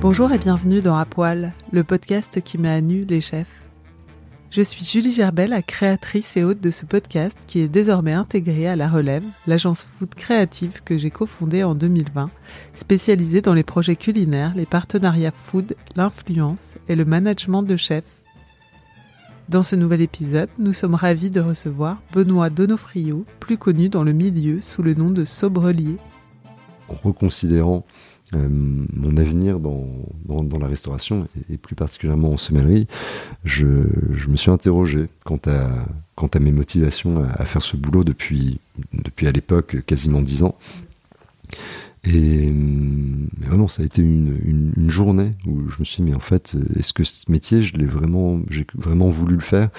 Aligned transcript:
Bonjour 0.00 0.32
et 0.32 0.38
bienvenue 0.38 0.80
dans 0.80 0.96
À 0.96 1.04
Poil, 1.04 1.52
le 1.72 1.84
podcast 1.84 2.40
qui 2.40 2.56
met 2.56 2.70
à 2.70 2.80
nu 2.80 3.04
les 3.04 3.20
chefs. 3.20 3.66
Je 4.50 4.62
suis 4.62 4.82
Julie 4.82 5.12
Gerbet, 5.12 5.46
la 5.46 5.60
créatrice 5.60 6.38
et 6.38 6.42
hôte 6.42 6.62
de 6.62 6.70
ce 6.70 6.86
podcast 6.86 7.36
qui 7.46 7.60
est 7.60 7.68
désormais 7.68 8.14
intégré 8.14 8.66
à 8.66 8.76
La 8.76 8.88
Relève, 8.88 9.26
l'agence 9.46 9.84
food 9.84 10.14
créative 10.14 10.80
que 10.86 10.96
j'ai 10.96 11.10
cofondée 11.10 11.64
en 11.64 11.74
2020, 11.74 12.30
spécialisée 12.72 13.42
dans 13.42 13.52
les 13.52 13.62
projets 13.62 13.94
culinaires, 13.94 14.54
les 14.56 14.64
partenariats 14.64 15.34
food, 15.34 15.76
l'influence 15.96 16.76
et 16.88 16.94
le 16.96 17.04
management 17.04 17.62
de 17.62 17.76
chefs. 17.76 18.22
Dans 19.50 19.62
ce 19.62 19.76
nouvel 19.76 20.00
épisode, 20.00 20.48
nous 20.58 20.72
sommes 20.72 20.94
ravis 20.94 21.28
de 21.28 21.42
recevoir 21.42 22.00
Benoît 22.14 22.48
Donofrio, 22.48 23.26
plus 23.38 23.58
connu 23.58 23.90
dans 23.90 24.02
le 24.02 24.14
milieu 24.14 24.62
sous 24.62 24.82
le 24.82 24.94
nom 24.94 25.10
de 25.10 25.26
Sobrelier. 25.26 25.98
En 26.88 26.96
reconsidérant 27.04 27.84
euh, 28.34 28.48
mon 28.48 29.16
avenir 29.16 29.58
dans, 29.58 29.86
la 30.58 30.68
restauration 30.68 31.26
et, 31.50 31.56
plus 31.56 31.74
particulièrement 31.74 32.32
en 32.32 32.36
sommellerie, 32.36 32.86
je, 33.44 33.64
me 34.28 34.36
suis 34.36 34.50
interrogé 34.50 35.08
quant 35.24 35.40
à, 35.46 36.38
mes 36.38 36.52
motivations 36.52 37.24
à, 37.24 37.44
faire 37.44 37.62
ce 37.62 37.76
boulot 37.76 38.04
depuis, 38.04 38.60
à 39.22 39.32
l'époque 39.32 39.82
quasiment 39.84 40.22
dix 40.22 40.42
ans. 40.42 40.56
Et 42.04 42.52
vraiment, 43.40 43.68
ça 43.68 43.82
a 43.82 43.86
été 43.86 44.00
une, 44.00 44.72
journée 44.88 45.34
où 45.46 45.68
je 45.68 45.78
me 45.80 45.84
suis 45.84 46.02
dit, 46.02 46.10
mais 46.10 46.16
en 46.16 46.20
fait, 46.20 46.56
est-ce 46.78 46.92
que 46.92 47.04
ce 47.04 47.30
métier, 47.30 47.62
je 47.62 47.76
vraiment, 47.84 48.40
j'ai 48.48 48.66
vraiment 48.74 49.10
voulu 49.10 49.34
le 49.34 49.40
faire 49.40 49.70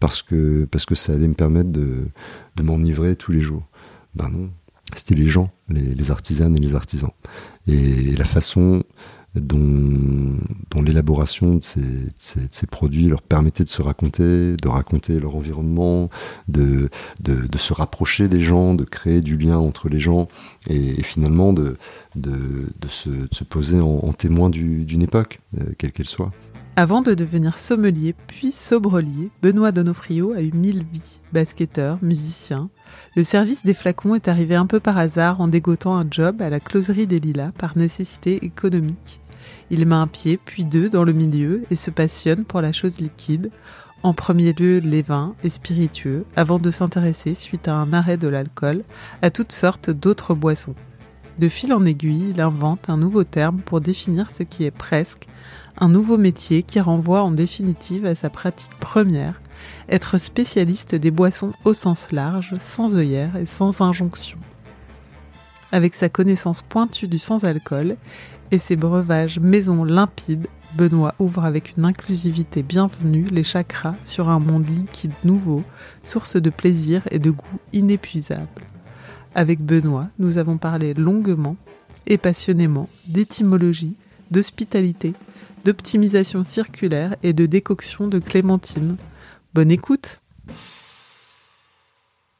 parce 0.00 0.22
que, 0.22 0.66
parce 0.70 0.86
que 0.86 0.94
ça 0.94 1.12
allait 1.12 1.28
me 1.28 1.34
permettre 1.34 1.70
de, 1.70 2.06
de 2.56 2.62
m'enivrer 2.62 3.16
tous 3.16 3.32
les 3.32 3.40
jours? 3.40 3.66
Ben 4.14 4.28
non, 4.30 4.50
c'était 4.94 5.14
les 5.14 5.28
gens, 5.28 5.50
les, 5.68 5.94
les, 5.94 6.10
artisanes 6.10 6.56
et 6.56 6.60
les 6.60 6.74
artisans. 6.74 7.10
Et 7.66 8.14
la 8.16 8.24
façon 8.24 8.82
dont, 9.40 10.82
l'élaboration 10.82 11.56
de 11.56 11.62
ces, 11.62 12.66
produits 12.66 13.08
leur 13.08 13.22
permettait 13.22 13.64
de 13.64 13.68
se 13.68 13.82
raconter, 13.82 14.56
de 14.56 14.68
raconter 14.68 15.18
leur 15.18 15.36
environnement, 15.36 16.10
de, 16.48 16.88
se 17.56 17.72
rapprocher 17.72 18.28
des 18.28 18.42
gens, 18.42 18.74
de 18.74 18.84
créer 18.84 19.20
du 19.20 19.36
lien 19.36 19.58
entre 19.58 19.88
les 19.88 20.00
gens, 20.00 20.28
et, 20.68 21.02
finalement 21.02 21.52
de, 21.52 21.76
se, 22.88 23.44
poser 23.44 23.80
en, 23.80 24.12
témoin 24.12 24.50
d'une 24.50 25.02
époque, 25.02 25.40
euh, 25.58 25.64
quelle 25.78 25.92
qu'elle 25.92 26.06
soit. 26.06 26.32
Avant 26.78 27.00
de 27.00 27.14
devenir 27.14 27.56
sommelier 27.56 28.14
puis 28.26 28.52
sobrelier, 28.52 29.30
Benoît 29.40 29.72
Donofrio 29.72 30.32
a 30.32 30.42
eu 30.42 30.52
mille 30.52 30.84
vies. 30.92 31.20
Basketteur, 31.32 31.98
musicien, 32.02 32.68
le 33.16 33.22
service 33.22 33.64
des 33.64 33.72
flacons 33.72 34.14
est 34.14 34.28
arrivé 34.28 34.56
un 34.56 34.66
peu 34.66 34.78
par 34.78 34.98
hasard 34.98 35.40
en 35.40 35.48
dégotant 35.48 35.96
un 35.96 36.06
job 36.10 36.42
à 36.42 36.50
la 36.50 36.60
closerie 36.60 37.06
des 37.06 37.18
Lilas 37.18 37.52
par 37.56 37.78
nécessité 37.78 38.44
économique. 38.44 39.22
Il 39.70 39.86
met 39.86 39.94
un 39.94 40.06
pied 40.06 40.36
puis 40.36 40.66
deux 40.66 40.90
dans 40.90 41.04
le 41.04 41.14
milieu 41.14 41.64
et 41.70 41.76
se 41.76 41.90
passionne 41.90 42.44
pour 42.44 42.60
la 42.60 42.74
chose 42.74 43.00
liquide, 43.00 43.50
en 44.02 44.12
premier 44.12 44.52
lieu 44.52 44.76
les 44.80 45.00
vins 45.00 45.34
et 45.42 45.48
spiritueux, 45.48 46.26
avant 46.36 46.58
de 46.58 46.70
s'intéresser, 46.70 47.32
suite 47.32 47.68
à 47.68 47.74
un 47.74 47.94
arrêt 47.94 48.18
de 48.18 48.28
l'alcool, 48.28 48.84
à 49.22 49.30
toutes 49.30 49.52
sortes 49.52 49.88
d'autres 49.88 50.34
boissons. 50.34 50.74
De 51.38 51.48
fil 51.48 51.74
en 51.74 51.84
aiguille, 51.84 52.30
il 52.30 52.40
invente 52.40 52.88
un 52.88 52.96
nouveau 52.96 53.24
terme 53.24 53.60
pour 53.60 53.82
définir 53.82 54.30
ce 54.30 54.42
qui 54.42 54.64
est 54.64 54.70
presque 54.70 55.26
un 55.78 55.88
nouveau 55.88 56.16
métier 56.16 56.62
qui 56.62 56.80
renvoie 56.80 57.22
en 57.22 57.30
définitive 57.30 58.06
à 58.06 58.14
sa 58.14 58.30
pratique 58.30 58.74
première, 58.80 59.40
être 59.88 60.18
spécialiste 60.18 60.94
des 60.94 61.10
boissons 61.10 61.52
au 61.64 61.72
sens 61.72 62.12
large, 62.12 62.54
sans 62.60 62.96
œillère 62.96 63.36
et 63.36 63.46
sans 63.46 63.80
injonction. 63.80 64.38
Avec 65.72 65.94
sa 65.94 66.08
connaissance 66.08 66.62
pointue 66.62 67.08
du 67.08 67.18
sans-alcool 67.18 67.96
et 68.50 68.58
ses 68.58 68.76
breuvages 68.76 69.38
maison 69.40 69.84
limpides, 69.84 70.46
Benoît 70.74 71.14
ouvre 71.18 71.44
avec 71.44 71.74
une 71.76 71.84
inclusivité 71.84 72.62
bienvenue 72.62 73.24
les 73.24 73.42
chakras 73.42 73.94
sur 74.04 74.28
un 74.28 74.38
monde 74.38 74.68
liquide 74.68 75.12
nouveau, 75.24 75.62
source 76.04 76.36
de 76.36 76.50
plaisir 76.50 77.02
et 77.10 77.18
de 77.18 77.30
goût 77.30 77.58
inépuisable. 77.72 78.62
Avec 79.34 79.60
Benoît, 79.62 80.08
nous 80.18 80.38
avons 80.38 80.58
parlé 80.58 80.94
longuement 80.94 81.56
et 82.06 82.18
passionnément 82.18 82.88
d'étymologie, 83.06 83.96
d'hospitalité, 84.30 85.14
d'optimisation 85.66 86.44
circulaire 86.44 87.16
et 87.24 87.32
de 87.32 87.44
décoction 87.44 88.06
de 88.06 88.20
clémentine. 88.20 88.96
Bonne 89.52 89.72
écoute 89.72 90.20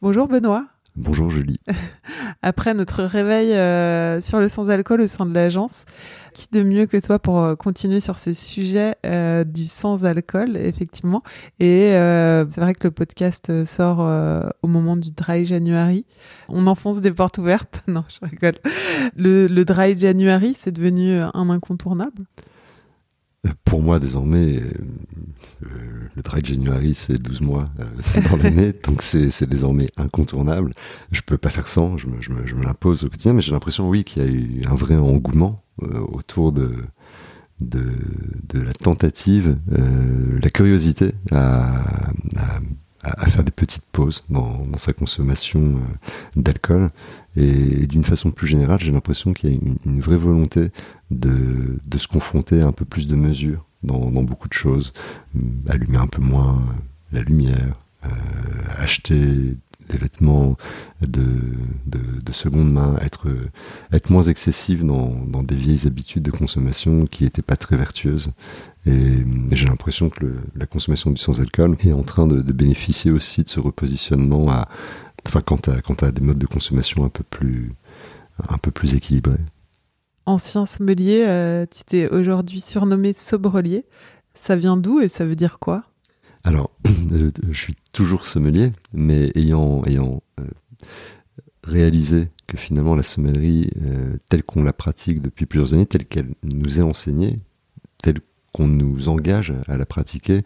Bonjour 0.00 0.28
Benoît 0.28 0.66
Bonjour 0.94 1.28
Julie. 1.28 1.58
Après 2.42 2.72
notre 2.72 3.02
réveil 3.02 3.52
euh, 3.52 4.20
sur 4.20 4.38
le 4.38 4.48
sans-alcool 4.48 5.00
au 5.00 5.08
sein 5.08 5.26
de 5.26 5.34
l'agence, 5.34 5.86
qui 6.34 6.46
de 6.52 6.62
mieux 6.62 6.86
que 6.86 6.96
toi 6.98 7.18
pour 7.18 7.40
euh, 7.40 7.56
continuer 7.56 7.98
sur 7.98 8.16
ce 8.16 8.32
sujet 8.32 8.94
euh, 9.04 9.42
du 9.42 9.64
sans-alcool, 9.64 10.56
effectivement. 10.56 11.24
Et 11.58 11.90
c'est 11.90 12.60
vrai 12.60 12.74
que 12.74 12.86
le 12.86 12.92
podcast 12.92 13.64
sort 13.64 13.98
au 14.62 14.68
moment 14.68 14.96
du 14.96 15.10
Dry 15.10 15.44
January. 15.44 16.06
On 16.48 16.68
enfonce 16.68 17.00
des 17.00 17.10
portes 17.10 17.38
ouvertes. 17.38 17.82
non, 17.88 18.04
je 18.08 18.24
rigole. 18.24 18.54
Le, 19.16 19.48
le 19.48 19.64
Dry 19.64 19.98
January, 19.98 20.54
c'est 20.56 20.72
devenu 20.72 21.18
un 21.20 21.50
incontournable 21.50 22.24
pour 23.64 23.82
moi, 23.82 23.98
désormais, 23.98 24.60
euh, 24.60 26.08
le 26.14 26.22
Dry 26.22 26.44
January, 26.44 26.94
c'est 26.94 27.20
12 27.20 27.40
mois 27.40 27.66
euh, 27.78 28.22
dans 28.30 28.36
l'année, 28.36 28.72
donc 28.84 29.02
c'est 29.02 29.48
désormais 29.48 29.88
incontournable. 29.96 30.74
Je 31.12 31.20
peux 31.20 31.38
pas 31.38 31.50
faire 31.50 31.68
sans, 31.68 31.96
je 31.96 32.06
me, 32.06 32.20
je 32.20 32.30
me, 32.30 32.46
je 32.46 32.54
me 32.54 32.64
l'impose 32.64 33.04
au 33.04 33.08
quotidien, 33.08 33.32
mais 33.32 33.42
j'ai 33.42 33.52
l'impression, 33.52 33.88
oui, 33.88 34.04
qu'il 34.04 34.22
y 34.22 34.26
a 34.26 34.28
eu 34.28 34.62
un 34.68 34.74
vrai 34.74 34.96
engouement 34.96 35.62
euh, 35.82 36.00
autour 36.00 36.52
de, 36.52 36.74
de, 37.60 37.92
de, 38.48 38.60
la 38.60 38.72
tentative, 38.72 39.56
la 39.68 40.50
curiosité 40.50 41.12
à, 41.30 41.80
à 42.36 42.60
à, 43.06 43.26
faire 43.26 43.44
des 43.44 43.52
petites 43.52 43.84
pauses 43.92 44.24
dans, 44.30 44.66
sa 44.76 44.92
consommation 44.92 45.60
euh, 45.60 46.40
d'alcool. 46.40 46.90
Et, 47.36 47.86
d'une 47.86 48.04
façon 48.04 48.30
plus 48.30 48.46
générale, 48.46 48.80
j'ai 48.80 48.92
l'impression 48.92 49.32
qu'il 49.32 49.50
y 49.50 49.54
a 49.54 49.58
une, 49.84 50.00
vraie 50.00 50.16
volonté 50.16 50.70
de, 51.10 51.78
se 51.96 52.08
confronter 52.08 52.60
à 52.62 52.66
un 52.66 52.72
peu 52.72 52.84
plus 52.84 53.06
de 53.06 53.14
mesures 53.14 53.64
dans, 53.82 54.10
beaucoup 54.22 54.48
de 54.48 54.54
choses. 54.54 54.92
Allumer 55.68 55.98
un 55.98 56.06
peu 56.06 56.22
moins 56.22 56.62
la 57.12 57.22
lumière, 57.22 57.74
euh, 58.04 58.08
acheter 58.78 59.56
des 59.88 59.98
vêtements 59.98 60.56
de, 61.00 61.22
de, 61.86 62.32
seconde 62.32 62.72
main, 62.72 62.96
être, 63.00 63.28
moins 64.10 64.22
excessif 64.22 64.82
dans, 64.82 65.42
des 65.42 65.54
vieilles 65.54 65.86
habitudes 65.86 66.22
de 66.22 66.30
consommation 66.30 67.06
qui 67.06 67.24
n'étaient 67.24 67.42
pas 67.42 67.56
très 67.56 67.76
vertueuses. 67.76 68.30
Et, 68.86 69.24
j'ai 69.52 69.66
l'impression 69.66 70.10
que 70.10 70.34
la 70.54 70.66
consommation 70.66 71.10
du 71.10 71.20
sans-alcool 71.20 71.76
est 71.84 71.92
en 71.92 72.02
train 72.02 72.26
de, 72.26 72.40
bénéficier 72.52 73.10
aussi 73.10 73.42
de 73.42 73.48
ce 73.48 73.60
repositionnement 73.60 74.50
à, 74.50 74.68
enfin, 75.26 75.42
quant 75.42 75.60
à, 75.66 75.80
quant 75.80 75.94
à 75.94 76.10
des 76.10 76.20
modes 76.22 76.38
de 76.38 76.46
consommation 76.46 77.04
un 77.04 77.08
peu 77.08 77.24
plus, 77.24 77.72
un 78.48 78.58
peu 78.58 78.70
plus 78.70 78.94
équilibrés. 78.94 79.40
Ancien 80.24 80.66
sommelier, 80.66 81.24
euh, 81.26 81.66
tu 81.66 81.84
t'es 81.84 82.08
aujourd'hui 82.08 82.60
surnommé 82.60 83.12
sobrelier. 83.12 83.84
Ça 84.34 84.56
vient 84.56 84.76
d'où 84.76 85.00
et 85.00 85.08
ça 85.08 85.24
veut 85.24 85.36
dire 85.36 85.58
quoi? 85.58 85.84
Alors, 86.44 86.70
je 87.50 87.60
suis 87.60 87.74
toujours 87.92 88.24
sommelier, 88.24 88.70
mais 88.92 89.32
ayant, 89.34 89.84
ayant 89.84 90.22
euh, 90.40 90.44
réalisé 91.64 92.28
que 92.46 92.56
finalement 92.56 92.94
la 92.94 93.02
sommellerie, 93.02 93.70
euh, 93.84 94.16
telle 94.28 94.42
qu'on 94.42 94.62
la 94.62 94.72
pratique 94.72 95.20
depuis 95.20 95.46
plusieurs 95.46 95.74
années, 95.74 95.86
telle 95.86 96.06
qu'elle 96.06 96.34
nous 96.42 96.78
est 96.78 96.82
enseignée, 96.82 97.36
telle 98.02 98.20
qu'on 98.52 98.68
nous 98.68 99.08
engage 99.08 99.52
à 99.66 99.76
la 99.76 99.86
pratiquer, 99.86 100.42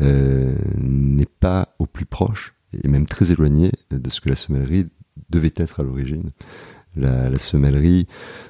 euh, 0.00 0.54
n'est 0.76 1.24
pas 1.26 1.74
au 1.78 1.86
plus 1.86 2.06
proche, 2.06 2.53
et 2.82 2.88
même 2.88 3.06
très 3.06 3.32
éloignée 3.32 3.72
de 3.90 4.10
ce 4.10 4.20
que 4.20 4.28
la 4.28 4.36
sommellerie 4.36 4.86
devait 5.30 5.54
être 5.56 5.80
à 5.80 5.82
l'origine 5.82 6.30
la, 6.96 7.38
semellerie 7.38 8.06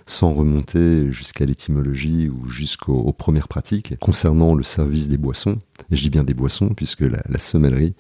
sans 0.07 0.33
remonter 0.33 1.11
jusqu'à 1.11 1.45
l'étymologie 1.45 2.29
ou 2.29 2.49
jusqu'aux 2.49 3.13
premières 3.13 3.49
pratiques 3.49 3.99
concernant 4.01 4.55
le 4.55 4.63
service 4.63 5.09
des 5.09 5.17
boissons. 5.17 5.59
Et 5.91 5.97
je 5.97 6.03
dis 6.03 6.11
bien 6.11 6.25
des 6.25 6.35
boissons 6.35 6.69
puisque 6.69 7.01
la, 7.01 7.39
semellerie, 7.39 7.95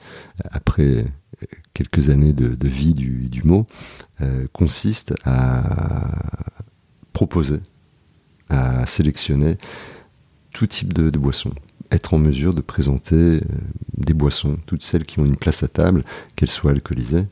après 0.50 1.06
quelques 1.72 2.10
années 2.10 2.32
de, 2.32 2.68
vie 2.68 2.94
du, 2.94 3.42
mot, 3.44 3.66
euh, 4.20 4.46
consiste 4.52 5.14
à 5.24 6.08
proposer, 7.12 7.60
à 8.48 8.86
sélectionner 8.86 9.56
tout 10.52 10.66
type 10.66 10.92
de 10.92 11.18
boissons 11.18 11.52
être 11.94 12.14
en 12.14 12.18
mesure 12.18 12.54
de 12.54 12.60
présenter 12.60 13.14
euh, 13.14 13.40
des 13.96 14.14
boissons, 14.14 14.58
toutes 14.66 14.82
celles 14.82 15.04
qui 15.04 15.20
ont 15.20 15.24
une 15.24 15.36
place 15.36 15.62
à 15.62 15.68
table, 15.68 16.04
qu'elles 16.36 16.50
soient 16.50 16.72
alcoolisées 16.72 17.26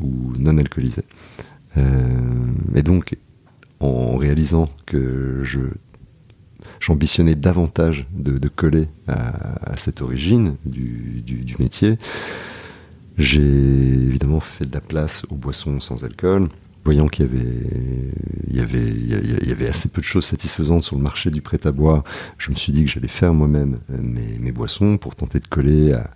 ou 0.00 0.32
non 0.38 0.58
alcoolisées. 0.58 1.04
Euh, 1.76 1.82
et 2.74 2.82
donc, 2.82 3.16
en 3.80 4.16
réalisant 4.16 4.68
que 4.86 5.40
je 5.42 5.60
j'ambitionnais 6.78 7.34
davantage 7.34 8.06
de, 8.12 8.48
coller 8.48 8.86
à, 9.08 9.76
cette 9.76 10.02
origine 10.02 10.56
du, 10.66 11.22
du 11.24 11.56
métier, 11.58 11.98
j'ai 13.16 13.40
évidemment 13.40 14.40
fait 14.40 14.66
de 14.66 14.74
la 14.74 14.82
place 14.82 15.24
aux 15.30 15.36
boissons 15.36 15.80
sans 15.80 16.04
alcool, 16.04 16.48
voyant 16.86 17.08
qu'il 17.08 17.28
y 18.48 18.60
avait, 18.60 19.68
assez 19.68 19.88
peu 19.88 20.00
de 20.00 20.06
choses 20.06 20.24
satisfaisantes 20.24 20.84
sur 20.84 20.94
le 20.94 21.02
marché 21.02 21.30
du 21.30 21.42
prêt 21.42 21.58
à 21.66 21.72
boire, 21.72 22.04
je 22.38 22.52
me 22.52 22.54
suis 22.54 22.72
dit 22.72 22.84
que 22.84 22.90
j'allais 22.92 23.08
faire 23.08 23.34
moi-même 23.34 23.80
euh, 23.90 23.98
mes, 24.00 24.52
boissons 24.52 24.96
pour 24.96 25.16
tenter 25.16 25.40
de 25.40 25.46
coller 25.48 25.92
à, 25.92 26.10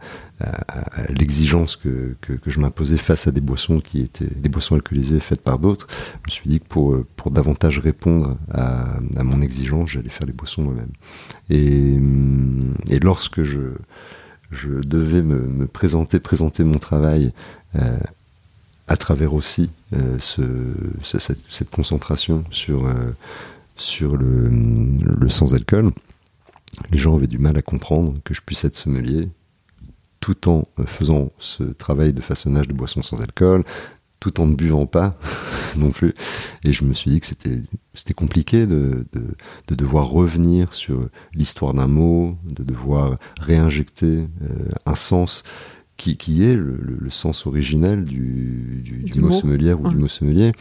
l'exigence 1.09 1.75
que, 1.75 2.17
je 2.47 2.61
m'imposais 2.61 2.99
face 2.99 3.27
à 3.27 3.33
des 3.33 3.41
boissons 3.41 3.81
qui 3.81 4.01
étaient 4.01 4.33
des 4.33 4.49
boissons 4.49 4.77
alcoolisées 4.77 5.19
faites 5.19 5.43
par 5.43 5.59
d'autres. 5.59 5.89
Je 6.23 6.29
me 6.29 6.31
suis 6.31 6.49
dit 6.49 6.61
que 6.61 6.67
pour, 6.69 6.97
pour 7.17 7.33
davantage 7.33 7.81
répondre 7.81 8.39
à, 8.53 9.01
mon 9.25 9.43
exigence, 9.43 9.91
j'allais 9.91 10.09
faire 10.09 10.27
les 10.29 10.33
boissons 10.33 10.63
moi-même. 10.63 10.93
Et, 11.51 11.99
lorsque 13.01 13.43
je, 13.43 13.73
devais 14.53 15.23
me, 15.23 15.41
me 15.49 15.67
présenter, 15.67 16.21
présenter 16.21 16.63
mon 16.63 16.79
travail 16.79 17.33
euh, 17.75 17.99
à 18.91 18.97
travers 18.97 19.35
aussi 19.35 19.71
euh, 19.95 20.19
ce, 20.19 20.43
cette, 21.49 21.71
concentration 21.71 22.43
sur, 22.51 22.87
euh, 22.87 23.15
sur 23.77 24.17
le, 24.17 25.29
sans-alcool, 25.29 25.93
les 26.91 26.99
gens 26.99 27.15
avaient 27.15 27.29
du 27.29 27.39
mal 27.39 27.57
à 27.57 27.63
comprendre 27.63 28.17
que 28.25 28.35
je 28.35 28.41
puisse 28.41 28.65
être 28.65 28.75
sommelier 28.75 29.29
tout 30.19 30.51
en 30.51 30.67
faisant 30.87 31.31
ce 31.39 31.63
travail 31.63 32.13
de 32.13 32.21
façonnage 32.21 32.67
de 32.67 32.73
boissons 32.73 33.03
sans 33.03 33.23
alcool, 33.23 33.65
tout 34.19 34.41
en 34.41 34.47
ne 34.47 34.57
buvant 34.57 34.87
pas 34.87 35.17
non 35.77 35.93
plus. 35.93 36.13
Et 36.65 36.73
je 36.73 36.85
me 36.85 36.93
suis 36.93 37.13
dit 37.13 37.21
que 37.21 37.27
c'était 37.27 38.15
compliqué 38.15 38.67
de, 38.67 39.07
de, 39.13 39.23
de, 39.69 39.75
devoir 39.77 40.09
revenir 40.09 40.75
sur 40.75 41.09
l'histoire 41.33 41.75
d'un 41.75 41.87
mot, 41.87 42.37
de 42.45 42.65
devoir 42.65 43.15
réinjecter 43.39 44.27
euh, 44.43 44.69
un 44.85 44.97
sens 44.97 45.45
qui, 46.01 46.17
qui 46.17 46.43
est 46.45 46.57
le, 46.57 46.79
le, 46.81 47.11
sens 47.11 47.47
originel 47.47 48.07
du, 48.07 48.81
du, 48.83 49.03
du, 49.05 49.21
mot, 49.21 49.31
sommelière 49.31 49.83
ou 49.83 49.89
du 49.91 49.97
mot 49.97 50.09
sommelier. 50.09 50.53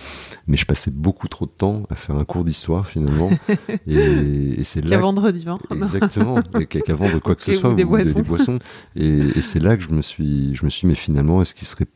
Mais 0.47 0.57
je 0.57 0.65
passais 0.65 0.91
beaucoup 0.91 1.29
trop 1.29 1.45
de 1.45 1.51
temps 1.51 1.83
à 1.89 1.95
faire 1.95 2.17
un 2.17 2.25
cours 2.25 2.43
d'histoire 2.43 2.85
finalement. 2.85 3.29
et, 3.87 4.59
et 4.59 4.63
c'est 4.65 4.83
là. 4.83 4.97
Qu'à 4.97 4.97
vendre 4.97 5.31
du 5.31 5.39
vin. 5.39 5.57
Exactement. 5.71 6.41
Qu'à 6.41 6.93
vendre 6.93 7.19
quoi 7.19 7.35
que 7.35 7.43
ce 7.43 7.53
soit. 7.53 7.71
Ou 7.71 7.75
des 7.75 7.85
boissons. 7.85 8.11
Des, 8.11 8.21
boissons. 8.21 8.59
Et, 8.97 9.07
et 9.07 9.41
c'est 9.41 9.63
là 9.63 9.77
que 9.77 9.83
je 9.83 9.91
me 9.91 10.01
suis, 10.01 10.53
je 10.57 10.65
me 10.65 10.69
suis, 10.69 10.85
mais 10.85 10.95
finalement, 10.95 11.41
est-ce 11.41 11.55
qu'il 11.55 11.67
serait 11.67 11.87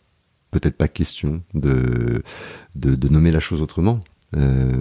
peut-être 0.51 0.77
pas 0.77 0.87
question 0.87 1.43
de, 1.53 2.23
de, 2.75 2.95
de, 2.95 3.09
nommer 3.09 3.31
la 3.31 3.41
chose 3.41 3.61
autrement? 3.61 3.99
Euh, 4.37 4.71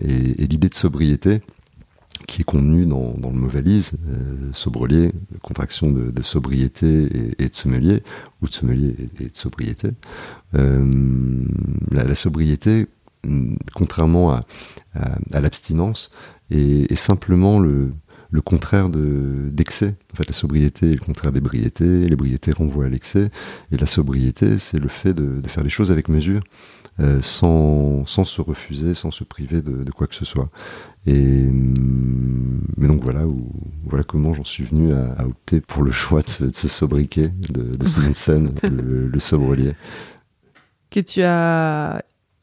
Et, 0.00 0.42
et 0.42 0.46
l'idée 0.46 0.68
de 0.68 0.74
sobriété, 0.74 1.40
qui 2.26 2.42
est 2.42 2.44
contenu 2.44 2.86
dans, 2.86 3.14
le 3.22 3.30
mot 3.30 3.48
valise, 3.48 3.92
euh, 4.08 4.50
sobrelier, 4.52 5.12
contraction 5.42 5.90
de, 5.90 6.22
sobriété 6.22 7.34
et, 7.38 7.48
de 7.48 7.54
sommelier, 7.54 8.02
ou 8.40 8.48
de 8.48 8.54
sommelier 8.54 8.94
et, 9.20 9.24
de 9.24 9.36
sobriété. 9.36 9.90
Euh, 10.54 11.44
la, 11.90 12.14
sobriété, 12.14 12.86
contrairement 13.74 14.32
à, 14.32 15.40
l'abstinence, 15.40 16.10
est, 16.50 16.94
simplement 16.94 17.58
le, 17.58 17.92
contraire 18.44 18.88
d'excès. 18.88 19.94
en 20.12 20.16
fait, 20.16 20.26
la 20.26 20.34
sobriété 20.34 20.90
est 20.90 20.94
le 20.94 21.04
contraire 21.04 21.32
d'ébriété, 21.32 22.08
l'ébriété 22.08 22.52
renvoie 22.52 22.86
à 22.86 22.88
l'excès, 22.88 23.30
et 23.70 23.76
la 23.76 23.86
sobriété, 23.86 24.58
c'est 24.58 24.78
le 24.78 24.88
fait 24.88 25.14
de, 25.14 25.46
faire 25.46 25.62
les 25.62 25.70
choses 25.70 25.90
avec 25.92 26.08
mesure, 26.08 26.42
euh, 27.00 27.20
sans, 27.22 28.06
sans 28.06 28.24
se 28.24 28.40
refuser, 28.40 28.94
sans 28.94 29.10
se 29.10 29.24
priver 29.24 29.62
de, 29.62 29.82
de 29.82 29.90
quoi 29.90 30.06
que 30.06 30.14
ce 30.14 30.24
soit. 30.24 30.48
Et 31.06 31.42
mais 32.76 32.86
donc 32.88 33.02
voilà 33.02 33.26
où, 33.26 33.50
voilà 33.84 34.04
comment 34.04 34.32
j'en 34.32 34.44
suis 34.44 34.64
venu 34.64 34.92
à, 34.92 35.12
à, 35.12 35.26
opter 35.26 35.60
pour 35.60 35.82
le 35.82 35.90
choix 35.90 36.22
de 36.22 36.28
ce, 36.28 36.44
de 36.44 36.54
ce 36.54 36.68
sobriquet 36.68 37.32
de, 37.50 37.76
de 37.76 37.86
ce 37.86 38.00
scène, 38.14 38.54
le, 38.62 39.08
le 39.08 39.18
sobrelier. 39.18 39.72
Que 40.90 41.00
tu 41.00 41.22
as 41.22 42.02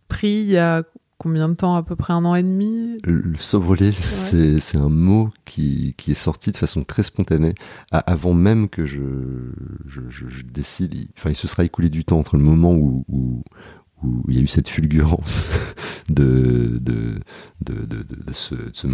pris 0.09 0.42
il 0.42 0.51
y 0.51 0.57
a 0.57 0.83
combien 1.21 1.50
de 1.50 1.54
temps 1.54 1.75
À 1.75 1.83
peu 1.83 1.95
près 1.95 2.13
un 2.13 2.25
an 2.25 2.33
et 2.33 2.42
demi? 2.42 2.97
Le 3.04 3.36
sobrelier, 3.38 3.89
ouais. 3.89 4.59
c'est 4.59 4.77
un 4.77 4.89
mot 4.89 5.30
qui, 5.45 5.94
qui, 5.95 6.12
est 6.12 6.15
sorti 6.15 6.51
de 6.51 6.57
façon 6.57 6.81
très 6.81 7.04
spontanée, 7.04 7.54
à, 7.92 8.00
avant 8.00 8.33
même 8.33 8.69
que 8.69 8.88
je, 8.88 9.01
je, 9.86 10.01
je, 10.09 10.27
je, 10.30 10.42
décide. 10.42 10.95
Enfin, 11.15 11.30
il 11.30 11.36
se 11.36 11.47
sera 11.47 11.63
écoulé 11.63 11.89
du 11.89 12.04
temps 12.04 12.18
entre 12.18 12.38
le 12.38 12.44
moment 12.44 12.74
où, 12.74 13.06
où, 13.07 13.44
où 14.04 14.24
il 14.28 14.36
y 14.36 14.40
a 14.40 14.42
eu 14.42 14.48
cette 14.48 14.70
fulgurance 14.70 15.46
de, 16.10 16.80
de, 16.81 17.20
de, 17.66 18.06
ce, 18.34 18.56
ce, 18.74 18.88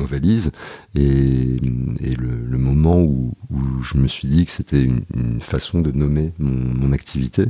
et, 0.95 2.15
le, 2.15 2.57
moment 2.57 3.01
où, 3.01 3.33
je 3.81 3.97
me 3.97 4.07
suis 4.07 4.27
dit 4.27 4.45
que 4.45 4.51
c'était 4.51 4.81
une, 4.81 5.41
façon 5.41 5.81
de 5.81 5.91
nommer 5.91 6.33
mon, 6.39 6.91
activité. 6.91 7.45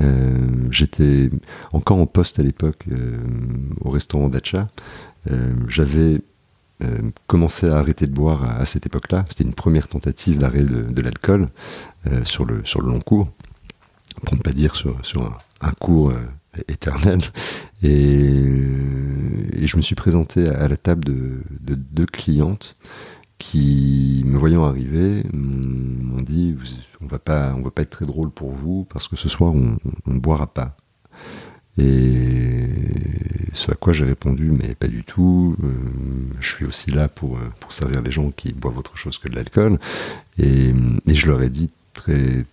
Euh, 0.00 0.68
J'étais 0.70 1.30
encore 1.72 1.98
en 1.98 2.06
poste 2.06 2.38
à 2.38 2.42
l'époque 2.42 2.84
euh, 2.90 3.18
au 3.80 3.90
restaurant 3.90 4.28
Dacha. 4.28 4.68
Euh, 5.30 5.54
J'avais 5.68 6.20
euh, 6.82 7.10
commencé 7.26 7.68
à 7.68 7.78
arrêter 7.78 8.06
de 8.06 8.12
boire 8.12 8.44
à, 8.44 8.66
cette 8.66 8.86
époque-là. 8.86 9.24
C'était 9.28 9.44
une 9.44 9.54
première 9.54 9.88
tentative 9.88 10.38
d'arrêt 10.38 10.62
de, 10.62 11.02
l'alcool 11.02 11.48
sur, 12.24 12.44
le, 12.44 12.62
sur 12.64 12.80
le 12.80 12.88
long 12.88 13.00
cours, 13.00 13.28
pour 14.24 14.36
ne 14.36 14.40
pas 14.40 14.52
dire 14.52 14.76
sur, 14.76 15.04
sur 15.04 15.38
un 15.60 15.72
cours 15.72 16.12
éternel. 16.68 17.20
Et, 17.82 18.44
je 19.66 19.76
me 19.76 19.82
suis 19.82 19.94
présenté 19.94 20.48
à 20.48 20.66
la 20.66 20.78
table 20.78 21.04
de, 21.04 21.42
de 21.60 21.74
deux 21.74 22.06
clientes 22.06 22.76
qui, 23.38 24.22
me 24.26 24.36
voyant 24.36 24.64
arriver, 24.64 25.24
m'ont 25.32 26.22
dit 26.22 26.56
on 27.00 27.06
va 27.06 27.18
pas, 27.18 27.52
va 27.52 27.70
pas 27.70 27.82
être 27.82 27.90
très 27.90 28.06
drôle 28.06 28.30
pour 28.30 28.50
vous 28.50 28.86
parce 28.90 29.08
que 29.08 29.16
ce 29.16 29.28
soir 29.28 29.52
on, 29.54 29.78
ne 30.06 30.18
boira 30.18 30.46
pas. 30.48 30.76
Et 31.76 32.66
ce 33.52 33.70
à 33.70 33.74
quoi 33.74 33.92
j'ai 33.92 34.04
répondu 34.04 34.50
mais 34.50 34.74
pas 34.74 34.88
du 34.88 35.04
tout. 35.04 35.56
Euh, 35.62 35.68
je 36.40 36.48
suis 36.48 36.64
aussi 36.64 36.90
là 36.90 37.08
pour 37.08 37.38
pour 37.60 37.72
servir 37.72 38.02
les 38.02 38.10
gens 38.10 38.32
qui 38.32 38.52
boivent 38.52 38.78
autre 38.78 38.96
chose 38.96 39.18
que 39.18 39.28
de 39.28 39.36
l'alcool. 39.36 39.78
Et, 40.38 40.72
et, 41.06 41.14
je 41.14 41.26
leur 41.28 41.40
ai 41.42 41.48
dit 41.48 41.70
très 41.92 42.44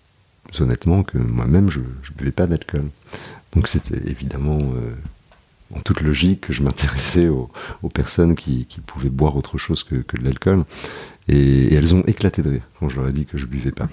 honnêtement 0.60 1.02
que 1.02 1.18
moi-même 1.18 1.72
je, 1.72 1.80
je 2.04 2.12
buvais 2.14 2.32
pas 2.32 2.46
d'alcool. 2.46 2.90
Donc 3.56 3.68
c'était 3.68 4.10
évidemment 4.10 4.60
euh, 4.60 4.94
en 5.76 5.80
toute 5.80 6.02
logique 6.02 6.42
que 6.42 6.54
je 6.54 6.62
m'intéressais 6.62 7.28
aux, 7.28 7.50
aux, 7.84 7.90
personnes 7.90 8.36
qui, 8.36 8.66
qui, 8.66 8.82
pouvaient 8.82 9.10
boire 9.10 9.36
autre 9.36 9.58
chose 9.58 9.84
que, 9.84 9.96
que 9.96 10.18
de 10.18 10.24
l'alcool. 10.24 10.66
Et, 11.28 11.38
et, 11.38 11.74
elles 11.74 11.96
ont 11.96 12.04
éclaté 12.04 12.42
de 12.42 12.50
rire 12.50 12.68
quand 12.80 12.90
je 12.90 12.98
leur 12.98 13.08
ai 13.08 13.12
dit 13.12 13.26
que 13.26 13.38
je 13.38 13.46
buvais 13.46 13.72
pas. 13.72 13.88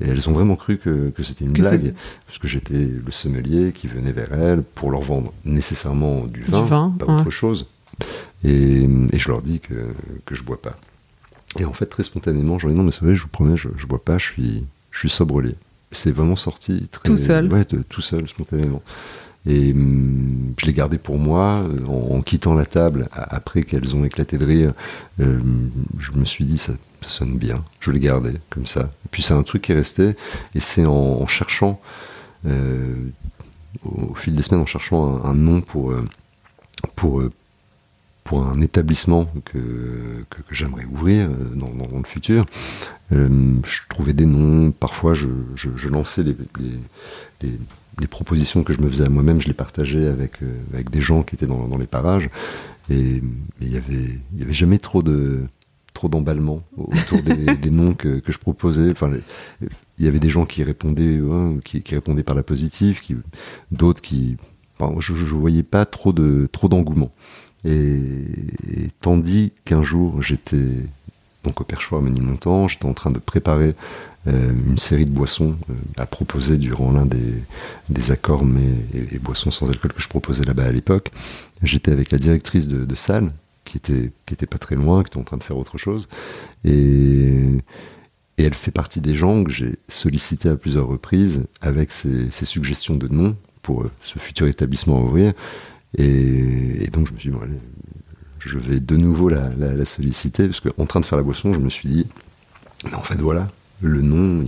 Et 0.00 0.08
elles 0.08 0.28
ont 0.28 0.32
vraiment 0.32 0.56
cru 0.56 0.78
que, 0.78 1.12
c'était 1.22 1.44
une 1.44 1.52
blague, 1.52 1.94
parce 2.26 2.38
que 2.38 2.48
j'étais 2.48 2.74
le 2.74 3.12
sommelier 3.12 3.72
qui 3.72 3.86
venait 3.86 4.10
vers 4.10 4.32
elles 4.32 4.62
pour 4.62 4.90
leur 4.90 5.02
vendre 5.02 5.32
nécessairement 5.44 6.24
du 6.24 6.42
vin, 6.42 6.90
pas 6.98 7.06
autre 7.06 7.30
chose. 7.30 7.68
Et, 8.42 8.88
je 9.12 9.28
leur 9.28 9.40
dis 9.40 9.60
que, 9.60 9.94
que 10.24 10.34
je 10.34 10.42
bois 10.42 10.60
pas. 10.60 10.76
Et 11.60 11.64
en 11.64 11.72
fait, 11.72 11.86
très 11.86 12.02
spontanément, 12.02 12.58
je 12.58 12.66
leur 12.66 12.72
dis 12.72 12.78
non, 12.78 12.84
mais 12.84 12.90
c'est 12.90 13.04
vrai, 13.04 13.14
je 13.14 13.22
vous 13.22 13.28
promets, 13.28 13.56
je, 13.56 13.68
je 13.76 13.86
bois 13.86 14.02
pas, 14.02 14.18
je 14.18 14.24
suis, 14.24 14.64
je 14.90 14.98
suis 14.98 15.08
sobrelier. 15.08 15.54
C'est 15.94 16.12
vraiment 16.12 16.36
sorti 16.36 16.88
très. 16.90 17.04
Tout 17.04 17.16
seul 17.16 17.52
Ouais, 17.52 17.64
tout 17.64 18.00
seul, 18.00 18.28
spontanément. 18.28 18.82
Et 19.46 19.72
hum, 19.72 20.54
je 20.58 20.66
l'ai 20.66 20.72
gardé 20.72 20.98
pour 20.98 21.18
moi 21.18 21.64
euh, 21.68 21.86
en, 21.86 22.22
quittant 22.22 22.54
la 22.54 22.64
table 22.64 23.08
après 23.12 23.62
qu'elles 23.62 23.94
ont 23.94 24.04
éclaté 24.04 24.38
de 24.38 24.44
rire. 24.44 24.72
Euh, 25.20 25.38
je 25.98 26.12
me 26.12 26.24
suis 26.24 26.44
dit 26.44 26.58
ça, 26.58 26.72
sonne 27.06 27.36
bien. 27.36 27.62
Je 27.80 27.90
l'ai 27.90 28.00
gardé 28.00 28.32
comme 28.50 28.66
ça. 28.66 28.90
Et 29.04 29.08
puis 29.10 29.22
c'est 29.22 29.34
un 29.34 29.42
truc 29.42 29.62
qui 29.62 29.72
est 29.72 29.74
resté 29.74 30.16
et 30.54 30.60
c'est 30.60 30.86
en, 30.86 31.26
cherchant 31.26 31.80
euh, 32.46 32.94
au, 33.84 34.14
fil 34.14 34.34
des 34.34 34.42
semaines 34.42 34.62
en 34.62 34.66
cherchant 34.66 35.22
un, 35.24 35.34
nom 35.34 35.60
pour 35.60 35.94
pour 36.96 37.22
pour 37.22 37.30
un 38.32 38.60
établissement 38.60 39.26
que, 39.44 40.24
que, 40.30 40.42
j'aimerais 40.50 40.86
ouvrir 40.86 41.28
dans, 41.54 41.68
dans, 41.68 41.98
le 41.98 42.04
futur. 42.04 42.46
je 43.10 43.88
trouvais 43.88 44.12
des 44.12 44.26
noms, 44.26 44.72
parfois 44.72 45.14
je, 45.14 45.28
je, 45.54 45.68
je 45.76 45.88
lançais 45.88 46.22
les, 46.22 46.36
les, 47.42 47.58
les 48.00 48.06
propositions 48.06 48.64
que 48.64 48.72
je 48.72 48.80
me 48.80 48.88
faisais 48.88 49.06
à 49.06 49.08
moi-même, 49.08 49.40
je 49.40 49.46
les 49.46 49.54
partageais 49.54 50.06
avec, 50.06 50.42
euh, 50.42 50.58
avec 50.72 50.90
des 50.90 51.00
gens 51.00 51.22
qui 51.22 51.36
étaient 51.36 51.46
dans, 51.46 51.68
dans 51.68 51.78
les 51.78 51.86
parages. 51.86 52.28
Et 52.90 53.22
il 53.60 53.72
y 53.72 53.76
avait, 53.76 54.20
il 54.32 54.40
y 54.40 54.42
avait 54.42 54.52
jamais 54.52 54.78
trop 54.78 55.02
de 55.02 55.42
trop 55.94 56.08
d'emballement 56.08 56.60
autour 56.76 57.22
des, 57.22 57.56
des, 57.56 57.70
noms 57.70 57.94
que, 57.94 58.18
que, 58.18 58.32
je 58.32 58.38
proposais. 58.38 58.90
Enfin, 58.90 59.12
il 59.60 60.04
y 60.04 60.08
avait 60.08 60.18
des 60.18 60.28
gens 60.28 60.44
qui 60.44 60.64
répondaient, 60.64 61.20
qui, 61.64 61.82
qui, 61.82 61.94
répondaient 61.94 62.24
par 62.24 62.34
la 62.34 62.42
positive, 62.42 63.00
qui, 63.00 63.14
d'autres 63.70 64.02
qui, 64.02 64.36
enfin, 64.76 64.92
je, 64.98 65.14
je 65.14 65.34
voyais 65.34 65.62
pas 65.62 65.86
trop 65.86 66.12
de 66.12 66.48
trop 66.50 66.68
d'engouement. 66.68 67.12
Et, 67.64 68.90
tandis 69.00 69.52
qu'un 69.64 69.82
jour 69.82 70.22
j'étais 70.22 70.56
donc 71.44 71.60
au 71.60 71.64
perchoir 71.64 72.00
à 72.00 72.04
Ménilmontant, 72.04 72.68
j'étais 72.68 72.86
en 72.86 72.94
train 72.94 73.10
de 73.10 73.18
préparer 73.18 73.74
euh, 74.26 74.52
une 74.66 74.78
série 74.78 75.04
de 75.04 75.10
boissons 75.10 75.56
euh, 75.68 75.74
à 75.98 76.06
proposer 76.06 76.56
durant 76.56 76.90
l'un 76.92 77.04
des, 77.04 77.34
des 77.90 78.10
accords 78.10 78.44
mais, 78.44 78.62
et, 78.94 79.18
boissons 79.18 79.50
sans 79.50 79.68
alcool 79.68 79.92
que 79.92 80.00
je 80.00 80.08
proposais 80.08 80.44
là-bas 80.44 80.64
à 80.64 80.72
l'époque. 80.72 81.10
J'étais 81.62 81.92
avec 81.92 82.10
la 82.10 82.18
directrice 82.18 82.66
de, 82.66 82.94
salle 82.94 83.30
qui 83.66 83.76
était, 83.76 84.10
qui 84.24 84.32
était 84.32 84.46
pas 84.46 84.56
très 84.56 84.76
loin, 84.76 85.02
qui 85.02 85.08
était 85.08 85.18
en 85.18 85.24
train 85.24 85.36
de 85.36 85.42
faire 85.42 85.58
autre 85.58 85.76
chose. 85.76 86.08
Et, 86.64 87.60
elle 88.36 88.54
fait 88.54 88.72
partie 88.72 89.00
des 89.00 89.14
gens 89.14 89.44
que 89.44 89.52
j'ai 89.52 89.76
sollicité 89.86 90.48
à 90.48 90.56
plusieurs 90.56 90.88
reprises 90.88 91.44
avec 91.60 91.92
ces 91.92 92.30
suggestions 92.30 92.96
de 92.96 93.06
nom 93.08 93.36
pour 93.62 93.82
euh, 93.82 93.90
ce 94.00 94.18
futur 94.18 94.46
établissement 94.46 94.98
à 94.98 95.02
ouvrir. 95.02 95.32
Et, 95.96 96.88
donc 96.92 97.08
je 97.08 97.12
me 97.12 97.18
suis 97.18 97.30
dit, 97.30 97.36
je 98.38 98.58
vais 98.58 98.80
de 98.80 98.96
nouveau 98.96 99.28
la, 99.28 99.84
solliciter, 99.84 100.46
parce 100.46 100.60
qu'en 100.60 100.86
train 100.86 101.00
de 101.00 101.04
faire 101.04 101.18
la 101.18 101.24
boisson, 101.24 101.52
je 101.52 101.58
me 101.58 101.70
suis 101.70 101.88
dit, 101.88 102.06
mais 102.84 102.94
en 102.94 103.02
fait 103.02 103.20
voilà, 103.20 103.48
le 103.80 104.02
nom, 104.02 104.44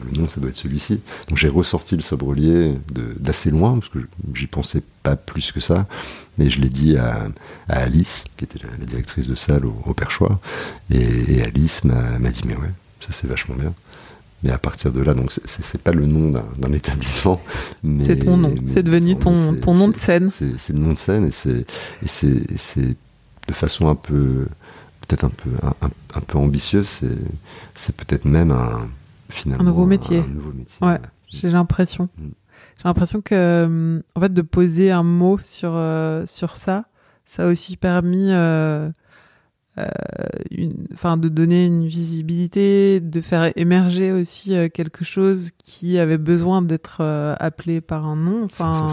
le 0.00 0.18
nom, 0.18 0.28
ça 0.28 0.40
doit 0.40 0.50
être 0.50 0.56
celui-ci. 0.56 1.00
Donc 1.28 1.38
j'ai 1.38 1.48
ressorti 1.48 1.96
le 1.96 2.02
sobrelier 2.02 2.74
d'assez 3.18 3.50
loin, 3.50 3.78
parce 3.78 3.88
que 3.88 3.98
j'y 4.34 4.46
pensais 4.46 4.82
pas 5.02 5.16
plus 5.16 5.52
que 5.52 5.60
ça, 5.60 5.86
mais 6.38 6.50
je 6.50 6.60
l'ai 6.60 6.68
dit 6.68 6.96
à, 6.96 7.28
Alice, 7.68 8.24
qui 8.36 8.44
était 8.44 8.58
la, 8.64 8.84
directrice 8.84 9.28
de 9.28 9.34
salle 9.34 9.66
au, 9.66 9.94
perchoir, 9.94 10.38
et, 10.90 11.42
Alice 11.42 11.84
m'a 11.84 12.30
dit, 12.30 12.42
mais 12.46 12.56
ouais, 12.56 12.70
ça 13.00 13.08
c'est 13.12 13.26
vachement 13.26 13.54
bien. 13.54 13.74
Mais 14.42 14.50
à 14.50 14.58
partir 14.58 14.92
de 14.92 15.00
là, 15.00 15.14
donc 15.14 15.32
c'est 15.32 15.82
pas 15.82 15.92
le 15.92 16.06
nom 16.06 16.30
d'un 16.58 16.72
établissement. 16.72 17.40
C'est 18.04 18.24
ton 18.24 18.36
nom, 18.36 18.54
c'est 18.66 18.82
devenu 18.82 19.16
ton, 19.16 19.54
ton 19.54 19.74
nom 19.74 19.88
de 19.88 19.96
scène. 19.96 20.30
C'est 20.30 20.72
le 20.72 20.78
nom 20.78 20.92
de 20.92 20.98
scène 20.98 21.26
et 21.26 22.08
c'est 22.08 22.96
de 23.48 23.52
façon 23.52 23.88
un 23.88 23.94
peu 23.94 24.46
peut-être 25.06 25.24
un 25.24 25.30
peu, 25.30 25.50
un, 26.14 26.20
peu 26.20 26.38
ambitieux, 26.38 26.84
c'est 26.84 27.96
peut-être 27.96 28.24
même 28.24 28.50
un, 28.50 28.88
finalement, 29.28 29.64
un 29.64 29.66
nouveau 29.66 29.86
métier. 29.86 30.22
Ouais, 30.80 30.98
j'ai 31.28 31.50
l'impression. 31.50 32.08
Mm. 32.18 32.28
J'ai 32.78 32.88
l'impression 32.88 33.20
que, 33.20 34.02
en 34.14 34.20
fait, 34.20 34.32
de 34.32 34.42
poser 34.42 34.90
un 34.90 35.02
mot 35.02 35.38
sur, 35.38 35.72
euh, 35.74 36.24
sur 36.26 36.56
ça, 36.56 36.84
ça 37.26 37.44
a 37.44 37.46
aussi 37.46 37.76
permis, 37.76 38.32
euh, 38.32 38.88
euh, 38.88 38.90
enfin, 40.92 41.16
de 41.16 41.28
donner 41.28 41.66
une 41.66 41.86
visibilité, 41.86 43.00
de 43.00 43.20
faire 43.20 43.52
émerger 43.56 44.12
aussi 44.12 44.54
quelque 44.74 45.04
chose 45.04 45.50
qui 45.62 45.98
avait 45.98 46.18
besoin 46.18 46.62
d'être 46.62 47.02
appelé 47.38 47.80
par 47.80 48.06
un 48.06 48.16
nom, 48.16 48.44
enfin, 48.44 48.88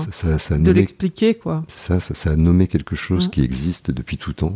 de 0.57 0.71
l'expliquer, 0.71 1.35
quoi. 1.35 1.63
C'est 1.67 1.99
ça, 1.99 1.99
ça, 1.99 2.31
a 2.31 2.35
nommé 2.35 2.67
quelque 2.67 2.95
chose 2.95 3.29
qui 3.29 3.41
existe 3.41 3.91
depuis 3.91 4.17
tout 4.17 4.33
temps. 4.33 4.55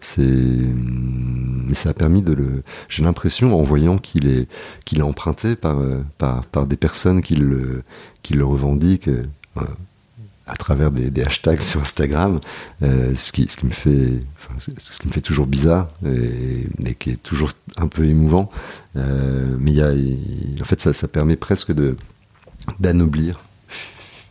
C'est, 0.00 0.20
mais 0.22 1.72
ça 1.72 1.90
a 1.90 1.94
permis 1.94 2.20
de 2.20 2.34
le. 2.34 2.62
J'ai 2.90 3.02
l'impression, 3.02 3.58
en 3.58 3.62
voyant 3.62 3.96
qu'il 3.96 4.28
est, 4.28 4.48
qu'il 4.84 4.98
est 4.98 5.02
emprunté 5.02 5.56
par, 5.56 5.78
par, 6.18 6.44
par 6.44 6.66
des 6.66 6.76
personnes 6.76 7.22
qui 7.22 7.36
le, 7.36 7.84
qui 8.22 8.34
le 8.34 8.44
revendiquent. 8.44 9.08
Euh, 9.08 9.62
à 10.46 10.56
travers 10.56 10.90
des, 10.90 11.10
des, 11.10 11.22
hashtags 11.22 11.60
sur 11.62 11.80
Instagram, 11.80 12.40
euh, 12.82 13.14
ce, 13.16 13.32
qui, 13.32 13.46
ce 13.48 13.56
qui 13.56 13.66
me 13.66 13.70
fait, 13.70 14.20
enfin, 14.36 14.54
ce 14.58 14.98
qui 14.98 15.08
me 15.08 15.12
fait 15.12 15.20
toujours 15.20 15.46
bizarre 15.46 15.88
et, 16.06 16.66
et, 16.86 16.94
qui 16.94 17.10
est 17.10 17.22
toujours 17.22 17.50
un 17.76 17.88
peu 17.88 18.04
émouvant. 18.04 18.48
Euh, 18.96 19.56
mais 19.58 19.70
il 19.72 19.76
y 19.76 19.82
a, 19.82 20.62
en 20.62 20.64
fait, 20.64 20.80
ça, 20.80 20.92
ça 20.92 21.08
permet 21.08 21.36
presque 21.36 21.72
de 21.72 21.96
d'anoblir 22.80 23.40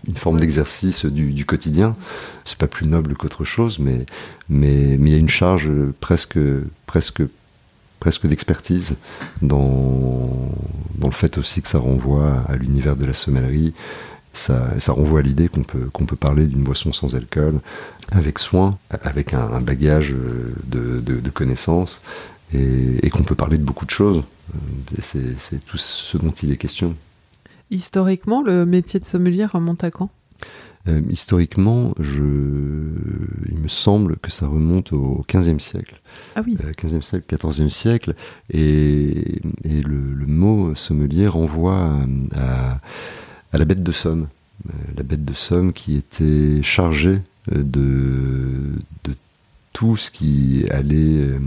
une 0.08 0.16
forme 0.16 0.40
d'exercice 0.40 1.06
du, 1.06 1.32
du, 1.32 1.46
quotidien. 1.46 1.96
C'est 2.46 2.58
pas 2.58 2.68
plus 2.68 2.88
noble 2.88 3.16
qu'autre 3.16 3.46
chose, 3.46 3.80
mais 3.80 4.06
mais 4.50 4.98
mais 4.98 5.12
il 5.12 5.14
y 5.14 5.16
a 5.16 5.20
une 5.20 5.30
charge 5.30 5.70
presque 6.00 6.40
presque 6.86 7.22
presque 8.00 8.28
d'expertise 8.28 8.96
dans 9.42 10.52
dans 10.96 11.08
le 11.08 11.14
fait 11.14 11.38
aussi 11.38 11.62
que 11.62 11.68
ça 11.68 11.78
renvoie 11.78 12.44
à 12.50 12.56
l'univers 12.56 12.96
de 12.96 13.06
la 13.06 13.14
sommellerie. 13.14 13.74
Ça, 14.34 14.80
ça 14.80 14.94
renvoie 14.94 15.20
à 15.20 15.22
l'idée 15.22 15.48
qu'on 15.48 15.64
peut 15.64 15.90
qu'on 15.94 16.06
peut 16.06 16.16
parler 16.16 16.48
d'une 16.48 16.64
boisson 16.64 16.92
sans 16.92 17.16
alcool 17.16 17.60
avec 18.12 18.40
soin, 18.40 18.78
avec 19.04 19.34
un, 19.34 19.62
bagage 19.62 20.10
de, 20.66 21.00
de, 21.00 21.20
de 21.20 21.30
connaissances 21.30 22.02
et, 22.54 23.06
et 23.06 23.10
qu'on 23.10 23.24
peut 23.24 23.36
parler 23.36 23.58
de 23.58 23.64
beaucoup 23.64 23.86
de 23.86 23.92
choses. 23.92 24.24
C'est 25.00 25.64
tout 25.66 25.78
ce 25.78 26.18
dont 26.18 26.32
il 26.32 26.52
est 26.52 26.58
question. 26.58 26.96
Historiquement, 27.72 28.42
le 28.44 28.66
métier 28.66 29.00
de 29.00 29.06
sommelier 29.06 29.46
remonte 29.46 29.84
à 29.84 29.92
quand? 29.92 30.10
Euh, 30.90 31.02
historiquement, 31.10 31.94
je... 32.00 32.22
il 33.50 33.60
me 33.60 33.70
semble 33.70 34.18
que 34.18 34.30
ça 34.30 34.48
remonte 34.48 34.92
au 34.92 35.22
XVe 35.30 35.60
siècle. 35.60 36.02
Ah 36.36 36.42
oui. 36.46 36.58
Euh, 36.64 36.72
15e 36.74 37.02
siècle, 37.02 37.36
XIVe 37.36 37.70
siècle. 37.70 38.16
Et, 38.52 39.42
et 39.64 39.82
le, 39.82 40.26
mot 40.26 40.76
sommelier 40.76 41.28
renvoie 41.28 41.90
à, 42.36 42.74
à, 42.74 42.82
la 43.58 43.66
bête 43.66 43.84
de 43.84 43.92
Somme. 43.92 44.28
Euh, 44.68 44.72
la 44.98 45.04
bête 45.04 45.26
de 45.26 45.34
Somme 45.34 45.74
qui 45.74 45.96
était 45.96 46.62
chargée 46.64 47.20
de, 47.52 48.72
de 49.04 49.16
tout 49.74 49.98
ce 49.98 50.12
qui 50.12 50.66
allait 50.70 51.18
euh, 51.18 51.40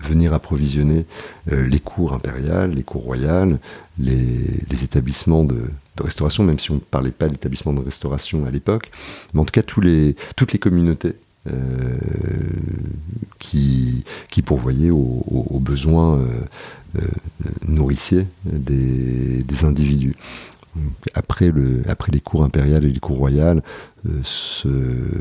venir 0.00 0.32
approvisionner 0.32 1.04
euh, 1.52 1.66
les 1.66 1.80
cours 1.80 2.14
impériales, 2.14 2.72
les 2.72 2.84
cours 2.84 3.02
royales, 3.02 3.58
les, 3.98 4.84
établissements 4.84 5.44
de, 5.44 5.64
restauration, 6.00 6.44
même 6.44 6.60
si 6.60 6.70
on 6.70 6.76
ne 6.76 6.80
parlait 6.80 7.10
pas 7.10 7.28
d'établissements 7.28 7.72
de 7.72 7.80
restauration 7.80 8.46
à 8.46 8.50
l'époque, 8.50 8.90
mais 9.34 9.40
en 9.40 9.44
tout 9.44 9.50
cas 9.50 9.64
tous 9.64 9.80
les, 9.80 10.14
toutes 10.36 10.52
les 10.52 10.60
communautés 10.60 11.14
euh, 11.50 11.98
qui, 13.40 14.04
qui 14.30 14.42
pourvoyaient 14.42 14.90
aux, 14.90 15.60
besoins 15.60 16.20
nourriciers 17.66 18.26
des, 18.44 19.64
individus. 19.64 20.14
Après, 21.14 21.50
le, 21.50 21.82
après 21.88 22.12
les 22.12 22.20
cours 22.20 22.44
impériales 22.44 22.84
et 22.84 22.90
les 22.90 23.00
cours 23.00 23.18
royales, 23.18 23.62
ce 24.22 24.68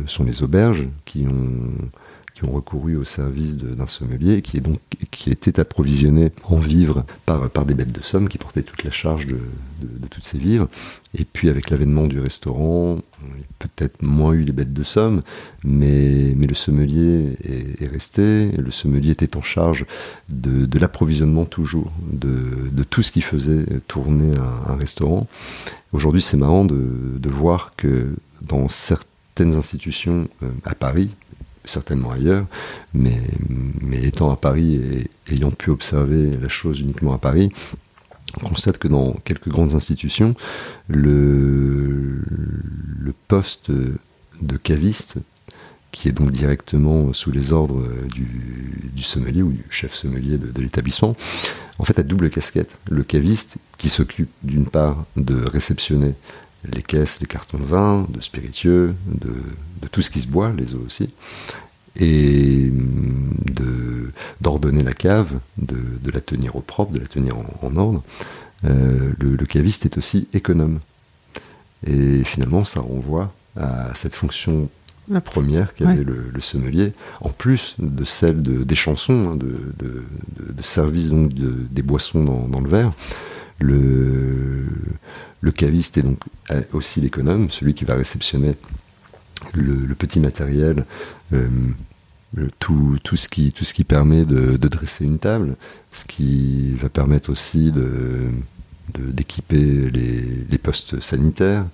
sont 0.06 0.24
les 0.24 0.44
auberges 0.44 0.88
qui 1.06 1.26
ont 1.28 1.90
qui 2.38 2.46
ont 2.46 2.51
recouru 2.51 2.96
au 2.98 3.03
service 3.03 3.58
d'un 3.58 3.88
sommelier 3.88 4.44
qui 4.44 4.58
est 4.58 4.62
donc 4.62 4.77
qui 5.10 5.32
était 5.32 5.60
approvisionné 5.60 6.32
en 6.44 6.58
vivres 6.58 7.03
par, 7.25 7.50
par 7.50 7.65
des 7.65 7.74
bêtes 7.74 7.91
de 7.91 8.03
somme 8.03 8.29
qui 8.29 8.38
portaient 8.38 8.62
toute 8.62 8.84
la 8.84 8.91
charge 8.91 9.25
de, 9.25 9.39
de, 9.82 10.08
toutes 10.08 10.24
ces 10.24 10.38
vivres. 10.38 10.67
Et 11.17 11.25
puis 11.25 11.50
avec 11.50 11.72
l'avènement 11.72 12.06
du 12.06 12.20
restaurant, 12.20 13.00
peut-être 13.58 14.03
moins 14.03 14.34
eu 14.34 14.44
les 14.44 14.51
bêtes 14.51 14.74
de 14.74 14.84
somme, 14.84 15.22
mais, 15.63 16.34
mais 16.36 16.46
le 16.46 16.53
sommelier 16.53 17.38
est, 17.44 17.82
est 17.82 17.88
resté. 17.88 18.51
Le 18.51 18.70
sommelier 18.70 19.12
était 19.12 19.36
en 19.36 19.41
charge 19.41 19.86
de, 20.29 20.67
de 20.67 20.79
l'approvisionnement 20.79 21.46
toujours, 21.46 21.91
de, 22.12 22.70
de, 22.72 22.84
tout 22.84 23.01
ce 23.01 23.12
qui 23.12 23.22
faisait 23.22 23.65
tourner 23.88 24.38
un, 24.38 24.74
un 24.74 24.75
restaurant. 24.75 25.25
Aujourd'hui, 25.91 26.22
c'est 26.22 26.38
marrant 26.38 26.65
de, 26.65 27.17
de 27.17 27.29
voir 27.29 27.74
que 27.75 28.13
dans 28.44 28.70
certaines 28.70 29.56
institutions 29.56 30.27
euh, 30.44 30.50
à 30.65 30.75
Paris, 30.75 31.10
certainement 31.70 32.12
ailleurs, 32.12 32.46
mais, 32.94 33.22
étant 34.02 34.32
à 34.32 34.36
Paris 34.36 34.76
et 34.76 35.34
ayant 35.34 35.52
pu 35.52 35.70
observer 35.70 36.38
la 36.42 36.50
chose 36.50 36.80
uniquement 36.80 37.14
à 37.14 37.18
Paris, 37.18 37.52
on 38.42 38.50
constate 38.50 38.78
que 38.78 38.88
dans 38.88 39.14
quelques 39.24 39.50
grandes 39.50 39.74
institutions, 39.74 40.36
le, 40.88 42.22
le 43.00 43.14
poste 43.28 43.72
de 43.72 44.58
caviste, 44.58 45.18
qui 45.92 46.08
est 46.08 46.12
donc 46.12 46.32
directement 46.32 47.14
sous 47.14 47.32
les 47.32 47.54
ordres 47.54 47.84
du, 48.14 49.02
sommelier 49.02 49.42
ou 49.42 49.52
du 49.52 49.64
chef 49.70 49.94
sommelier 49.94 50.38
de, 50.38 50.62
l'établissement, 50.62 51.16
en 51.80 51.86
fait 51.86 51.98
a 51.98 52.04
double 52.04 52.30
casquette. 52.30 52.78
Le 52.92 53.04
caviste 53.04 53.58
qui 53.78 53.90
s'occupe 53.90 54.30
d'une 54.44 54.68
part 54.68 55.06
de 55.16 55.44
réceptionner 55.46 56.14
les 56.74 56.82
caisses, 56.82 57.20
les 57.20 57.28
cartons 57.28 57.58
de 57.58 57.66
vin, 57.66 58.06
de 58.10 58.22
spiritueux, 58.22 58.96
de, 59.08 59.34
tout 59.92 60.02
ce 60.02 60.10
qui 60.10 60.20
se 60.20 60.28
boit, 60.28 60.52
les 60.58 60.76
eaux 60.76 60.84
aussi, 60.86 61.10
et 61.96 62.70
de, 62.72 64.12
d'ordonner 64.42 64.84
la 64.84 64.94
cave, 64.94 65.40
de, 65.58 65.78
la 66.14 66.22
tenir 66.22 66.56
au 66.56 66.62
propre, 66.62 66.92
de 66.92 67.00
la 67.00 67.08
tenir 67.08 67.36
en, 67.62 67.76
ordre. 67.78 68.04
Euh, 68.66 69.14
le, 69.20 69.46
caviste 69.46 69.86
est 69.86 69.98
aussi 69.98 70.28
économe. 70.34 70.80
Et 71.86 72.24
finalement, 72.24 72.66
ça 72.66 72.82
renvoie 72.82 73.34
à 73.56 73.94
cette 73.96 74.16
fonction 74.16 74.70
la 75.10 75.22
première 75.22 75.74
qu'avait 75.74 76.04
le, 76.04 76.42
sommelier, 76.42 76.92
en 77.22 77.30
plus 77.30 77.76
de 77.80 78.04
celle 78.04 78.42
de, 78.42 78.64
des 78.64 78.76
chansons, 78.76 79.32
hein, 79.32 79.36
de, 79.38 79.72
de, 79.80 80.62
service 80.62 81.10
donc 81.10 81.32
des 81.34 81.82
boissons 81.82 82.24
dans, 82.24 82.60
le 82.60 82.70
verre. 82.70 82.92
Le, 83.60 84.66
le 85.41 85.51
caviste 85.51 85.98
est 85.98 86.03
donc 86.03 86.20
aussi 86.74 87.01
l'économe, 87.01 87.51
celui 87.51 87.74
qui 87.74 87.86
va 87.86 87.96
réceptionner 87.96 88.56
le, 89.53 89.94
petit 89.96 90.20
matériel, 90.20 90.86
euh, 91.34 92.50
tout, 92.60 93.00
ce 93.15 93.27
qui, 93.27 93.84
permet 93.84 94.25
de, 94.25 94.58
dresser 94.58 95.06
une 95.06 95.20
table, 95.20 95.56
ce 95.91 96.06
qui 96.06 96.75
va 96.82 96.89
permettre 96.89 97.29
aussi 97.29 97.72
d'équiper 98.94 99.89
les, 99.89 100.58
postes 100.58 101.01
sanitaires, 101.01 101.65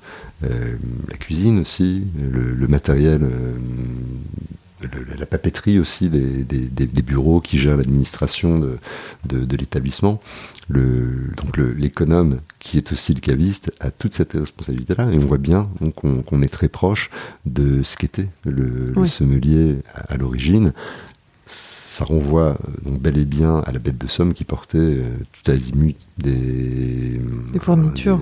euh, 0.44 0.76
la 1.10 1.18
cuisine 1.18 1.60
aussi, 1.60 2.04
le, 2.32 2.68
matériel, 2.68 3.24
euh, 3.24 3.58
la 5.18 5.26
papeterie 5.26 5.80
aussi 5.80 6.10
des, 6.10 6.86
bureaux 7.04 7.42
qui 7.42 7.58
gèrent 7.58 7.78
l'administration 7.78 8.60
de, 8.60 9.56
l'établissement. 9.56 10.22
donc 10.70 11.58
l'économe, 11.58 12.40
qui 12.60 12.78
est 12.78 12.92
aussi 12.92 13.14
le 13.14 13.20
caviste, 13.20 13.72
a 13.80 13.92
toute 13.92 14.14
cette 14.14 14.34
responsabilité-là. 14.34 15.12
Et 15.12 15.16
on 15.16 15.20
voit 15.28 15.38
bien 15.38 15.70
qu'on 15.96 16.42
est 16.42 16.52
très 16.52 16.68
proche 16.68 17.10
de 17.46 17.84
ce 17.84 17.98
qu'était 17.98 18.30
le, 18.46 18.86
sommelier 19.06 19.78
à 19.94 20.18
l'origine 20.18 20.74
ça 21.94 22.06
renvoie 22.06 22.58
donc 22.84 23.00
bel 23.00 23.20
et 23.20 23.26
bien 23.26 23.60
à 23.60 23.72
la 23.72 23.78
bête 23.78 24.00
de 24.00 24.08
somme 24.08 24.34
qui 24.34 24.46
portait 24.46 24.80
euh, 24.80 25.04
tout 25.32 25.52
azimut 25.52 25.96
des, 26.18 27.22
des 27.52 27.60
fournitures. 27.60 28.20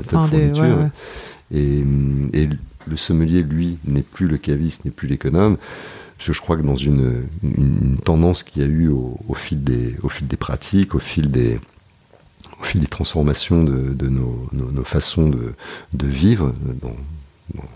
Et, 1.53 1.83
et, 2.33 2.49
le 2.87 2.97
sommelier, 2.97 3.43
lui, 3.43 3.77
n'est 3.85 4.01
plus 4.01 4.27
le 4.27 4.37
caviste, 4.37 4.85
n'est 4.85 4.91
plus 4.91 5.07
l'économe. 5.07 5.57
Parce 6.21 6.27
que 6.27 6.33
je 6.33 6.41
crois 6.41 6.55
que 6.55 6.61
dans 6.61 6.75
une, 6.75 7.25
tendance 8.05 8.43
qu'il 8.43 8.61
y 8.61 8.65
a 8.65 8.67
eu 8.67 8.89
au, 8.89 9.33
fil 9.33 9.59
des, 9.59 9.97
pratiques, 10.37 10.93
au 10.93 10.99
fil 10.99 11.31
des, 11.31 11.59
transformations 12.91 13.63
de, 13.63 14.07
nos, 14.07 14.83
façons 14.83 15.27
de, 15.27 16.05
vivre 16.05 16.53
dans, 16.79 16.95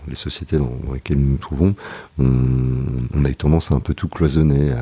les 0.06 0.14
sociétés 0.14 0.58
dans, 0.58 0.78
lesquelles 0.94 1.18
nous 1.18 1.32
nous 1.32 1.38
trouvons, 1.38 1.74
on, 2.20 3.24
a 3.24 3.28
eu 3.28 3.34
tendance 3.34 3.72
à 3.72 3.74
un 3.74 3.80
peu 3.80 3.94
tout 3.94 4.06
cloisonner, 4.06 4.72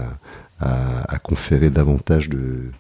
à, 0.61 1.19
conférer 1.21 1.71
davantage 1.71 2.29
de, 2.29 2.71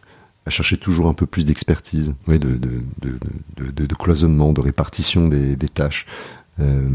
à 0.45 0.51
chercher 0.51 0.77
toujours 0.77 1.09
un 1.09 1.15
peu 1.15 1.25
plus 1.25 1.47
d'expertise, 1.47 2.13
de, 2.29 3.95
cloisonnement, 3.99 4.53
de 4.53 4.61
répartition 4.61 5.29
des, 5.29 5.57
tâches. 5.57 6.05
Euh, 6.61 6.87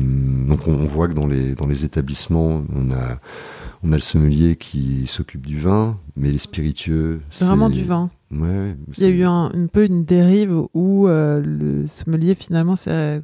donc 0.48 0.68
on, 0.68 0.86
voit 0.86 1.08
que 1.08 1.14
dans 1.14 1.26
les 1.26 1.86
établissements, 1.86 2.64
on 2.72 2.92
a, 2.92 3.18
on 3.84 3.92
a 3.92 3.96
le 3.96 4.02
sommelier 4.02 4.56
qui 4.56 5.08
s'occupe 5.08 5.46
du 5.46 5.60
vin, 5.60 5.98
mais 6.16 6.32
les 6.32 6.38
spiritueux... 6.38 7.22
C'est 7.30 7.46
vraiment 7.46 7.70
du 7.70 7.84
vin. 7.84 8.10
Ouais, 8.32 8.76
Il 8.98 9.04
y 9.04 9.06
a 9.06 9.10
eu 9.10 9.24
un, 9.24 9.52
peu 9.72 9.86
une 9.86 10.06
dérive 10.06 10.54
où 10.74 11.08
euh, 11.08 11.42
le 11.44 11.88
sommelier 11.88 12.36
finalement 12.36 12.76
s'est 12.76 13.22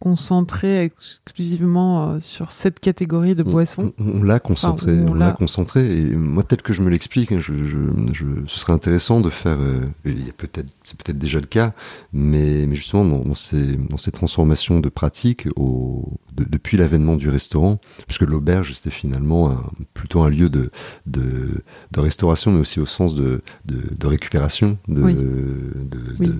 concentré 0.00 0.84
exclusivement 0.84 2.12
euh, 2.12 2.20
sur 2.20 2.52
cette 2.52 2.78
catégorie 2.78 3.34
de 3.34 3.42
boissons 3.42 3.92
On, 3.98 4.22
l'a 4.22 4.38
concentré, 4.38 4.92
on, 4.92 5.14
l'a 5.14 5.32
concentré. 5.32 5.90
Et 5.90 6.04
moi, 6.04 6.44
tel 6.44 6.62
que 6.62 6.72
je 6.72 6.82
me 6.82 6.90
l'explique, 6.90 7.32
hein, 7.32 7.40
je, 7.40 7.52
je, 7.64 8.26
ce 8.46 8.58
serait 8.58 8.72
intéressant 8.72 9.20
de 9.20 9.30
faire. 9.30 9.58
Euh, 9.60 9.80
il 10.04 10.26
y 10.26 10.30
a 10.30 10.32
peut-être, 10.32 10.72
c'est 10.84 10.96
peut-être 10.96 11.18
déjà 11.18 11.40
le 11.40 11.46
cas, 11.46 11.72
mais, 12.12 12.66
mais 12.66 12.76
justement 12.76 13.04
dans, 13.04 13.34
ces, 13.34 13.76
dans 13.76 13.96
ces 13.96 14.12
transformations 14.12 14.78
de 14.78 14.88
pratiques, 14.88 15.48
au, 15.56 16.12
depuis 16.32 16.76
l'avènement 16.76 17.16
du 17.16 17.28
restaurant, 17.28 17.80
puisque 18.06 18.22
l'auberge 18.22 18.72
c'était 18.74 18.90
finalement 18.90 19.50
un, 19.50 19.62
plutôt 19.94 20.22
un 20.22 20.30
lieu 20.30 20.48
de, 20.48 20.70
de, 21.06 21.64
de, 21.90 22.00
restauration, 22.00 22.52
mais 22.52 22.60
aussi 22.60 22.78
au 22.78 22.86
sens 22.86 23.14
de, 23.16 23.42
de, 23.64 24.06
récupération, 24.06 24.78
de, 24.86 25.02
de, 25.10 26.38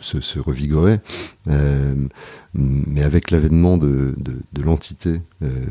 se, 0.00 0.20
se, 0.20 0.38
revigorer. 0.38 1.00
Euh, 1.48 1.94
mais 2.56 3.02
avec 3.02 3.30
l'avènement 3.30 3.76
de, 3.76 4.14
de, 4.16 4.62
l'entité 4.62 5.20
euh, 5.42 5.66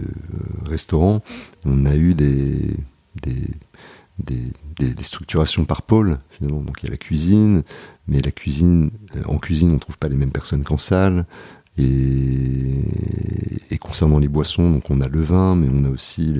restaurant, 0.66 1.22
on 1.66 1.86
a 1.86 1.96
eu 1.96 2.14
des, 2.14 2.78
des, 3.22 3.42
des, 4.20 4.94
des, 4.94 5.04
structurations 5.04 5.66
par 5.66 5.82
pôle, 5.82 6.20
finalement. 6.32 6.62
Donc 6.62 6.78
il 6.82 6.86
y 6.86 6.90
a 6.90 6.92
la 6.92 6.98
cuisine, 6.98 7.64
mais 8.08 8.22
la 8.22 8.32
cuisine, 8.32 8.92
euh, 9.16 9.24
en 9.26 9.38
cuisine, 9.38 9.72
on 9.72 9.76
ne 9.76 9.80
trouve 9.80 9.98
pas 9.98 10.10
les 10.10 10.16
mêmes 10.16 10.32
personnes 10.32 10.64
qu'en 10.64 10.78
salle. 10.78 11.26
Concernant 13.86 14.20
les 14.20 14.28
boissons, 14.28 14.72
donc 14.72 14.90
on 14.90 15.00
a 15.00 15.08
le 15.08 15.22
vin, 15.22 15.56
mais 15.56 15.68
on 15.72 15.84
a 15.86 15.90
aussi 15.90 16.34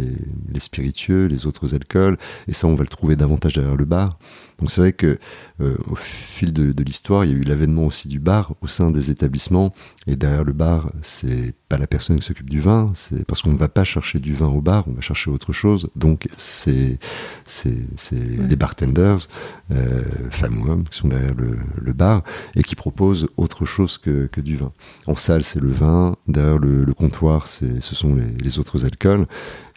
les, 0.52 0.60
spiritueux, 0.60 1.28
les 1.28 1.46
autres 1.46 1.76
alcools, 1.76 2.18
et 2.48 2.54
ça 2.54 2.68
on 2.68 2.76
va 2.76 2.84
le 2.84 2.90
trouver 2.90 3.16
davantage 3.16 3.54
derrière 3.54 3.76
le 3.76 3.86
bar. 3.86 4.18
Donc 4.60 4.72
c'est 4.72 4.82
vrai 4.82 4.94
que 4.94 5.20
euh, 5.62 5.78
au 5.88 5.96
fil 5.96 6.54
de 6.54 6.84
l'histoire, 6.84 7.24
il 7.24 7.32
y 7.32 7.34
a 7.34 7.38
eu 7.38 7.42
l'avènement 7.42 7.86
aussi 7.86 8.08
du 8.08 8.20
bar 8.20 8.54
au 8.62 8.68
sein 8.68 8.90
des 8.90 9.12
établissements, 9.12 9.74
et 10.08 10.16
derrière 10.16 10.44
le 10.44 10.54
bar, 10.54 10.92
c'est 11.02 11.54
pas 11.68 11.78
la 11.78 11.88
personne 11.88 12.20
qui 12.20 12.26
s'occupe 12.26 12.50
du 12.50 12.60
vin, 12.60 12.92
c'est 12.96 13.26
parce 13.26 13.42
qu'on 13.42 13.52
ne 13.52 13.58
va 13.58 13.68
pas 13.68 13.84
chercher 13.84 14.20
du 14.20 14.34
vin 14.36 14.48
au 14.48 14.62
bar, 14.62 14.88
on 14.88 14.94
va 14.94 15.02
chercher 15.02 15.32
autre 15.32 15.52
chose. 15.52 15.90
Donc 15.96 16.28
c'est 16.38 17.00
c'est 17.46 17.74
les 18.12 18.56
bartenders, 18.56 19.28
euh, 19.72 20.04
femmes 20.30 20.62
ou 20.62 20.70
hommes, 20.70 20.84
qui 20.84 20.98
sont 20.98 21.08
derrière 21.08 21.34
le, 21.34 21.58
le, 21.76 21.94
bar 21.94 22.24
et 22.56 22.64
qui 22.64 22.76
proposent 22.76 23.28
autre 23.38 23.66
chose 23.66 23.98
que, 23.98 24.28
que 24.28 24.42
du 24.42 24.58
vin. 24.58 24.72
En 25.08 25.16
salle, 25.16 25.44
c'est 25.44 25.60
le 25.60 25.72
vin, 25.72 26.16
derrière 26.28 26.60
le, 26.60 26.84
le 26.84 26.94
comptoir, 26.94 27.48
c'est 27.48 27.82
ce 27.82 27.96
sont 27.96 28.16
les, 28.16 28.44
les 28.44 28.60
autres 28.60 28.86
alcools. 28.86 29.26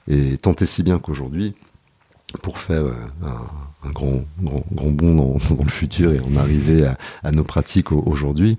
Et 0.08 0.36
tant 0.38 0.52
et 0.52 0.66
si 0.66 0.82
bien 0.82 0.98
qu'aujourd'hui, 0.98 1.54
pour 2.42 2.58
faire 2.58 2.82
euh, 2.82 2.94
un, 3.22 3.88
un, 3.88 3.92
grand, 3.92 4.24
grand, 4.42 4.64
grand 4.72 4.90
bond 4.90 5.14
dans, 5.14 5.54
dans, 5.54 5.64
le 5.64 5.70
futur 5.70 6.12
et 6.12 6.20
en 6.20 6.36
arriver 6.36 6.86
à, 6.86 6.98
à 7.22 7.30
nos 7.30 7.44
pratiques 7.44 7.92
aujourd'hui, 7.92 8.56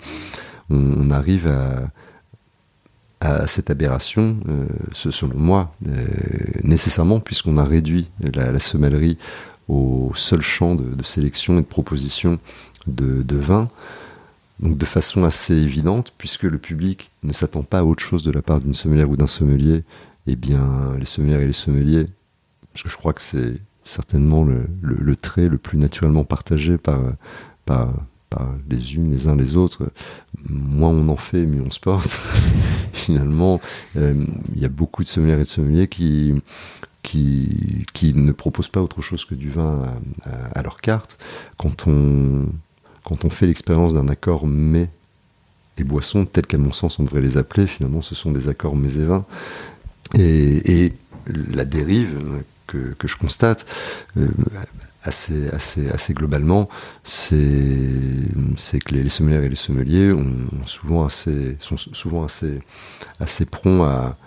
on, 0.70 0.78
on, 0.78 1.12
arrive 1.12 1.48
à, 1.48 1.90
à 3.22 3.48
cette 3.48 3.70
aberration, 3.70 4.38
euh, 4.48 4.66
selon 4.94 5.36
moi, 5.36 5.74
euh, 5.88 6.06
nécessairement, 6.64 7.20
puisqu'on 7.20 7.58
a 7.58 7.64
réduit 7.64 8.10
la, 8.34 8.52
la, 8.52 8.60
sommellerie 8.60 9.18
au 9.68 10.12
seul 10.16 10.42
champ 10.42 10.76
de, 10.76 11.04
sélection 11.04 11.60
et 11.60 11.62
de 11.62 11.68
proposition 11.68 12.40
de, 12.88 13.36
vin, 13.36 13.70
donc 14.62 14.78
de 14.78 14.86
façon 14.86 15.26
assez 15.26 15.54
évidente, 15.54 16.14
puisque 16.18 16.44
le 16.44 16.58
public 16.58 17.12
ne 17.24 17.34
s'attend 17.34 17.64
pas 17.64 17.80
à 17.80 17.84
autre 17.84 18.04
chose 18.04 18.24
de 18.24 18.32
la 18.32 18.42
part 18.42 18.62
d'une 18.62 18.74
sommelière 18.74 19.10
ou 19.10 19.18
d'un 19.18 19.28
sommelier, 19.28 19.84
eh 20.28 20.36
bien, 20.36 20.96
les 20.98 21.06
sommelières 21.06 21.42
et 21.42 21.48
les 21.48 21.54
sommeliers 21.54 22.08
parce 22.74 22.84
que 22.84 22.90
je 22.90 22.98
crois 22.98 23.14
que 23.14 23.22
c'est 23.22 23.56
certainement 23.84 24.46
le, 24.46 25.16
trait 25.16 25.50
le 25.50 25.58
plus 25.58 25.78
naturellement 25.78 26.24
partagé 26.24 26.78
par, 26.78 27.00
par, 27.66 27.94
par, 28.30 28.48
les 28.70 28.96
unes, 28.96 29.12
les 29.12 29.28
uns, 29.28 29.36
les 29.36 29.58
autres. 29.58 29.92
Moins 30.48 30.90
on 30.90 31.10
en 31.10 31.16
fait, 31.16 31.46
mieux 31.46 31.64
on 31.66 31.72
se 31.72 31.80
porte. 31.80 32.10
Finalement, 32.94 33.60
euh, 33.98 34.26
il 34.56 34.62
y 34.62 34.66
a 34.66 34.70
beaucoup 34.70 35.04
de 35.04 35.10
sommeliers 35.10 35.34
et 35.34 35.38
de 35.38 35.44
sommeliers 35.46 35.88
qui, 35.88 36.34
ne 37.14 38.32
proposent 38.32 38.68
pas 38.68 38.82
autre 38.82 39.02
chose 39.02 39.26
que 39.26 39.36
du 39.36 39.50
vin 39.50 39.96
à, 40.54 40.62
leur 40.62 40.82
carte. 40.82 41.18
Quand 41.58 41.88
on, 41.88 42.50
fait 43.30 43.48
l'expérience 43.48 43.94
d'un 43.94 44.08
accord 44.08 44.46
mais 44.48 44.90
et 45.78 45.84
boissons, 45.86 46.26
tel 46.26 46.46
qu'à 46.46 46.58
mon 46.58 46.74
sens 46.74 47.00
on 47.00 47.04
devrait 47.04 47.22
les 47.22 47.38
appeler, 47.38 47.66
finalement 47.66 48.02
ce 48.02 48.14
sont 48.14 48.34
des 48.34 48.50
accords 48.50 48.76
mais 48.76 48.94
et 48.96 49.06
vins. 49.06 49.26
Et, 50.18 50.84
et 50.84 50.94
la 51.28 51.64
dérive 51.64 52.44
que, 52.68 53.08
je 53.08 53.16
constate 53.16 53.66
euh, 54.18 54.28
assez, 55.04 55.50
assez, 55.50 55.90
assez 55.92 56.14
globalement, 56.14 56.70
c'est 57.04 57.40
que 58.86 58.94
les, 58.94 59.10
sommelières 59.10 59.44
et 59.44 59.50
les 59.50 59.56
sommeliers 59.56 60.12
ont 60.12 60.48
souvent 60.66 61.06
assez, 61.06 61.58
sont 61.60 61.78
souvent 61.78 62.26
assez, 62.26 62.60
assez 63.20 63.46
prompts 63.46 63.84
à, 63.84 64.18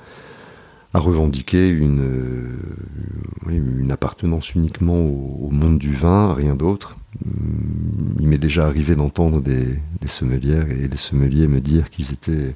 à 0.94 0.98
revendiquer 0.98 1.72
euh, 1.72 2.59
une, 3.48 3.90
appartenance 3.90 4.55
uniquement 4.55 5.00
au, 5.00 5.48
monde 5.50 5.78
du 5.78 5.94
vin, 5.94 6.35
rien 6.35 6.55
d'autre. 6.55 6.96
Il 8.20 8.28
m'est 8.28 8.38
déjà 8.38 8.66
arrivé 8.66 8.94
d'entendre 8.94 9.40
des, 9.40 9.66
des, 10.00 10.09
sommelières 10.09 10.70
et 10.70 10.88
des 10.88 10.96
sommeliers 10.96 11.46
me 11.46 11.61
dire 11.61 11.90
qu'ils 11.90 12.12
étaient 12.12 12.55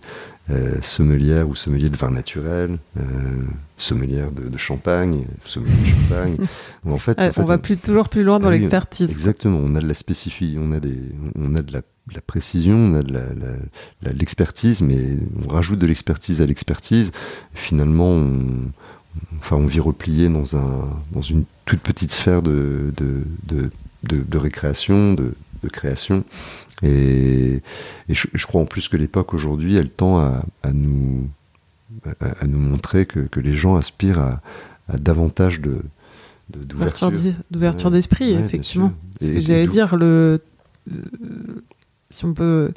euh, 0.50 0.76
sommelières 0.80 1.48
ou 1.48 1.54
sommeliers 1.54 1.90
de 1.90 1.96
vin 1.96 2.10
naturel, 2.10 2.78
euh, 2.98 3.02
sommelières 3.76 4.30
de, 4.30 4.56
champagne, 4.56 5.24
sommeliers 5.44 5.72
de 5.72 6.08
champagne. 6.08 6.36
en 6.86 6.98
fait, 6.98 7.18
on 7.36 7.44
va 7.44 7.58
toujours 7.58 8.08
plus 8.08 8.22
loin 8.22 8.38
dans 8.38 8.48
ah 8.48 8.52
l'expertise. 8.52 9.10
Exactement, 9.10 9.58
on 9.62 9.74
a 9.74 9.80
de 9.80 9.88
la 9.88 9.94
spécificité, 9.94 10.58
on 10.58 10.70
on 11.34 11.54
a 11.54 11.62
de 11.62 11.72
la 11.72 11.82
la 12.12 12.20
précision, 12.20 12.76
on 12.76 12.94
a 12.94 13.02
de 13.02 13.18
l'expertise, 14.02 14.80
mais 14.80 15.18
on 15.44 15.48
rajoute 15.48 15.78
de 15.78 15.86
l'expertise 15.86 16.40
à 16.40 16.46
l'expertise. 16.46 17.12
Finalement, 17.54 18.10
on, 18.10 18.70
enfin, 19.38 19.56
on 19.56 19.66
vit 19.66 19.80
replié 19.80 20.28
dans, 20.28 21.22
une 21.22 21.44
toute 21.64 21.80
petite 21.80 22.12
sphère 22.12 22.42
de, 22.42 22.92
récréation, 24.32 25.14
de, 25.14 25.34
création. 25.72 26.22
Et, 26.84 27.62
je, 28.08 28.46
crois 28.46 28.60
en 28.60 28.66
plus 28.66 28.86
que 28.88 28.96
l'époque 28.96 29.34
aujourd'hui, 29.34 29.76
elle 29.76 29.90
tend 29.90 30.20
à, 30.20 30.72
nous, 30.72 31.28
montrer 32.46 33.06
que, 33.06 33.40
les 33.40 33.54
gens 33.54 33.76
aspirent 33.76 34.20
à, 34.20 34.40
davantage 34.96 35.60
d'ouverture 36.48 37.10
d'esprit, 37.90 38.34
effectivement. 38.34 38.92
C'est 39.18 39.26
ce 39.26 39.30
que 39.32 39.40
j'allais 39.40 39.66
dire. 39.66 39.96
Le, 39.96 40.40
si 42.10 42.24
on 42.24 42.34
peut 42.34 42.72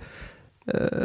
euh, 0.73 1.03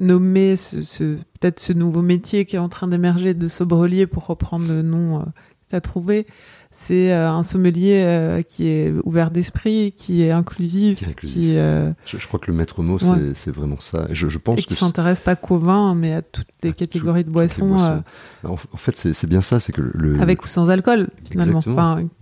nommer 0.00 0.54
peut-être 0.56 1.60
ce 1.60 1.72
nouveau 1.72 2.02
métier 2.02 2.44
qui 2.44 2.56
est 2.56 2.60
en 2.60 2.68
train 2.68 2.88
d'émerger 2.88 3.34
de 3.34 3.48
sobrelier, 3.48 4.06
pour 4.06 4.26
reprendre 4.26 4.68
le 4.68 4.82
nom 4.82 5.20
euh, 5.20 5.22
que 5.24 5.70
tu 5.70 5.76
as 5.76 5.80
trouvé, 5.80 6.26
c'est 6.70 7.12
euh, 7.12 7.30
un 7.30 7.42
sommelier 7.42 8.02
euh, 8.04 8.42
qui 8.42 8.68
est 8.68 8.94
ouvert 9.04 9.30
d'esprit, 9.30 9.92
qui 9.96 10.22
est 10.22 10.30
inclusif. 10.30 11.02
Inclusif. 11.08 11.54
Je, 11.54 12.26
crois 12.26 12.38
que 12.38 12.50
le 12.50 12.56
maître 12.56 12.82
mot, 12.82 12.98
c'est 13.34 13.50
vraiment 13.50 13.80
ça. 13.80 14.06
Je, 14.10 14.38
pense 14.38 14.60
Et 14.60 14.62
qui 14.62 14.74
s'intéresse 14.74 15.20
pas 15.20 15.34
qu'au 15.34 15.58
vin, 15.58 15.94
mais 15.94 16.14
à 16.14 16.22
toutes 16.22 16.46
les 16.62 16.72
catégories 16.72 17.24
de 17.24 17.30
boissons. 17.30 17.76
Bah, 17.76 18.04
en, 18.44 18.56
fait, 18.56 18.96
c'est 18.96 19.26
bien 19.26 19.40
ça. 19.40 19.58
que 19.72 19.82
le, 19.94 20.20
Avec 20.20 20.44
ou 20.44 20.46
sans 20.46 20.70
alcool, 20.70 21.08
finalement. 21.28 21.60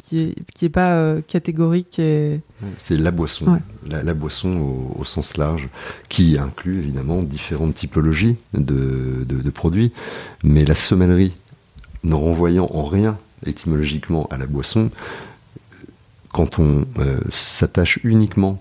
Qui 0.05 0.35
n'est 0.63 0.69
pas 0.69 1.21
catégorique. 1.23 1.99
Et 1.99 2.41
c'est 2.79 2.97
la 2.97 3.11
boisson, 3.11 3.61
la, 3.87 4.15
boisson 4.15 4.95
au, 4.97 5.05
sens 5.05 5.37
large, 5.37 5.69
qui 6.09 6.39
inclut 6.39 6.79
évidemment 6.79 7.23
différentes 7.23 7.75
typologies 7.75 8.37
de, 8.55 9.51
produits, 9.51 9.93
mais 10.43 10.65
la 10.65 10.75
sommellerie, 10.75 11.35
ne 12.05 12.15
renvoyant 12.15 12.69
en 12.73 12.85
rien 12.85 13.19
étymologiquement 13.45 14.27
à 14.31 14.39
la 14.39 14.47
boisson, 14.47 14.91
quand 16.33 16.59
on 16.59 16.87
euh, 16.99 17.21
s'attache 17.31 17.99
uniquement 18.05 18.61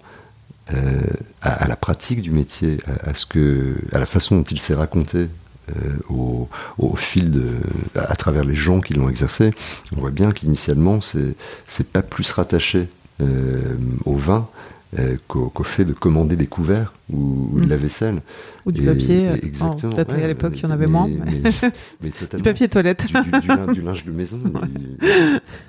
euh, 0.73 1.01
à, 1.41 1.67
la 1.67 1.75
pratique 1.75 2.21
du 2.21 2.31
métier, 2.31 2.77
à, 3.03 3.13
ce 3.13 3.25
que, 3.25 3.75
à 3.91 3.99
la 3.99 4.05
façon 4.05 4.38
dont 4.38 4.43
il 4.43 4.60
s'est 4.60 4.73
raconté 4.73 5.27
euh, 5.69 6.47
au, 6.77 6.95
fil 6.95 7.31
de, 7.31 7.51
à, 7.95 8.15
travers 8.15 8.43
les 8.43 8.55
gens 8.55 8.81
qui 8.81 8.93
l'ont 8.93 9.10
exercé, 9.10 9.51
on 9.95 9.99
voit 9.99 10.12
bien 10.12 10.31
qu'initialement 10.31 10.99
c'est 11.01 11.88
pas 11.91 12.01
plus 12.01 12.29
rattaché 12.31 12.88
euh, 13.21 13.78
au 14.04 14.15
vin 14.15 14.45
euh, 14.99 15.15
qu'au 15.30 15.51
fait 15.63 15.86
de 15.86 15.93
commander 15.93 16.36
des 16.36 16.47
couverts 16.47 16.93
ou, 17.10 17.49
de 17.60 17.65
mm. 17.65 17.69
la 17.69 17.78
vaisselle. 17.78 18.21
Ou 18.65 18.73
du 18.73 18.82
papier. 18.82 19.30
Oh, 19.32 19.36
exactement. 19.41 19.93
Peut-être 19.93 20.15
ouais, 20.15 20.23
à 20.23 20.28
l'époque, 20.28 20.54
il 20.58 20.63
y 20.63 20.65
en 20.65 20.71
avait 20.71 20.88
moins. 20.88 21.08
Mais, 21.08 22.12
du 22.36 22.41
papier 22.41 22.67
toilette. 22.67 23.06
Du, 23.06 23.82
linge 23.82 24.04
de 24.04 24.12
maison. 24.12 24.39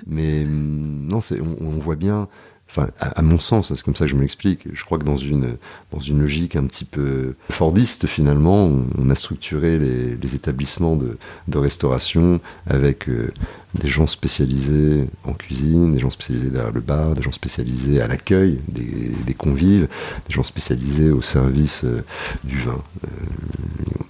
Mais 0.07 0.43
non, 0.47 1.19
on 1.61 1.77
voit 1.77 1.95
bien 1.95 2.27
enfin, 2.69 2.89
à, 2.99 3.21
mon 3.21 3.39
sens, 3.39 3.73
c'est 3.73 3.81
comme 3.83 3.95
ça 3.95 4.05
que 4.05 4.11
je 4.11 4.15
me 4.15 4.21
l'explique. 4.21 4.67
Je 4.73 4.83
crois 4.83 4.97
que 4.99 5.05
dans 5.05 5.17
une, 5.17 5.57
dans 5.91 5.99
une 5.99 6.21
logique 6.21 6.55
un 6.55 6.65
petit 6.65 6.85
peu 6.85 7.35
fordiste, 7.49 8.07
finalement, 8.07 8.69
on, 8.97 9.09
a 9.09 9.15
structuré 9.15 9.79
les, 9.79 10.35
établissements 10.35 10.95
de, 10.95 11.17
restauration 11.57 12.39
avec 12.67 13.09
euh, 13.09 13.31
des 13.73 13.87
gens 13.87 14.07
spécialisés 14.07 15.05
en 15.23 15.33
cuisine, 15.33 15.93
des 15.93 15.99
gens 15.99 16.09
spécialisés 16.09 16.49
derrière 16.49 16.71
le 16.71 16.81
bar, 16.81 17.13
des 17.13 17.21
gens 17.21 17.31
spécialisés 17.31 18.01
à 18.01 18.07
l'accueil 18.07 18.59
des, 18.67 19.33
convives, 19.33 19.87
des 20.27 20.33
gens 20.33 20.43
spécialisés 20.43 21.09
au 21.09 21.21
service 21.21 21.83
euh, 21.83 22.03
du 22.43 22.59
vin. 22.59 22.81
Euh, 23.03 23.07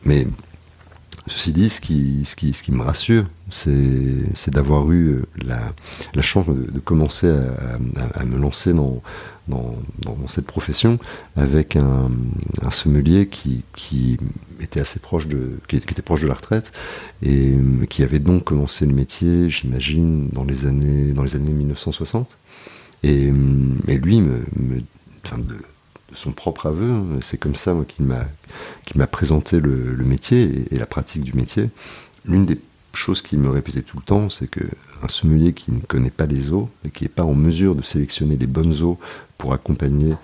mais 0.04 0.28
Ceci 1.28 1.52
dit, 1.52 1.70
ce 1.70 1.82
qui, 1.82 2.22
ce 2.26 2.36
qui, 2.36 2.54
ce 2.54 2.64
qui 2.64 2.72
me 2.72 2.82
rassure, 2.82 3.26
c'est 3.50 4.50
d'avoir 4.50 4.90
eu 4.92 5.10
euh, 5.10 5.26
la, 5.46 5.60
la 6.14 6.22
chance 6.22 6.48
de, 6.48 6.80
commencer 6.80 7.30
à, 7.30 8.20
à, 8.20 8.26
me 8.26 8.38
lancer 8.38 8.74
dans, 8.74 9.02
dans, 9.48 9.76
dans, 10.00 10.28
cette 10.28 10.46
profession 10.46 11.00
avec 11.36 11.76
un, 11.76 12.10
un 12.62 12.72
sommelier 12.72 13.28
qui, 13.28 13.64
qui, 13.76 14.18
était 14.62 14.80
assez 14.80 15.00
proche 15.00 15.28
de, 15.28 15.60
qui, 15.68 15.76
était 15.76 16.02
proche 16.02 16.22
de 16.22 16.28
la 16.28 16.34
retraite 16.34 16.72
et 17.22 17.52
euh, 17.52 17.86
qui 17.86 18.04
avait 18.04 18.20
donc 18.20 18.46
commencé 18.46 18.86
le 18.86 18.94
métier, 18.94 19.50
j'imagine, 19.50 20.30
dans 20.32 20.44
les 20.44 20.66
années 20.66 21.12
dans 21.12 21.24
les 21.24 21.36
années 21.36 21.52
1960. 21.52 22.38
Et, 23.04 23.28
euh, 23.28 23.34
et 23.88 23.98
lui 23.98 24.22
me, 24.22 24.44
me 24.56 24.82
enfin 25.24 25.38
de, 25.38 25.58
de 26.10 26.16
son 26.16 26.32
propre 26.32 26.68
aveu. 26.68 26.92
Hein. 26.92 27.06
C'est 27.22 27.40
comme 27.40 27.56
ça, 27.56 27.76
qu'il 27.88 28.06
m'a, 28.06 29.08
présenté 29.08 29.60
le, 29.60 29.96
métier 30.04 30.44
et, 30.44 30.76
et, 30.76 30.78
la 30.78 30.86
pratique 30.86 31.24
du 31.24 31.34
métier. 31.34 31.70
L'une 32.26 32.46
des 32.46 32.60
choses 32.94 33.22
qu'il 33.22 33.40
me 33.40 33.50
répétait 33.50 33.82
tout 33.82 33.98
le 33.98 34.04
temps, 34.04 34.30
c'est 34.30 34.48
que 34.48 34.64
un 35.04 35.08
sommelier 35.08 35.54
qui 35.54 35.72
ne 35.72 35.80
connaît 35.80 36.10
pas 36.10 36.26
les 36.26 36.52
eaux 36.52 36.70
et 36.86 36.90
qui 36.90 37.04
n'est 37.04 37.10
pas 37.10 37.24
en 37.24 37.36
mesure 37.36 37.76
de 37.76 37.84
sélectionner 37.84 38.38
les 38.38 38.48
bonnes 38.48 38.82
eaux 38.82 38.98
pour 39.38 39.54
accompagner 39.54 40.16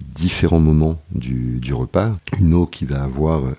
différents 0.00 0.60
moments 0.60 1.00
du, 1.12 1.72
repas. 1.72 2.12
Une 2.40 2.54
eau 2.54 2.66
qui 2.66 2.84
va 2.84 3.02
avoir 3.02 3.42
euh, 3.44 3.54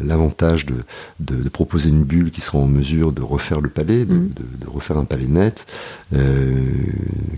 l'avantage 0.00 0.66
de, 0.66 1.48
proposer 1.48 1.90
une 1.90 2.04
bulle 2.04 2.30
qui 2.30 2.40
sera 2.40 2.58
en 2.58 2.66
mesure 2.66 3.12
de 3.12 3.22
refaire 3.22 3.60
le 3.60 3.68
palais, 3.68 4.04
de, 4.04 4.14
mm. 4.14 4.32
refaire 4.66 4.98
un 4.98 5.04
palais 5.04 5.26
net, 5.26 5.66
euh, 6.14 6.54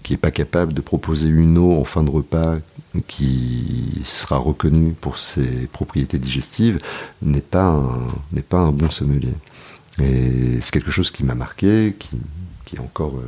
qui 0.02 0.12
n'est 0.12 0.18
pas 0.18 0.30
capable 0.30 0.72
de 0.72 0.80
proposer 0.80 1.28
une 1.28 1.58
eau 1.58 1.72
en 1.72 1.84
fin 1.84 2.02
de 2.02 2.10
repas 2.10 2.56
qui 3.06 4.02
sera 4.04 4.38
reconnue 4.38 4.92
pour 4.92 5.18
ses 5.18 5.66
propriétés 5.72 6.18
digestives, 6.18 6.78
n'est 7.22 7.40
pas, 7.40 7.66
un, 7.66 8.40
pas 8.48 8.58
un 8.58 8.72
bon 8.72 8.90
sommelier. 8.90 9.34
Et 10.00 10.60
c'est 10.60 10.72
quelque 10.72 10.90
chose 10.90 11.10
qui 11.10 11.24
m'a 11.24 11.34
marqué, 11.34 11.94
qui, 11.98 12.10
qui 12.68 12.76
est 12.76 12.80
encore 12.80 13.16
euh, 13.16 13.24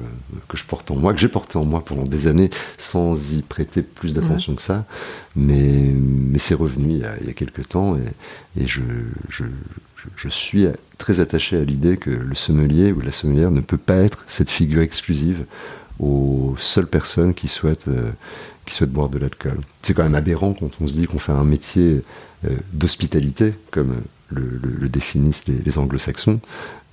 que 0.49 0.59
je 0.59 0.65
porte 0.65 0.91
en 0.91 0.97
moi, 0.97 1.15
que 1.15 1.19
j'ai 1.19 1.29
porté 1.29 1.57
en 1.57 1.65
moi 1.65 1.83
pendant 1.83 2.03
des 2.03 2.27
années 2.27 2.51
sans 2.77 3.33
y 3.33 3.41
prêter 3.41 3.81
plus 3.81 4.13
d'attention 4.13 4.55
que 4.55 4.61
ça. 4.61 4.85
Mais, 5.35 5.95
mais 5.95 6.39
c'est 6.39 6.55
revenu 6.55 6.91
il 6.91 6.99
y, 6.99 7.31
a, 7.31 7.33
quelques 7.33 7.69
temps 7.69 7.97
et, 7.97 8.67
je, 8.67 8.83
je, 9.31 10.29
suis 10.29 10.67
très 10.99 11.21
attaché 11.21 11.57
à 11.57 11.65
l'idée 11.65 11.97
que 11.97 12.11
le 12.11 12.35
sommelier 12.35 12.93
ou 12.93 13.01
la 13.01 13.13
sommelière 13.13 13.51
ne 13.51 13.63
peut 13.63 13.79
pas 13.79 13.97
être 13.97 14.25
cette 14.27 14.51
figure 14.51 14.83
exclusive 14.83 15.47
aux 15.99 16.55
seules 16.59 16.87
personnes 16.87 17.33
qui 17.33 17.49
souhaitent, 17.49 17.89
euh, 17.89 18.11
qui 18.67 18.75
souhaitent 18.75 18.93
boire 18.93 19.09
de 19.09 19.19
l'alcool. 19.19 19.61
C'est 19.81 19.95
quand 19.95 20.03
même 20.03 20.15
aberrant 20.15 20.53
quand 20.53 20.71
on 20.83 20.87
se 20.87 20.93
dit 20.95 21.07
qu'on 21.07 21.19
fait 21.19 21.33
un 21.33 21.45
métier 21.45 22.03
euh, 22.45 22.57
d'hospitalité, 22.75 23.55
comme 23.71 24.03
le, 24.29 24.89
définissent 24.89 25.47
les, 25.47 25.79
anglo-saxons. 25.79 26.41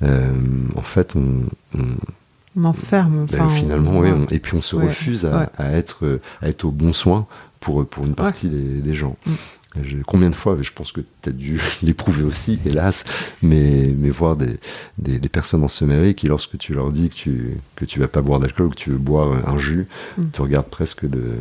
En 0.02 0.82
fait, 0.82 1.16
on, 1.16 1.44
on 2.58 2.64
enferme. 2.64 3.28
Ben, 3.32 3.48
finalement, 3.50 4.04
et 4.32 4.40
puis 4.40 4.56
on 4.56 4.62
se 4.62 4.76
refuse 4.76 5.26
à, 5.26 5.72
être, 5.74 6.06
euh, 6.06 6.22
à 6.42 6.50
être 6.50 6.66
au 6.66 6.72
bon 6.72 6.92
soin 6.92 7.28
pour, 7.60 7.82
euh, 7.82 7.86
pour 7.86 8.06
une 8.06 8.16
partie 8.16 8.48
des, 8.50 8.94
gens. 8.96 9.16
Mm. 9.26 9.82
Combien 10.08 10.32
de 10.32 10.36
fois, 10.36 10.58
je 10.60 10.72
pense 10.72 10.92
que 10.92 11.02
tu 11.22 11.30
as 11.30 11.32
dû 11.32 11.62
l'éprouver 11.84 12.24
aussi, 12.24 12.60
hélas, 12.66 13.04
mais, 13.44 13.94
mais 13.96 14.10
voir 14.10 14.36
des, 14.36 14.60
des, 14.98 15.30
personnes 15.30 15.64
en 15.64 15.68
sommeil 15.68 16.16
qui, 16.16 16.28
lorsque 16.28 16.58
tu 16.58 16.74
leur 16.74 16.92
dis 16.92 17.10
que 17.10 17.16
tu, 17.16 17.58
que 17.76 17.86
tu 17.86 18.00
vas 18.00 18.08
pas 18.08 18.24
boire 18.24 18.40
d'alcool 18.40 18.68
ou 18.68 18.70
que 18.72 18.76
tu 18.76 18.90
veux 18.90 18.98
boire 18.98 19.48
un 19.48 19.60
jus, 19.60 19.88
mm. 20.18 20.24
tu 20.34 20.42
regardes 20.42 20.68
presque 20.68 21.08
de, 21.08 21.36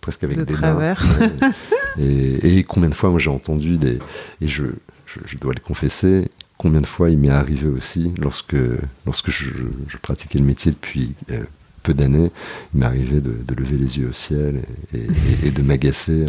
presque 0.00 0.22
avec 0.22 0.38
des 0.38 0.54
travers. 0.54 1.02
Mains, 1.18 1.52
et, 1.98 2.62
combien 2.62 2.90
de 2.90 2.94
fois, 2.94 3.10
moi, 3.10 3.18
j'ai 3.18 3.30
entendu 3.30 3.76
des. 3.76 3.98
Et 4.40 4.46
je, 4.46 4.64
je, 5.06 5.18
je 5.26 5.36
dois 5.38 5.52
le 5.52 5.60
confesser, 5.60 6.28
combien 6.58 6.80
de 6.80 6.86
fois 6.86 7.10
il 7.10 7.18
m'est 7.18 7.28
arrivé 7.28 7.68
aussi, 7.68 8.12
lorsque, 8.20 8.56
lorsque 9.06 9.30
je, 9.30 9.52
pratiquais 10.02 10.38
le 10.38 10.44
métier 10.44 10.72
depuis 10.72 11.14
euh, 11.30 11.44
peu 11.82 11.94
d'années, 11.94 12.30
il 12.72 12.80
m'est 12.80 12.86
arrivé 12.86 13.20
de, 13.20 13.54
lever 13.54 13.76
les 13.76 13.98
yeux 13.98 14.08
au 14.08 14.12
ciel 14.12 14.62
et, 14.92 15.50
de 15.50 15.62
m'agacer 15.62 16.26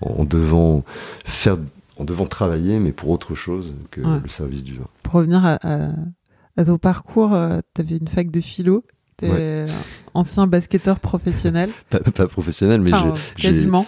en, 0.00 0.24
devant 0.24 0.84
faire, 1.24 1.58
en 1.98 2.04
devant 2.04 2.26
travailler, 2.26 2.78
mais 2.78 2.92
pour 2.92 3.10
autre 3.10 3.34
chose 3.34 3.74
que 3.90 4.00
le 4.00 4.28
service 4.28 4.64
du 4.64 4.74
vin. 4.74 4.86
Pour 5.02 5.14
revenir 5.14 5.44
à, 5.44 6.64
ton 6.64 6.78
parcours, 6.78 7.34
euh, 7.34 7.60
tu 7.74 7.80
avais 7.82 7.96
une 7.96 8.08
fac 8.08 8.30
de 8.30 8.40
philo 8.40 8.84
T'es 9.16 9.30
ouais. 9.30 9.66
ancien 10.12 10.46
basketteur 10.46 11.00
professionnel. 11.00 11.70
pas, 11.90 12.26
professionnel, 12.26 12.82
mais 12.82 12.90
j'ai 13.36 13.42
quasiment. 13.42 13.86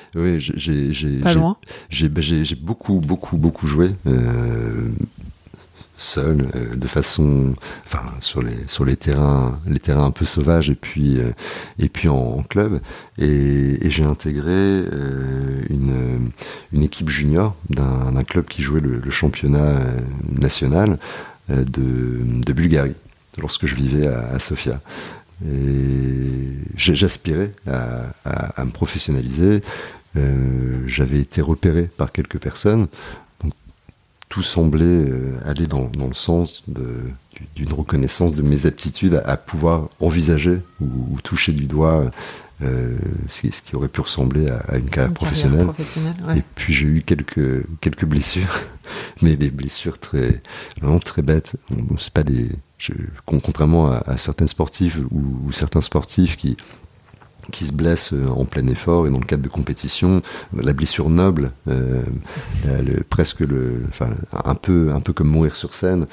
J'ai 1.90 2.08
beaucoup 2.56 2.98
beaucoup 3.00 3.36
beaucoup 3.36 3.66
joué. 3.66 3.94
Euh, 4.06 4.88
seul, 5.98 6.48
euh, 6.54 6.76
de 6.76 6.86
façon, 6.86 7.54
enfin 7.84 8.02
sur 8.20 8.40
les 8.40 8.56
sur 8.68 8.84
les 8.84 8.96
terrains, 8.96 9.60
les 9.66 9.80
terrains 9.80 10.06
un 10.06 10.10
peu 10.10 10.24
sauvages 10.24 10.70
et 10.70 10.74
puis 10.74 11.20
euh, 11.20 11.32
et 11.78 11.88
puis 11.88 12.08
en, 12.08 12.42
club. 12.44 12.80
Et, 13.18 13.90
j'ai 13.90 14.04
intégré 14.04 14.52
euh, 14.52 15.60
une 15.68 16.30
une 16.72 16.82
équipe 16.82 17.08
junior 17.08 17.56
d'un 17.68 18.22
club 18.22 18.46
qui 18.46 18.62
jouait 18.62 18.80
le, 18.80 19.10
championnat 19.10 19.80
national 20.30 20.98
de, 21.48 22.20
de 22.44 22.52
Bulgarie 22.52 22.94
lorsque 23.40 23.66
je 23.66 23.74
vivais 23.74 24.06
à, 24.06 24.38
Sofia. 24.38 24.80
Et 25.44 26.52
j'aspirais 26.76 27.52
à, 27.66 28.12
à, 28.24 28.64
me 28.64 28.70
professionnaliser. 28.70 29.62
J'avais 30.86 31.20
été 31.20 31.40
repéré 31.40 31.84
par 31.84 32.12
quelques 32.12 32.38
personnes 32.38 32.88
tout 34.28 34.42
semblait 34.42 34.84
euh, 34.84 35.38
aller 35.44 35.66
dans, 35.66 35.90
le 35.94 36.14
sens 36.14 36.64
d'une 36.68 37.72
reconnaissance 37.72 38.34
de 38.34 38.42
mes 38.42 38.66
aptitudes 38.66 39.22
à, 39.24 39.36
pouvoir 39.36 39.88
envisager 40.00 40.58
ou, 40.80 41.18
toucher 41.22 41.52
du 41.52 41.66
doigt 41.66 42.10
euh, 42.62 42.96
ce, 43.30 43.62
qui 43.62 43.76
aurait 43.76 43.88
pu 43.88 44.00
ressembler 44.00 44.48
à, 44.50 44.76
une 44.76 44.90
carrière, 44.90 45.14
professionnelle. 45.14 45.68
Et 46.36 46.42
puis 46.54 46.74
j'ai 46.74 46.86
eu 46.86 47.02
quelques, 47.02 47.64
quelques 47.80 48.04
blessures, 48.04 48.60
mais 49.22 49.36
des 49.36 49.50
blessures 49.50 49.98
très, 49.98 50.42
vraiment 50.80 50.98
très 50.98 51.22
bêtes. 51.22 51.54
c'est 51.98 52.12
pas 52.12 52.24
des, 52.24 52.48
contrairement 53.24 53.90
à, 53.92 54.16
certains 54.18 54.46
sportifs 54.46 54.98
ou 55.10 55.52
certains 55.52 55.80
sportifs 55.80 56.36
qui, 56.36 56.56
qui 57.50 57.64
se 57.64 57.72
blesse 57.72 58.12
euh, 58.12 58.28
en 58.28 58.44
plein 58.44 58.66
effort 58.68 59.06
et 59.06 59.10
dans 59.10 59.18
le 59.18 59.24
cadre 59.24 59.42
de 59.42 59.48
compétition, 59.48 60.22
la 60.56 60.72
blessure 60.72 61.10
noble, 61.10 61.52
euh, 61.68 62.02
presque 63.08 63.40
le, 63.40 63.82
enfin, 63.88 64.10
un 64.44 64.54
peu, 64.54 64.92
un 64.92 65.00
peu 65.00 65.12
comme 65.12 65.28
mourir 65.28 65.56
sur 65.56 65.74
scène. 65.74 66.06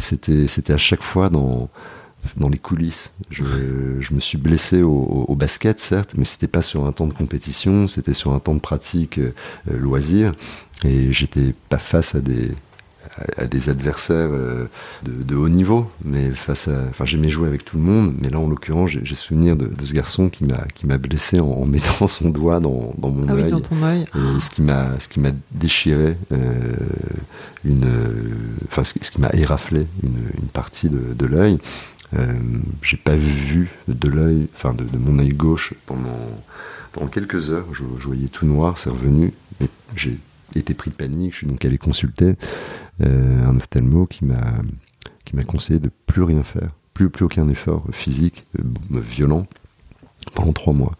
C'était, 0.00 0.72
à 0.72 0.78
chaque 0.78 1.02
fois 1.02 1.28
dans 1.28 1.68
dans 2.36 2.48
les 2.48 2.58
coulisses. 2.58 3.12
Je, 3.30 3.42
je 3.98 4.14
me 4.14 4.20
suis 4.20 4.38
blessé 4.38 4.82
au, 4.82 5.24
au, 5.28 5.34
basket, 5.34 5.80
certes, 5.80 6.12
mais 6.16 6.24
c'était 6.24 6.46
pas 6.46 6.62
sur 6.62 6.86
un 6.86 6.92
temps 6.92 7.08
de 7.08 7.12
compétition, 7.12 7.88
c'était 7.88 8.14
sur 8.14 8.32
un 8.32 8.38
temps 8.38 8.54
de 8.54 8.60
pratique 8.60 9.18
euh, 9.18 9.32
loisir, 9.66 10.32
et 10.84 11.12
j'étais 11.12 11.52
pas 11.68 11.78
face 11.78 12.14
à 12.14 12.20
des 12.20 12.52
à, 13.36 13.46
des 13.46 13.68
adversaires 13.68 14.30
euh, 14.30 14.66
de, 15.02 15.34
haut 15.34 15.48
niveau, 15.48 15.90
mais 16.04 16.30
face 16.30 16.68
à, 16.68 16.84
enfin 16.88 17.04
j'aimais 17.04 17.30
jouer 17.30 17.48
avec 17.48 17.64
tout 17.64 17.76
le 17.76 17.82
monde, 17.82 18.14
mais 18.20 18.30
là 18.30 18.38
en 18.38 18.48
l'occurrence 18.48 18.90
j'ai 18.90 19.14
souvenir 19.14 19.56
de, 19.56 19.70
ce 19.84 19.92
garçon 19.92 20.28
qui 20.28 20.44
m'a 20.44 20.64
qui 20.74 20.86
m'a 20.86 20.98
blessé 20.98 21.40
en, 21.40 21.66
mettant 21.72 22.06
son 22.06 22.30
doigt 22.30 22.60
dans, 22.60 22.94
dans 22.98 23.10
mon 23.10 23.28
ah 23.28 23.34
œil, 23.34 23.44
oui, 23.44 23.50
dans 23.50 23.60
ton 23.60 23.82
œil. 23.82 24.04
Et 24.14 24.40
ce 24.40 24.50
qui 24.50 24.62
m'a 24.62 24.98
ce 24.98 25.08
qui 25.08 25.20
m'a 25.20 25.30
déchiré 25.50 26.16
euh, 26.32 26.76
une, 27.64 27.88
enfin 28.68 28.84
ce, 28.84 28.94
qui 28.94 29.20
m'a 29.20 29.30
éraflé 29.32 29.86
une, 30.02 30.16
une, 30.42 30.48
partie 30.48 30.88
de, 30.88 31.14
de 31.14 31.26
l'œil. 31.26 31.58
Euh, 32.18 32.32
j'ai 32.82 32.98
pas 32.98 33.16
vu 33.16 33.70
de 33.88 34.08
l'œil, 34.08 34.48
enfin 34.54 34.74
de, 34.74 34.84
mon 34.98 35.18
œil 35.18 35.32
gauche 35.32 35.74
pendant 35.86 36.18
pendant 36.92 37.06
quelques 37.08 37.50
heures. 37.50 37.66
Je, 37.72 37.82
je 37.98 38.06
voyais 38.06 38.28
tout 38.28 38.46
noir, 38.46 38.78
c'est 38.78 38.90
revenu, 38.90 39.32
mais 39.60 39.68
j'ai 39.96 40.18
été 40.54 40.74
pris 40.74 40.90
de 40.90 40.96
panique. 40.96 41.32
Je 41.32 41.38
suis 41.38 41.46
donc 41.46 41.64
allé 41.64 41.78
consulter 41.78 42.34
un 43.00 43.56
ophtalmo 43.56 44.06
qui 44.06 44.24
m'a 44.24 44.62
qui 45.24 45.36
m'a 45.36 45.44
conseillé 45.44 45.80
de 45.80 45.90
plus 46.06 46.22
rien 46.22 46.42
faire, 46.42 46.70
plus 46.94 47.10
plus 47.10 47.24
aucun 47.24 47.48
effort 47.48 47.84
physique 47.92 48.44
euh, 48.58 48.62
violent 49.00 49.46
pendant 50.34 50.52
trois 50.52 50.72
mois. 50.72 50.92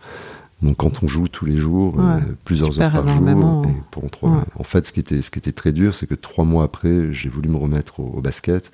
Donc 0.63 0.77
quand 0.77 1.03
on 1.03 1.09
joue 1.09 1.27
tous 1.27 1.45
les 1.45 1.59
jours, 1.59 1.97
euh, 1.99 2.21
plusieurs 2.45 2.81
heures 2.81 2.93
par 2.93 3.09
jour, 3.09 3.29
et 3.29 3.73
pendant 3.91 4.09
trois 4.09 4.45
en 4.55 4.65
fait, 4.65 4.87
ce 4.87 4.93
qui 4.93 5.01
était 5.01 5.21
ce 5.21 5.31
qui 5.31 5.39
était 5.39 5.53
très 5.53 5.73
dur, 5.73 5.95
c'est 5.95 6.07
que 6.07 6.15
trois 6.15 6.45
mois 6.45 6.65
après, 6.65 7.13
j'ai 7.13 7.29
voulu 7.29 7.49
me 7.49 7.57
remettre 7.57 8.01
au, 8.01 8.21
basket. 8.21 8.71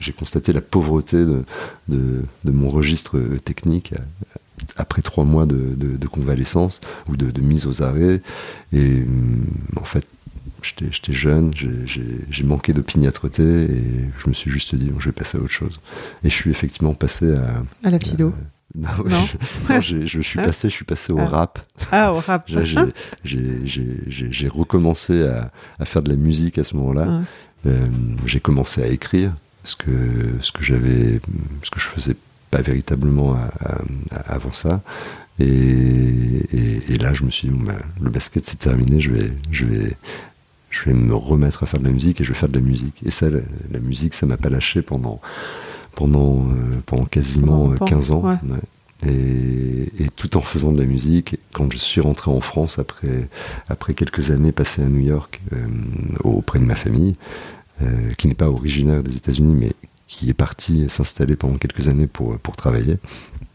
J'ai 0.00 0.12
constaté 0.12 0.52
la 0.52 0.62
pauvreté 0.62 1.18
de, 1.18 1.44
de, 1.88 2.22
de, 2.44 2.50
mon 2.50 2.70
registre 2.70 3.18
technique 3.44 3.92
après 4.76 5.02
trois 5.02 5.24
mois 5.24 5.44
de, 5.44 5.76
de 5.76 6.06
convalescence 6.08 6.80
ou 7.08 7.16
de, 7.16 7.40
mise 7.40 7.66
aux 7.66 7.82
arrêts. 7.82 8.22
Et 8.72 9.04
en 9.76 9.84
fait, 9.84 10.06
j'étais 10.62 11.12
jeune, 11.12 11.52
j'ai 11.54 12.44
manqué 12.44 12.72
d'opiniâtreté 12.72 13.42
et 13.42 13.84
je 14.18 14.28
me 14.28 14.34
suis 14.34 14.50
juste 14.50 14.74
dit, 14.74 14.90
je 14.98 15.06
vais 15.06 15.12
passer 15.12 15.38
à 15.38 15.40
autre 15.40 15.52
chose. 15.52 15.80
Et 16.24 16.30
je 16.30 16.34
suis 16.34 16.50
effectivement 16.50 16.94
passé 16.94 17.34
à... 17.34 17.62
À 17.86 17.90
la 17.90 17.98
philo 17.98 18.32
non, 18.74 18.88
Je, 19.80 20.06
je, 20.06 20.22
suis 20.22 20.38
passé, 20.38 20.70
je 20.70 20.74
suis 20.74 20.84
passé 20.84 21.12
au 21.12 21.18
ah. 21.18 21.26
rap. 21.26 21.58
Ah, 21.90 22.12
au 22.12 22.20
rap. 22.20 22.50
j'ai 23.24 24.48
recommencé 24.48 25.26
à, 25.26 25.50
à, 25.78 25.84
faire 25.84 26.02
de 26.02 26.08
la 26.08 26.16
musique 26.16 26.56
à 26.58 26.64
ce 26.64 26.76
moment-là. 26.76 27.22
Euh, 27.66 27.78
j'ai 28.24 28.40
commencé 28.40 28.82
à 28.82 28.86
écrire 28.86 29.32
ce 29.64 29.76
que 29.76 29.90
ce 30.40 30.52
que 30.52 30.64
j'avais, 30.64 31.20
ce 31.62 31.70
que 31.70 31.78
je 31.78 31.86
faisais 31.86 32.16
pas 32.50 32.62
véritablement 32.62 33.36
avant 34.26 34.52
ça. 34.52 34.80
Et, 35.38 36.92
et, 36.92 36.98
là, 36.98 37.14
je 37.14 37.24
me 37.24 37.30
suis 37.30 37.48
dit, 37.48 37.58
bah, 37.64 37.78
le 38.00 38.10
basket 38.10 38.46
c'est 38.46 38.58
terminé, 38.58 39.00
je 39.00 39.10
vais, 39.10 39.30
je 39.50 39.64
vais, 39.64 39.96
je 40.72 40.84
vais 40.86 40.94
me 40.94 41.14
remettre 41.14 41.62
à 41.62 41.66
faire 41.66 41.78
de 41.78 41.86
la 41.86 41.92
musique 41.92 42.20
et 42.20 42.24
je 42.24 42.32
vais 42.32 42.38
faire 42.38 42.48
de 42.48 42.58
la 42.58 42.64
musique. 42.64 42.96
Et 43.04 43.10
ça, 43.10 43.28
la, 43.30 43.78
musique, 43.78 44.14
ça 44.14 44.26
m'a 44.26 44.38
pas 44.38 44.48
lâché 44.48 44.80
pendant, 44.80 45.20
pendant, 45.94 46.46
euh, 46.46 46.80
pendant 46.86 47.04
quasiment 47.04 47.70
15 47.74 48.10
euh, 48.10 48.14
ans. 48.14 48.38
Et, 49.06 50.06
tout 50.16 50.36
en 50.36 50.40
faisant 50.40 50.72
de 50.72 50.80
la 50.80 50.86
musique, 50.86 51.36
quand 51.52 51.70
je 51.70 51.76
suis 51.76 52.00
rentré 52.00 52.30
en 52.30 52.40
France 52.40 52.78
après, 52.78 53.28
après 53.68 53.94
quelques 53.94 54.30
années 54.30 54.52
passées 54.52 54.82
à 54.82 54.86
New 54.86 55.00
York 55.00 55.40
euh, 55.52 55.66
auprès 56.24 56.58
de 56.58 56.64
ma 56.64 56.74
famille, 56.74 57.16
qui 58.16 58.28
n'est 58.28 58.34
pas 58.34 58.48
originaire 58.48 59.02
des 59.02 59.16
États-Unis, 59.16 59.56
mais 59.58 59.72
qui 60.06 60.30
est 60.30 60.34
parti 60.34 60.88
s'installer 60.88 61.34
pendant 61.34 61.58
quelques 61.58 61.88
années 61.88 62.06
pour, 62.06 62.38
pour 62.38 62.54
travailler, 62.54 62.98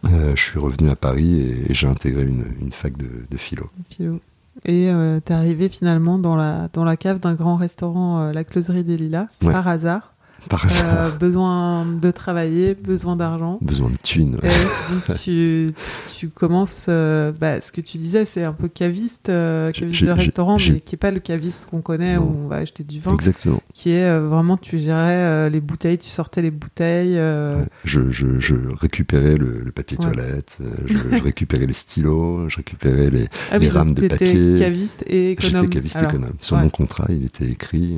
je 0.04 0.36
suis 0.36 0.60
revenu 0.60 0.90
à 0.90 0.98
Paris 0.98 1.40
et, 1.40 1.74
j'ai 1.74 1.88
intégré 1.88 2.24
une, 2.24 2.44
une, 2.60 2.74
fac 2.74 2.98
de, 2.98 3.08
de 3.32 3.38
philo. 3.38 3.68
philo. 3.90 4.20
Et 4.66 4.90
euh, 4.90 5.20
t'es 5.20 5.34
arrivé 5.34 5.70
finalement 5.70 6.18
dans 6.18 6.36
la, 6.36 6.70
dans 6.74 6.84
la 6.84 6.98
cave 6.98 7.20
d'un 7.20 7.34
grand 7.34 7.56
restaurant, 7.56 8.20
euh, 8.22 8.34
la 8.34 8.44
Closerie 8.44 8.84
des 8.84 8.98
Lilas, 8.98 9.28
par 9.40 9.68
hasard. 9.68 10.14
Par 10.50 10.66
euh, 10.66 11.10
besoin 11.12 11.86
de 11.86 12.12
travailler, 12.12 12.76
besoin 12.76 13.16
d'argent. 13.16 13.58
Besoin 13.62 13.90
de 13.90 13.98
thunes. 13.98 14.38
tu, 15.22 15.74
tu 16.18 16.30
commences, 16.30 16.86
euh, 16.90 17.32
bah, 17.32 17.60
ce 17.60 17.72
que 17.72 17.82
tu 17.82 17.98
disais, 17.98 18.24
c'est 18.24 18.44
un 18.44 18.54
peu 18.54 18.68
caviste, 18.68 19.30
euh, 19.30 19.72
caviste 19.72 20.04
de 20.04 20.12
restaurant, 20.12 20.58
mais 20.58 20.80
qui 20.80 20.94
n'est 20.96 21.00
pas 21.00 21.12
le 21.12 21.20
caviste 21.20 21.68
qu'on 21.70 21.82
connaît 21.82 22.18
où 22.18 22.38
on 22.46 22.48
va 22.48 22.58
acheter 22.58 22.84
du 22.84 23.00
vin. 23.00 23.14
Exactement. 23.14 23.62
Qui 23.74 23.92
est 23.92 24.20
vraiment, 24.20 24.58
tu 24.58 24.78
gérais 24.78 25.50
les 25.50 25.60
bouteilles, 25.60 25.98
tu 25.98 26.10
sortais 26.10 26.42
les 26.42 26.52
bouteilles. 26.52 27.20
Je, 27.84 28.10
je, 28.10 28.40
je, 28.40 28.56
récupérais 28.80 29.36
le, 29.36 29.72
papier 29.72 29.98
toilette, 29.98 30.60
je, 30.86 31.24
récupérais 31.24 31.66
les 31.66 31.74
stylos, 31.74 32.48
je 32.50 32.58
récupérais 32.58 33.10
les, 33.10 33.28
ah 33.52 33.58
les 33.58 33.70
rames 33.70 33.94
de 33.94 34.08
papier. 34.08 34.56
caviste 34.58 35.04
et 35.08 35.32
économe. 35.32 35.64
J'étais 35.64 35.76
caviste 35.76 36.02
économe. 36.02 36.34
Sur 36.42 36.58
mon 36.58 36.70
contrat, 36.70 37.08
il 37.10 37.26
était 37.26 37.50
écrit 37.50 37.98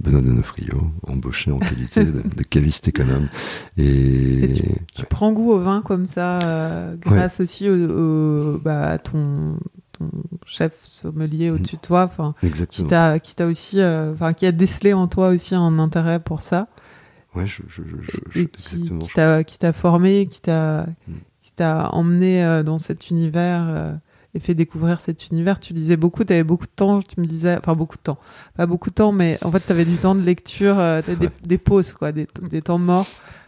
Benoît 0.00 0.20
Donofrio, 0.20 0.90
embauché 1.06 1.50
en 1.50 1.58
qualité 1.58 2.04
de, 2.04 2.42
caviste 2.42 2.88
économe. 2.88 3.28
Et, 3.76 4.52
tu, 4.94 5.04
prends 5.08 5.32
goût 5.32 5.52
au 5.52 5.58
vin 5.58 5.82
comme 5.82 6.06
ça, 6.06 6.40
euh, 6.40 6.96
grâce 6.96 7.40
aussi 7.40 7.68
au, 7.68 8.58
bah, 8.58 8.90
à 8.90 8.98
ton, 8.98 9.56
chef 10.46 10.72
sommelier 10.82 11.50
au-dessus 11.50 11.76
de 11.76 11.80
toi, 11.80 12.10
qui 12.70 12.84
t'a, 12.84 13.18
qui 13.18 13.34
t'a 13.34 13.46
aussi, 13.46 13.80
euh, 13.80 14.14
qui 14.36 14.46
a 14.46 14.52
décelé 14.52 14.92
en 14.92 15.08
toi 15.08 15.28
aussi 15.28 15.54
un 15.54 15.78
intérêt 15.78 16.20
pour 16.20 16.42
ça. 16.42 16.68
Ouais, 17.34 17.46
je, 17.46 17.62
je, 17.68 17.82
je, 18.30 18.40
qui, 18.42 18.90
qui 19.46 19.58
t'a 19.58 19.72
formé, 19.72 20.26
qui 20.26 20.40
t'a, 20.40 20.86
mm. 21.06 21.14
qui 21.42 21.52
t'a 21.52 21.90
emmené 21.90 22.44
euh, 22.44 22.62
dans 22.62 22.78
cet 22.78 23.10
univers 23.10 23.98
et 24.34 24.40
fait 24.40 24.54
découvrir 24.54 25.00
cet 25.00 25.28
univers. 25.28 25.60
Tu 25.60 25.72
lisais 25.72 25.96
beaucoup, 25.96 26.24
tu 26.24 26.32
avais 26.32 26.44
beaucoup 26.44 26.66
de 26.66 26.72
temps, 26.74 27.00
tu 27.02 27.20
me 27.20 27.26
disais, 27.26 27.56
enfin 27.58 27.74
beaucoup 27.74 27.96
de 27.96 28.02
temps, 28.02 28.18
pas 28.56 28.66
beaucoup 28.66 28.90
de 28.90 28.94
temps, 28.94 29.12
mais 29.12 29.36
en 29.44 29.50
fait 29.50 29.60
tu 29.64 29.72
avais 29.72 29.84
du 29.84 29.96
temps 29.96 30.14
de 30.14 30.22
lecture, 30.22 30.78
euh, 30.78 31.02
des, 31.02 31.28
des, 31.44 31.58
pauses, 31.58 31.94
quoi, 31.94 32.12
des, 32.12 32.26
des 32.50 32.62
temps 32.62 32.78
morts. 32.78 33.06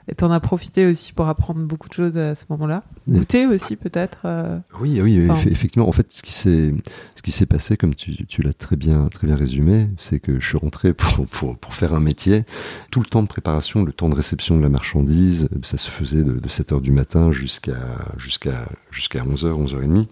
Et 0.09 0.15
tu 0.17 0.25
en 0.25 0.33
as 0.33 0.41
profité 0.41 0.87
aussi 0.87 1.13
pour 1.13 1.29
apprendre 1.29 1.61
beaucoup 1.61 1.89
de 1.89 1.95
choses 1.95 2.19
à 2.19 2.35
ce 2.35 2.45
moment-là. 2.51 2.83
Goûter 3.09 3.47
aussi 3.47 3.77
peut-être. 3.77 4.19
Euh, 4.25 4.59
oui, 4.81 5.01
oui, 5.01 5.29
effectivement. 5.47 5.89
En 5.89 5.93
fait, 5.93 6.13
ce 6.13 6.23
qui 6.23 6.33
s'est, 6.33 6.75
ce 7.15 7.23
qui 7.23 7.31
s'est 7.31 7.47
passé, 7.47 7.77
comme 7.77 7.95
tu, 7.95 8.27
tu 8.27 8.43
l'as 8.43 8.53
très 8.53 8.75
bien, 8.75 9.07
très 9.09 9.29
bien 9.29 9.37
résumé, 9.37 9.89
c'est 9.99 10.19
que 10.19 10.41
je 10.41 10.47
suis 10.47 10.59
rentré 10.59 10.93
pour, 10.93 11.27
pour, 11.29 11.57
pour, 11.57 11.75
faire 11.75 11.95
un 11.95 12.01
métier. 12.01 12.45
Tout 12.91 13.01
le 13.01 13.07
temps 13.07 13.23
de 13.23 13.29
préparation, 13.29 13.85
le 13.85 13.93
temps 13.93 14.09
de 14.09 14.17
réception 14.17 14.57
de 14.57 14.63
la 14.63 14.69
marchandise, 14.69 15.49
ça 15.63 15.77
se 15.77 15.89
faisait 15.89 16.25
de, 16.25 16.33
de 16.33 16.49
7 16.49 16.73
heures 16.73 16.81
du 16.81 16.91
matin 16.91 17.31
jusqu'à 17.31 18.05
jusqu'à 18.17 18.69
jusqu'à 18.91 19.21
11h, 19.21 19.53
11h30. 19.53 20.07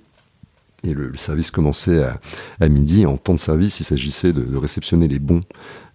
Et 0.84 0.94
le, 0.94 1.16
service 1.16 1.50
commençait 1.50 2.02
à, 2.60 2.68
midi. 2.68 3.06
En 3.06 3.16
temps 3.16 3.34
de 3.34 3.40
service, 3.40 3.80
il 3.80 3.84
s'agissait 3.84 4.32
de, 4.32 4.56
réceptionner 4.56 5.08
les 5.08 5.18
bons 5.18 5.42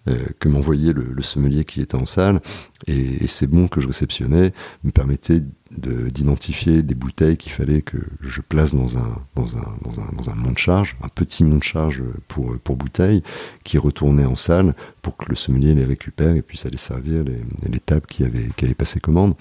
euh, 0.08 0.16
que 0.38 0.48
m'envoyait 0.48 0.92
le, 0.92 1.22
sommelier 1.22 1.64
qui 1.64 1.80
était 1.80 1.96
en 1.96 2.06
salle. 2.06 2.40
Et, 2.86 3.26
ces 3.26 3.46
bons 3.46 3.68
que 3.68 3.80
je 3.80 3.88
réceptionnais 3.88 4.52
me 4.84 4.90
permettaient 4.90 5.42
d'identifier 5.72 6.82
des 6.82 6.94
bouteilles 6.94 7.36
qu'il 7.36 7.52
fallait 7.52 7.82
que 7.82 7.98
je 8.20 8.40
place 8.40 8.74
dans 8.74 8.96
un, 8.96 9.18
dans, 9.34 9.56
un, 9.56 9.76
dans, 9.82 10.00
un, 10.00 10.12
dans 10.16 10.30
un 10.30 10.34
mont 10.34 10.52
de 10.52 10.58
charge, 10.58 10.96
un 11.02 11.08
petit 11.08 11.42
mont 11.42 11.58
de 11.58 11.62
charge 11.62 12.02
pour, 12.28 12.56
pour 12.60 12.76
bouteilles, 12.76 13.22
qui 13.64 13.76
retournait 13.76 14.24
en 14.24 14.36
salle 14.36 14.74
pour 15.02 15.16
que 15.16 15.28
le 15.28 15.34
sommelier 15.34 15.74
les 15.74 15.84
récupère 15.84 16.36
et 16.36 16.42
puisse 16.42 16.64
aller 16.64 16.76
servir 16.76 17.24
les, 17.24 17.40
les 17.68 17.80
tables 17.80 18.06
qui 18.06 18.24
avaient, 18.24 18.48
qui 18.56 18.64
avaient 18.64 18.74
passé 18.74 19.00
commande. 19.00 19.34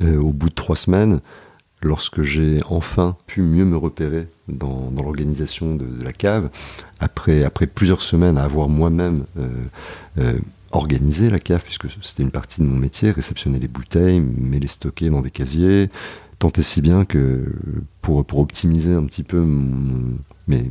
Euh, 0.00 0.16
au 0.16 0.32
bout 0.32 0.48
de 0.48 0.54
trois 0.54 0.76
semaines, 0.76 1.20
lorsque 1.80 2.22
j'ai 2.22 2.60
enfin 2.68 3.16
pu 3.26 3.42
mieux 3.42 3.64
me 3.64 3.76
repérer 3.76 4.28
dans, 4.48 4.90
l'organisation 4.96 5.76
de, 5.76 5.86
la 6.02 6.12
cave, 6.12 6.50
après, 7.00 7.44
après 7.44 7.66
plusieurs 7.66 8.02
semaines 8.02 8.38
à 8.38 8.44
avoir 8.44 8.68
moi-même 8.68 9.24
euh, 9.38 9.48
euh, 10.18 10.38
organisé 10.72 11.30
la 11.30 11.38
cave, 11.38 11.62
puisque 11.62 11.86
c'était 12.02 12.22
une 12.22 12.30
partie 12.30 12.60
de 12.60 12.66
mon 12.66 12.76
métier, 12.76 13.10
réceptionner 13.10 13.58
les 13.58 13.68
bouteilles, 13.68 14.20
mais 14.20 14.58
les 14.58 14.66
stocker 14.66 15.10
dans 15.10 15.22
des 15.22 15.30
casiers, 15.30 15.88
tant 16.38 16.50
si 16.60 16.80
bien 16.80 17.04
que 17.04 17.44
pour, 18.02 18.24
pour 18.24 18.40
optimiser 18.40 18.94
un 18.94 19.04
petit 19.04 19.22
peu 19.22 19.44
mes, 20.48 20.70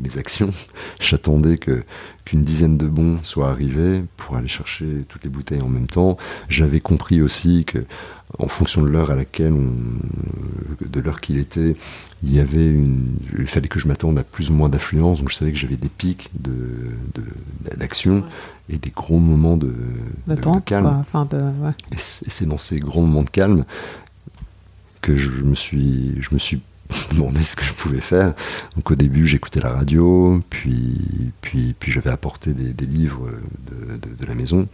mes, 0.00 0.18
actions, 0.18 0.50
j'attendais 1.00 1.58
que 1.58 1.84
qu'une 2.24 2.42
dizaine 2.42 2.76
de 2.76 2.86
bons 2.86 3.18
soient 3.22 3.50
arrivés 3.50 4.02
pour 4.16 4.36
aller 4.36 4.48
chercher 4.48 5.04
toutes 5.08 5.22
les 5.22 5.30
bouteilles 5.30 5.60
en 5.60 5.68
même 5.68 5.86
temps. 5.86 6.16
J'avais 6.48 6.80
compris 6.80 7.20
aussi 7.22 7.64
que 7.64 7.84
en 8.38 8.48
fonction 8.48 8.82
de 8.82 8.88
l'heure 8.88 9.10
à 9.10 9.14
laquelle 9.14 9.54
de 10.80 11.00
l'heure 11.00 11.20
qu'il 11.20 11.38
était, 11.38 11.76
il 12.22 12.34
y 12.34 12.40
avait 12.40 12.66
une, 12.66 13.16
il 13.38 13.46
fallait 13.46 13.68
que 13.68 13.78
je 13.78 13.86
m'attende 13.86 14.18
à 14.18 14.24
plus 14.24 14.50
ou 14.50 14.54
moins 14.54 14.68
d'affluence, 14.68 15.20
donc 15.20 15.30
je 15.30 15.36
savais 15.36 15.52
que 15.52 15.58
j'avais 15.58 15.76
des 15.76 15.88
pics 15.88 16.28
de, 16.34 16.90
d'action 17.76 18.24
et 18.68 18.78
des 18.78 18.90
gros 18.90 19.18
moments 19.18 19.56
de, 19.56 19.72
calme. 20.60 21.04
Et 21.92 21.98
c'est 21.98 22.46
dans 22.46 22.58
ces 22.58 22.80
grands 22.80 23.02
moments 23.02 23.22
de 23.22 23.30
calme 23.30 23.64
que 25.02 25.16
je 25.16 25.30
me 25.30 25.54
suis, 25.54 26.20
je 26.20 26.34
me 26.34 26.38
suis 26.38 26.60
demandé 27.12 27.42
ce 27.42 27.56
que 27.56 27.64
je 27.64 27.72
pouvais 27.72 28.00
faire. 28.00 28.34
Donc 28.76 28.90
au 28.90 28.94
début, 28.94 29.26
j'écoutais 29.26 29.60
la 29.60 29.72
radio, 29.72 30.42
puis, 30.50 31.32
puis, 31.40 31.74
puis 31.78 31.92
j'avais 31.92 32.10
apporté 32.10 32.52
des, 32.52 32.86
livres 32.86 33.30
de, 33.70 34.26
la 34.26 34.34
maison. 34.34 34.68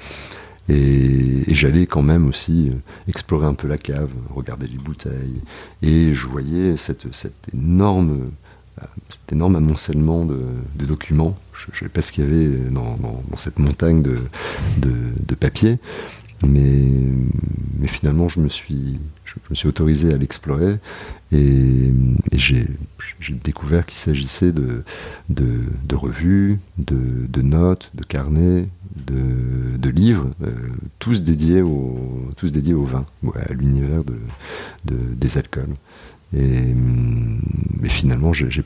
Et, 0.68 1.42
j'allais 1.48 1.86
quand 1.86 2.02
même 2.02 2.28
aussi 2.28 2.70
euh, 2.70 2.74
explorer 3.08 3.46
un 3.46 3.54
peu 3.54 3.68
la 3.68 3.78
cave, 3.78 4.10
regarder 4.34 4.66
les 4.66 4.78
bouteilles. 4.78 5.40
Et 5.82 6.14
je 6.14 6.26
voyais 6.26 6.76
cette, 6.76 7.12
cet, 7.14 7.34
énorme, 7.52 8.30
euh, 8.80 8.84
cet 9.08 9.32
énorme 9.32 9.56
amoncellement 9.56 10.24
de, 10.24 10.40
documents. 10.76 11.36
Je 11.54 11.70
ne 11.70 11.76
savais 11.76 11.88
pas 11.88 12.02
ce 12.02 12.12
qu'il 12.12 12.24
y 12.24 12.26
avait 12.26 12.70
dans, 12.70 13.22
cette 13.36 13.58
montagne 13.58 14.02
de, 14.02 14.18
de, 14.78 15.34
papier. 15.34 15.78
Mais, 16.44 16.82
mais 17.78 17.88
finalement, 17.88 18.28
je 18.28 18.40
me 18.40 18.48
suis, 18.48 18.98
je 19.24 19.34
me 19.50 19.54
suis 19.54 19.68
autorisé 19.68 20.12
à 20.12 20.16
l'explorer 20.16 20.78
et, 21.32 21.92
j'ai 22.34 22.66
découvert 23.34 23.86
qu'il 23.86 23.98
s'agissait 23.98 24.52
de, 24.52 24.84
revues, 25.92 26.58
de, 26.78 27.42
notes, 27.42 27.90
de 27.94 28.04
carnets, 28.04 28.66
de, 28.96 29.88
livres, 29.88 30.30
euh, 30.42 30.50
tous, 30.98 31.22
dédiés 31.22 31.62
au, 31.62 32.30
tous 32.36 32.52
dédiés 32.52 32.74
au 32.74 32.84
vin, 32.84 33.04
à 33.34 33.52
l'univers 33.52 34.02
de, 34.04 34.94
des 35.14 35.38
alcools. 35.38 35.74
Et, 36.36 36.74
mais 37.80 37.88
finalement, 37.88 38.32
j'ai 38.32 38.64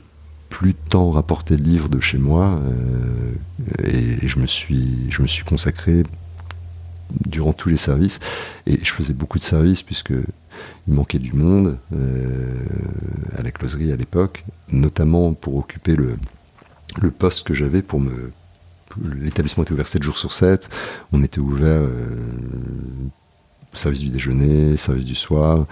plus 0.49 0.73
tant 0.73 1.11
rapporté 1.11 1.57
de 1.57 1.63
livres 1.63 1.89
de 1.89 1.99
chez 1.99 2.17
moi 2.17 2.59
euh, 2.63 3.33
et, 3.83 4.27
je, 4.27 4.39
me 4.39 4.47
suis, 4.47 5.07
je 5.09 5.21
me 5.21 5.27
suis 5.27 5.43
consacré 5.43 6.03
durant 7.25 7.53
tous 7.53 7.69
les 7.69 7.77
services. 7.77 8.19
Et 8.65 8.79
je 8.83 8.91
faisais 8.91 9.13
beaucoup 9.13 9.37
de 9.37 9.43
services 9.43 9.83
puisque 9.83 10.13
il 10.87 10.93
manquait 10.93 11.19
du 11.19 11.33
monde 11.33 11.77
euh, 11.93 12.65
à 13.37 13.41
la 13.41 13.51
closerie 13.51 13.91
à 13.91 13.95
l'époque, 13.95 14.43
notamment 14.69 15.33
pour 15.33 15.57
occuper 15.57 15.95
le, 15.95 16.17
poste 17.11 17.45
que 17.45 17.53
j'avais 17.53 17.81
pour 17.81 17.99
me. 17.99 18.31
L'établissement 19.19 19.63
était 19.63 19.73
ouvert 19.73 19.87
7 19.87 20.01
jours 20.01 20.17
sur 20.17 20.33
7. 20.33 20.69
On 21.11 21.21
était 21.21 21.39
ouvert 21.39 21.81
euh, 21.81 22.15
service 23.73 23.99
du 23.99 24.09
déjeuner, 24.09 24.77
service 24.77 25.05
du 25.05 25.15
soir. 25.15 25.65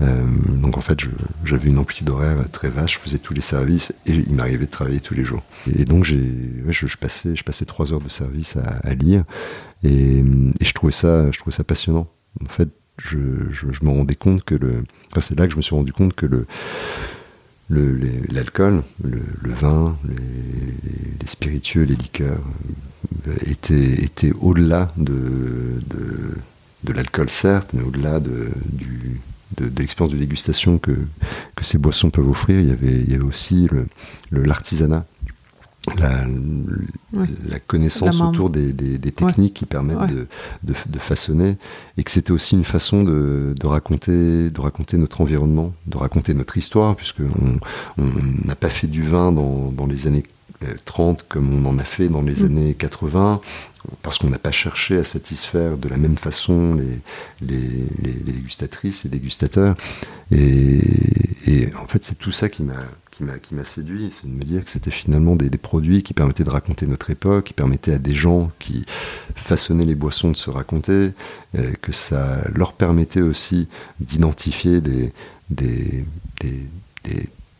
Euh, 0.00 0.24
donc 0.54 0.78
en 0.78 0.80
fait, 0.80 0.98
j'avais 1.44 1.68
une 1.68 1.78
amplitude 1.78 2.08
horaire 2.08 2.38
très 2.50 2.70
vaste. 2.70 2.94
Je 2.94 2.98
faisais 2.98 3.18
tous 3.18 3.34
les 3.34 3.40
services 3.40 3.92
et 4.06 4.12
il 4.12 4.34
m'arrivait 4.34 4.66
de 4.66 4.70
travailler 4.70 5.00
tous 5.00 5.14
les 5.14 5.24
jours. 5.24 5.42
Et 5.76 5.84
donc 5.84 6.04
je, 6.04 6.16
passais, 6.96 7.36
je 7.36 7.64
trois 7.64 7.92
heures 7.92 8.00
de 8.00 8.08
service 8.08 8.56
à, 8.56 8.94
lire 8.94 9.24
et, 9.82 10.18
et, 10.18 10.64
je 10.64 10.72
trouvais 10.72 10.92
ça, 10.92 11.30
je 11.30 11.38
trouvais 11.38 11.54
ça 11.54 11.64
passionnant. 11.64 12.08
En 12.44 12.48
fait, 12.48 12.68
je, 13.02 13.16
me 13.82 13.90
rendais 13.90 14.14
compte 14.14 14.44
que 14.44 14.54
le. 14.54 14.84
C'est 15.20 15.38
là 15.38 15.46
que 15.46 15.52
je 15.52 15.56
me 15.56 15.62
suis 15.62 15.74
rendu 15.74 15.92
compte 15.92 16.14
que 16.14 16.26
le 16.26 16.46
l'alcool, 17.70 18.82
le, 19.04 19.22
vin, 19.44 19.96
les, 20.08 21.26
spiritueux, 21.26 21.84
les 21.84 21.94
liqueurs 21.94 22.42
étaient, 23.46 24.02
étaient 24.02 24.32
au-delà 24.40 24.88
de, 24.96 25.80
de, 26.82 26.92
l'alcool 26.92 27.30
certes, 27.30 27.70
mais 27.72 27.82
au-delà 27.82 28.18
de, 28.18 28.48
de 29.56 29.80
l'expérience 29.80 30.12
de 30.12 30.18
dégustation 30.18 30.78
que, 30.78 30.92
que 31.54 31.64
ces 31.64 31.78
boissons 31.78 32.10
peuvent 32.10 32.28
offrir, 32.28 32.58
il 32.58 32.68
y 32.68 32.72
avait, 32.72 33.00
il 33.00 33.10
y 33.10 33.14
avait 33.14 33.24
aussi 33.24 33.68
l'artisanat 34.32 35.06
la, 35.98 36.26
la, 37.48 37.58
connaissance 37.58 38.20
autour 38.20 38.50
des, 38.50 38.72
des, 38.72 39.12
techniques 39.12 39.54
qui 39.54 39.66
permettent 39.66 40.10
de, 40.10 40.26
de, 40.62 40.74
de, 40.86 40.98
façonner 40.98 41.56
et 41.96 42.04
que 42.04 42.10
c'était 42.10 42.32
aussi 42.32 42.54
une 42.54 42.64
façon 42.64 43.02
de, 43.02 43.54
raconter, 43.64 44.50
de 44.50 44.60
raconter 44.60 44.98
notre 44.98 45.20
environnement, 45.20 45.72
de 45.86 45.96
raconter 45.96 46.34
notre 46.34 46.58
histoire, 46.58 46.96
puisque 46.96 47.22
on 47.98 48.04
n'a 48.44 48.56
pas 48.56 48.68
fait 48.68 48.88
du 48.88 49.02
vin 49.02 49.32
dans, 49.32 49.72
dans 49.72 49.86
les 49.86 50.06
années 50.06 50.24
30 50.84 51.24
comme 51.28 51.64
on 51.64 51.68
en 51.68 51.78
a 51.78 51.84
fait 51.84 52.08
dans 52.08 52.22
les 52.22 52.42
mm. 52.42 52.46
années 52.46 52.74
80, 52.74 53.40
parce 54.02 54.18
qu'on 54.18 54.28
n'a 54.28 54.38
pas 54.38 54.50
cherché 54.50 54.98
à 54.98 55.04
satisfaire 55.04 55.78
de 55.78 55.88
la 55.88 55.96
même 55.96 56.16
façon 56.16 56.74
les, 56.74 56.98
les, 57.40 57.68
les, 58.02 58.12
les 58.12 58.32
dégustatrices, 58.32 59.04
les 59.04 59.10
dégustateurs. 59.10 59.74
Et, 60.30 60.80
et 61.46 61.74
en 61.74 61.86
fait, 61.86 62.04
c'est 62.04 62.18
tout 62.18 62.32
ça 62.32 62.48
qui 62.48 62.62
m'a 62.62 62.82
qui 63.42 63.54
m'a 63.54 63.64
séduit, 63.64 64.10
c'est 64.10 64.26
de 64.26 64.32
me 64.32 64.42
dire 64.42 64.64
que 64.64 64.70
c'était 64.70 64.90
finalement 64.90 65.36
des, 65.36 65.50
produits 65.58 66.02
qui 66.02 66.14
permettaient 66.14 66.44
de 66.44 66.50
raconter 66.50 66.86
notre 66.86 67.10
époque, 67.10 67.46
qui 67.46 67.52
permettaient 67.52 67.94
à 67.94 67.98
des 67.98 68.14
gens 68.14 68.50
qui 68.58 68.84
façonnaient 69.34 69.84
les 69.84 69.94
boissons 69.94 70.30
de 70.30 70.36
se 70.36 70.50
raconter, 70.50 71.12
euh, 71.58 71.72
que 71.82 71.92
ça 71.92 72.42
leur 72.54 72.72
permettait 72.72 73.20
aussi 73.20 73.68
d'identifier 74.00 74.80
des, 74.80 75.12
des, 75.50 76.04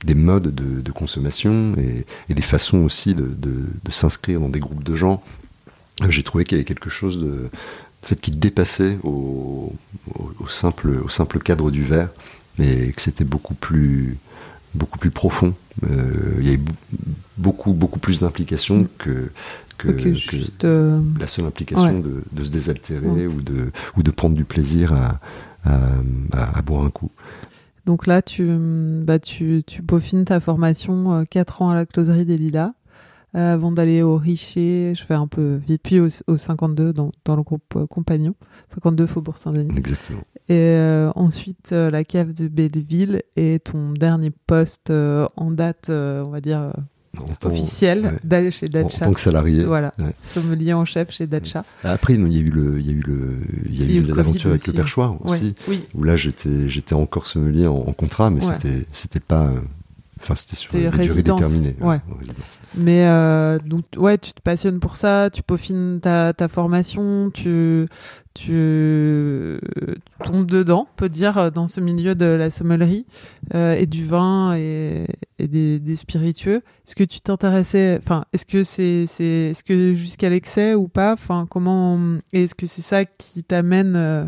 des, 0.05 0.15
modes 0.15 0.55
de, 0.55 0.93
consommation 0.93 1.75
et, 1.77 2.35
des 2.35 2.43
façons 2.43 2.79
aussi 2.79 3.15
de, 3.15 3.35
s'inscrire 3.91 4.41
dans 4.41 4.49
des 4.49 4.61
groupes 4.61 4.85
de 4.85 4.97
gens. 4.97 5.23
J'ai 6.09 6.23
trouvé 6.23 6.45
qu'il 6.45 6.57
y 6.57 6.61
avait 6.61 6.65
quelque 6.65 6.91
chose 6.91 7.21
de, 7.21 7.51
fait, 8.03 8.19
qui 8.21 8.31
dépassait 8.31 8.99
au, 9.03 9.75
au, 10.15 10.49
simple, 10.49 11.01
au 11.05 11.09
simple 11.09 11.41
cadre 11.41 11.71
du 11.71 11.85
verre, 11.85 12.09
mais 12.59 12.93
que 12.93 13.03
c'était 13.03 13.25
beaucoup 13.25 13.55
plus 13.55 14.19
beaucoup 14.75 14.99
plus 14.99 15.11
profond. 15.11 15.55
Euh, 15.85 16.37
il 16.41 16.47
y 16.47 16.51
a 16.51 16.55
eu 16.55 16.61
beaucoup, 17.39 17.73
beaucoup 17.73 17.99
plus 17.99 18.21
d'implication 18.21 18.87
que, 18.99 19.31
que, 19.79 20.13
juste, 20.13 20.65
euh, 20.65 21.01
la 21.19 21.27
seule 21.27 21.47
implication 21.47 22.01
de, 22.01 22.23
de, 22.33 22.45
se 22.45 22.51
désaltérer 22.51 23.27
ou, 23.27 23.41
de, 23.41 23.73
ou 23.97 24.03
de 24.03 24.11
prendre 24.11 24.35
du 24.35 24.45
plaisir 24.45 24.93
à, 24.93 25.21
à, 25.65 26.63
boire 26.63 26.85
un 26.85 26.91
coup. 26.91 27.11
Donc 27.87 28.07
là, 28.07 28.23
tu, 28.23 28.47
bah, 29.03 29.19
tu, 29.19 29.63
tu 29.67 29.83
peaufines 29.83 30.25
ta 30.25 30.39
formation 30.41 31.25
4 31.29 31.63
euh, 31.63 31.65
ans 31.65 31.71
à 31.71 31.75
la 31.75 31.87
closerie 31.87 32.25
des 32.25 32.37
Lilas. 32.37 32.73
Avant 33.33 33.73
d'aller 33.73 34.03
au 34.03 34.17
Richer, 34.17 34.93
je 34.97 35.05
fais 35.05 35.15
un 35.15 35.27
peu 35.27 35.61
vite, 35.67 35.83
puis 35.83 36.01
au, 36.01 36.09
au 36.27 36.37
52 36.37 36.93
dans, 36.93 37.11
dans, 37.25 37.37
le 37.37 37.43
groupe 37.43 37.87
Compagnon, 37.89 38.35
52 38.75 39.07
Faubourg 39.07 39.39
Saint-Denis. 39.39 39.77
Exactement. 39.77 40.23
Et 40.51 40.75
euh, 40.75 41.13
ensuite, 41.15 41.71
euh, 41.71 41.91
la 41.91 42.03
cave 42.03 42.33
de 42.33 42.49
Belleville 42.49 43.23
et 43.37 43.61
ton 43.61 43.93
dernier 43.93 44.33
poste 44.49 44.91
euh, 44.91 45.29
en 45.37 45.53
date, 45.53 45.91
on 45.91 46.29
va 46.29 46.41
dire, 46.41 46.73
officiel 47.45 48.19
d'aller 48.25 48.51
chez 48.51 48.69
Dacha. 48.69 49.05
En 49.05 49.05
tant 49.07 49.13
que 49.13 49.21
salarié. 49.21 49.65
Voilà, 49.65 49.93
sommelier 50.13 50.73
en 50.73 50.85
chef 50.85 51.13
chez 51.13 51.29
Dacha. 51.29 51.65
Après, 51.85 52.15
il 52.15 52.33
y 52.33 52.39
a 52.39 52.41
eu 52.41 52.51
le, 52.51 52.81
il 52.81 52.87
y 52.87 52.91
a 52.91 52.93
eu 52.95 53.03
le, 53.07 53.37
il 53.67 53.93
y 53.93 53.99
a 53.99 54.01
eu 54.01 54.03
l'aventure 54.03 54.51
avec 54.51 54.67
le 54.67 54.73
perchoir 54.73 55.25
aussi, 55.25 55.55
où 55.95 56.03
là 56.03 56.17
j'étais, 56.17 56.69
j'étais 56.69 56.95
encore 56.95 57.29
sommelier 57.29 57.69
en, 57.69 57.93
contrat, 57.93 58.31
mais 58.31 58.41
c'était, 58.41 58.87
c'était 58.91 59.21
pas 59.21 59.53
Enfin, 60.21 60.35
c'était 60.35 60.57
sur 60.57 60.71
des 60.73 60.89
durées 60.91 61.23
déterminées. 61.23 61.77
ouais. 61.81 62.01
Mais 62.77 63.05
euh, 63.07 63.59
donc 63.59 63.85
ouais, 63.97 64.17
tu 64.17 64.33
te 64.33 64.41
passionnes 64.41 64.79
pour 64.79 64.97
ça, 64.97 65.29
tu 65.33 65.43
peaufines 65.43 65.99
ta, 66.01 66.33
ta 66.33 66.47
formation, 66.47 67.31
tu 67.31 67.87
tu 68.33 69.59
tombes 70.25 70.47
dedans, 70.47 70.87
on 70.89 70.97
peut 70.97 71.09
dire, 71.09 71.51
dans 71.51 71.67
ce 71.67 71.81
milieu 71.81 72.15
de 72.15 72.27
la 72.27 72.51
sommellerie 72.51 73.07
euh, 73.55 73.75
et 73.75 73.87
du 73.87 74.07
vin 74.07 74.55
et, 74.55 75.07
et 75.41 75.49
des, 75.49 75.81
des 75.81 75.97
spiritueux. 75.97 76.63
Est-ce 76.87 76.95
que 76.95 77.03
tu 77.03 77.21
t'intéressais, 77.21 77.99
enfin, 78.01 78.25
est-ce 78.33 78.47
que 78.47 78.63
c'est 78.63 79.07
c'est 79.09 79.51
est-ce 79.51 79.65
que 79.65 79.95
jusqu'à 79.95 80.31
l'excès 80.31 80.75
ou 80.75 80.87
pas, 80.87 81.13
enfin, 81.15 81.49
comment 81.51 81.99
est-ce 82.33 82.55
que 82.55 82.67
c'est 82.67 82.83
ça 82.83 83.05
qui 83.05 83.43
t'amène 83.43 83.97
euh, 83.97 84.27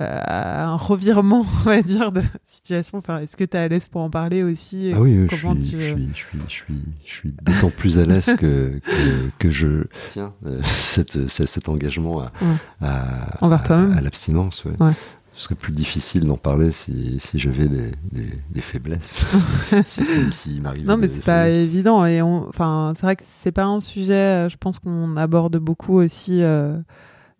un 0.00 0.76
revirement, 0.76 1.44
on 1.60 1.64
va 1.68 1.82
dire, 1.82 2.12
de 2.12 2.22
situation. 2.46 2.98
Enfin, 2.98 3.20
est-ce 3.20 3.36
que 3.36 3.44
tu 3.44 3.56
es 3.56 3.60
à 3.60 3.68
l'aise 3.68 3.86
pour 3.86 4.00
en 4.02 4.10
parler 4.10 4.42
aussi 4.42 4.90
Ah 4.94 5.00
oui, 5.00 5.26
je 5.30 5.40
comment 5.40 5.54
suis, 5.54 5.70
tu- 5.70 5.78
je 5.80 5.84
suis, 5.94 6.08
je 6.10 6.14
suis, 6.14 6.38
je 6.48 6.52
suis, 6.52 6.82
je 7.04 7.10
suis 7.12 7.34
d'autant 7.42 7.70
plus 7.70 7.98
à 7.98 8.04
l'aise 8.04 8.26
que, 8.38 8.78
que, 8.78 9.30
que 9.38 9.50
je 9.50 9.84
tiens 10.10 10.32
euh, 10.46 10.60
cette, 10.64 11.28
cette- 11.28 11.48
cet 11.48 11.68
engagement 11.68 12.20
à, 12.20 12.32
Ouais. 12.42 12.56
à, 12.82 13.44
Envers 13.44 13.60
à- 13.60 13.64
toi-même. 13.64 13.92
à 13.96 14.00
l'abstinence. 14.00 14.64
ouais. 14.64 14.72
Ouais. 14.80 14.92
Ce 15.34 15.44
serait 15.44 15.54
plus 15.54 15.70
difficile 15.72 16.26
d'en 16.26 16.36
parler 16.36 16.72
si, 16.72 17.18
si 17.20 17.38
j'avais 17.38 17.68
des, 17.68 17.92
des, 18.10 18.26
des 18.50 18.60
faiblesses. 18.60 19.24
si, 19.84 20.04
si, 20.32 20.60
Non, 20.84 20.96
mais 20.96 21.06
c'est 21.06 21.22
pas 21.22 21.48
évident. 21.48 22.04
Et 22.06 22.20
enfin, 22.20 22.92
c'est 22.96 23.02
vrai 23.02 23.14
que 23.14 23.22
c'est 23.38 23.52
pas 23.52 23.62
un 23.64 23.78
sujet. 23.78 24.14
euh, 24.14 24.48
Je 24.48 24.56
pense 24.56 24.80
qu'on 24.80 25.16
aborde 25.16 25.56
beaucoup 25.58 25.94
aussi 26.00 26.42
euh, 26.42 26.76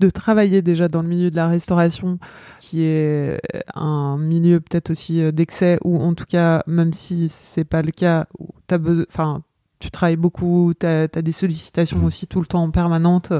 de 0.00 0.10
travailler 0.10 0.62
déjà 0.62 0.86
dans 0.88 1.02
le 1.02 1.08
milieu 1.08 1.30
de 1.30 1.36
la 1.36 1.48
restauration, 1.48 2.18
qui 2.58 2.82
est 2.82 3.40
un 3.74 4.16
milieu 4.18 4.60
peut-être 4.60 4.90
aussi 4.90 5.20
euh, 5.20 5.32
d'excès, 5.32 5.78
ou 5.84 6.00
en 6.00 6.14
tout 6.14 6.24
cas, 6.26 6.62
même 6.66 6.92
si 6.92 7.28
c'est 7.28 7.64
pas 7.64 7.82
le 7.82 7.90
cas, 7.90 8.26
t'as 8.68 8.78
besoin, 8.78 9.04
enfin, 9.10 9.42
tu 9.80 9.90
travailles 9.90 10.16
beaucoup, 10.16 10.72
t'as 10.78 11.02
as 11.12 11.22
des 11.22 11.32
sollicitations 11.32 12.04
aussi 12.04 12.26
tout 12.26 12.40
le 12.40 12.46
temps 12.46 12.70
permanentes. 12.70 13.32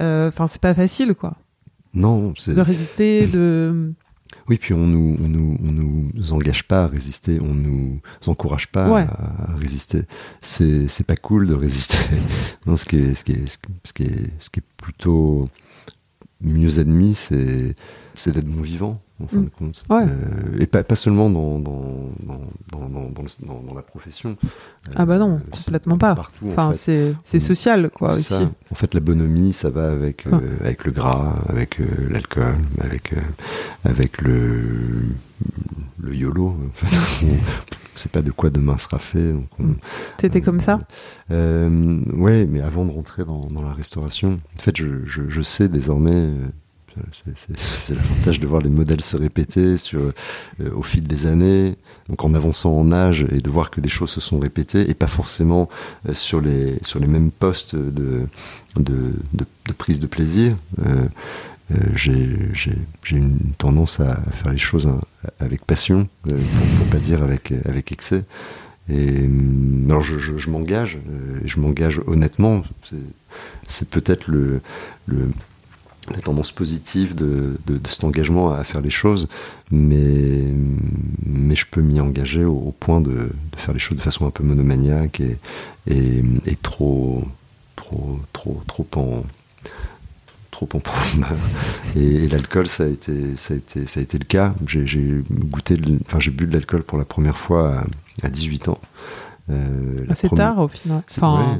Euh, 0.00 0.28
Enfin, 0.28 0.46
c'est 0.46 0.60
pas 0.62 0.72
facile, 0.74 1.14
quoi, 1.14 1.36
Non, 1.92 2.32
c'est. 2.38 2.54
de 2.54 2.60
résister, 2.62 3.26
de. 3.32 3.92
Oui, 4.48 4.56
puis 4.58 4.72
on 4.74 4.86
nous, 4.86 5.16
on 5.22 5.28
nous, 5.28 5.56
on 5.62 5.72
nous 5.72 6.32
engage 6.32 6.66
pas 6.66 6.84
à 6.84 6.86
résister, 6.86 7.38
on 7.42 7.52
nous 7.52 8.00
encourage 8.26 8.68
pas 8.68 8.90
Ouais. 8.90 9.02
à 9.02 9.54
résister. 9.58 10.02
C'est, 10.40 10.88
c'est 10.88 11.04
pas 11.04 11.16
cool 11.16 11.46
de 11.48 11.54
résister. 11.54 11.98
non, 12.66 12.76
ce 12.76 12.84
qui 12.86 12.96
est, 12.96 13.14
ce 13.14 13.24
qui 13.24 13.32
est, 13.32 13.46
ce 13.84 13.92
qui 13.92 14.04
est, 14.04 14.30
ce 14.38 14.48
qui 14.50 14.60
est 14.60 14.64
plutôt 14.76 15.48
mieux 16.42 16.78
admis, 16.78 17.14
c'est, 17.14 17.74
c'est 18.14 18.32
d'être 18.32 18.46
bon 18.46 18.62
vivant, 18.62 19.00
en 19.22 19.26
fin 19.26 19.36
Mm. 19.38 19.44
de 19.44 19.50
compte. 19.50 19.82
Ouais. 19.90 20.02
Euh, 20.04 20.58
et 20.60 20.66
pas, 20.66 20.82
pas 20.82 20.94
seulement 20.96 21.28
dans, 21.30 21.58
dans, 21.58 22.08
dans, 22.22 22.40
dans, 22.72 23.62
dans, 23.62 23.74
la 23.74 23.82
profession. 23.82 24.36
Ah 24.96 25.04
bah 25.06 25.18
non, 25.18 25.36
Euh, 25.36 25.50
complètement 25.50 25.98
pas. 25.98 26.14
Partout, 26.14 26.46
en 26.46 26.50
Enfin, 26.50 26.72
fait. 26.72 26.78
c'est 26.78 27.14
c'est 27.24 27.36
Mm. 27.38 27.40
social, 27.40 27.90
quoi, 27.90 28.14
aussi. 28.14 28.24
ça. 28.24 28.50
En 28.70 28.74
fait, 28.74 28.94
la 28.94 29.00
bonhomie, 29.00 29.52
ça 29.52 29.70
va 29.70 29.90
avec, 29.92 30.26
euh, 30.26 30.30
Ah. 30.32 30.64
avec 30.64 30.84
le 30.84 30.92
gras, 30.92 31.34
avec 31.48 31.78
l'alcool, 32.10 32.56
avec, 32.80 33.12
avec 33.84 34.22
le, 34.22 35.02
le 36.02 36.14
YOLO. 36.14 36.48
En 36.48 36.86
fait. 36.86 37.26
On- 37.94 37.98
c'est 37.98 38.12
pas 38.12 38.22
de 38.22 38.30
quoi 38.30 38.50
demain 38.50 38.76
sera 38.78 38.98
fait. 38.98 39.32
Donc 39.32 39.48
on- 39.58 39.74
T'étais 40.16 40.40
comme 40.40 40.60
ça 40.60 40.80
euh, 41.30 42.00
Ouais, 42.14 42.46
mais 42.48 42.60
avant 42.60 42.84
de 42.84 42.90
rentrer 42.92 43.24
dans, 43.24 43.46
dans 43.46 43.62
la 43.62 43.72
restauration, 43.72 44.38
en 44.56 44.60
fait, 44.60 44.76
je, 44.76 45.04
je, 45.06 45.22
je 45.28 45.42
sais 45.42 45.68
désormais. 45.68 46.12
euh, 46.14 46.32
c'est- 47.12 47.30
C'est 47.36 47.58
c'est 47.58 47.94
l'avantage 47.94 48.40
de 48.40 48.46
voir 48.46 48.60
les 48.60 48.68
modèles 48.68 49.00
se 49.02 49.16
répéter 49.16 49.76
sur, 49.78 50.00
euh, 50.00 50.70
au 50.74 50.82
fil 50.82 51.04
des 51.06 51.26
années, 51.26 51.76
donc 52.08 52.24
en 52.24 52.34
avançant 52.34 52.72
en 52.76 52.90
âge 52.92 53.24
et 53.30 53.38
de 53.38 53.48
voir 53.50 53.70
que 53.70 53.80
des 53.80 53.88
choses 53.88 54.10
se 54.10 54.20
sont 54.20 54.38
répétées 54.40 54.90
et 54.90 54.94
pas 54.94 55.06
forcément 55.06 55.68
euh, 56.08 56.14
sur, 56.14 56.40
les, 56.40 56.78
sur 56.82 56.98
les 56.98 57.06
mêmes 57.06 57.30
postes 57.30 57.76
de, 57.76 58.26
de, 58.76 59.12
de, 59.32 59.44
de 59.68 59.72
prise 59.72 60.00
de 60.00 60.06
plaisir. 60.08 60.56
Euh, 60.84 61.06
euh, 61.72 61.76
J'ai 61.94 62.76
une 63.10 63.38
tendance 63.58 64.00
à 64.00 64.20
faire 64.32 64.52
les 64.52 64.58
choses 64.58 64.86
hein, 64.86 65.00
avec 65.40 65.64
passion, 65.64 66.08
euh, 66.30 66.36
pour, 66.36 66.78
pour 66.78 66.86
pas 66.88 66.98
dire 66.98 67.22
avec, 67.22 67.52
avec 67.64 67.92
excès. 67.92 68.24
Et 68.88 69.24
hum, 69.24 69.86
alors 69.88 70.02
je, 70.02 70.18
je, 70.18 70.36
je 70.38 70.50
m'engage, 70.50 70.98
euh, 71.10 71.40
je 71.44 71.60
m'engage 71.60 72.00
honnêtement. 72.06 72.62
C'est- 72.84 73.88
peut-être 73.90 74.26
le, 74.26 74.60
le, 75.06 75.30
la 76.12 76.20
tendance 76.20 76.50
positive 76.50 77.14
de, 77.14 77.56
de, 77.66 77.80
cet 77.88 78.02
engagement 78.04 78.52
à 78.52 78.64
faire 78.64 78.80
les 78.80 78.90
choses, 78.90 79.28
mais, 79.70 80.44
mais 81.24 81.54
je 81.54 81.66
peux 81.70 81.80
m'y 81.80 82.00
engager 82.00 82.44
au, 82.44 82.74
point 82.80 83.00
de, 83.00 83.10
de 83.10 83.56
faire 83.56 83.72
les 83.74 83.80
choses 83.80 83.98
de 83.98 84.02
façon 84.02 84.26
un 84.26 84.30
peu 84.30 84.42
monomaniaque 84.42 85.20
et, 85.20 85.36
et, 85.86 86.22
et 86.46 86.56
trop, 86.56 87.24
trop, 87.76 88.18
trop, 88.32 88.60
trop 88.66 88.86
en 88.96 89.22
trop 90.66 90.78
en. 90.78 91.22
Et, 91.96 92.24
et 92.24 92.28
l'alcool, 92.28 92.68
ça 92.68 92.84
a 92.84 92.86
été, 92.88 93.36
ça 93.36 93.54
a 93.54 93.56
été, 93.56 93.86
ça 93.86 94.00
a 94.00 94.02
été 94.02 94.18
le 94.18 94.24
cas. 94.24 94.54
J'ai 94.66 95.22
goûté, 95.30 95.76
de- 95.76 95.98
enfin 96.06 96.20
j'ai 96.20 96.30
bu 96.30 96.46
de 96.46 96.52
l'alcool 96.52 96.82
pour 96.82 96.98
la 96.98 97.04
première 97.04 97.36
fois 97.38 97.78
à, 98.22 98.26
à 98.26 98.30
18 98.30 98.68
ans. 98.68 98.78
Euh, 99.48 99.96
C'est 100.14 100.28
première- 100.28 100.54
tard 100.54 100.58
au 100.60 100.68
final. 100.68 101.02
Enfin, 101.10 101.58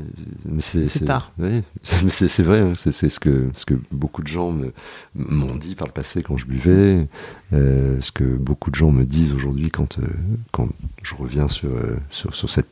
ouais, 0.48 0.60
c'est 0.60 1.04
tard. 1.04 1.32
ouais, 1.40 1.62
c'est- 1.82 2.42
vrai, 2.42 2.60
hein, 2.60 2.72
c'est 2.76 2.92
ce 2.92 3.18
que 3.18 3.48
ce 3.54 3.66
que 3.66 3.74
beaucoup 3.90 4.22
de 4.22 4.28
gens 4.28 4.54
m'ont 5.16 5.56
dit 5.56 5.74
par 5.74 5.88
le 5.88 5.92
passé 5.92 6.22
quand 6.22 6.36
je 6.36 6.46
buvais, 6.46 7.08
euh, 7.52 7.96
ce 8.00 8.12
que 8.12 8.22
beaucoup 8.22 8.70
de 8.70 8.76
gens 8.76 8.92
me 8.92 9.04
disent 9.04 9.32
aujourd'hui 9.32 9.70
quand 9.70 9.98
euh, 9.98 10.02
quand 10.52 10.68
je 11.02 11.14
reviens 11.16 11.48
sur 11.48 11.70
euh, 11.70 11.96
sur, 12.10 12.32
sur 12.34 12.48
cette 12.48 12.68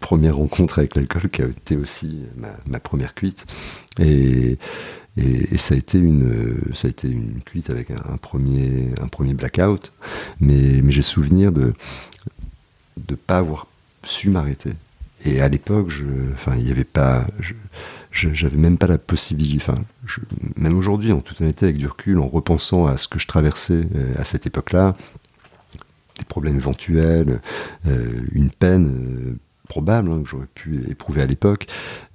première 0.00 0.36
rencontre 0.36 0.78
avec 0.78 0.96
l'alcool 0.96 1.28
qui 1.30 1.42
a 1.42 1.46
été 1.46 1.76
aussi 1.76 2.20
ma, 2.38 2.48
ma 2.70 2.78
première 2.80 3.14
cuite 3.14 3.44
et, 3.98 4.58
et, 5.16 5.58
ça 5.58 5.74
a 5.74 5.78
été 5.78 5.98
une 5.98 6.60
ça 6.74 6.88
a 6.88 6.90
été 6.90 7.08
une 7.08 7.40
cuite 7.44 7.70
avec 7.70 7.90
un, 7.90 8.16
premier 8.16 8.90
un 9.00 9.08
premier 9.08 9.34
blackout. 9.34 9.92
Mais 10.40 10.82
j'ai 10.90 11.02
souvenir 11.02 11.52
de 11.52 11.72
de 12.96 13.14
pas 13.14 13.38
avoir 13.38 13.66
su 14.04 14.28
m'arrêter. 14.28 14.72
Et 15.24 15.40
à 15.40 15.48
l'époque 15.48 15.92
enfin 16.34 16.56
il 16.58 16.68
y 16.68 16.72
avait 16.72 16.84
pas 16.84 17.26
j'avais 18.12 18.56
même 18.56 18.78
pas 18.78 18.86
la 18.86 18.98
possibilité 18.98 19.56
enfin 19.56 19.80
même 20.56 20.76
aujourd'hui 20.76 21.12
en 21.12 21.20
toute 21.20 21.40
honnêteté 21.40 21.66
avec 21.66 21.78
du 21.78 21.86
recul 21.86 22.18
en 22.18 22.28
repensant 22.28 22.86
à 22.86 22.96
ce 22.96 23.08
que 23.08 23.18
je 23.18 23.26
traversais 23.26 23.82
euh, 23.94 24.14
à 24.18 24.24
cette 24.24 24.46
époque-là 24.46 24.94
des 26.18 26.24
problèmes 26.26 26.56
éventuels 26.56 27.40
euh, 27.88 28.20
une 28.32 28.50
peine 28.50 28.86
euh, 28.86 29.38
probable 29.74 30.12
hein, 30.12 30.22
que 30.22 30.28
j'aurais 30.28 30.52
pu 30.54 30.84
éprouver 30.88 31.22
à 31.22 31.26
l'époque 31.26 31.66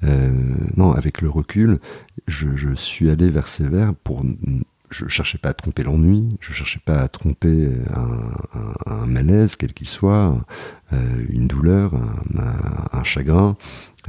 euh, 0.05 0.29
non 0.77 0.93
avec 0.93 1.21
le 1.21 1.29
recul 1.29 1.79
je, 2.27 2.73
suis 2.75 3.09
allé 3.09 3.29
vers 3.29 3.49
ces 3.49 3.67
vers 3.67 3.93
pour 3.93 4.23
je 4.89 5.07
cherchais 5.07 5.37
pas 5.37 5.49
à 5.49 5.53
tromper 5.53 5.83
l'ennui, 5.83 6.37
je 6.39 6.51
cherchais 6.51 6.79
pas 6.83 6.99
à 6.99 7.07
tromper 7.07 7.69
un, 8.87 9.05
malaise 9.05 9.55
quel 9.55 9.73
qu'il 9.73 9.87
soit, 9.87 10.35
euh, 10.93 11.25
une 11.29 11.47
douleur, 11.47 11.91
un, 12.91 13.03
chagrin. 13.03 13.55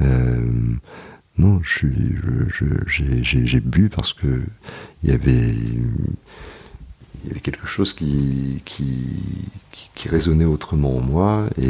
Euh, 0.01 0.43
non, 1.37 1.61
j'ai 1.63 3.59
bu 3.59 3.89
parce 3.89 4.13
que 4.13 4.41
il 5.03 5.09
y 5.11 5.13
avait, 5.13 5.53
il 7.23 7.27
y 7.27 7.31
avait 7.31 7.39
quelque 7.39 7.67
chose 7.67 7.93
qui, 7.93 8.61
qui, 8.65 8.85
qui, 9.71 9.89
qui 9.93 10.09
résonnait 10.09 10.45
autrement 10.45 10.97
en 10.97 11.01
moi 11.01 11.47
et, 11.61 11.65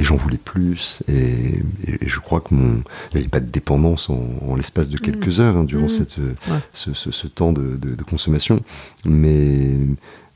et 0.00 0.04
j'en 0.04 0.16
voulais 0.16 0.38
plus. 0.38 1.02
Et, 1.08 1.60
et 1.86 2.08
je 2.08 2.18
crois 2.20 2.40
que 2.40 2.54
mon, 2.54 2.82
il 3.12 3.14
n'y 3.16 3.20
avait 3.20 3.28
pas 3.28 3.40
de 3.40 3.46
dépendance 3.50 4.10
en, 4.10 4.28
en 4.46 4.56
l'espace 4.56 4.88
de 4.88 4.98
quelques 4.98 5.38
heures 5.40 5.56
hein, 5.56 5.64
durant 5.64 5.86
Mmh. 5.86 5.88
cette, 5.88 6.18
euh, 6.18 6.34
Ouais. 6.50 6.58
ce, 6.72 6.92
ce- 6.94 7.10
ce 7.12 7.26
temps 7.28 7.52
de, 7.52 7.76
de- 7.76 7.94
de 7.94 8.02
consommation. 8.02 8.62
Mais, 9.04 9.76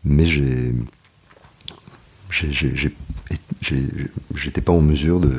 mais 0.04 0.24
j'ai, 0.26 0.72
j'étais 4.34 4.60
pas 4.60 4.72
en 4.72 4.80
mesure 4.80 5.20
de- 5.20 5.32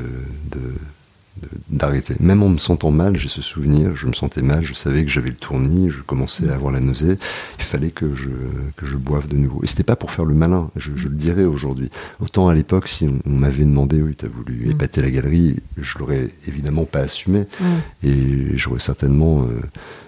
d'arrêter. 1.69 2.15
Même 2.19 2.43
en 2.43 2.49
me 2.49 2.57
sentant 2.57 2.91
mal, 2.91 3.17
j'ai 3.17 3.27
ce 3.27 3.41
souvenir, 3.41 3.95
je 3.95 4.07
me 4.07 4.13
sentais 4.13 4.41
mal, 4.41 4.63
je 4.65 4.73
savais 4.73 5.03
que 5.03 5.09
j'avais 5.11 5.29
le 5.29 5.35
tournis, 5.35 5.89
je 5.89 6.01
commençais 6.01 6.49
à 6.49 6.53
avoir 6.55 6.71
la 6.71 6.79
nausée, 6.79 7.17
il 7.57 7.63
fallait 7.63 7.89
que 7.91 8.13
je, 8.15 8.29
que 8.77 8.85
je 8.85 8.95
boive 8.97 9.27
de 9.27 9.35
nouveau. 9.37 9.63
Et 9.63 9.67
c'était 9.67 9.83
pas 9.83 9.95
pour 9.95 10.11
faire 10.11 10.25
le 10.25 10.33
malin, 10.35 10.69
je, 10.75 10.91
je 10.95 11.07
le 11.07 11.15
dirais 11.15 11.43
aujourd'hui. 11.45 11.89
Autant 12.19 12.47
à 12.49 12.53
l'époque, 12.55 12.87
si 12.87 13.05
on, 13.05 13.19
on 13.25 13.37
m'avait 13.37 13.63
demandé, 13.65 14.01
oui, 14.01 14.15
t'as 14.15 14.27
voulu 14.27 14.65
Mm. 14.67 14.71
épater 14.71 15.01
la 15.01 15.09
galerie, 15.11 15.57
je 15.77 15.97
l'aurais 15.97 16.29
évidemment 16.47 16.85
pas 16.85 16.99
assumé, 16.99 17.39
ouais. 17.61 18.09
et 18.09 18.57
j'aurais 18.57 18.79
certainement, 18.79 19.43
euh, 19.43 19.59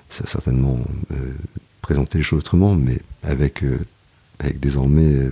certainement 0.10 0.80
euh, 1.12 1.16
présenté 1.82 2.18
les 2.20 2.24
choses 2.24 2.40
autrement, 2.40 2.76
mais 2.76 3.00
avec, 3.24 3.64
euh, 3.64 3.80
avec 4.40 4.60
désormais 4.60 5.16
euh, 5.16 5.32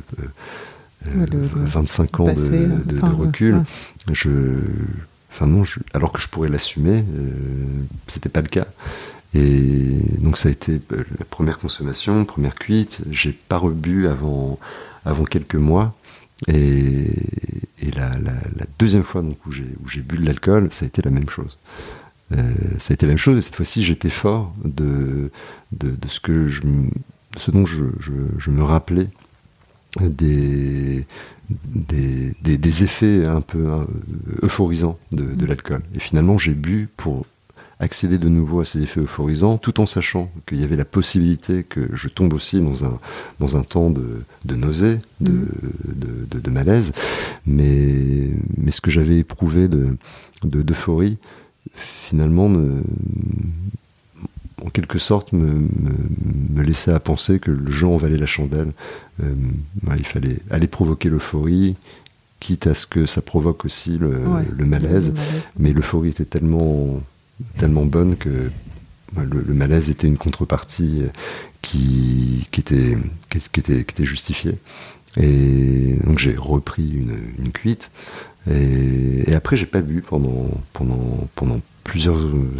le- 1.16 1.26
le 1.26 1.48
25 1.66 2.20
ans 2.20 2.26
de, 2.26 2.32
passé, 2.34 2.50
de- 2.52 2.92
de 2.94 2.98
enfin, 2.98 3.14
recul, 3.14 3.56
ouais. 3.56 4.14
je, 4.14 4.30
enfin 5.32 5.48
non, 5.48 5.64
je- 5.64 5.80
alors 5.94 6.12
que 6.12 6.20
je 6.22 6.28
pourrais 6.28 6.50
l'assumer, 6.50 7.04
euh, 7.16 7.32
c'était 8.08 8.30
pas 8.30 8.42
le 8.42 8.48
cas. 8.48 8.68
Et 9.34 9.98
donc 10.20 10.38
ça 10.38 10.50
a 10.50 10.52
été 10.52 10.82
euh, 10.92 11.04
la 11.18 11.26
première 11.26 11.58
consommation, 11.58 12.26
première 12.26 12.56
cuite. 12.56 13.02
J'ai 13.12 13.32
pas 13.32 13.58
rebu 13.58 14.08
avant, 14.08 14.60
avant 15.06 15.24
quelques 15.24 15.56
mois. 15.56 15.96
Et, 16.48 17.08
la, 17.96 18.16
deuxième 18.80 19.04
fois 19.04 19.22
donc, 19.22 19.38
où 19.46 19.52
j'ai 19.52 20.02
bu 20.02 20.18
de 20.18 20.26
l'alcool, 20.26 20.70
ça 20.72 20.86
a 20.86 20.88
été 20.88 21.02
la 21.04 21.12
même 21.12 21.30
chose. 21.30 21.58
ça 22.32 22.92
a 22.92 22.94
été 22.94 23.06
la 23.06 23.12
même 23.12 23.18
chose, 23.20 23.38
et 23.38 23.42
cette 23.42 23.56
fois-ci, 23.56 23.84
j'étais 23.84 24.10
fort 24.10 24.54
de, 24.64 25.30
de, 25.74 26.08
ce 26.08 26.20
que 26.20 26.48
je, 26.48 26.62
ce 27.38 27.52
dont 27.52 27.66
je, 27.66 28.50
me 28.50 28.64
rappelais 28.64 29.08
des, 30.00 31.06
des, 31.50 32.34
des, 32.42 32.84
effets 32.84 33.26
un 33.26 33.42
peu 33.42 33.68
euphorisants 34.44 34.98
de, 35.12 35.24
de 35.24 35.46
l'alcool. 35.46 35.82
Et 35.96 36.00
finalement, 36.00 36.38
j'ai 36.38 36.54
bu 36.54 36.88
pour 36.96 37.26
accéder 37.82 38.20
de 38.20 38.30
nouveau 38.30 38.62
à 38.62 38.66
ces 38.66 38.84
effets 38.84 39.02
euphorisants, 39.02 39.58
tout 39.58 39.82
en 39.82 39.88
sachant 39.88 40.32
qu'il 40.48 40.62
y 40.62 40.64
avait 40.64 40.76
la 40.76 40.86
possibilité 40.86 41.64
que 41.64 41.90
je 41.94 42.08
tombe 42.08 42.34
aussi 42.34 42.62
dans 42.62 42.86
un, 42.86 43.00
dans 43.40 43.58
un 43.58 43.64
temps 43.64 43.90
de, 43.90 44.24
de 44.46 44.56
nausée, 44.56 45.00
de, 45.20 45.32
mm. 45.32 45.48
de, 46.30 46.40
de, 46.40 46.50
malaise. 46.52 46.94
Mais, 47.48 48.30
mais 48.58 48.72
ce 48.72 48.82
que 48.82 48.92
j'avais 48.92 49.18
éprouvé 49.18 49.68
d'euphorie, 50.44 51.18
finalement, 51.74 52.50
en 54.64 54.70
quelque 54.70 55.00
sorte, 55.00 55.34
me, 55.34 55.68
me, 56.54 56.62
laissait 56.62 56.94
à 56.94 57.00
penser 57.00 57.40
que 57.40 57.50
le 57.50 57.72
jeu 57.72 57.88
en 57.88 57.98
valait 57.98 58.18
la 58.18 58.28
chandelle. 58.28 58.72
Euh, 59.24 59.96
il 59.98 60.06
fallait 60.06 60.38
aller 60.50 60.68
provoquer 60.68 61.10
l'euphorie, 61.10 61.76
quitte 62.40 62.68
à 62.68 62.74
ce 62.74 62.86
que 62.86 63.06
ça 63.06 63.22
provoque 63.22 63.66
aussi 63.66 63.98
le, 63.98 64.10
le 64.10 64.66
malaise. 64.66 65.10
le 65.10 65.14
malaise. 65.14 65.14
Mais 65.60 65.74
l'euphorie 65.74 66.10
était 66.10 66.26
tellement 66.26 67.02
tellement 67.58 67.86
bonne 67.86 68.18
que 68.18 68.50
le, 69.18 69.54
malaise 69.54 69.90
était 69.90 70.08
une 70.08 70.18
contrepartie 70.18 71.04
qui, 71.62 72.48
qui, 72.52 72.62
était, 72.62 72.98
qui, 73.30 73.60
était, 73.60 73.84
qui 73.84 73.94
était 73.94 74.06
justifiée. 74.06 74.58
Et 75.18 75.96
donc 76.06 76.20
j'ai 76.20 76.36
repris 76.36 76.90
une, 76.90 77.18
une 77.40 77.52
cuite. 77.52 77.92
Et, 78.50 79.30
et 79.30 79.36
après, 79.36 79.58
j'ai 79.58 79.66
pas 79.66 79.82
bu 79.82 80.02
pendant, 80.02 80.50
pendant, 80.74 81.28
pendant 81.36 81.60
plusieurs 81.84 82.20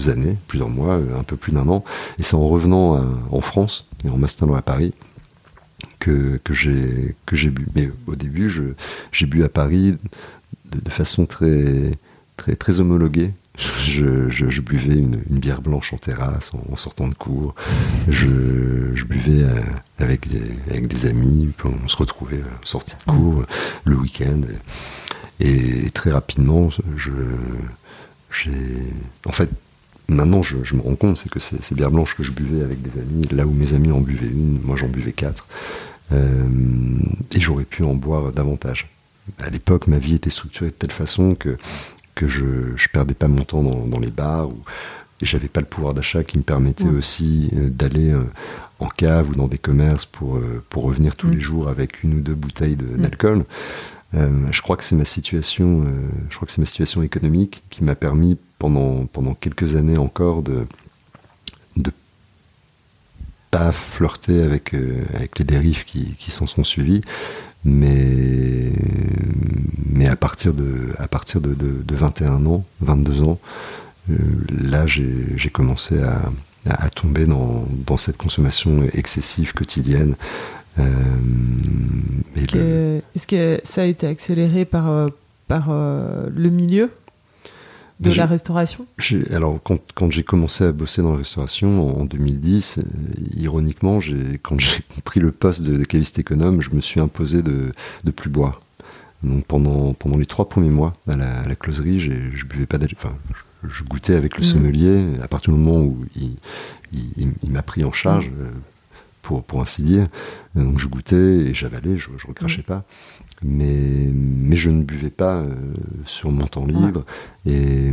années, 0.10 0.38
plusieurs 0.48 0.70
mois, 0.70 1.00
un 1.18 1.24
peu 1.24 1.38
plus 1.38 1.54
d'un 1.54 1.68
an. 1.70 1.84
Et 2.20 2.24
c'est 2.24 2.36
en 2.36 2.48
revenant 2.48 3.04
en 3.32 3.42
France 3.42 3.88
et 4.06 4.10
en 4.10 4.18
m'installant 4.18 4.56
à 4.56 4.62
Paris 4.62 4.94
que, 6.02 6.38
que 6.44 6.54
j'ai 6.54 7.16
que 7.26 7.38
j'ai 7.38 7.50
bu. 7.50 7.66
Mais 7.76 7.90
au 8.08 8.16
début, 8.16 8.52
j'ai 9.14 9.26
bu 9.26 9.44
à 9.44 9.50
Paris 9.50 9.96
de, 10.66 10.90
façon 10.90 11.26
très 11.26 11.92
très 12.36 12.56
très 12.56 12.82
homologuée 12.82 13.32
je, 13.58 14.62
buvais 14.62 14.96
une, 14.96 15.18
bière 15.30 15.62
blanche 15.62 15.94
en 15.94 15.98
terrasse 15.98 16.52
en, 16.54 16.76
sortant 16.76 17.08
de 17.08 17.14
cours. 17.14 17.56
Je, 18.08 19.04
buvais 19.06 19.44
euh, 19.44 19.62
avec, 20.00 20.28
des, 20.28 20.42
avec 20.70 20.88
des 20.88 21.06
amis, 21.06 21.52
on 21.64 21.88
se 21.88 21.98
retrouvait 21.98 22.38
euh, 22.38 22.56
sorti 22.64 22.96
de 22.96 23.12
cours 23.12 23.42
euh, 23.42 23.46
le 23.86 23.96
week-end. 23.98 24.42
Et, 25.40 25.90
très 25.92 26.12
rapidement, 26.12 26.70
je, 26.98 27.12
en 29.26 29.32
fait, 29.32 29.50
maintenant 30.08 30.44
je, 30.44 30.76
me 30.76 30.82
rends 30.82 30.96
compte, 30.96 31.18
c'est 31.18 31.30
que 31.30 31.40
ces, 31.40 31.76
bières 31.76 31.92
blanches 31.92 32.16
que 32.16 32.24
je 32.24 32.32
buvais 32.32 32.64
avec 32.64 32.82
des 32.82 33.00
amis, 33.02 33.28
là 33.32 33.46
où 33.46 33.52
mes 33.52 33.74
amis 33.74 33.92
en 33.92 34.02
buvaient 34.02 34.28
une, 34.28 34.62
moi 34.64 34.76
j'en 34.76 34.88
buvais 34.88 35.14
quatre. 35.14 35.48
Et 36.12 37.40
j'aurais 37.40 37.66
pu 37.66 37.84
en 37.84 37.94
boire 37.94 38.32
davantage. 38.32 38.90
À 39.40 39.50
l'époque, 39.50 39.88
ma 39.88 39.98
vie 39.98 40.16
était 40.16 40.30
structurée 40.30 40.70
de 40.70 40.76
telle 40.76 40.92
façon 40.92 41.36
que 41.36 41.58
que 42.16 42.28
je, 42.28 42.76
je 42.76 42.88
perdais 42.90 43.14
pas 43.14 43.28
mon 43.28 43.44
temps 43.44 43.64
dans, 43.64 44.00
les 44.00 44.12
bars 44.12 44.50
ou, 44.50 44.58
et 45.22 45.26
j'avais 45.26 45.48
pas 45.48 45.60
le 45.60 45.66
pouvoir 45.66 45.94
d'achat 45.94 46.24
qui 46.24 46.38
me 46.38 46.44
permettait 46.44 46.88
aussi 46.88 47.50
euh, 47.56 47.70
d'aller 47.70 48.12
euh, 48.12 48.24
en 48.80 48.88
cave 48.88 49.30
ou 49.30 49.36
dans 49.36 49.48
des 49.48 49.58
commerces 49.58 50.06
pour, 50.06 50.38
euh, 50.38 50.64
pour 50.70 50.84
revenir 50.84 51.16
tous 51.16 51.28
mm. 51.28 51.32
les 51.32 51.40
jours 51.40 51.70
avec 51.70 52.04
une 52.04 52.16
ou 52.16 52.20
deux 52.20 52.36
bouteilles 52.36 52.76
mm. 52.76 53.02
d'alcool. 53.02 53.46
je 54.14 54.62
crois 54.62 54.78
que 54.78 54.84
c'est 54.84 54.96
ma 54.96 55.06
situation, 55.06 55.86
je 56.30 56.36
crois 56.36 56.46
que 56.46 56.52
c'est 56.52 56.62
ma 56.62 56.66
situation 56.66 57.02
économique 57.02 57.64
qui 57.70 57.84
m'a 57.84 57.96
permis 57.96 58.38
pendant, 58.60 59.06
pendant 59.06 59.34
quelques 59.34 59.76
années 59.76 59.98
encore 59.98 60.44
de 60.44 60.66
pas 63.52 63.72
flirter 63.72 64.42
avec, 64.42 64.74
avec 65.14 65.38
les 65.38 65.46
dérives 65.46 65.86
qui, 65.86 66.16
qui 66.18 66.32
s'en 66.32 66.48
sont 66.48 66.64
suivies, 66.64 67.02
mais, 67.64 68.72
mais 69.92 70.08
à 70.08 70.16
partir 70.16 70.54
de, 70.54 70.90
à 70.98 71.08
partir 71.08 71.42
de, 71.42 71.54
de, 71.54 71.96
21 71.96 72.46
ans, 72.46 72.64
22 72.82 73.22
ans, 73.22 73.40
euh, 74.10 74.16
là 74.64 74.88
j'ai 74.88 75.50
commencé 75.52 76.02
à, 76.02 76.22
à, 76.68 76.90
tomber 76.90 77.26
dans, 77.26 77.66
dans, 77.86 77.98
cette 77.98 78.18
consommation 78.18 78.84
excessive 78.94 79.54
quotidienne. 79.54 80.16
Euh, 80.80 83.00
Est-ce 83.16 83.28
que 83.28 83.60
ça 83.64 83.82
a 83.82 83.86
été 83.86 84.08
accéléré 84.08 84.66
par, 84.66 84.90
euh, 84.90 85.08
par 85.48 85.70
le 85.70 86.50
milieu? 86.50 86.90
De 88.02 88.14
la 88.14 88.26
restauration 88.26 88.86
Alors, 89.32 89.60
quand, 89.64 89.80
quand 89.94 90.12
j'ai 90.12 90.24
commencé 90.24 90.64
à 90.64 90.72
bosser 90.72 91.02
dans 91.02 91.12
la 91.12 91.20
restauration 91.20 92.00
en, 92.00 92.06
2010, 92.06 92.80
euh, 92.80 92.82
ironiquement, 93.38 94.00
quand 94.42 94.60
j'ai 94.60 94.82
pris 95.06 95.20
le 95.20 95.32
poste 95.32 95.62
de, 95.62 95.84
caviste 95.84 96.20
économe, 96.20 96.62
je 96.62 96.72
me 96.72 96.82
suis 96.82 97.00
imposé 97.00 97.42
de 97.42 97.72
ne 98.04 98.12
plus 98.12 98.30
boire. 98.30 98.62
Donc 99.24 99.46
pendant, 99.46 99.94
pendant 99.94 100.18
les 100.18 100.26
trois 100.26 100.50
premiers 100.50 100.70
mois 100.70 100.94
à 101.08 101.16
la, 101.16 101.44
la 101.48 101.56
closerie, 101.56 102.00
je 102.00 102.46
buvais 102.46 102.66
pas 102.66 102.78
enfin, 102.96 103.16
je, 103.70 103.84
goûtais 103.84 104.16
avec 104.16 104.38
le 104.38 104.42
mmh. 104.42 104.48
sommelier 104.48 105.06
à 105.22 105.28
partir 105.28 105.54
du 105.54 105.60
moment 105.60 105.84
où 105.86 106.04
il, 106.16 106.38
il, 107.18 107.52
m'a 107.52 107.62
pris 107.62 107.84
en 107.84 107.92
charge. 107.92 108.30
Mmh. 108.30 108.42
Euh, 108.42 108.52
pour, 109.22 109.44
pour 109.44 109.62
ainsi 109.62 109.82
dire. 109.84 110.08
Donc 110.56 110.80
je 110.80 110.88
goûtais 110.88 111.16
et 111.16 111.54
j'avalais, 111.54 111.98
je 111.98 112.10
ne 112.10 112.28
recrachais 112.28 112.64
pas 112.64 112.84
mais, 113.44 114.10
mais 114.14 114.56
je 114.56 114.70
ne 114.70 114.84
buvais 114.84 115.10
pas 115.10 115.38
euh, 115.38 115.54
sur 116.06 116.32
mon 116.32 116.46
temps 116.46 116.66
libre. 116.66 117.06
Et, 117.46 117.92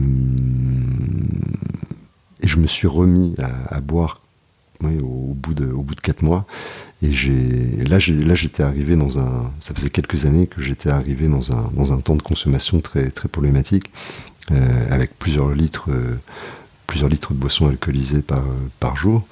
et 2.40 2.48
je 2.48 2.58
me 2.58 2.66
suis 2.66 2.86
remis 2.86 3.34
à, 3.38 3.80
boire 3.80 4.20
au, 4.82 5.34
bout 5.34 5.54
de, 5.54 5.66
au 5.66 5.82
bout 5.82 5.94
de 5.94 6.00
quatre 6.00 6.22
mois. 6.22 6.46
Et 7.02 7.12
là, 7.84 7.98
là, 7.98 8.34
j'étais 8.34 8.62
arrivé 8.62 8.96
dans 8.96 9.18
un. 9.18 9.50
Ça 9.60 9.74
faisait 9.74 9.90
quelques 9.90 10.26
années 10.26 10.46
que 10.46 10.60
j'étais 10.60 10.90
arrivé 10.90 11.28
dans 11.28 11.52
un, 11.52 11.70
dans 11.74 11.92
un 11.92 11.98
temps 11.98 12.16
de 12.16 12.22
consommation 12.22 12.80
très, 12.80 13.10
très 13.10 13.28
problématique, 13.28 13.90
euh, 14.50 14.86
avec 14.90 15.16
plusieurs 15.18 15.50
litres, 15.50 15.90
euh, 15.90 16.16
plusieurs 16.86 17.08
litres 17.08 17.32
de 17.34 17.38
boissons 17.38 17.68
alcoolisées 17.68 18.22
par, 18.22 18.44
par 18.80 18.96
jour. 18.96 19.26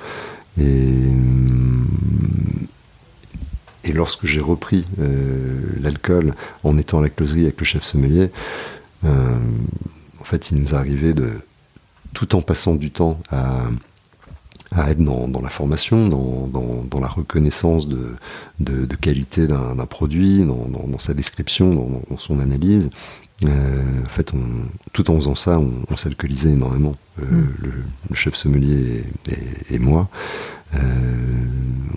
Et, 0.61 1.11
et 3.87 3.93
lorsque 3.93 4.27
j'ai 4.27 4.41
repris 4.41 4.85
euh, 4.99 5.61
l'alcool 5.81 6.35
en 6.65 6.77
étant 6.77 6.99
à 6.99 7.03
la 7.03 7.09
closerie 7.09 7.43
avec 7.43 7.59
le 7.61 7.65
chef 7.65 7.85
sommelier, 7.85 8.31
euh, 9.05 9.39
en 10.21 10.25
fait, 10.25 10.51
il 10.51 10.59
nous 10.59 10.75
arrivait 10.75 11.15
de, 11.15 11.31
tout 12.13 12.35
en 12.35 12.43
passant 12.43 12.75
du 12.75 12.91
temps 12.91 13.21
à, 13.31 13.69
être 14.89 14.99
dans, 14.99 15.41
la 15.41 15.49
formation, 15.49 16.09
dans, 16.09 17.01
la 17.01 17.07
reconnaissance 17.07 17.89
de, 17.89 18.97
qualité 19.01 19.47
d'un 19.47 19.87
produit, 19.87 20.45
dans, 20.45 20.99
sa 20.99 21.15
description, 21.15 21.75
dans, 22.11 22.19
son 22.19 22.41
analyse. 22.41 22.91
Euh, 23.45 24.03
en 24.05 24.09
fait, 24.09 24.33
tout 24.93 25.11
en 25.11 25.17
faisant 25.17 25.35
ça, 25.35 25.59
on, 25.59 25.97
s'alcoolisait 25.97 26.53
énormément, 26.53 26.95
mm. 27.19 27.25
le, 27.63 28.15
chef 28.15 28.35
sommelier 28.35 29.05
et 29.71 29.79
moi. 29.79 30.09
Euh, 30.75 30.79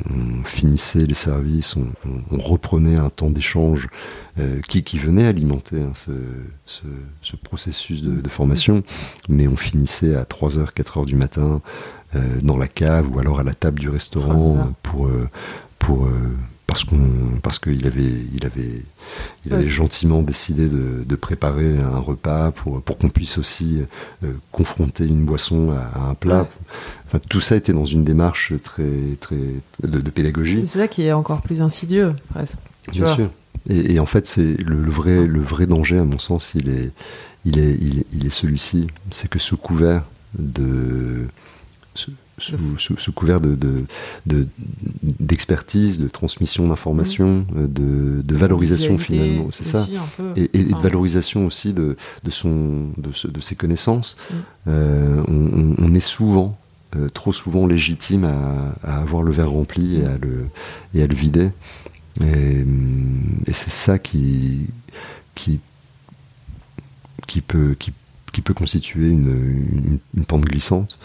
on 0.10 0.44
finissait 0.44 1.06
les 1.06 1.16
services, 1.16 1.76
on, 1.76 2.38
reprenait 2.38 2.96
un 2.96 3.10
temps 3.10 3.30
d'échange 3.30 3.88
euh, 4.40 4.62
qui, 4.68 4.98
venait 4.98 5.26
alimenter 5.26 5.82
hein, 5.82 5.94
ce, 5.96 7.36
processus 7.44 8.04
de, 8.04 8.30
formation, 8.30 8.84
mais 9.28 9.48
on 9.48 9.56
finissait 9.56 10.16
à 10.16 10.24
3h, 10.24 10.74
4h 10.74 11.06
du 11.06 11.16
matin 11.16 11.62
euh, 12.16 12.20
dans 12.42 12.58
la 12.58 12.68
cave 12.68 13.08
ou 13.12 13.20
alors 13.20 13.40
à 13.40 13.44
la 13.44 13.54
table 13.54 13.80
du 13.80 13.90
restaurant 13.90 14.72
pour, 14.84 15.10
pour, 15.80 16.08
parce 16.70 16.84
qu'on 16.84 17.40
parce 17.42 17.58
qu'il 17.58 17.86
avait 17.88 18.14
il 18.36 18.46
avait 18.46 18.84
il 19.46 19.54
avait 19.54 19.70
gentiment 19.70 20.22
décidé 20.22 20.68
de, 20.68 21.16
préparer 21.16 21.78
un 21.80 21.98
repas 21.98 22.52
pour 22.52 22.82
pour 22.84 22.98
qu'on 22.98 23.10
puisse 23.10 23.38
aussi 23.40 23.80
confronter 24.52 25.06
une 25.06 25.26
boisson 25.26 25.72
à, 25.72 26.10
un 26.12 26.14
plat 26.14 26.48
tout 27.28 27.42
ça 27.42 27.56
était 27.56 27.74
dans 27.74 27.86
une 27.86 28.04
démarche 28.04 28.54
très, 28.64 28.84
très 29.20 29.36
de, 29.84 30.10
pédagogie. 30.10 30.64
C'est 30.66 30.80
ça 30.80 30.88
qui 30.88 31.04
est 31.04 31.12
encore 31.12 31.42
plus 31.42 31.62
insidieux, 31.62 32.14
presque. 32.30 32.58
Bien 32.92 33.16
sûr. 33.16 33.30
Et, 33.70 34.00
en 34.00 34.06
fait, 34.06 34.28
c'est 34.28 34.58
le, 34.62 34.90
vrai, 34.90 35.26
le 35.26 35.42
vrai 35.42 35.68
danger, 35.68 35.98
à 35.98 36.04
mon 36.04 36.20
sens, 36.20 36.54
il 36.56 36.70
est, 36.70 36.92
il 37.46 37.60
est, 37.60 37.78
il 38.14 38.26
est, 38.26 38.30
celui-ci. 38.30 38.88
C'est 39.12 39.28
que 39.28 39.40
sous 39.40 39.58
couvert 39.58 40.04
de, 40.38 41.28
sous, 42.40 43.12
couvert 43.12 43.42
de, 43.42 43.58
d'expertise, 45.04 46.00
de, 46.00 46.08
transmission 46.08 46.68
d'informations, 46.68 47.44
mmh. 47.52 47.68
de, 47.68 48.22
de, 48.22 48.36
valorisation 48.36 48.98
finalement, 48.98 49.48
c'est 49.52 49.66
ça, 49.66 49.88
et, 50.36 50.48
de 50.48 50.82
valorisation 50.82 51.46
aussi 51.46 51.74
de, 51.74 51.98
de, 52.24 52.32
son, 52.32 52.90
de, 52.98 53.42
ses 53.42 53.56
connaissances. 53.56 54.18
Mmh. 54.18 54.36
Euh, 54.68 55.24
on, 55.28 55.94
est 55.96 56.00
souvent 56.00 56.58
euh, 56.96 57.10
trop 57.10 57.34
souvent 57.34 57.68
légitime 57.68 58.26
à, 58.84 59.00
avoir 59.02 59.24
le 59.24 59.32
verre 59.32 59.52
rempli 59.52 60.02
et 60.02 60.06
à 60.06 60.18
le, 60.18 60.48
et 60.94 61.04
à 61.04 61.08
le 61.08 61.16
vider. 61.16 61.50
Et, 62.22 62.66
c'est 63.54 63.70
ça 63.70 64.00
qui, 64.00 64.68
qui, 65.36 65.60
qui 67.28 67.42
peut, 67.42 67.76
qui, 67.78 67.94
qui 68.32 68.42
peut 68.42 68.54
constituer 68.54 69.08
une, 69.08 70.00
une, 70.16 70.26
pente 70.26 70.46
glissante. 70.46 70.98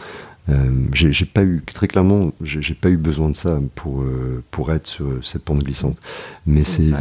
Euh, 0.50 0.86
j'ai 0.92 1.24
pas 1.24 1.42
eu 1.42 1.62
très 1.62 1.88
clairement, 1.88 2.32
j'ai 2.42 2.74
pas 2.74 2.90
eu 2.90 2.98
besoin 2.98 3.30
de 3.30 3.36
ça 3.36 3.58
pour 3.74 4.02
euh, 4.02 4.42
pour 4.50 4.72
être 4.72 4.86
sur 4.86 5.06
cette 5.22 5.42
pente 5.42 5.62
glissante. 5.62 5.96
Mais 6.46 6.64
c'est 6.64 6.92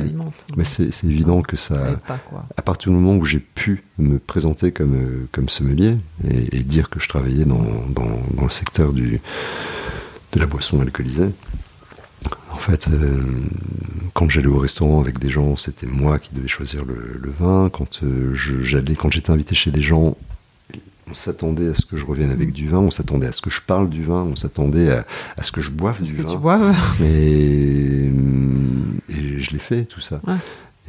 mais 0.56 0.64
c'est 0.64 1.04
évident 1.04 1.42
que 1.42 1.58
ça, 1.58 2.00
à 2.56 2.62
partir 2.62 2.92
du 2.92 2.98
moment 2.98 3.18
où 3.18 3.26
j'ai 3.26 3.40
pu 3.40 3.84
me 3.98 4.18
présenter 4.18 4.72
comme 4.72 4.96
euh, 4.96 5.28
comme 5.34 5.50
sommelier 5.50 5.98
et, 6.30 6.58
et, 6.58 6.60
dire 6.62 6.90
que 6.90 7.02
je 7.02 7.10
travaillais 7.10 7.44
dans, 7.44 7.64
dans, 7.90 8.22
dans 8.34 8.44
le 8.44 8.50
secteur 8.50 8.94
du 8.94 9.20
de 10.32 10.40
la 10.40 10.46
boisson 10.48 10.80
alcoolisée, 10.82 11.30
en 12.54 12.56
fait, 12.56 12.88
euh, 12.88 13.20
quand 14.14 14.30
j'allais 14.30 14.48
au 14.48 14.60
restaurant 14.60 15.02
avec 15.02 15.20
des 15.20 15.30
gens, 15.30 15.56
c'était 15.56 15.88
moi 15.88 16.20
qui 16.20 16.30
devais 16.34 16.48
choisir 16.48 16.86
le, 16.86 17.34
vin. 17.40 17.70
Quand 17.70 18.04
euh, 18.04 18.34
j'allais, 18.36 18.96
quand 18.96 19.12
j'étais 19.12 19.32
invité 19.32 19.56
chez 19.56 19.72
des 19.72 19.82
gens, 19.82 20.16
on 21.10 21.14
s'attendait 21.14 21.70
à 21.70 21.76
ce 21.76 21.86
que 21.86 21.98
je 21.98 22.06
revienne 22.06 22.32
avec 22.32 22.50
mm. 22.50 22.54
du 22.54 22.70
vin, 22.70 22.80
on 22.80 22.92
s'attendait 22.92 23.28
à 23.28 23.34
ce 23.34 23.42
que 23.42 23.50
je 23.50 23.62
parle 23.62 23.90
du 23.90 24.04
vin, 24.04 24.24
on 24.24 24.36
s'attendait 24.36 24.92
à, 24.92 25.44
ce 25.44 25.52
que 25.52 25.62
je 25.62 25.72
boive 25.72 26.02
du 26.02 26.14
que 26.14 26.22
vin. 26.22 26.32
Tu 26.32 26.38
boives. 26.38 26.76
Et, 27.04 28.12
et 29.10 29.40
je 29.40 29.52
l'ai 29.52 29.60
fait 29.60 29.86
tout 29.86 30.02
ça. 30.02 30.22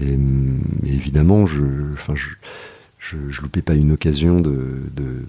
Et, 0.00 0.16
évidemment, 0.86 1.46
je, 1.46 1.62
enfin, 1.94 2.14
je, 2.14 2.28
je, 2.98 3.16
je, 3.28 3.42
loupais 3.42 3.62
pas 3.62 3.74
une 3.74 3.92
occasion 3.92 4.40
de, 4.40 4.82
de, 4.94 5.28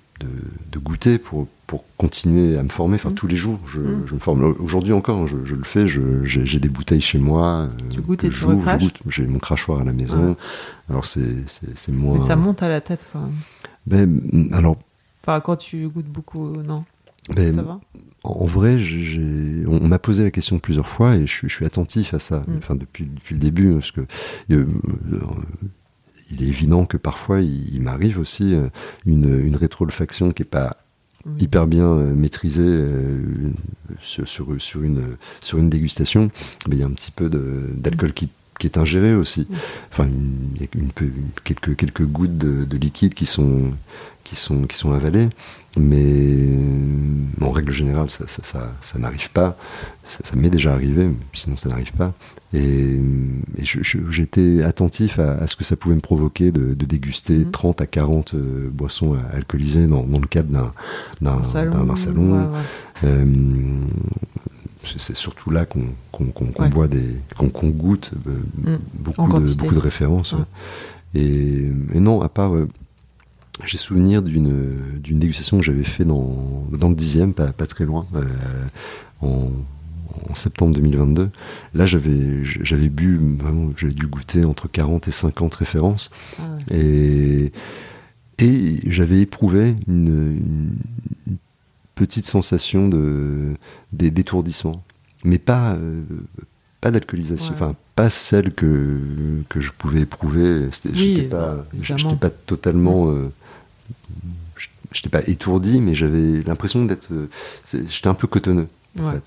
de, 0.72 0.80
goûter 0.80 1.18
pour, 1.18 1.48
pour 1.68 1.84
continuer 1.98 2.58
à 2.58 2.64
me 2.64 2.70
former. 2.70 2.96
Enfin, 2.96 3.10
mm. 3.10 3.16
tous 3.16 3.28
les 3.28 3.38
jours, 3.38 3.60
je, 3.68 3.80
mm. 3.80 4.06
je 4.08 4.14
me 4.14 4.20
forme. 4.20 4.56
Aujourd'hui 4.60 4.94
encore, 4.94 5.28
je, 5.28 5.38
je 5.46 5.56
le 5.56 5.64
fais. 5.64 5.88
J'ai 5.88 6.60
des 6.60 6.70
bouteilles 6.70 7.02
chez 7.02 7.20
moi. 7.20 7.62
Euh, 7.64 7.70
tu 7.90 8.02
goûtes 8.02 8.24
et 8.24 8.30
tu 8.30 8.46
goûte. 8.46 9.00
J'ai 9.08 9.28
mon 9.28 9.40
crachoir 9.40 9.82
à 9.82 9.84
la 9.84 9.94
maison. 9.94 10.36
Alors, 10.90 11.06
c'est 11.06 11.26
moins. 11.90 12.20
Mais 12.20 12.28
ça 12.28 12.36
monte 12.36 12.62
à 12.64 12.70
la 12.70 12.82
tête 12.82 13.02
quand 13.12 13.22
même. 13.22 13.34
Ben, 13.86 14.50
alors. 14.52 14.78
Enfin, 15.22 15.40
quand 15.40 15.56
tu 15.56 15.88
goûtes 15.90 16.08
beaucoup, 16.08 16.54
non. 16.62 16.84
Ben, 17.36 17.56
ça 17.56 17.62
va? 17.62 17.80
en 18.24 18.46
vrai, 18.46 18.80
on 19.68 19.88
m'a 19.88 20.00
posé 20.00 20.24
la 20.24 20.32
question 20.32 20.58
plusieurs 20.58 20.88
fois 20.88 21.16
et 21.16 21.28
je, 21.28 21.48
suis 21.48 21.66
attentif 21.66 22.14
à 22.14 22.20
ça. 22.20 22.42
Mm. 22.48 22.58
Enfin, 22.58 22.76
depuis, 22.76 23.06
depuis 23.06 23.36
le 23.36 23.40
début, 23.40 23.74
parce 23.74 23.92
que 23.92 24.02
euh, 24.52 24.66
il 26.32 26.44
est 26.44 26.48
évident 26.48 26.86
que 26.86 26.98
parfois 26.98 27.42
il, 27.42 27.82
m'arrive 27.82 28.20
aussi 28.20 28.56
euh, 28.56 28.70
une, 29.06 29.46
une 29.46 29.56
rétroolfaction 29.56 30.32
qui 30.32 30.44
est 30.44 30.46
pas 30.46 30.78
hyper 31.40 31.68
bien 31.68 31.86
euh, 31.86 32.14
maîtrisée 32.14 32.62
euh, 32.64 33.52
sur, 34.02 34.28
sur, 34.60 34.84
une, 34.84 35.18
sur 35.42 35.58
une 35.58 35.70
dégustation, 35.70 36.30
mais 36.68 36.76
il 36.76 36.80
y 36.80 36.84
a 36.84 36.88
un 36.88 36.92
petit 36.92 37.12
peu 37.12 37.30
d'alcool 37.30 38.14
qui, 38.14 38.30
qui, 38.60 38.68
est 38.68 38.78
ingéré 38.78 39.14
aussi. 39.16 39.48
Enfin, 39.92 40.08
il 40.08 40.62
y 40.62 40.66
a 40.66 40.68
une, 40.76 40.92
quelques, 41.44 41.76
quelques 41.76 42.06
gouttes 42.06 42.38
de, 42.38 42.66
de, 42.66 42.78
liquide 42.78 43.14
qui 43.14 43.26
sont, 43.26 43.72
qui 44.24 44.36
sont, 44.36 44.64
qui 44.64 44.76
sont 44.78 44.92
avalées, 44.92 45.30
mais 45.78 46.58
en 47.42 47.52
règle 47.52 47.74
générale, 47.74 48.10
ça, 48.10 48.28
ça, 48.28 48.44
ça, 48.44 48.72
ça 48.82 49.00
n'arrive 49.00 49.30
pas. 49.32 49.58
Ça, 50.08 50.36
m'est 50.36 50.50
déjà 50.50 50.74
arrivé, 50.74 51.10
sinon 51.34 51.58
ça 51.58 51.70
n'arrive 51.70 51.92
pas. 51.92 52.14
Et, 52.54 53.00
j'étais 54.10 54.64
attentif 54.64 55.20
à, 55.20 55.46
ce 55.48 55.56
que 55.56 55.64
ça 55.64 55.76
pouvait 55.76 55.96
me 55.96 56.02
provoquer 56.02 56.52
de, 56.52 56.74
déguster 56.74 57.46
30 57.52 57.80
mhm. 57.80 57.84
à 57.84 57.88
40 57.88 58.34
euh, 58.34 58.70
boissons 58.72 59.18
alcoolisées 59.34 59.88
dans, 59.88 60.06
le 60.06 60.28
cadre 60.28 60.74
d'un 61.22 61.44
salon. 61.44 62.52
Euh, 63.04 63.26
c'est 64.98 65.16
surtout 65.16 65.52
là 65.52 65.66
qu'on 65.66 66.30
boit 66.70 66.88
des 66.88 67.20
qu'on 67.38 67.70
goûte 67.70 68.12
euh, 68.28 68.76
mm. 68.76 68.80
beaucoup, 68.96 69.40
de, 69.40 69.54
beaucoup 69.54 69.76
de 69.76 69.80
références. 69.80 70.36
Et, 71.14 71.70
non, 71.94 72.22
à 72.22 72.30
part 72.30 72.54
j'ai 73.64 73.78
souvenir 73.78 74.22
d'une 74.22 75.00
d'une 75.00 75.20
dégustation 75.20 75.58
que 75.58 75.64
j'avais 75.64 75.84
fait 75.84 76.06
dans 76.06 76.68
dans 76.72 76.90
le 76.90 76.96
dixième, 76.96 77.34
pas, 77.34 77.54
pas 77.54 77.68
très 77.68 77.86
loin, 77.86 78.06
en 79.22 79.50
en 80.30 80.36
septembre 80.36 80.74
2022. 80.76 81.30
Là, 81.74 81.86
j'avais, 81.86 82.44
j'avais 82.44 82.90
bu, 82.90 83.20
vraiment, 83.38 83.72
j'avais 83.78 83.94
dû 83.94 84.08
goûter 84.08 84.46
entre 84.46 84.68
40 84.68 85.08
et 85.08 85.12
50 85.12 85.56
références. 85.56 86.10
Ah 86.40 86.44
et, 86.72 87.52
et 88.40 88.80
j'avais 88.88 89.22
éprouvé 89.22 89.76
une, 89.88 90.78
petite 91.96 92.26
sensation 92.26 92.88
de, 92.88 93.56
d'étourdissement. 93.92 94.84
Mais 95.24 95.40
pas, 95.40 95.74
euh, 95.74 96.04
pas 96.82 96.92
d'alcoolisation, 96.92 97.54
enfin, 97.54 97.76
pas 97.96 98.10
celle 98.10 98.54
que, 98.54 99.00
que 99.50 99.60
je 99.60 99.72
pouvais 99.72 100.02
éprouver. 100.02 100.70
j'étais, 100.94 101.24
pas, 101.24 101.66
j'étais 101.82 102.16
pas 102.16 102.30
totalement. 102.30 103.10
Euh, 103.10 103.32
je 104.58 105.00
n'étais 105.00 105.10
pas 105.10 105.28
étourdi, 105.28 105.82
mais 105.82 105.96
j'avais 105.96 106.44
l'impression 106.44 106.86
d'être. 106.86 107.08
Euh, 107.12 107.30
j'étais 107.74 108.08
un 108.08 108.14
peu 108.14 108.28
cotonneux. 108.28 108.68
En 109.00 109.12
fait. 109.12 109.24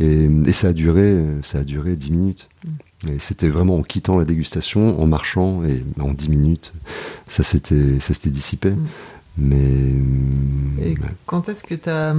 Et, 0.00 0.52
ça 0.52 0.68
a 0.68 0.72
duré, 0.72 1.18
ça 1.42 1.58
a 1.58 1.64
duré 1.64 1.96
10 1.96 2.12
minutes. 2.12 2.48
Mm. 2.64 2.68
Et 3.08 3.18
c'était 3.18 3.48
vraiment 3.48 3.76
en 3.76 3.82
quittant 3.82 4.18
la 4.18 4.24
dégustation, 4.24 5.00
en 5.00 5.06
marchant, 5.06 5.64
et 5.64 5.84
en 6.00 6.12
10 6.12 6.28
minutes, 6.28 6.72
ça 7.26 7.42
s'était, 7.42 7.98
ça 8.00 8.14
s'était 8.14 8.30
dissipé. 8.30 8.70
Mm. 8.70 8.86
Mais. 9.36 9.92
Et 10.82 10.94
quand 11.26 11.48
est-ce 11.48 11.64
que 11.64 11.74
tu 11.74 11.88
as, 11.88 12.14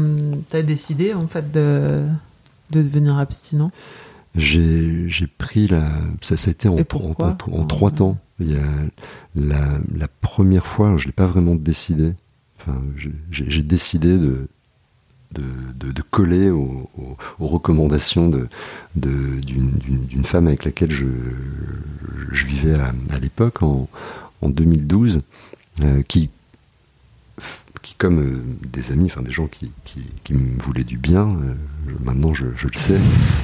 as, 0.53 0.61
décidé, 0.61 1.13
en 1.13 1.27
fait, 1.27 1.51
de, 1.51 2.07
de 2.71 2.81
devenir 2.81 3.17
abstinent? 3.17 3.71
J'ai, 4.35 5.07
pris 5.37 5.67
la. 5.67 5.87
Ça, 6.21 6.37
ça 6.37 6.49
a 6.49 6.51
été 6.51 6.67
en, 6.67 6.77
en, 6.77 7.15
en, 7.19 7.65
trois 7.65 7.91
temps. 7.91 8.17
Il 8.39 8.51
y 8.51 8.57
a 8.57 8.63
la, 9.35 9.79
la 9.95 10.07
première 10.07 10.65
fois, 10.65 10.97
je 10.97 11.03
ne 11.03 11.07
l'ai 11.07 11.11
pas 11.11 11.27
vraiment 11.27 11.55
décidé. 11.55 12.13
Enfin, 12.59 12.81
j'ai, 13.29 13.61
décidé 13.61 14.17
de, 14.17 14.47
de, 15.33 16.01
coller 16.01 16.49
aux, 16.49 16.89
recommandations 17.39 18.31
d'une 18.95 20.25
femme 20.25 20.47
avec 20.47 20.63
laquelle 20.65 20.91
je, 20.91 21.05
vivais 22.45 22.75
à, 22.75 23.19
l'époque, 23.19 23.61
en, 23.63 23.87
2012, 24.43 25.21
euh, 25.81 26.01
qui, 26.03 26.29
qui, 27.83 27.93
comme 27.95 28.19
euh, 28.19 28.41
des 28.67 28.91
amis, 28.91 29.05
enfin 29.05 29.21
des 29.21 29.31
gens 29.31 29.47
qui, 29.47 29.71
me 30.31 30.59
voulaient 30.59 30.83
du 30.83 30.97
bien, 30.97 31.27
euh, 31.27 31.53
maintenant 32.03 32.33
je, 32.33 32.45
le 32.45 32.73
sais, 32.73 32.99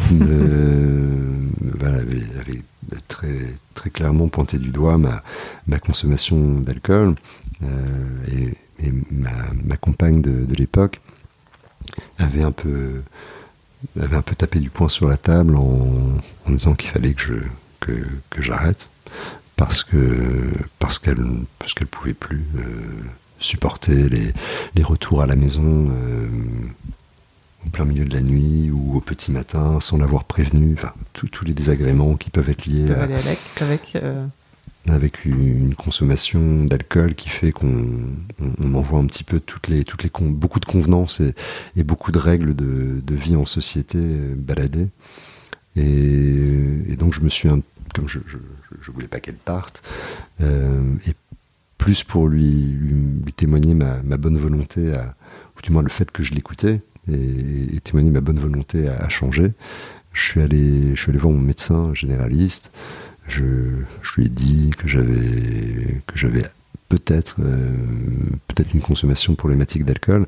avait, 1.85 2.63
très, 3.07 3.53
très 3.75 3.91
clairement 3.91 4.27
pointé 4.29 4.57
du 4.57 4.69
doigt 4.69 4.97
ma, 4.97 5.21
ma 5.67 5.77
consommation 5.77 6.59
d'alcool 6.59 7.13
et, 7.61 8.91
ma, 9.11 9.77
compagne 9.77 10.21
de 10.21 10.55
l'époque 10.55 10.99
avait 12.17 12.43
un 12.43 12.51
peu 12.51 13.01
avait 13.99 14.15
un 14.15 14.21
peu 14.21 14.35
tapé 14.35 14.59
du 14.59 14.69
poing 14.69 14.89
sur 14.89 15.07
la 15.07 15.17
table 15.17 15.55
en, 15.55 16.17
en 16.45 16.51
disant 16.51 16.73
qu'il 16.73 16.89
fallait 16.89 17.13
que 17.13 17.21
je 17.21 17.33
que, 17.79 17.91
que 18.29 18.41
j'arrête 18.41 18.89
parce 19.55 19.83
que 19.83 20.51
parce 20.79 20.99
qu'elle 20.99 21.23
parce 21.57 21.73
qu'elle 21.73 21.87
pouvait 21.87 22.13
plus 22.13 22.43
euh, 22.57 22.61
supporter 23.39 24.09
les, 24.09 24.33
les, 24.75 24.83
retours 24.83 25.21
à 25.21 25.25
la 25.25 25.35
maison 25.35 25.89
euh, 25.91 26.27
au 27.65 27.69
plein 27.69 27.85
milieu 27.85 28.05
de 28.05 28.13
la 28.13 28.21
nuit 28.21 28.69
ou 28.71 28.97
au 28.97 29.01
petit 29.01 29.31
matin 29.31 29.79
sans 29.79 29.97
l'avoir 29.97 30.25
prévenu 30.25 30.75
enfin 30.77 30.93
tous 31.13 31.45
les 31.45 31.53
désagréments 31.53 32.15
qui 32.15 32.29
peuvent 32.29 32.49
être 32.49 32.65
liés 32.65 32.91
à, 32.91 33.03
avec, 33.03 33.39
avec 33.61 33.95
euh, 33.95 34.25
avec 34.87 35.25
une 35.25 35.75
consommation 35.75 36.65
d'alcool 36.65 37.15
qui 37.15 37.29
fait 37.29 37.51
qu'on 37.51 37.85
on, 38.61 38.73
envoie 38.75 38.99
un 38.99 39.05
petit 39.05 39.23
peu 39.23 39.39
toutes 39.39 39.67
les, 39.67 39.83
toutes 39.83 40.03
les 40.03 40.11
beaucoup 40.19 40.59
de 40.59 40.65
convenances 40.65 41.19
et, 41.19 41.33
et 41.75 41.83
beaucoup 41.83 42.11
de 42.11 42.19
règles 42.19 42.55
de, 42.55 43.01
de, 43.03 43.15
vie 43.15 43.35
en 43.35 43.45
société 43.45 43.97
euh, 43.97 44.35
balader. 44.35 44.87
Et, 45.75 45.81
et, 45.83 46.95
donc 46.95 47.13
je 47.13 47.21
me 47.21 47.29
suis, 47.29 47.49
un, 47.49 47.61
comme 47.93 48.07
je, 48.07 48.19
je, 48.25 48.37
je, 48.81 48.91
voulais 48.91 49.07
pas 49.07 49.19
qu'elle 49.19 49.35
parte, 49.35 49.83
euh, 50.41 50.81
et 51.07 51.13
plus 51.79 52.03
pour 52.03 52.27
lui, 52.27 52.45
lui, 52.45 53.33
témoigner 53.33 53.73
ma, 53.73 54.17
bonne 54.17 54.37
volonté, 54.37 54.93
à, 54.93 55.15
ou 55.57 55.61
du 55.63 55.71
moins 55.71 55.81
le 55.81 55.89
fait 55.89 56.11
que 56.11 56.21
je 56.21 56.35
l'écoutais, 56.35 56.81
et, 57.11 57.79
témoigner 57.79 58.11
ma 58.11 58.21
bonne 58.21 58.39
volonté 58.39 58.87
à, 58.87 59.09
changer, 59.09 59.53
je 60.13 60.21
suis 60.21 60.41
allé, 60.41 60.95
je 60.95 61.01
suis 61.01 61.09
allé 61.09 61.17
voir 61.17 61.33
mon 61.33 61.39
médecin 61.39 61.91
généraliste 61.95 62.71
je, 63.29 63.41
lui 64.17 64.25
ai 64.25 64.29
dit 64.29 64.71
que 64.77 64.87
j'avais 64.87 66.01
que 66.07 66.17
j'avais 66.17 66.43
peut-être 66.89 67.37
euh, 67.39 67.75
peut-être 68.47 68.73
une 68.73 68.81
consommation 68.81 69.35
problématique 69.35 69.85
d'alcool. 69.85 70.25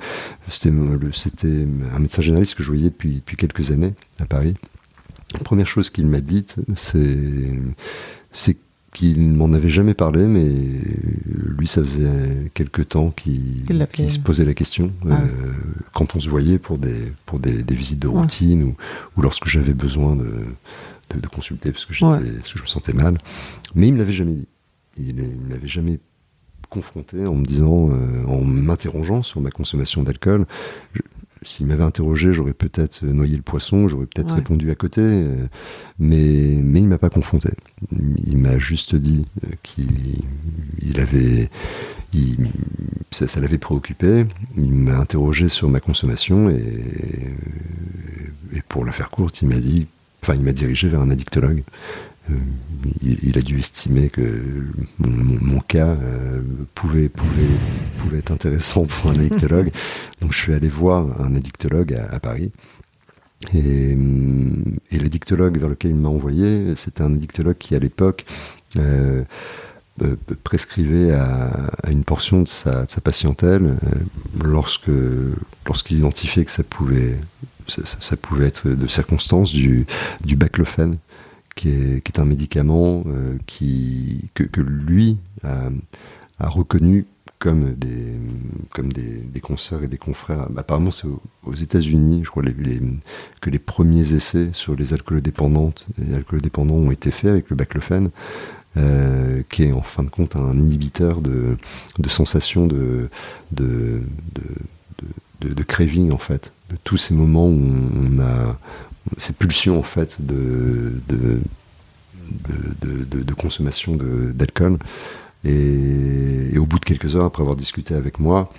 C'était 0.47 0.71
c'était 1.13 1.65
un 1.93 1.99
médecin 1.99 2.21
généraliste 2.21 2.55
que 2.55 2.63
je 2.63 2.69
voyais 2.69 2.89
depuis 2.89 3.15
depuis 3.15 3.37
quelques 3.37 3.71
années 3.71 3.93
à 4.19 4.25
Paris. 4.25 4.55
La 5.33 5.39
première 5.39 5.67
chose 5.67 5.89
qu'il 5.89 6.07
m'a 6.07 6.21
dite, 6.21 6.55
c'est 6.75 7.19
c'est 8.31 8.57
qu'il 8.93 9.19
m'en 9.21 9.53
avait 9.53 9.69
jamais 9.69 9.93
parlé, 9.93 10.25
mais 10.25 10.49
lui, 11.57 11.67
ça 11.67 11.81
faisait 11.81 12.51
quelque 12.53 12.81
temps 12.81 13.11
qu'il 13.11 13.63
se 14.09 14.19
posait 14.19 14.45
la 14.45 14.53
question 14.53 14.91
ah 15.09 15.13
euh, 15.21 15.51
quand 15.93 16.15
on 16.15 16.19
se 16.19 16.29
voyait 16.29 16.59
pour 16.59 16.77
des 16.77 17.13
pour 17.25 17.39
des, 17.39 17.63
visites 17.69 17.99
de 17.99 18.07
routine 18.07 18.63
ou, 18.63 18.75
ou 19.15 19.21
lorsque 19.21 19.47
j'avais 19.47 19.73
besoin 19.73 20.15
de 20.15 20.29
de, 21.15 21.27
consulter 21.27 21.71
parce 21.71 21.83
que, 21.83 21.93
je 21.93 22.05
me 22.05 22.67
sentais 22.67 22.93
mal. 22.93 23.17
Mais 23.75 23.89
il 23.89 23.93
me 23.93 23.99
l'avait 23.99 24.13
jamais 24.13 24.33
dit. 24.33 24.47
Il, 24.97 25.15
ne 25.15 25.49
m'avait 25.49 25.67
jamais 25.67 25.99
confronté 26.69 27.25
en 27.25 27.35
me 27.35 27.43
disant, 27.43 27.89
en 28.27 28.41
m'interrogeant 28.41 29.23
sur 29.23 29.41
ma 29.41 29.51
consommation 29.51 30.03
d'alcool. 30.03 30.45
S'il 31.43 31.65
m'avait 31.65 31.83
interrogé, 31.83 32.33
j'aurais 32.33 32.53
peut-être 32.53 33.03
noyé 33.03 33.35
le 33.35 33.41
poisson, 33.41 33.87
j'aurais 33.87 34.05
peut-être 34.05 34.35
répondu 34.35 34.69
à 34.69 34.75
côté, 34.75 35.01
mais, 35.97 36.59
mais 36.61 36.79
il 36.79 36.87
m'a 36.87 36.99
pas 36.99 37.09
confronté. 37.09 37.49
Il 38.27 38.37
m'a 38.37 38.59
juste 38.59 38.95
dit 38.95 39.25
qu'il 39.63 40.99
avait, 40.99 41.49
ça, 43.09 43.39
l'avait 43.39 43.57
préoccupé. 43.57 44.27
Il 44.55 44.71
m'a 44.71 44.97
interrogé 44.99 45.49
sur 45.49 45.67
ma 45.67 45.79
consommation 45.79 46.51
et, 46.51 46.61
et 48.53 48.61
pour 48.67 48.85
la 48.85 48.91
faire 48.91 49.09
courte, 49.09 49.41
il 49.41 49.49
m'a 49.49 49.57
dit, 49.57 49.87
enfin, 50.21 50.35
il 50.35 50.41
m'a 50.41 50.53
dirigé 50.53 50.89
vers 50.89 51.01
un 51.01 51.09
addictologue. 51.09 51.63
Euh, 52.31 52.35
il, 53.03 53.37
a 53.37 53.41
dû 53.41 53.59
estimer 53.59 54.09
que 54.09 54.41
mon, 54.99 55.59
cas 55.59 55.87
euh, 55.87 56.41
pouvait, 56.75 57.11
être 58.15 58.31
intéressant 58.31 58.85
pour 58.85 59.11
un 59.11 59.15
addictologue. 59.15 59.71
Donc 60.21 60.33
je 60.33 60.37
suis 60.37 60.53
allé 60.53 60.67
voir 60.67 61.21
un 61.21 61.35
addictologue 61.35 61.93
à, 61.93 62.19
Paris. 62.19 62.51
Et, 63.53 63.97
et 64.91 64.99
l'addictologue 64.99 65.57
vers 65.57 65.69
lequel 65.69 65.91
il 65.91 65.97
m'a 65.97 66.09
envoyé, 66.09 66.75
c'était 66.75 67.01
un 67.03 67.13
addictologue 67.13 67.57
qui 67.57 67.75
à 67.75 67.79
l'époque 67.79 68.25
euh, 68.77 69.23
prescrivait 70.43 71.11
à, 71.11 71.69
une 71.89 72.03
portion 72.03 72.41
de 72.41 72.47
sa, 72.47 72.85
patientèle 73.03 73.75
lorsque 74.43 74.89
lorsqu'il 75.67 75.97
identifiait 75.97 76.45
que 76.45 76.51
ça 76.51 76.63
pouvait 76.63 77.17
être 78.47 78.69
de 78.69 78.87
circonstances 78.87 79.51
du, 79.51 79.85
du 80.23 80.35
baclofen 80.35 80.97
qui 81.55 81.69
est, 81.69 82.19
un 82.19 82.25
médicament 82.25 83.03
euh, 83.07 83.37
que, 84.33 84.61
lui 84.61 85.17
a, 85.43 85.69
reconnu 86.39 87.05
comme 87.39 87.73
des, 87.73 88.13
comme 88.71 88.93
des, 88.93 89.39
consoeurs 89.41 89.83
et 89.83 89.87
des 89.87 89.97
confrères. 89.97 90.47
Apparemment, 90.55 90.91
c'est 90.91 91.07
aux, 91.43 91.53
États-Unis, 91.53 92.21
je 92.23 92.29
crois, 92.29 92.43
que 92.43 93.49
les 93.49 93.59
premiers 93.59 94.13
essais 94.13 94.49
sur 94.53 94.75
les 94.75 94.93
alcoolodépendantes 94.93 95.87
et 95.99 96.15
alcoolodépendants 96.15 96.75
ont 96.75 96.91
été 96.91 97.11
faits 97.11 97.31
avec 97.31 97.49
le 97.49 97.55
baclofen. 97.55 98.11
Euh, 98.77 99.43
qui 99.49 99.63
est 99.63 99.73
en 99.73 99.81
fin 99.81 100.01
de 100.01 100.09
compte 100.09 100.37
un 100.37 100.53
inhibiteur 100.53 101.19
de, 101.19 101.57
de 101.99 102.07
sensation 102.07 102.67
de 102.67 103.09
de, 103.51 104.01
de, 105.41 105.53
de, 105.53 105.63
craving 105.63 106.13
en 106.13 106.17
fait, 106.17 106.53
de 106.69 106.77
tous 106.85 106.95
ces 106.95 107.13
moments 107.13 107.47
où 107.47 107.59
on 107.59 108.21
a, 108.21 108.57
ces 109.17 109.33
pulsions 109.33 109.79
en 109.79 109.83
fait 109.83 110.17
de, 110.19 110.93
de, 111.09 111.39
de, 112.81 113.33
consommation 113.33 113.95
d'alcool. 113.95 114.77
Et, 115.43 116.57
au 116.57 116.65
bout 116.65 116.79
de 116.79 116.85
quelques 116.85 117.15
heures, 117.15 117.25
après 117.25 117.41
avoir 117.41 117.55
discuté 117.55 117.95
avec 117.95 118.19
moi, 118.19 118.51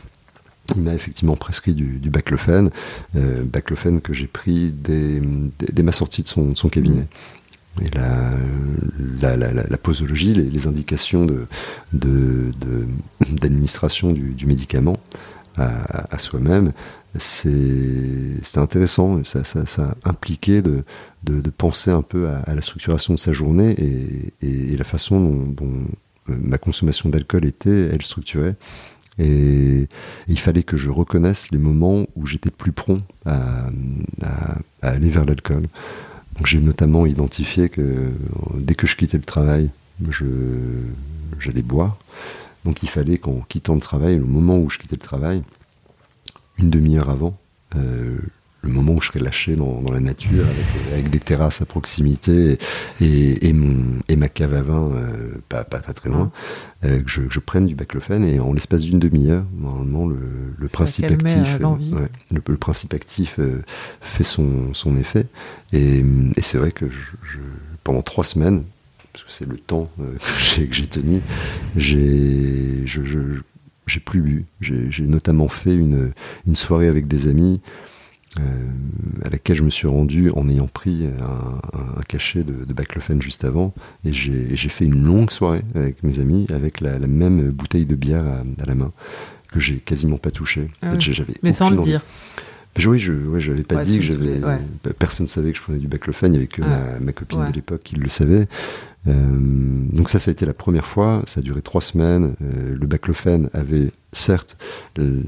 il 0.75 0.83
m'a 0.83 0.95
effectivement 0.95 1.37
prescrit 1.37 1.75
du, 1.75 1.99
du 1.99 2.11
baclofen, 2.11 2.71
euh, 3.17 3.45
baclofen 3.45 4.01
que 4.01 4.13
j'ai 4.13 4.27
pris 4.27 4.71
dès, 4.71 5.21
dès, 5.73 5.83
ma 5.83 5.93
sortie 5.93 6.23
de 6.23 6.29
son, 6.29 6.55
son 6.55 6.69
cabinet. 6.69 7.07
Et 7.81 7.89
la, 7.95 8.33
la, 9.21 9.37
la, 9.37 9.53
la 9.53 9.79
posologie, 9.79 10.35
les, 10.35 10.67
indications 10.67 11.27
d'administration 11.93 14.13
de, 14.13 14.19
de, 14.19 14.25
du, 14.25 14.35
du, 14.35 14.47
médicament 14.47 14.99
à, 15.57 16.15
à 16.15 16.19
soi-même, 16.19 16.73
c'était 17.19 18.59
intéressant. 18.59 19.23
Ça, 19.25 19.97
impliquait 20.05 20.63
de, 20.63 20.85
penser 21.57 21.91
un 21.91 22.03
peu 22.03 22.29
à, 22.29 22.55
la 22.55 22.63
structuration 22.63 23.15
de 23.15 23.19
sa 23.19 23.33
journée 23.33 23.77
et, 24.41 24.77
la 24.77 24.85
façon 24.85 25.21
dont, 25.21 25.73
euh, 26.29 26.37
ma 26.41 26.59
consommation 26.59 27.09
d'alcool 27.09 27.45
était, 27.45 27.89
elle 27.93 28.03
structurait. 28.03 28.57
Et, 29.19 29.89
il 30.29 30.39
fallait 30.39 30.63
que 30.63 30.77
je 30.77 30.91
reconnaisse 30.91 31.51
les 31.51 31.59
moments 31.59 32.07
où 32.17 32.27
j'étais 32.27 32.51
plus 32.51 32.73
prompt 32.73 33.03
à, 33.27 33.67
à, 34.23 34.59
aller 34.81 35.11
vers 35.11 35.25
l'alcool. 35.25 35.65
J'ai 36.47 36.61
notamment 36.61 37.05
identifié 37.05 37.69
que 37.69 38.11
dès 38.55 38.75
que 38.75 38.87
je 38.87 38.97
quittais 38.97 39.19
le 39.19 39.25
travail, 39.25 39.69
j'allais 41.39 41.63
boire. 41.63 41.99
Donc 42.65 42.83
il 42.83 42.89
fallait 42.89 43.19
qu'en 43.19 43.41
quittant 43.49 43.75
le 43.75 43.81
travail, 43.81 44.17
le 44.17 44.25
moment 44.25 44.59
où 44.59 44.71
je 44.71 44.79
quittais 44.79 44.97
le 44.97 45.03
travail, 45.03 45.43
une 46.59 46.71
demi-heure 46.71 47.11
avant, 47.11 47.37
euh, 47.77 48.19
le 48.65 48.71
moment 48.71 48.93
où 48.93 49.01
je 49.01 49.09
serais 49.09 49.19
lâché 49.19 49.57
dans, 49.57 49.83
la 49.91 49.99
nature 49.99 50.45
avec, 50.93 51.11
des 51.11 51.19
terrasses 51.19 51.63
à 51.63 51.65
proximité 51.65 52.59
et, 53.01 53.49
et, 53.49 53.53
mon, 53.53 53.99
et 54.09 54.15
ma 54.15 54.29
cave 54.29 54.55
à 54.55 54.63
vin 54.63 54.93
euh, 54.95 55.33
pas, 55.49 55.65
pas, 55.65 55.81
très 55.81 56.09
loin, 56.09 56.31
euh, 56.85 57.03
que 57.03 57.11
je, 57.11 57.23
je, 57.29 57.41
prenne 57.41 57.67
du 57.67 57.75
baclofen 57.75 58.25
et 58.25 58.39
en 58.39 58.53
l'espace 58.53 58.83
d'une 58.83 59.01
demi-heure, 59.01 59.45
normalement 59.59 60.07
le, 60.07 60.17
le 60.57 60.69
principe 60.69 61.07
actif, 61.07 61.59
le, 61.59 62.41
le, 62.47 62.57
principe 62.57 62.95
actif 62.95 63.41
fait 64.01 64.25
son, 64.25 64.73
son 64.75 64.97
effet. 64.97 65.27
Et, 65.73 66.05
c'est 66.41 66.59
vrai 66.59 66.71
que 66.71 66.89
je, 66.89 67.39
pendant 67.83 68.03
trois 68.03 68.23
semaines, 68.23 68.63
parce 69.13 69.25
que 69.25 69.33
c'est 69.33 69.49
le 69.49 69.57
temps 69.57 69.91
que 69.99 70.73
j'ai 70.73 70.87
tenu, 70.87 71.21
j'ai 71.77 72.87
j'ai 73.87 74.01
plus 74.01 74.21
bu. 74.21 74.47
J'ai 74.61 75.07
notamment 75.07 75.49
fait 75.49 75.75
une, 75.75 76.13
une, 76.47 76.57
soirée 76.57 76.89
avec 76.89 77.09
des 77.09 77.29
amis 77.29 77.61
euh, 78.39 78.43
à 79.25 79.29
laquelle 79.29 79.57
je 79.57 79.63
me 79.63 79.71
suis 79.71 79.89
rendu 79.89 80.31
en 80.31 80.49
ayant 80.49 80.69
pris 80.69 81.07
un, 81.07 81.99
un 81.99 82.03
cachet 82.03 82.45
de, 82.45 82.65
de 82.65 82.73
baclofen 82.73 83.21
juste 83.21 83.45
avant. 83.45 83.75
Et 84.05 84.13
j'ai 84.13 84.69
fait 84.69 84.85
une 84.85 85.05
longue 85.05 85.31
soirée 85.31 85.65
avec 85.75 86.03
mes 86.03 86.21
amis 86.21 86.47
avec 86.51 86.81
la, 86.81 86.99
la 86.99 87.07
même 87.07 87.51
bouteille 87.51 87.87
de 87.87 87.97
bière 87.97 88.25
à, 88.25 88.63
à 88.63 88.67
la 88.67 88.75
main 88.75 88.93
que 89.53 89.61
j'ai 89.61 89.77
quasiment 89.77 90.17
pas 90.17 90.31
touché. 90.31 90.67
Ah 90.81 90.95
Mais 91.43 91.53
sans 91.53 91.71
le 91.71 91.81
dire. 91.83 92.03
Oui, 92.87 92.99
je 92.99 93.13
n'avais 93.13 93.63
pas 93.63 93.85
dit 93.85 93.99
que 93.99 94.05
j'avais. 94.05 94.41
Personne 94.99 95.27
ne 95.27 95.29
savait 95.29 95.53
que 95.53 95.59
je 95.59 95.63
prenais 95.63 95.79
du 95.79 95.89
baclofen. 95.89 96.29
Il 96.29 96.33
n'y 96.33 96.37
avait 96.39 96.47
que 96.47 96.63
ma, 96.63 96.99
ma, 97.01 97.13
copine 97.13 97.47
de 97.49 97.53
l'époque 97.53 97.83
qui 97.85 97.97
le 97.97 98.09
savait. 98.09 98.49
Euh, 99.09 99.13
donc 99.93 100.09
ça, 100.09 100.19
ça 100.19 100.31
a 100.31 100.33
été 100.33 100.47
la 100.47 100.55
première 100.55 100.87
fois. 100.87 101.23
Ça 101.27 101.41
a 101.41 101.43
duré 101.43 101.63
trois 101.63 101.81
semaines. 101.81 102.35
Euh, 102.43 102.77
le 102.79 102.87
baclofen 102.87 103.49
avait 103.53 103.93
certes 104.13 104.57
euh, 104.99 105.23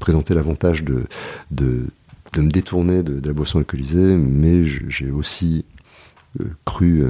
présenté 0.00 0.34
l'avantage 0.34 0.84
de, 0.84 1.04
de, 1.50 1.86
me 2.36 2.50
détourner 2.50 3.02
de 3.02 3.26
la 3.26 3.32
boisson 3.32 3.58
alcoolisée, 3.58 4.16
mais 4.16 4.64
j'ai 4.66 5.10
aussi 5.10 5.64
cru 6.66 7.06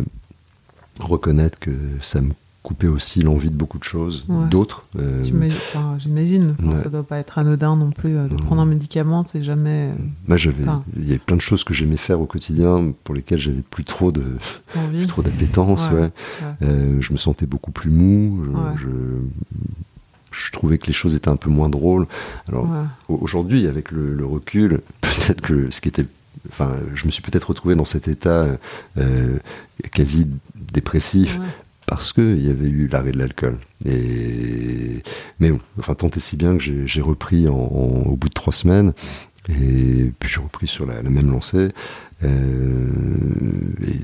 reconnaître 1.01 1.59
que 1.59 1.73
ça 2.01 2.21
me 2.21 2.31
couper 2.67 2.89
aussi 2.89 3.21
l'envie 3.21 3.49
de 3.49 3.55
beaucoup 3.55 3.79
de 3.79 3.85
choses, 3.85 4.27
d'autres. 4.51 4.87
Euh, 4.99 5.23
j'imagine, 5.23 6.57
ça 6.65 6.83
ça 6.83 6.89
doit 6.89 7.05
pas 7.05 7.19
être 7.19 7.39
anodin 7.39 7.77
non 7.77 7.93
plus 7.93 8.17
euh, 8.17 8.27
de 8.27 8.35
prendre 8.35 8.61
un 8.61 8.67
médicament, 8.67 9.25
c'est 9.25 9.45
jamais. 9.45 9.93
Moi, 10.27 10.37
j'avais, 10.37 10.65
il 10.97 11.05
y 11.05 11.11
avait 11.11 11.21
plein 11.21 11.37
de 11.37 11.41
choses 11.41 11.63
que 11.63 11.73
j'aimais 11.73 11.97
faire 11.97 12.21
au 12.21 12.27
quotidien 12.27 12.93
pour 13.05 13.15
lesquelles 13.15 13.39
j'avais 13.39 13.63
plus 13.63 13.85
trop 13.85 14.11
de, 14.11 14.25
plus 14.89 15.07
trop 15.07 15.23
d'appétence. 15.23 15.89
Ouais. 15.93 16.11
Euh, 16.63 17.01
je 17.01 17.13
me 17.13 17.19
sentais 17.19 17.47
beaucoup 17.47 17.71
plus 17.71 17.89
mou. 17.89 18.45
Je, 18.79 18.89
je, 20.33 20.51
trouvais 20.51 20.79
que 20.79 20.89
les 20.89 20.93
choses 20.93 21.15
étaient 21.15 21.29
un 21.29 21.37
peu 21.37 21.51
moins 21.51 21.69
drôles. 21.69 22.09
Alors 22.49 22.67
aujourd'hui, 23.07 23.69
avec 23.69 23.93
le, 23.93 24.27
recul, 24.27 24.81
peut-être 25.03 25.41
que 25.41 25.71
ce 25.71 25.81
qui 25.81 25.89
était 25.89 26.07
enfin, 26.49 26.73
je 26.97 27.07
me 27.07 27.13
suis 27.13 27.23
peut-être 27.23 27.45
retrouvé 27.45 27.77
dans 27.77 27.85
cet 27.85 28.09
état 28.09 28.45
quasi 29.93 30.27
dépressif 30.73 31.39
parce 31.87 32.13
qu'il 32.13 32.45
y 32.45 32.51
avait 32.51 32.69
eu 32.69 32.89
l'arrêt 32.89 33.13
de 33.13 33.19
l'alcool. 33.19 33.59
Mais 33.85 35.51
bon, 35.51 35.61
enfin 35.79 35.95
tant 35.95 36.09
et 36.09 36.21
si 36.21 36.37
bien 36.37 36.57
que 36.59 36.87
j'ai 36.87 37.01
repris 37.01 37.47
au 37.49 38.17
bout 38.17 38.29
de 38.29 38.35
trois 38.35 38.53
semaines. 38.53 38.93
Et 39.49 40.13
puis 40.19 40.29
j'ai 40.29 40.41
repris 40.41 40.67
sur 40.67 40.87
la, 40.87 41.03
même 41.03 41.31
lancée. 41.31 41.69
Euh, 42.25 42.89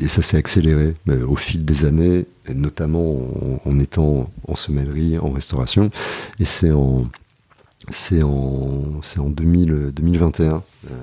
et, 0.00 0.06
ça 0.08 0.22
s'est 0.22 0.36
accéléré 0.36 0.94
euh, 1.08 1.26
au 1.26 1.36
fil 1.36 1.64
des 1.64 1.84
années, 1.84 2.26
notamment 2.48 3.16
en, 3.64 3.80
étant 3.80 4.30
en 4.46 4.54
sommellerie, 4.54 5.18
en 5.18 5.30
restauration. 5.30 5.90
Et 6.38 6.44
c'est 6.44 6.70
en 6.70 7.08
c'est 7.90 8.22
en 8.22 9.02
c'est 9.02 9.18
en 9.18 9.28
2021 9.28 10.46
euh, 10.52 10.94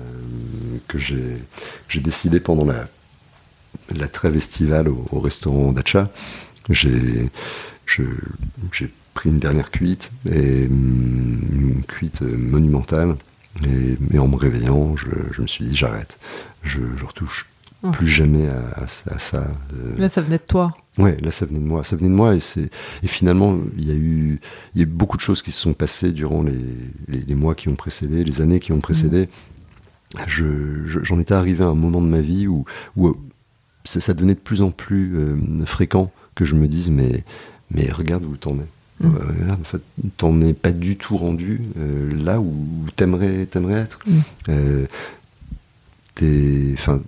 que 0.88 0.98
j'ai 0.98 2.00
décidé 2.00 2.40
pendant 2.40 2.64
la 2.64 2.88
la 3.94 4.08
trêve 4.08 4.36
estivale 4.36 4.88
au, 4.88 5.06
au 5.10 5.20
restaurant 5.20 5.72
Dacha 5.72 6.10
j'ai 6.70 7.30
pris 9.14 9.30
une 9.30 9.38
dernière 9.38 9.70
cuite, 9.70 10.12
et 10.30 10.68
mm, 10.68 11.40
une 11.52 11.84
cuite 11.86 12.22
monumentale. 12.22 13.16
Et, 13.64 13.96
mais 14.10 14.18
en 14.18 14.28
me 14.28 14.36
réveillant, 14.36 14.94
je, 14.96 15.42
me 15.42 15.46
suis 15.46 15.64
dit 15.64 15.76
j'arrête. 15.76 16.18
Je, 16.62 16.78
je 16.96 17.04
retouche 17.04 17.48
oh. 17.82 17.90
plus 17.90 18.06
jamais 18.06 18.48
à, 18.48 18.86
ça. 18.86 19.48
Là, 19.98 20.08
ça 20.08 20.20
venait 20.20 20.38
de 20.38 20.42
toi. 20.42 20.72
Ouais, 20.98 21.16
là, 21.20 21.30
ça 21.30 21.46
venait 21.46 21.58
de 21.58 21.64
moi. 21.64 21.82
Ça 21.84 21.96
venait 21.96 22.08
de 22.08 22.14
moi, 22.14 22.36
et 22.36 22.40
c'est 22.40 22.70
et 23.02 23.08
finalement, 23.08 23.58
il 23.76 23.88
y 23.88 23.90
a 23.90 23.94
eu, 23.94 24.40
il 24.74 24.80
y 24.80 24.84
a 24.84 24.86
beaucoup 24.86 25.16
de 25.16 25.22
choses 25.22 25.42
qui 25.42 25.52
se 25.52 25.60
sont 25.60 25.74
passées 25.74 26.12
durant 26.12 26.42
les, 26.42 27.22
les, 27.26 27.34
mois 27.34 27.54
qui 27.54 27.68
ont 27.68 27.76
précédé, 27.76 28.24
les 28.24 28.40
années 28.40 28.60
qui 28.60 28.72
ont 28.72 28.80
précédé. 28.80 29.28
Je, 30.26 30.86
j'en 30.86 31.20
étais 31.20 31.34
arrivé 31.34 31.62
à 31.62 31.68
un 31.68 31.74
moment 31.74 32.02
de 32.02 32.08
ma 32.08 32.20
vie 32.20 32.48
où, 32.48 32.64
où 32.96 33.16
ça, 33.84 34.00
ça 34.00 34.14
devenait 34.14 34.34
de 34.34 34.40
plus 34.40 34.60
en 34.60 34.70
plus 34.70 35.16
euh, 35.16 35.64
fréquent 35.66 36.10
que 36.40 36.46
je 36.46 36.54
me 36.54 36.66
dise 36.66 36.90
mais, 36.90 37.22
mais 37.70 37.90
regarde 37.90 38.24
où 38.24 38.34
t'en 38.34 38.54
es. 38.54 39.06
Mm. 39.06 39.14
Euh, 39.14 39.52
en 39.52 39.64
fait, 39.64 39.82
t'en 40.16 40.40
es 40.40 40.54
pas 40.54 40.72
du 40.72 40.96
tout 40.96 41.18
rendu 41.18 41.60
euh, 41.78 42.24
là 42.24 42.40
où 42.40 42.86
t'aimerais, 42.96 43.44
t'aimerais 43.44 43.80
être. 43.80 44.00
Mm. 44.06 44.20
Euh, 44.48 44.86
enfin, 46.74 47.02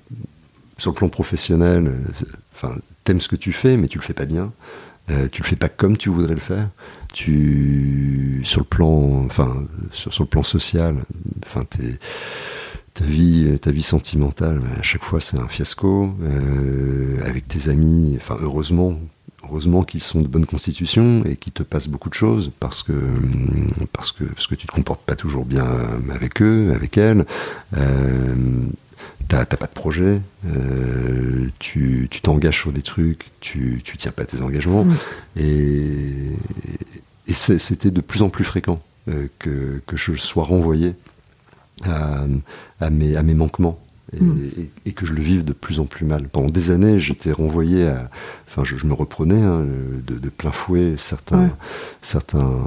sur 0.76 0.90
le 0.90 0.96
plan 0.96 1.08
professionnel, 1.08 1.92
t'aimes 3.04 3.20
ce 3.22 3.28
que 3.28 3.36
tu 3.36 3.52
fais, 3.52 3.78
mais 3.78 3.88
tu 3.88 3.98
le 3.98 4.04
fais 4.04 4.14
pas 4.14 4.26
bien. 4.26 4.52
tu 5.30 5.42
le 5.42 5.46
fais 5.46 5.56
pas 5.56 5.68
comme 5.68 5.96
tu 5.96 6.10
voudrais 6.10 6.34
le 6.34 6.40
faire. 6.40 6.68
Tu, 7.14 8.40
sur 8.44 8.60
le 8.60 8.66
plan, 8.66 9.24
enfin, 9.26 9.66
sur, 9.90 10.12
sur 10.12 10.24
le 10.24 10.28
plan 10.28 10.42
social, 10.42 10.96
enfin, 11.44 11.64
t'es 11.68 11.98
ta 12.94 13.04
vie, 13.04 13.58
ta 13.60 13.70
vie 13.70 13.82
sentimentale, 13.82 14.60
à 14.78 14.82
chaque 14.82 15.02
fois 15.02 15.20
c'est 15.20 15.38
un 15.38 15.48
fiasco. 15.48 16.14
Euh, 16.22 17.24
avec 17.26 17.48
tes 17.48 17.68
amis, 17.68 18.16
enfin 18.16 18.36
heureusement, 18.40 18.98
heureusement 19.44 19.82
qu'ils 19.82 20.02
sont 20.02 20.20
de 20.20 20.28
bonne 20.28 20.46
constitution 20.46 21.24
et 21.24 21.36
qu'ils 21.36 21.52
te 21.52 21.62
passent 21.62 21.88
beaucoup 21.88 22.08
de 22.08 22.14
choses 22.14 22.50
parce 22.60 22.82
que 22.82 22.92
parce 23.92 24.12
que 24.12 24.24
parce 24.24 24.46
que 24.46 24.54
tu 24.54 24.66
te 24.66 24.72
comportes 24.72 25.02
pas 25.02 25.16
toujours 25.16 25.44
bien 25.44 25.66
avec 26.12 26.42
eux, 26.42 26.72
avec 26.74 26.96
elles. 26.98 27.24
Euh, 27.76 28.34
T'as 29.28 29.46
pas 29.46 29.66
de 29.66 29.72
projet, 29.72 30.20
euh, 30.46 31.48
tu 31.58 32.06
t'engages 32.22 32.58
sur 32.58 32.70
des 32.70 32.82
trucs, 32.82 33.30
tu, 33.40 33.80
tu 33.82 33.96
tiens 33.96 34.12
pas 34.12 34.26
tes 34.26 34.42
engagements. 34.42 34.86
Et, 35.40 36.02
et 37.26 37.32
c'était 37.32 37.90
de 37.90 38.02
plus 38.02 38.20
en 38.20 38.28
plus 38.28 38.44
fréquent 38.44 38.82
euh, 39.08 39.28
que, 39.38 39.80
que 39.86 39.96
je 39.96 40.14
sois 40.16 40.44
renvoyé 40.44 40.94
à, 41.84 42.26
à, 42.80 42.90
mes, 42.90 43.16
à 43.16 43.22
mes 43.22 43.32
manquements. 43.32 43.78
Hmm. 44.20 44.36
Et, 44.84 44.92
que 44.92 45.06
je 45.06 45.14
le 45.14 45.22
vive 45.22 45.42
de 45.42 45.54
plus 45.54 45.80
en 45.80 45.86
plus 45.86 46.04
mal. 46.04 46.28
Pendant 46.28 46.50
des 46.50 46.70
années, 46.70 46.98
j'étais 46.98 47.32
renvoyé 47.32 47.86
à. 47.86 48.10
Enfin, 48.46 48.62
je, 48.62 48.86
me 48.86 48.92
reprenais 48.92 49.40
hein, 49.40 49.64
de, 50.06 50.28
plein 50.28 50.50
fouet 50.50 50.96
certains, 50.98 51.50
certains, 52.02 52.60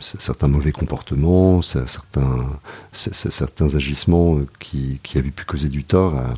certains 0.00 0.46
mauvais 0.46 0.70
comportements, 0.70 1.62
certains, 1.62 2.46
certains 2.92 3.74
agissements 3.74 4.38
qui, 4.60 5.00
qui 5.02 5.18
avaient 5.18 5.32
pu 5.32 5.44
causer 5.44 5.68
du 5.68 5.82
tort 5.82 6.14
à, 6.14 6.34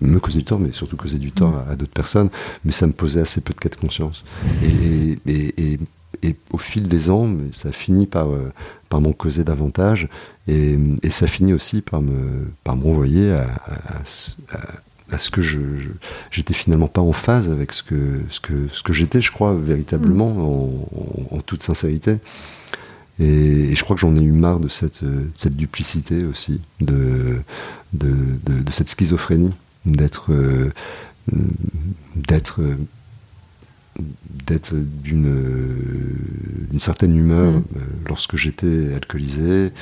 me 0.00 0.18
causer 0.18 0.38
du 0.38 0.44
tort, 0.44 0.58
mais 0.58 0.72
surtout 0.72 0.96
causer 0.96 1.18
du 1.18 1.32
tort 1.32 1.50
hmm. 1.50 1.70
à, 1.72 1.76
d'autres 1.76 1.92
personnes, 1.92 2.30
mais 2.64 2.72
ça 2.72 2.86
me 2.86 2.92
posait 2.92 3.20
assez 3.20 3.42
peu 3.42 3.52
de 3.52 3.60
cas 3.60 3.68
de 3.68 3.76
conscience. 3.76 4.24
Et, 4.62 5.18
et, 5.26 5.78
et 6.22 6.36
au 6.52 6.58
fil 6.58 6.88
des 6.88 7.10
ans, 7.10 7.28
ça 7.52 7.72
finit 7.72 8.06
par, 8.06 8.32
euh, 8.32 8.52
par 8.88 9.00
m'en 9.00 9.12
causer 9.12 9.44
davantage, 9.44 10.08
et, 10.48 10.78
et, 11.02 11.10
ça 11.10 11.26
finit 11.26 11.52
aussi 11.52 11.80
par 11.80 12.02
me 12.02 12.48
par 12.64 12.76
m'envoyer 12.76 13.32
à, 13.32 13.48
à, 15.10 15.18
ce 15.18 15.30
que 15.30 15.42
je, 15.42 15.58
j'étais 16.30 16.54
finalement 16.54 16.88
pas 16.88 17.00
en 17.00 17.12
phase 17.12 17.48
avec 17.50 17.72
ce 17.72 17.82
que 17.82 18.20
ce 18.28 18.40
que 18.40 18.68
ce 18.68 18.82
que 18.82 18.92
j'étais, 18.92 19.20
je 19.20 19.32
crois 19.32 19.54
véritablement 19.54 20.32
mm. 20.32 21.34
en, 21.34 21.40
toute 21.40 21.62
sincérité. 21.62 22.16
Et, 23.18 23.74
je 23.74 23.82
crois 23.82 23.96
que 23.96 24.00
j'en 24.00 24.14
ai 24.16 24.20
eu 24.20 24.32
marre 24.32 24.60
de 24.60 24.68
cette, 24.68 25.00
cette 25.34 25.56
duplicité 25.56 26.24
aussi, 26.24 26.60
de, 26.80 27.38
de, 27.94 28.14
de, 28.44 28.72
cette 28.72 28.90
schizophrénie, 28.90 29.54
d'être 29.86 30.32
euh, 30.32 30.70
d'être 32.14 32.60
d'être 34.46 34.74
d'une 34.74 36.78
certaine 36.78 37.16
humeur 37.16 37.52
mm. 37.52 37.64
euh, 37.76 37.80
lorsque 38.08 38.36
j'étais 38.36 38.94
alcoolisé 38.94 39.72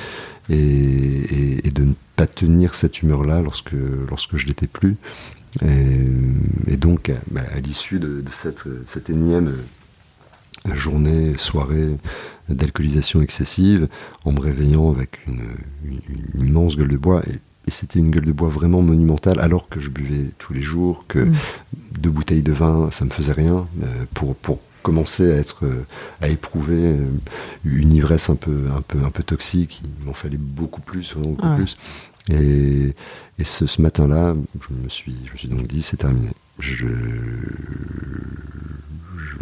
et, 0.49 1.61
de 1.71 1.83
ne 1.83 1.93
pas 2.15 2.27
tenir 2.27 2.75
cette 2.75 3.01
humeur-là 3.01 3.41
lorsque, 3.41 3.75
lorsque 4.09 4.37
je 4.37 4.45
l'étais 4.45 4.67
plus. 4.67 4.95
Et, 5.61 6.77
donc, 6.77 7.11
bah, 7.31 7.41
à, 7.53 7.59
l'issue 7.59 7.99
de, 7.99 8.23
cette, 8.31 8.63
cette 8.85 9.09
énième 9.09 9.53
journée, 10.73 11.37
soirée 11.37 11.97
d'alcoolisation 12.47 13.21
excessive, 13.21 13.89
en 14.23 14.31
me 14.31 14.39
réveillant 14.39 14.91
avec 14.91 15.19
une, 15.27 15.41
une 16.33 16.47
immense 16.47 16.77
gueule 16.77 16.89
de 16.89 16.97
bois, 16.97 17.23
et 17.27 17.39
et 17.67 17.71
c'était 17.71 17.99
une 17.99 18.11
gueule 18.11 18.25
de 18.25 18.31
bois 18.31 18.49
vraiment 18.49 18.81
monumentale, 18.81 19.39
alors 19.39 19.69
que 19.69 19.79
je 19.79 19.89
buvais 19.89 20.29
tous 20.37 20.53
les 20.53 20.61
jours, 20.61 21.05
que 21.07 21.19
mm. 21.19 21.35
deux 21.99 22.09
bouteilles 22.09 22.43
de 22.43 22.51
vin, 22.51 22.89
ça 22.91 23.05
me 23.05 23.09
faisait 23.09 23.31
rien, 23.31 23.67
euh, 23.83 24.05
pour, 24.13 24.35
pour 24.35 24.59
commencer 24.83 25.31
à 25.31 25.35
être 25.37 25.65
euh, 25.65 25.85
à 26.21 26.29
éprouver 26.29 26.77
euh, 26.77 27.05
une 27.63 27.91
ivresse 27.91 28.29
un 28.29 28.35
peu 28.35 28.65
un 28.75 28.81
peu 28.81 28.99
un 29.03 29.09
peu 29.09 29.23
toxique. 29.23 29.81
Il 29.83 30.05
m'en 30.05 30.13
fallait 30.13 30.37
beaucoup 30.37 30.81
plus 30.81 31.15
beaucoup 31.15 31.41
ah 31.43 31.55
plus. 31.55 31.75
Et, 32.29 32.93
et 33.39 33.43
ce, 33.43 33.65
ce 33.65 33.81
matin-là 33.81 34.35
je 34.61 34.75
me 34.75 34.89
suis 34.89 35.15
je 35.25 35.31
me 35.33 35.37
suis 35.37 35.47
donc 35.47 35.65
dit 35.67 35.81
c'est 35.81 35.97
terminé. 35.97 36.29
Je 36.59 36.85
je, 39.17 39.37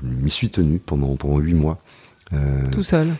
je, 0.00 0.06
m'y 0.06 0.30
suis 0.30 0.48
tenu 0.48 0.78
pendant 0.78 1.16
pendant 1.16 1.38
huit 1.38 1.54
mois. 1.54 1.78
Tout 2.72 2.82
seul. 2.82 3.14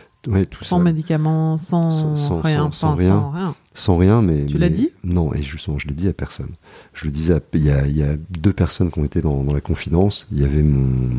sans 0.61 0.79
médicaments, 0.79 1.57
sans, 1.57 2.15
rien, 2.41 2.71
sans, 2.71 2.95
rien, 2.95 3.31
sans, 3.79 3.97
rien, 3.97 4.21
mais 4.21 4.45
tu 4.45 4.57
l'as 4.57 4.69
dit? 4.69 4.91
Non, 5.03 5.33
et 5.33 5.41
justement, 5.41 5.79
je 5.79 5.87
l'ai 5.87 5.93
dit 5.93 6.07
à 6.07 6.13
personne. 6.13 6.51
Je 6.93 7.05
le 7.05 7.11
disais, 7.11 7.39
il 7.53 7.65
y, 7.65 8.03
a, 8.03 8.15
deux 8.29 8.53
personnes 8.53 8.91
qui 8.91 8.99
ont 8.99 9.05
été 9.05 9.21
dans, 9.21 9.43
la 9.43 9.61
confidence. 9.61 10.27
Il 10.31 10.39
y 10.39 10.45
avait 10.45 10.63
mon, 10.63 11.09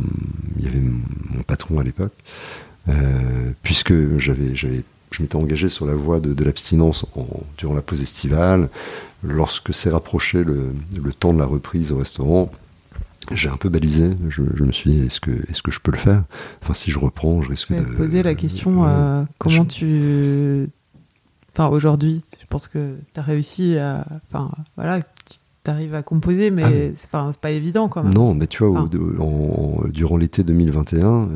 il 0.58 0.64
y 0.64 0.68
avait 0.68 0.80
mon 0.80 1.42
patron 1.46 1.78
à 1.78 1.84
l'époque, 1.84 2.12
euh, 2.88 3.50
puisque 3.62 4.18
j'avais, 4.18 4.54
j'avais, 4.54 4.82
je 5.10 5.22
m'étais 5.22 5.36
engagé 5.36 5.68
sur 5.68 5.86
la 5.86 5.94
voie 5.94 6.20
de, 6.20 6.44
l'abstinence 6.44 7.06
durant 7.58 7.74
la 7.74 7.82
pause 7.82 8.02
estivale. 8.02 8.68
Lorsque 9.22 9.74
s'est 9.74 9.90
rapproché 9.90 10.44
le, 10.44 10.72
le 11.02 11.12
temps 11.12 11.34
de 11.34 11.38
la 11.38 11.44
reprise 11.44 11.92
au 11.92 11.98
restaurant, 11.98 12.50
j'ai 13.32 13.48
un 13.48 13.56
peu 13.56 13.68
balisé. 13.68 14.10
Je, 14.28 14.42
me 14.42 14.72
suis 14.72 14.90
dit, 14.90 15.06
est-ce 15.06 15.20
que, 15.20 15.30
est 15.30 15.62
que 15.62 15.70
je 15.70 15.80
peux 15.80 15.92
le 15.92 15.98
faire? 15.98 16.24
Enfin, 16.62 16.74
si 16.74 16.90
je 16.90 16.98
reprends, 16.98 17.42
je 17.42 17.48
risque 17.48 17.72
de. 17.72 17.82
poser 17.82 18.22
la 18.22 18.34
question 18.34 18.84
euh, 18.86 19.22
comment 19.38 19.64
tu. 19.64 20.68
Enfin, 21.60 21.74
aujourd'hui, 21.74 22.22
je 22.40 22.46
pense 22.48 22.68
que 22.68 22.96
tu 23.12 23.20
as 23.20 23.22
réussi 23.22 23.76
à. 23.76 24.06
Enfin, 24.26 24.50
voilà, 24.76 25.02
tu 25.02 25.70
arrives 25.70 25.94
à 25.94 26.02
composer, 26.02 26.50
mais 26.50 26.64
ah. 26.64 26.94
c'est 26.96 27.10
pas 27.38 27.50
évident 27.50 27.88
quand 27.88 28.02
même. 28.02 28.14
Non, 28.14 28.34
mais 28.34 28.46
tu 28.46 28.64
vois, 28.64 28.88
durant 29.90 30.16
l'été 30.16 30.42
2021, 30.42 31.06
euh, 31.06 31.26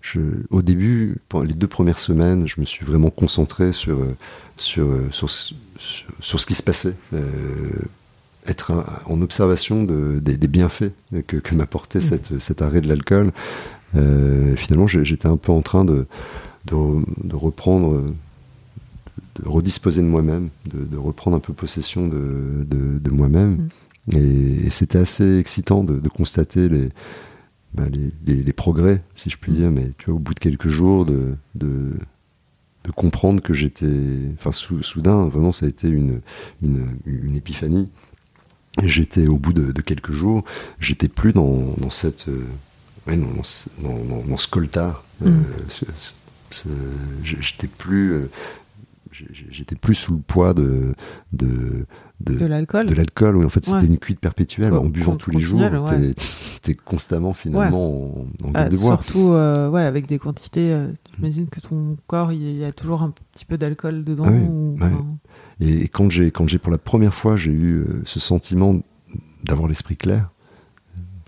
je, 0.00 0.20
au 0.48 0.62
début, 0.62 1.18
pendant 1.28 1.44
les 1.44 1.52
deux 1.52 1.66
premières 1.66 1.98
semaines, 1.98 2.48
je 2.48 2.62
me 2.62 2.64
suis 2.64 2.86
vraiment 2.86 3.10
concentré 3.10 3.72
sur, 3.74 3.98
euh, 3.98 4.16
sur, 4.56 4.88
sur, 5.10 5.28
sur, 5.28 6.40
ce 6.40 6.46
qui 6.46 6.54
se 6.54 6.62
passait 6.62 6.94
être 8.46 8.72
en 9.04 9.20
observation 9.20 9.84
de, 9.84 10.18
des, 10.18 10.48
bienfaits 10.48 10.92
que, 11.26 11.36
que 11.36 11.54
m'apportait 11.54 11.98
mm. 11.98 12.38
cet 12.38 12.62
arrêt 12.62 12.80
de 12.80 12.88
l'alcool. 12.88 13.32
Euh, 13.96 14.56
finalement, 14.56 14.86
j'étais 14.86 15.28
un 15.28 15.36
peu 15.36 15.52
en 15.52 15.60
train 15.60 15.84
de, 15.84 16.06
de, 16.64 17.36
reprendre, 17.36 18.02
de 19.36 19.48
redisposer 19.48 20.02
de 20.02 20.06
moi-même, 20.06 20.48
de, 20.66 20.96
reprendre 20.96 21.36
un 21.36 21.40
peu 21.40 21.52
possession 21.52 22.08
de, 22.08 22.64
de 22.68 23.10
moi-même. 23.10 23.68
Mm. 24.10 24.16
Et, 24.16 24.70
c'était 24.70 24.98
assez 24.98 25.38
excitant 25.38 25.84
de, 25.84 26.08
constater 26.08 26.68
les, 26.68 26.88
bah, 27.74 27.84
les, 28.26 28.42
les, 28.42 28.52
progrès, 28.52 29.02
si 29.16 29.30
je 29.30 29.36
puis 29.36 29.52
mm. 29.52 29.56
dire, 29.56 29.70
mais 29.70 29.92
tu 29.98 30.06
vois, 30.06 30.14
au 30.14 30.18
bout 30.18 30.34
de 30.34 30.40
quelques 30.40 30.68
jours, 30.68 31.04
de, 31.04 31.34
de, 31.54 31.94
comprendre 32.96 33.42
que 33.42 33.52
j'étais. 33.52 33.86
Enfin, 34.38 34.50
soudain, 34.50 35.28
vraiment, 35.28 35.52
ça 35.52 35.66
a 35.66 35.68
été 35.68 35.88
une, 35.88 36.22
une, 36.62 36.86
une 37.04 37.36
épiphanie 37.36 37.90
j'étais 38.84 39.26
au 39.26 39.38
bout 39.38 39.52
de, 39.52 39.80
quelques 39.80 40.12
jours, 40.12 40.44
j'étais 40.80 41.08
plus 41.08 41.32
dans, 41.32 41.74
dans 41.78 41.90
cette, 41.90 42.28
euh, 42.28 42.46
dans, 43.06 44.24
dans, 44.26 44.36
ce 44.36 44.48
coltard. 44.48 45.04
Euh, 45.24 45.30
mm. 45.30 46.64
j'étais 47.24 47.66
plus, 47.66 48.12
euh, 48.12 48.30
j'étais 49.50 49.76
plus 49.76 49.94
sous 49.94 50.14
le 50.14 50.20
poids 50.20 50.54
de 50.54 50.94
de, 51.32 51.86
de, 52.20 52.46
l'alcool. 52.46 52.86
De 52.86 52.94
l'alcool, 52.94 53.36
oui. 53.36 53.44
En 53.44 53.48
fait, 53.48 53.64
c'était 53.64 53.86
une 53.86 53.98
cuite 53.98 54.20
perpétuelle. 54.20 54.72
en 54.72 54.86
buvant 54.86 55.16
tous 55.16 55.30
les 55.30 55.40
jours, 55.40 55.62
t'es 56.62 56.74
constamment 56.74 57.32
finalement 57.32 58.22
en, 58.44 58.48
en 58.48 58.68
de 58.68 58.76
boire. 58.76 59.02
Surtout, 59.02 59.30
ouais, 59.72 59.82
avec 59.82 60.06
des 60.06 60.18
quantités. 60.18 60.76
J'imagine 61.16 61.48
que 61.48 61.60
ton 61.60 61.96
corps, 62.06 62.32
il 62.32 62.56
y 62.56 62.64
a 62.64 62.72
toujours 62.72 63.02
un 63.02 63.12
petit 63.32 63.44
peu 63.44 63.58
d'alcool 63.58 64.04
dedans. 64.04 64.26
Ah 64.80 64.88
et, 65.60 65.88
quand 65.88 66.10
j'ai 66.10 66.30
quand 66.30 66.46
j'ai 66.46 66.58
pour 66.58 66.70
la 66.70 66.78
première 66.78 67.14
fois 67.14 67.36
j'ai 67.36 67.50
eu 67.50 67.78
euh, 67.78 68.02
ce 68.04 68.20
sentiment 68.20 68.80
d'avoir 69.44 69.68
l'esprit 69.68 69.96
clair, 69.96 70.30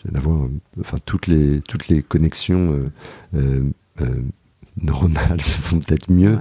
d'avoir 0.05 0.49
enfin 0.79 0.99
toutes 1.05 1.27
les 1.27 1.61
toutes 1.63 1.89
les 1.89 2.03
connexions 2.03 2.91
euh, 3.35 3.71
euh, 4.01 4.23
neuronales 4.81 5.41
se 5.41 5.59
font 5.59 5.79
peut-être 5.79 6.11
mieux. 6.11 6.39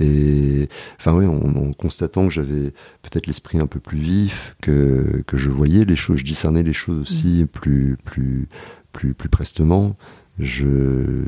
Et 0.00 0.68
enfin 0.98 1.12
oui 1.12 1.26
en, 1.26 1.72
constatant 1.72 2.28
que 2.28 2.34
j'avais 2.34 2.72
peut-être 3.02 3.26
l'esprit 3.26 3.58
un 3.58 3.66
peu 3.66 3.80
plus 3.80 3.98
vif 3.98 4.56
que 4.60 5.22
que 5.26 5.36
je 5.36 5.50
voyais 5.50 5.84
les 5.84 5.96
choses 5.96 6.18
je 6.18 6.24
discernais 6.24 6.62
les 6.62 6.72
choses 6.72 7.00
aussi 7.00 7.42
mm. 7.42 7.46
plus 7.46 7.96
plus 8.04 8.48
plus 8.92 9.14
plus 9.14 9.28
prestement 9.28 9.96
je, 10.40 11.24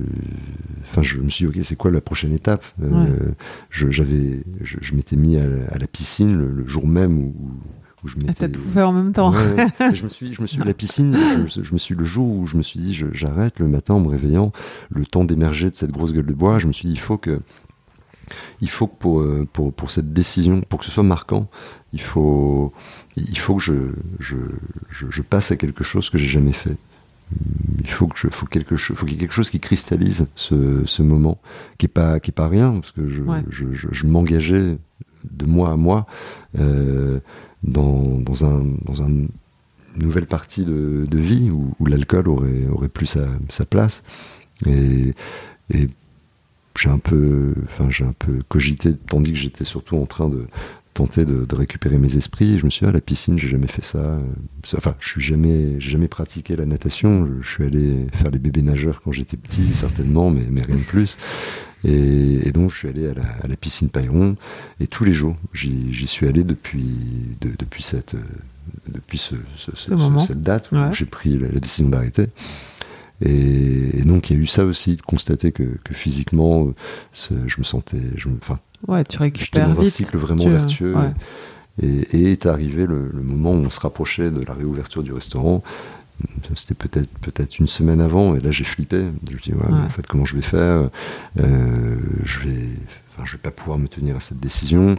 enfin, 0.84 1.02
je 1.02 1.18
me 1.18 1.28
suis 1.28 1.46
dit, 1.46 1.58
ok, 1.58 1.64
c'est 1.64 1.76
quoi 1.76 1.90
la 1.90 2.00
prochaine 2.00 2.32
étape? 2.32 2.64
Euh, 2.82 3.32
Je, 3.70 3.90
j'avais, 3.90 4.42
je, 4.62 4.94
m'étais 4.94 5.16
mis 5.16 5.36
à, 5.36 5.78
la 5.78 5.86
piscine 5.86 6.32
le, 6.32 6.66
jour 6.66 6.86
même 6.86 7.18
où, 7.18 7.34
où 7.38 7.50
je 8.04 8.14
Ah, 8.22 8.26
m'étais. 8.26 8.48
T'as 8.48 8.48
tout 8.48 8.60
fait 8.72 8.82
en 8.82 8.92
même 8.92 9.12
temps. 9.12 9.32
Ouais, 9.32 9.54
ouais. 9.80 9.94
je 9.94 10.04
me 10.04 10.08
suis, 10.08 10.34
je 10.34 10.42
me 10.42 10.46
suis 10.46 10.58
la 10.58 10.74
piscine. 10.74 11.16
Je, 11.48 11.62
je 11.62 11.72
me 11.72 11.78
suis 11.78 11.94
le 11.94 12.04
jour 12.04 12.26
où 12.28 12.46
je 12.46 12.56
me 12.56 12.62
suis 12.62 12.80
dit, 12.80 12.94
j'arrête 13.12 13.58
le 13.58 13.68
matin 13.68 13.94
en 13.94 14.00
me 14.00 14.08
réveillant, 14.08 14.52
le 14.90 15.04
temps 15.06 15.24
d'émerger 15.24 15.70
de 15.70 15.74
cette 15.74 15.92
grosse 15.92 16.12
gueule 16.12 16.26
de 16.26 16.32
bois. 16.34 16.58
Je 16.58 16.66
me 16.66 16.72
suis 16.72 16.88
dit, 16.88 16.94
il 16.94 17.00
faut 17.00 17.18
que, 17.18 17.38
il 18.60 18.68
faut 18.70 18.86
que 18.86 18.96
pour 18.98 19.20
euh, 19.20 19.46
pour 19.52 19.72
pour 19.72 19.90
cette 19.90 20.12
décision, 20.12 20.60
pour 20.62 20.78
que 20.80 20.84
ce 20.84 20.90
soit 20.90 21.02
marquant, 21.02 21.48
il 21.92 22.00
faut, 22.00 22.72
il 23.16 23.38
faut 23.38 23.56
que 23.56 23.62
je 23.62 23.92
je 24.20 24.36
je, 24.90 25.06
je 25.10 25.22
passe 25.22 25.50
à 25.50 25.56
quelque 25.56 25.84
chose 25.84 26.10
que 26.10 26.18
j'ai 26.18 26.28
jamais 26.28 26.52
fait. 26.52 26.76
Il 27.80 27.88
faut 27.90 28.06
que 28.08 28.18
je, 28.18 28.28
faut 28.28 28.44
quelque 28.46 28.76
chose, 28.76 28.94
faut 28.96 29.06
qu'il 29.06 29.14
y 29.14 29.18
ait 29.18 29.20
quelque 29.20 29.32
chose 29.32 29.48
qui 29.48 29.58
cristallise 29.58 30.26
ce, 30.36 30.82
ce 30.84 31.02
moment, 31.02 31.40
qui 31.78 31.86
est 31.86 31.88
pas, 31.88 32.20
qui 32.20 32.30
est 32.30 32.34
pas 32.34 32.46
rien, 32.48 32.72
parce 32.72 32.92
que 32.92 33.08
je, 33.08 33.22
Ouais. 33.22 33.42
je, 33.48 33.64
je, 33.72 34.06
m'engageais 34.06 34.76
de 35.30 35.46
mois 35.46 35.72
à 35.72 35.76
mois 35.76 36.06
euh, 36.58 37.20
dans, 37.62 38.18
dans 38.18 38.44
un, 38.44 38.64
dans 38.84 39.02
un 39.02 39.26
une 39.96 40.04
nouvelle 40.04 40.26
partie 40.26 40.64
de, 40.64 41.06
de 41.08 41.18
vie 41.18 41.50
où, 41.50 41.74
l'alcool 41.84 42.28
aurait, 42.28 42.66
aurait 42.70 42.88
plus 42.88 43.18
sa, 43.48 43.66
place. 43.66 44.02
Et, 44.66 45.14
et 45.72 45.88
j'ai 46.78 46.88
un 46.88 46.98
peu, 46.98 47.54
enfin, 47.64 47.90
j'ai 47.90 48.04
un 48.04 48.14
peu 48.18 48.42
cogité, 48.48 48.94
tandis 48.94 49.32
que 49.32 49.38
j'étais 49.38 49.64
surtout 49.64 49.96
en 49.96 50.06
train 50.06 50.28
de 50.28 50.46
tenter 50.94 51.24
de, 51.24 51.46
récupérer 51.54 51.98
mes 51.98 52.16
esprits. 52.16 52.58
Je 52.58 52.64
me 52.64 52.70
suis 52.70 52.84
dit, 52.84 52.90
ah, 52.90 52.92
la 52.92 53.00
piscine, 53.00 53.38
j'ai 53.38 53.48
jamais 53.48 53.66
fait 53.66 53.84
ça. 53.84 54.18
Enfin, 54.76 54.94
je 55.00 55.08
suis 55.08 55.22
jamais, 55.22 55.80
jamais 55.80 56.08
pratiqué 56.08 56.56
la 56.56 56.66
natation. 56.66 57.28
Je 57.40 57.48
suis 57.48 57.64
allé 57.64 58.06
faire 58.12 58.30
les 58.30 58.38
bébés 58.38 58.62
nageurs 58.62 59.00
quand 59.02 59.12
j'étais 59.12 59.36
petit, 59.36 59.66
certainement, 59.74 60.30
mais, 60.30 60.46
mais 60.50 60.62
rien 60.62 60.76
de 60.76 60.82
plus. 60.82 61.18
Et, 61.84 62.48
et 62.48 62.52
donc, 62.52 62.70
je 62.70 62.76
suis 62.76 62.88
allé 62.88 63.08
à 63.08 63.14
la, 63.14 63.22
à 63.42 63.46
la 63.48 63.56
piscine 63.56 63.88
Payron. 63.88 64.36
Et 64.80 64.86
tous 64.86 65.04
les 65.04 65.12
jours, 65.12 65.36
j'y 65.52 66.06
suis 66.06 66.28
allé 66.28 66.44
depuis, 66.44 66.84
de- 67.40 67.52
depuis 67.58 67.82
cette, 67.82 68.14
depuis 68.88 69.18
ce, 69.18 69.34
ce- 69.56 69.74
ce- 69.74 69.90
moment. 69.92 70.24
cette 70.24 70.42
date 70.42 70.70
où 70.72 70.76
Ouais. 70.76 70.90
j'ai 70.92 71.04
pris 71.06 71.38
la, 71.38 71.48
la 71.48 71.60
décision 71.60 71.88
d'arrêter. 71.88 72.26
Et, 73.24 73.98
et 73.98 74.02
donc, 74.02 74.30
il 74.30 74.36
y 74.36 74.38
a 74.38 74.42
eu 74.42 74.46
ça 74.46 74.64
aussi, 74.64 74.96
de 74.96 75.02
constater 75.02 75.52
que, 75.52 75.62
que 75.84 75.94
physiquement, 75.94 76.72
je 77.14 77.54
me 77.58 77.64
sentais, 77.64 78.00
je 78.16 78.28
me, 78.28 78.36
enfin, 78.36 78.58
Ouais, 78.88 79.04
tu 79.04 79.12
J'étais 79.12 79.22
récupères 79.24 79.68
dans 79.68 79.80
un 79.80 79.84
vite. 79.84 79.92
cycle 79.92 80.16
vraiment 80.18 80.42
Tu- 80.42 80.50
vertueux. 80.50 80.94
ouais. 80.96 81.12
Et, 81.82 81.86
et 82.18 82.32
est 82.32 82.46
arrivé 82.46 82.84
le, 82.84 83.10
le 83.14 83.22
moment 83.22 83.52
où 83.52 83.64
on 83.64 83.70
se 83.70 83.80
rapprochait 83.80 84.30
de 84.30 84.44
la 84.44 84.52
réouverture 84.54 85.02
du 85.02 85.12
restaurant. 85.12 85.62
C'était 86.54 86.74
peut-être 86.74 87.08
peut-être 87.20 87.58
une 87.58 87.66
semaine 87.66 88.00
avant, 88.00 88.34
et 88.36 88.40
là 88.40 88.50
j'ai 88.50 88.64
flippé. 88.64 89.04
Je 89.28 89.34
me 89.34 89.38
dis, 89.40 89.52
ouais, 89.54 89.66
en 89.72 89.88
fait, 89.88 90.06
comment 90.06 90.24
je 90.24 90.34
vais 90.36 90.42
faire 90.42 90.90
Euh, 91.40 91.96
Je 92.24 92.38
vais, 92.40 92.68
enfin, 93.14 93.24
je 93.24 93.32
vais 93.32 93.38
pas 93.38 93.50
pouvoir 93.50 93.78
me 93.78 93.88
tenir 93.88 94.16
à 94.16 94.20
cette 94.20 94.40
décision. 94.40 94.96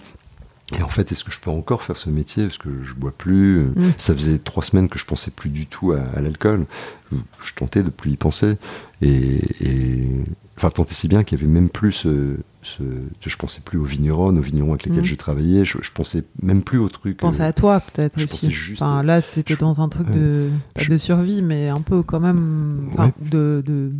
Et 0.80 0.82
en 0.82 0.88
fait, 0.90 1.12
est-ce 1.12 1.24
que 1.24 1.32
je 1.32 1.40
peux 1.40 1.52
encore 1.52 1.84
faire 1.84 1.98
ce 1.98 2.10
métier? 2.10 2.46
Parce 2.46 2.58
que 2.58 2.70
je 2.84 2.94
bois 2.94 3.12
plus. 3.16 3.60
Mm. 3.76 3.92
Ça 3.98 4.14
faisait 4.16 4.40
trois 4.40 4.64
semaines 4.64 4.90
que 4.90 4.98
je 4.98 5.06
pensais 5.06 5.30
plus 5.30 5.50
du 5.50 5.68
tout 5.68 5.92
à, 5.92 6.00
à 6.16 6.22
l'alcool. 6.22 6.66
Je 7.12 7.54
tentais 7.54 7.84
de 7.84 7.90
plus 7.92 8.12
y 8.12 8.18
penser. 8.18 8.56
Et, 9.02 9.40
et- 9.62 10.24
enfin, 10.58 10.70
et 10.70 10.94
si 10.94 11.08
bien 11.08 11.24
qu'il 11.24 11.38
y 11.38 11.42
avait 11.44 11.52
même 11.52 11.70
plus 11.70 11.92
ce, 11.92 12.38
ce- 12.64 13.30
je 13.30 13.36
pensais 13.38 13.62
plus 13.62 13.78
aux 13.78 13.84
vignerons, 13.84 14.36
aux 14.36 14.42
vignerons 14.42 14.72
avec 14.72 14.86
lesquels 14.86 15.02
Mm. 15.02 15.06
j'ai 15.06 15.18
travaillé. 15.18 15.66
Je, 15.66 15.78
je 15.82 15.92
pensais 15.92 16.24
même 16.42 16.64
plus 16.64 16.78
au 16.80 16.90
truc. 16.90 17.18
Pense 17.18 17.40
euh, 17.40 17.44
à 17.44 17.54
toi 17.54 17.80
peut-être 17.82 18.18
je 18.20 18.24
aussi. 18.26 18.34
pensais 18.34 18.50
juste- 18.52 18.82
Enfin, 18.82 19.04
là, 19.04 19.22
t'étais 19.22 19.54
je- 19.56 19.60
dans 19.60 19.82
un 19.82 19.90
truc 19.90 20.08
ouais. 20.08 20.14
de 20.16 20.50
pas 20.74 20.82
Je- 20.82 20.90
de 20.90 20.98
survie, 20.98 21.42
mais 21.42 21.70
un 21.70 21.82
peu 21.82 22.04
quand 22.04 22.20
même 22.20 22.88
enfin, 22.92 23.06
Ouais. 23.08 23.14
de, 23.30 23.64
de 23.66 23.92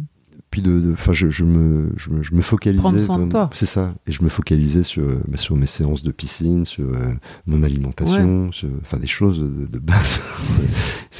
puis 0.52 0.62
de, 0.62 0.92
enfin, 0.94 1.14
je, 1.14 1.30
je 1.30 1.44
me, 1.44 1.92
je 1.98 2.10
me, 2.10 2.22
je 2.24 2.34
me 2.36 2.42
focalisais. 2.42 3.08
C'est 3.54 3.66
ça. 3.66 3.94
Et 4.08 4.12
je 4.12 4.24
me 4.24 4.30
focalisais 4.30 4.84
sur, 4.84 5.04
euh, 5.04 5.20
bah, 5.28 5.38
sur 5.38 5.56
mes 5.56 5.66
séances 5.66 6.04
de 6.04 6.12
piscine, 6.12 6.66
sur 6.66 6.86
euh, 6.86 7.14
mon 7.48 7.64
alimentation, 7.64 8.50
enfin, 8.82 8.98
des 8.98 9.08
choses 9.08 9.40
de, 9.40 9.66
de 9.66 9.80
base. 9.80 10.20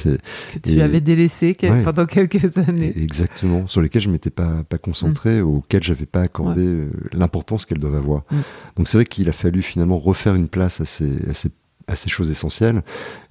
Que 0.04 0.58
tu 0.62 0.72
Et- 0.72 0.82
avais 0.82 1.00
délaissé 1.00 1.54
quel- 1.54 1.72
Ouais. 1.72 1.82
pendant 1.82 2.04
quelques 2.06 2.58
années. 2.58 2.92
exactement 2.96 3.66
sur 3.66 3.80
lesquelles 3.80 4.02
je 4.02 4.10
m'étais 4.10 4.30
pas, 4.30 4.62
pas 4.64 4.76
concentré, 4.78 5.40
auxquelles 5.40 5.82
j'avais 5.82 6.04
pas 6.06 6.20
accordé 6.20 6.62
euh, 6.66 6.90
l'importance 7.12 7.64
qu'elles 7.64 7.78
doivent 7.78 7.94
avoir. 7.94 8.22
Mm. 8.30 8.36
Donc 8.76 8.88
c'est 8.88 8.98
vrai 8.98 9.04
qu'il 9.06 9.28
a 9.28 9.32
fallu 9.32 9.62
finalement 9.62 9.98
refaire 9.98 10.34
une 10.34 10.48
place 10.48 10.80
à 10.80 10.84
ces, 10.84 11.10
à 11.28 11.34
ces, 11.34 11.50
à 11.86 11.96
ces 11.96 12.08
choses 12.10 12.30
essentielles. 12.30 12.82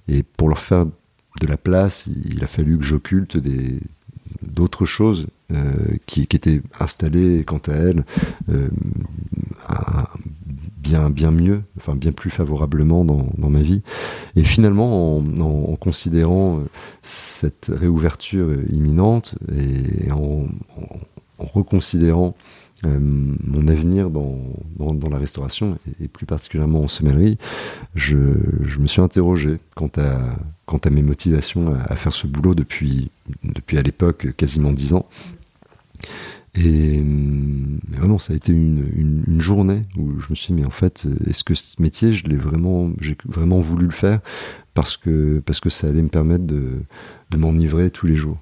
Et 0.08 0.22
pour 0.22 0.48
leur 0.48 0.58
faire 0.58 0.86
de 0.86 1.46
la 1.46 1.56
place, 1.56 2.06
il, 2.06 2.42
a 2.42 2.46
fallu 2.46 2.78
que 2.78 2.84
j'occulte 2.84 3.36
des 3.36 3.78
d'autres 4.42 4.86
choses 4.86 5.26
qui, 6.06 6.26
qui 6.26 6.36
étaient 6.36 6.62
installées 6.80 7.44
quant 7.44 7.60
à 7.68 7.72
elles 7.72 8.04
euh, 8.50 8.68
bien 10.84 11.10
bien 11.10 11.30
mieux, 11.30 11.62
enfin 11.78 11.96
bien 11.96 12.12
plus 12.12 12.30
favorablement 12.30 13.04
dans, 13.04 13.26
dans 13.38 13.50
ma 13.50 13.62
vie. 13.62 13.82
Et 14.36 14.44
finalement, 14.44 15.16
en, 15.16 15.76
considérant 15.76 16.58
euh, 16.58 16.62
cette 17.02 17.70
réouverture 17.72 18.48
euh, 18.48 18.64
imminente 18.70 19.34
et 19.56 20.12
en, 20.12 20.44
reconsidérant 21.38 22.36
euh, 22.86 22.98
mon 23.00 23.66
avenir 23.66 24.10
dans, 24.10 24.38
dans, 24.78 25.08
la 25.08 25.18
restauration 25.18 25.78
et, 26.00 26.04
et 26.04 26.08
plus 26.08 26.26
particulièrement 26.26 26.82
en 26.82 26.88
sommellerie, 26.88 27.38
je, 27.94 28.18
je 28.62 28.78
me 28.78 28.86
suis 28.86 29.00
interrogé 29.00 29.58
quant 29.74 29.90
à, 29.96 30.36
quant 30.66 30.78
à 30.78 30.90
mes 30.90 31.02
motivations 31.02 31.74
à, 31.74 31.92
à 31.92 31.96
faire 31.96 32.12
ce 32.12 32.26
boulot 32.26 32.54
depuis, 32.54 33.10
depuis 33.42 33.78
à 33.78 33.82
l'époque 33.82 34.34
quasiment 34.36 34.70
dix 34.70 34.92
ans. 34.92 35.06
Et 36.56 37.02
vraiment, 37.88 38.18
ça 38.18 38.32
a 38.32 38.36
été 38.36 38.52
une, 38.52 39.24
une, 39.26 39.40
journée 39.40 39.82
où 39.96 40.20
je 40.20 40.26
me 40.30 40.34
suis 40.36 40.54
dit, 40.54 40.60
mais 40.60 40.66
en 40.66 40.70
fait, 40.70 41.04
est-ce 41.26 41.42
que 41.42 41.54
ce 41.54 41.82
métier, 41.82 42.12
je 42.12 42.24
l'ai 42.24 42.36
vraiment, 42.36 42.92
j'ai 43.00 43.16
vraiment 43.24 43.60
voulu 43.60 43.86
le 43.86 43.92
faire 43.92 44.20
parce 44.72 44.96
que, 44.96 45.42
parce 45.44 45.58
que 45.58 45.68
ça 45.68 45.88
allait 45.88 46.02
me 46.02 46.08
permettre 46.08 46.44
de, 46.44 46.82
de 47.30 47.36
m'enivrer 47.36 47.90
tous 47.90 48.06
les 48.06 48.14
jours? 48.14 48.38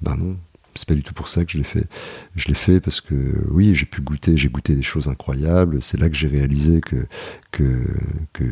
Ben 0.00 0.14
non, 0.14 0.36
c'est 0.76 0.86
pas 0.86 0.94
du 0.94 1.02
tout 1.02 1.14
pour 1.14 1.28
ça 1.28 1.44
que 1.44 1.50
je 1.50 1.58
l'ai 1.58 1.64
fait. 1.64 1.86
Je 2.36 2.48
l'ai 2.48 2.54
fait 2.54 2.80
parce 2.80 3.00
que 3.00 3.14
oui, 3.50 3.74
j'ai 3.74 3.86
pu 3.86 4.00
goûter, 4.00 4.36
j'ai 4.36 4.48
goûté 4.48 4.74
des 4.74 4.82
choses 4.82 5.08
incroyables. 5.08 5.82
C'est 5.82 5.98
là 5.98 6.08
que 6.08 6.14
j'ai 6.14 6.28
réalisé 6.28 6.80
que 6.80 7.06
que 7.50 7.84
que, 8.32 8.44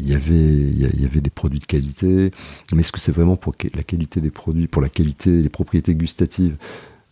y 0.00 0.14
avait 0.14 0.34
il 0.34 1.00
y 1.00 1.04
avait 1.04 1.20
des 1.20 1.30
produits 1.30 1.60
de 1.60 1.66
qualité. 1.66 2.30
Mais 2.72 2.80
est-ce 2.80 2.92
que 2.92 3.00
c'est 3.00 3.12
vraiment 3.12 3.36
pour 3.36 3.54
la 3.74 3.82
qualité 3.82 4.20
des 4.20 4.30
produits, 4.30 4.66
pour 4.66 4.82
la 4.82 4.88
qualité, 4.88 5.42
les 5.42 5.48
propriétés 5.48 5.94
gustatives 5.94 6.56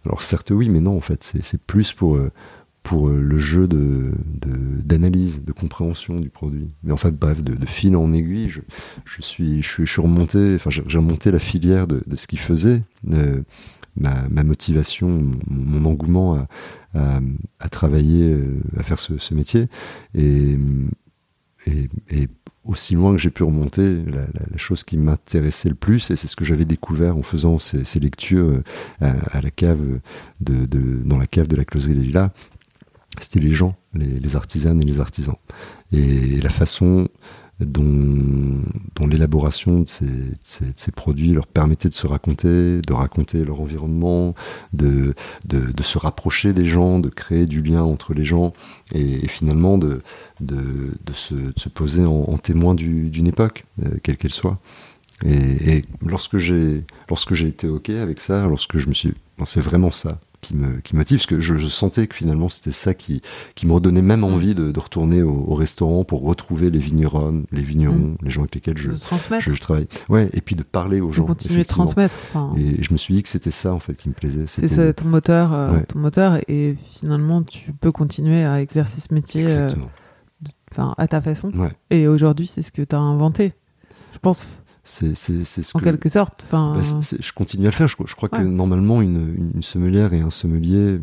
Alors 0.06 0.22
certes 0.22 0.50
oui, 0.50 0.68
mais 0.68 0.80
non 0.80 0.96
en 0.96 1.00
fait, 1.00 1.32
c'est 1.42 1.62
plus 1.62 1.92
pour 1.92 2.16
euh, 2.16 2.30
euh, 2.92 3.20
le 3.20 3.38
jeu 3.38 3.68
de 3.68 4.12
de- 4.24 4.82
d'analyse, 4.82 5.44
de, 5.44 5.52
compréhension 5.52 6.18
du 6.20 6.30
produit. 6.30 6.70
Mais 6.82 6.92
en 6.92 6.96
fait, 6.96 7.12
bref, 7.16 7.42
de, 7.42 7.66
fil 7.66 7.96
en 7.96 8.12
aiguille, 8.12 8.48
je, 8.48 9.22
suis 9.22 9.62
je 9.62 10.00
remonté, 10.00 10.54
enfin 10.56 10.70
j'ai 10.70 10.98
remonté 10.98 11.30
la 11.30 11.38
filière 11.38 11.86
de, 11.86 12.02
ce 12.16 12.26
qu'il 12.26 12.40
faisait. 12.40 12.82
euh, 13.12 13.42
ma, 13.96 14.44
motivation, 14.44 15.20
mon, 15.48 15.84
engouement 15.84 16.46
à, 16.94 17.68
travailler, 17.70 18.38
à 18.76 18.82
faire 18.82 18.98
ce, 18.98 19.34
métier. 19.34 19.68
Aussi 22.64 22.94
loin 22.94 23.12
que 23.12 23.18
j'ai 23.18 23.30
pu 23.30 23.42
remonter, 23.42 24.02
la, 24.04 24.58
chose 24.58 24.84
qui 24.84 24.98
m'intéressait 24.98 25.70
le 25.70 25.74
plus, 25.74 26.10
et 26.10 26.16
c'est 26.16 26.26
ce 26.26 26.36
que 26.36 26.44
j'avais 26.44 26.64
découvert 26.64 27.16
en 27.16 27.22
faisant 27.22 27.58
ces, 27.58 28.00
lectures 28.00 28.62
euh, 29.02 29.12
à, 29.32 29.40
la 29.40 29.50
cave 29.50 29.80
de, 30.40 30.66
dans 31.04 31.18
la 31.18 31.26
cave 31.26 31.48
de 31.48 31.56
la 31.56 31.64
closerie 31.64 31.94
des 31.94 32.02
Lilas, 32.02 32.30
c'était 33.18 33.40
les 33.40 33.52
gens, 33.52 33.76
les, 33.94 34.20
les 34.20 34.36
artisanes 34.36 34.80
et 34.80 34.84
les 34.84 35.00
artisans. 35.00 35.36
Et 35.92 36.40
la 36.40 36.50
façon 36.50 37.08
dont, 37.60 39.06
l'élaboration 39.06 39.80
de 39.80 39.88
ces, 39.88 40.92
produits 40.92 41.32
leur 41.32 41.46
permettait 41.46 41.88
de 41.88 41.94
se 41.94 42.06
raconter, 42.06 42.80
de 42.80 42.92
raconter 42.92 43.44
leur 43.44 43.60
environnement, 43.60 44.34
de, 44.72 45.14
se 45.82 45.98
rapprocher 45.98 46.52
des 46.52 46.66
gens, 46.66 46.98
de 46.98 47.08
créer 47.08 47.46
du 47.46 47.62
lien 47.62 47.82
entre 47.82 48.14
les 48.14 48.24
gens, 48.24 48.52
et, 48.94 49.26
finalement 49.28 49.78
de, 49.78 50.02
se, 51.12 51.68
poser 51.68 52.04
en, 52.04 52.38
témoin 52.38 52.74
du- 52.74 53.08
d'une 53.10 53.26
époque, 53.26 53.64
euh, 53.84 53.88
quelle 54.02 54.16
qu'elle 54.16 54.32
soit. 54.32 54.58
Et, 55.26 55.84
lorsque 56.06 56.38
j'ai 56.38 56.84
été 57.46 57.68
ok 57.68 57.90
avec 57.90 58.20
ça, 58.20 58.46
lorsque 58.46 58.78
je 58.78 58.88
me 58.88 58.94
suis, 58.94 59.12
c'est 59.44 59.60
vraiment 59.60 59.90
ça 59.90 60.18
qui 60.40 60.54
me 60.56 60.80
qui 60.80 60.96
motive, 60.96 61.18
parce 61.18 61.26
que 61.26 61.40
je, 61.40 61.56
je 61.56 61.66
sentais 61.66 62.06
que 62.06 62.14
finalement 62.16 62.48
c'était 62.48 62.72
ça 62.72 62.94
qui 62.94 63.20
qui 63.54 63.66
me 63.66 63.72
redonnait 63.72 64.02
même 64.02 64.24
envie 64.24 64.54
de, 64.54 64.72
de 64.72 64.80
retourner 64.80 65.22
au, 65.22 65.32
au 65.46 65.54
restaurant 65.54 66.04
pour 66.04 66.22
retrouver 66.22 66.70
les 66.70 66.78
vignerons, 66.78 67.42
les 67.52 67.62
vignerons, 67.62 68.16
les 68.22 68.30
gens 68.30 68.40
avec 68.42 68.54
lesquels 68.54 68.78
je, 68.78 68.90
travaille. 69.60 69.86
Ouais, 70.08 70.30
et 70.32 70.40
puis 70.40 70.56
de 70.56 70.62
parler 70.62 71.00
aux 71.00 71.08
de 71.08 71.12
gens. 71.12 71.26
continuer 71.26 71.62
de 71.62 71.68
transmettre. 71.68 72.14
Enfin, 72.32 72.54
Et 72.58 72.82
je 72.82 72.92
me 72.92 72.98
suis 72.98 73.14
dit 73.14 73.22
que 73.22 73.28
c'était 73.28 73.50
ça 73.50 73.72
en 73.74 73.80
fait 73.80 73.94
qui 73.94 74.08
me 74.08 74.14
plaisait. 74.14 74.44
c'est 74.46 74.68
ça 74.68 74.92
ton 74.92 75.06
moteur, 75.06 75.52
euh, 75.52 75.72
Ouais. 75.72 75.84
ton 75.84 75.98
moteur, 75.98 76.38
et 76.48 76.76
finalement 76.92 77.42
tu 77.42 77.72
peux 77.72 77.92
continuer 77.92 78.44
à 78.44 78.60
exercer 78.62 79.00
ce 79.00 79.12
métier, 79.14 79.44
euh, 79.48 79.68
à 80.96 81.08
ta 81.08 81.20
façon. 81.20 81.50
Ouais, 81.52 81.72
Et 81.90 82.06
aujourd'hui, 82.08 82.46
c'est 82.46 82.62
ce 82.62 82.72
que 82.72 82.82
tu 82.82 82.94
as 82.94 82.98
inventé, 82.98 83.52
je 84.14 84.18
pense, 84.18 84.62
c'est 84.90 85.14
c'est 85.14 85.44
c'est 85.44 85.62
ce 85.62 85.76
en 85.76 85.80
que 85.80 85.84
quelque 85.84 86.08
sorte. 86.08 86.44
Enfin, 86.46 86.74
Bah, 86.76 87.00
je 87.20 87.32
continue 87.32 87.66
à 87.66 87.70
le 87.70 87.74
faire. 87.74 87.86
Je, 87.86 87.94
crois- 87.94 88.06
je 88.08 88.16
crois 88.16 88.28
que 88.28 88.42
normalement, 88.42 89.00
une, 89.00 89.52
une, 89.54 89.62
sommelière 89.62 90.12
et 90.12 90.20
un 90.20 90.30
sommelier 90.30 90.76
euh, 90.76 91.00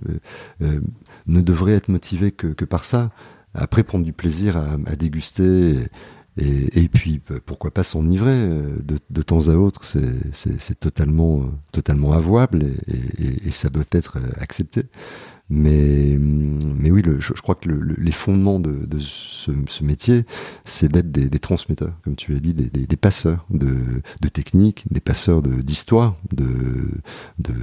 euh, 0.61 0.79
ne 1.27 1.39
devraient 1.41 1.73
être 1.73 1.87
motivés 1.87 2.31
que, 2.33 2.47
que 2.47 2.65
par 2.65 2.83
ça. 2.83 3.11
Après, 3.53 3.83
prendre 3.83 4.03
du 4.03 4.11
plaisir 4.13 4.57
à, 4.57 4.73
à 4.85 4.95
déguster 4.95 5.75
et, 6.37 6.83
et, 6.83 6.89
puis 6.89 7.19
pourquoi 7.45 7.71
pas 7.71 7.81
s'enivrer 7.83 8.37
de, 8.37 8.99
de, 9.09 9.21
temps 9.23 9.47
à 9.47 9.53
autre, 9.53 9.83
c'est 9.83 10.79
totalement 10.79 11.49
totalement 11.71 12.11
avouable 12.11 12.63
et, 12.87 13.47
et, 13.47 13.51
ça 13.51 13.69
doit 13.69 13.85
être 13.91 14.19
accepté. 14.39 14.83
Mais, 15.49 16.17
mais 16.19 16.91
oui, 16.91 17.01
je, 17.19 17.33
crois 17.41 17.55
que 17.55 17.69
le, 17.69 17.95
les 17.97 18.11
fondements 18.11 18.59
de, 18.59 18.99
ce, 18.99 19.51
métier, 19.81 20.25
c'est 20.65 20.91
d'être 20.91 21.11
des, 21.11 21.39
transmetteurs, 21.39 21.93
comme 22.03 22.15
tu 22.15 22.33
l'as 22.33 22.39
dit, 22.39 22.53
des, 22.53 22.97
passeurs 22.97 23.45
de, 23.49 24.01
de 24.21 24.27
techniques, 24.27 24.85
des 24.91 24.99
passeurs 24.99 25.41
d'histoire, 25.41 26.17
de, 26.33 27.53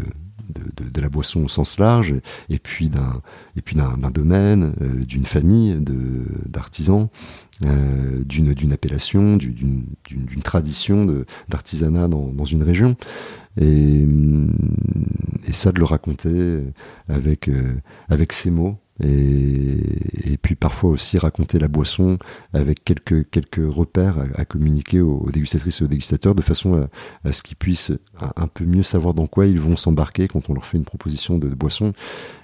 de, 0.48 1.00
la 1.00 1.08
boisson 1.08 1.44
au 1.44 1.48
sens 1.48 1.78
large, 1.78 2.14
et, 2.48 2.58
puis 2.58 2.88
d'un 2.88 4.10
domaine, 4.10 4.74
euh, 4.80 5.04
d'une 5.04 5.26
famille 5.26 5.76
d'artisans, 6.46 7.08
euh, 7.64 8.24
d'une 8.24 8.72
appellation, 8.72 9.36
d'une 9.36 10.42
tradition 10.42 11.24
d'artisanat 11.48 12.08
dans, 12.08 12.44
une 12.44 12.62
région. 12.62 12.96
Et, 13.60 14.06
ça 15.52 15.70
de 15.70 15.78
le 15.78 15.84
raconter 15.84 16.62
avec 17.08 17.48
euh, 17.48 17.74
avec 18.08 18.32
ses 18.32 18.50
mots 18.50 18.76
et, 19.02 20.38
puis 20.40 20.54
parfois 20.54 20.90
aussi 20.90 21.18
raconter 21.18 21.58
la 21.58 21.66
boisson 21.66 22.18
avec 22.52 22.84
quelques 22.84 23.28
quelques 23.30 23.62
repères 23.66 24.16
à, 24.34 24.44
communiquer 24.44 25.00
aux, 25.00 25.30
dégustatrices 25.32 25.80
et 25.80 25.84
aux 25.84 25.88
dégustateurs 25.88 26.34
de 26.34 26.42
façon 26.42 26.88
à, 27.24 27.32
ce 27.32 27.42
qu'ils 27.42 27.56
puissent 27.56 27.92
un, 28.36 28.46
peu 28.46 28.64
mieux 28.64 28.84
savoir 28.84 29.14
dans 29.14 29.26
quoi 29.26 29.46
ils 29.46 29.58
vont 29.58 29.74
s'embarquer 29.74 30.28
quand 30.28 30.48
on 30.48 30.54
leur 30.54 30.64
fait 30.64 30.78
une 30.78 30.84
proposition 30.84 31.38
de, 31.38 31.48
boisson 31.48 31.92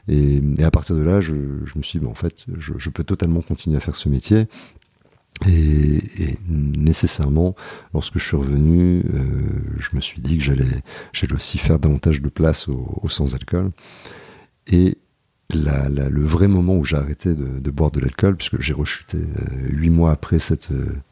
et, 0.09 0.43
à 0.63 0.71
partir 0.71 0.97
de 0.97 1.03
là 1.03 1.21
je, 1.21 1.35
me 1.35 1.83
suis 1.83 2.01
dit 2.01 2.07
en 2.07 2.15
fait 2.15 2.47
je, 2.59 2.91
peux 2.91 3.05
totalement 3.05 3.43
continuer 3.43 3.77
à 3.77 3.81
faire 3.81 3.97
ce 3.97 4.09
métier 4.09 4.49
et, 5.47 5.53
et, 5.53 6.39
nécessairement, 6.49 7.55
lorsque 7.95 8.19
je 8.19 8.25
suis 8.25 8.37
revenu, 8.37 9.03
euh, 9.15 9.23
je 9.79 9.97
me 9.97 10.03
suis 10.03 10.21
dit 10.21 10.37
que 10.37 10.45
j'allais, 10.45 10.67
j'allais 11.15 11.33
aussi 11.33 11.57
faire 11.57 11.79
davantage 11.79 12.21
de 12.21 12.29
place 12.29 12.69
au, 12.69 12.99
au 13.01 13.09
sans-alcool. 13.09 13.71
Et 14.67 14.99
la, 15.55 15.89
la, 15.89 16.09
le 16.09 16.23
vrai 16.23 16.49
moment 16.49 16.77
où 16.77 16.85
j'ai 16.85 16.97
arrêté 16.97 17.35
de, 17.35 17.71
boire 17.71 17.91
de 17.91 18.01
l'alcool, 18.01 18.37
puisque 18.37 18.61
j'ai 18.61 18.73
rechuté 18.73 19.19
euh, 19.19 19.69
huit 19.71 19.91
mois 19.91 20.13
après 20.13 20.39
cette, 20.39 20.69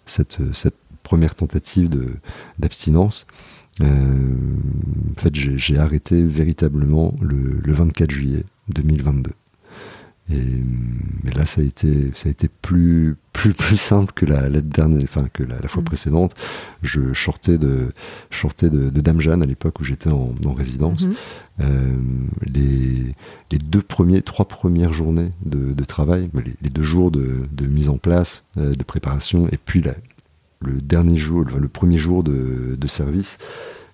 cette, 0.06 0.38
cette 0.52 0.76
première 1.02 1.34
tentative 1.34 1.90
d'abstinence, 2.58 3.26
euh, 3.80 3.86
en 5.16 5.20
fait, 5.20 5.34
j'ai, 5.34 5.58
j'ai 5.58 5.78
arrêté 5.78 6.22
véritablement 6.22 7.14
le, 7.20 7.60
le 7.62 7.72
24 7.72 8.10
juillet 8.10 8.44
2022. 8.68 9.30
Et, 10.30 10.62
mais 11.24 11.30
là, 11.32 11.46
ça 11.46 11.60
a 11.60 11.64
été, 11.64 12.10
ça 12.14 12.28
a 12.28 12.30
été 12.30 12.48
plus, 12.48 13.16
plus, 13.32 13.54
plus 13.54 13.76
simple 13.76 14.12
que 14.14 14.26
la, 14.26 14.48
la 14.48 14.60
dernière, 14.60 15.02
enfin 15.02 15.26
que 15.32 15.42
la, 15.42 15.58
la 15.60 15.68
fois 15.68 15.82
mm. 15.82 15.86
précédente. 15.86 16.34
Je 16.82 17.14
sortais 17.14 17.58
de, 17.58 17.92
sortais 18.30 18.70
de, 18.70 18.90
de 18.90 19.00
Dame 19.00 19.20
Jeanne 19.20 19.42
à 19.42 19.46
l'époque 19.46 19.80
où 19.80 19.84
j'étais 19.84 20.10
en, 20.10 20.34
en, 20.44 20.52
résidence. 20.52 21.04
Mm-hmm. 21.04 21.14
Euh, 21.60 21.96
les, 22.46 23.14
les 23.50 23.58
deux 23.58 23.82
premiers, 23.82 24.22
trois 24.22 24.46
premières 24.46 24.92
journées 24.92 25.32
de, 25.44 25.72
de 25.72 25.84
travail, 25.84 26.30
les, 26.34 26.54
les, 26.62 26.70
deux 26.70 26.82
jours 26.82 27.10
de, 27.10 27.46
de 27.50 27.66
mise 27.66 27.88
en 27.88 27.98
place, 27.98 28.44
euh, 28.58 28.74
de 28.74 28.84
préparation, 28.84 29.48
et 29.50 29.56
puis 29.56 29.80
la, 29.80 29.94
le 30.60 30.80
dernier 30.80 31.16
jour, 31.16 31.44
le, 31.44 31.58
le 31.58 31.68
premier 31.68 31.98
jour 31.98 32.22
de 32.22 32.88
service 32.88 33.38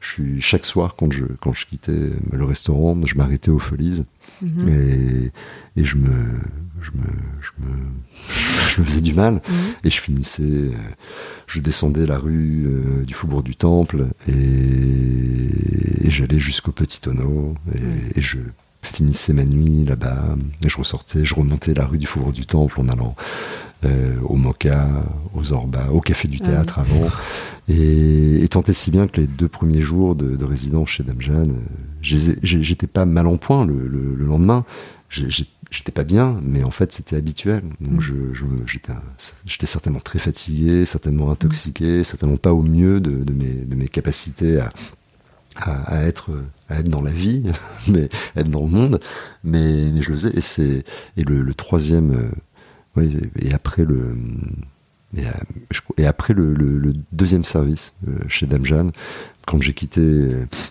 je 0.05 0.11
suis 0.11 0.43
chaque 0.43 0.67
soir 0.67 0.97
quand 0.97 1.11
je 1.11 1.25
quand 1.41 1.55
je 1.55 1.65
quittais 1.65 2.11
le 2.31 2.45
restaurant, 2.45 2.99
je 3.07 3.17
m'arrêtais 3.17 3.51
aux 3.51 3.59
Folies. 3.59 4.03
Mhm. 4.43 4.69
et, 4.69 5.81
et 5.81 5.85
je 5.85 5.97
me 5.97 6.39
je 6.83 6.91
me 6.91 7.07
je 7.41 7.51
me, 7.65 7.73
je 8.69 8.81
me 8.81 8.87
faisais 8.87 9.01
du 9.01 9.15
mal. 9.15 9.35
Mhm. 9.35 9.41
et 9.85 9.91
je 9.91 10.01
finissais 10.01 10.43
euh, 10.43 10.73
je 11.47 11.61
descendais 11.61 12.05
la 12.05 12.19
rue 12.19 12.67
euh, 12.67 13.05
du 13.05 13.15
Faubourg 13.15 13.43
du 13.43 13.57
Temple 13.57 14.09
et, 14.29 16.07
et 16.07 16.11
j'allais 16.11 16.39
jusqu'au 16.39 16.73
Petit 16.73 17.01
Tonneau. 17.01 17.55
Et, 17.75 18.19
et 18.19 18.23
je 18.23 18.39
finissais 18.83 19.33
ma 19.33 19.47
nuit 19.47 19.85
là-bas. 19.85 20.37
Et 20.63 20.69
je 20.69 20.77
ressortais 20.77 21.25
je 21.25 21.35
remontais 21.35 21.73
la 21.73 21.87
rue 21.87 21.99
du 21.99 22.07
Faubourg 22.07 22.33
du 22.33 22.45
Temple 22.45 22.79
en 22.81 22.89
allant 22.91 23.17
euh, 23.85 24.19
au 24.23 24.37
Mocha, 24.37 24.89
aux 25.35 25.53
Orba, 25.53 25.91
au 25.91 26.01
Café 26.01 26.29
du 26.29 26.41
Théâtre 26.41 26.79
avant. 26.79 27.09
Et, 27.69 28.43
et 28.43 28.49
tant 28.49 28.63
si 28.73 28.91
bien 28.91 29.07
que 29.09 29.21
les 29.21 29.27
deux 29.27 29.49
premiers 29.49 29.83
jours 29.83 30.15
de, 30.15 30.37
de 30.37 30.45
résidence 30.45 30.91
chez 30.91 31.03
Dame 31.03 31.21
Jeanne, 31.21 31.53
euh, 31.53 32.33
j'étais 32.43 32.87
pas 32.87 33.05
mal 33.07 33.27
en 33.27 33.37
point 33.37 33.67
le, 33.67 33.87
le, 33.89 34.15
le 34.15 34.27
lendemain. 34.27 34.65
J'étais 35.11 35.93
pas 35.93 36.05
bien, 36.05 36.41
mais 36.43 36.63
en 36.63 36.71
fait 36.71 36.93
c'était 36.93 37.17
habituel. 37.17 37.63
Donc 37.81 38.01
mm. 38.01 38.33
j'étais 39.47 39.67
certainement 39.67 40.01
très 40.01 40.19
fatigué, 40.19 40.87
certainement 40.87 41.31
intoxiqué, 41.31 42.01
mm. 42.01 42.05
certainement 42.05 42.37
pas 42.37 42.53
au 42.53 42.63
mieux 42.63 43.01
de, 43.01 43.25
de, 43.25 43.33
mes, 43.33 43.53
de 43.53 43.75
mes 43.75 43.89
capacités 43.89 44.61
à, 44.61 44.71
à, 45.57 45.97
à, 45.97 46.03
être 46.05 46.31
à 46.69 46.81
être 46.81 46.89
dans 46.89 47.03
la 47.03 47.11
vie, 47.13 47.45
mais 47.89 48.09
être 48.37 48.51
dans 48.51 48.63
le 48.65 48.71
monde. 48.71 49.01
Mais, 49.43 49.91
mais 49.91 50.03
je 50.03 50.11
le 50.11 50.17
faisais. 50.17 50.33
Et 50.35 50.41
c'est 50.41 50.85
et 51.17 51.25
le, 51.25 51.43
le 51.43 51.55
troisième 51.55 52.13
euh, 52.13 52.31
oui, 52.97 53.17
et 53.41 53.53
après 53.53 53.85
le 53.85 54.15
et, 55.17 55.27
euh, 55.27 56.09
après 56.09 56.35
le, 56.35 56.55
le, 56.55 56.79
le, 56.79 56.93
deuxième 57.13 57.45
service 57.45 57.95
euh, 58.09 58.19
chez 58.29 58.47
Dame 58.47 58.67
Jeanne, 58.67 58.91
quand 59.47 59.63
j'ai 59.63 59.73
quitté 59.73 60.01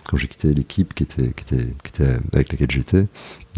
quand 0.08 0.16
j'ai 0.16 0.28
quitté 0.28 0.52
l'équipe 0.52 0.94
qui 0.94 1.04
était, 1.04 1.32
qui 1.32 1.54
était 1.54 1.66
qui 1.82 1.88
était 1.88 2.16
avec 2.32 2.52
laquelle 2.52 2.70
j'étais, 2.70 3.06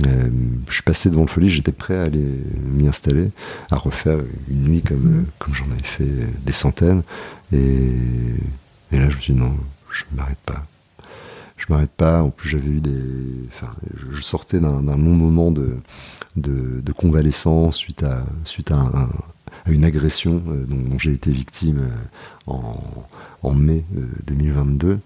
euh, 0.06 0.30
je 0.68 0.74
suis 0.74 0.82
passé 0.82 1.10
devant 1.10 1.22
le 1.22 1.28
folie, 1.28 1.48
j'étais 1.48 1.72
prêt 1.72 1.96
à 1.96 2.02
aller 2.04 2.24
m'y 2.62 2.86
installer, 2.86 3.30
à 3.70 3.76
refaire 3.76 4.18
une 4.50 4.62
nuit 4.62 4.82
comme 4.82 4.98
mmh. 4.98 5.26
comme 5.38 5.54
j'en 5.54 5.70
avais 5.70 5.82
fait 5.82 6.10
des 6.44 6.52
centaines, 6.52 7.02
et, 7.52 7.56
et 8.92 8.98
là 8.98 9.10
je 9.10 9.16
me 9.16 9.20
suis 9.20 9.32
dit 9.34 9.40
non, 9.40 9.56
je 9.90 10.04
m'arrête 10.14 10.38
pas 10.44 10.64
je 11.56 11.66
m'arrête 11.68 11.90
pas. 11.90 12.22
En 12.22 12.30
plus, 12.30 12.48
j'avais 12.48 12.68
eu 12.68 12.80
des, 12.80 13.02
enfin, 13.48 13.68
je 14.12 14.20
sortais 14.20 14.60
d'un 14.60 14.80
long 14.80 15.14
moment 15.14 15.50
de, 15.50 15.76
de, 16.36 16.80
de, 16.80 16.92
convalescence 16.92 17.76
suite 17.76 18.02
à, 18.02 18.24
suite 18.44 18.70
à, 18.70 18.76
un, 18.76 19.08
à 19.64 19.70
une 19.70 19.84
agression 19.84 20.42
euh, 20.48 20.64
dont, 20.66 20.90
dont 20.90 20.98
j'ai 20.98 21.12
été 21.12 21.30
victime 21.30 21.78
euh, 21.80 22.52
en, 22.52 22.76
en, 23.42 23.54
mai 23.54 23.84
2022. 24.26 24.88
Euh, 24.88 24.96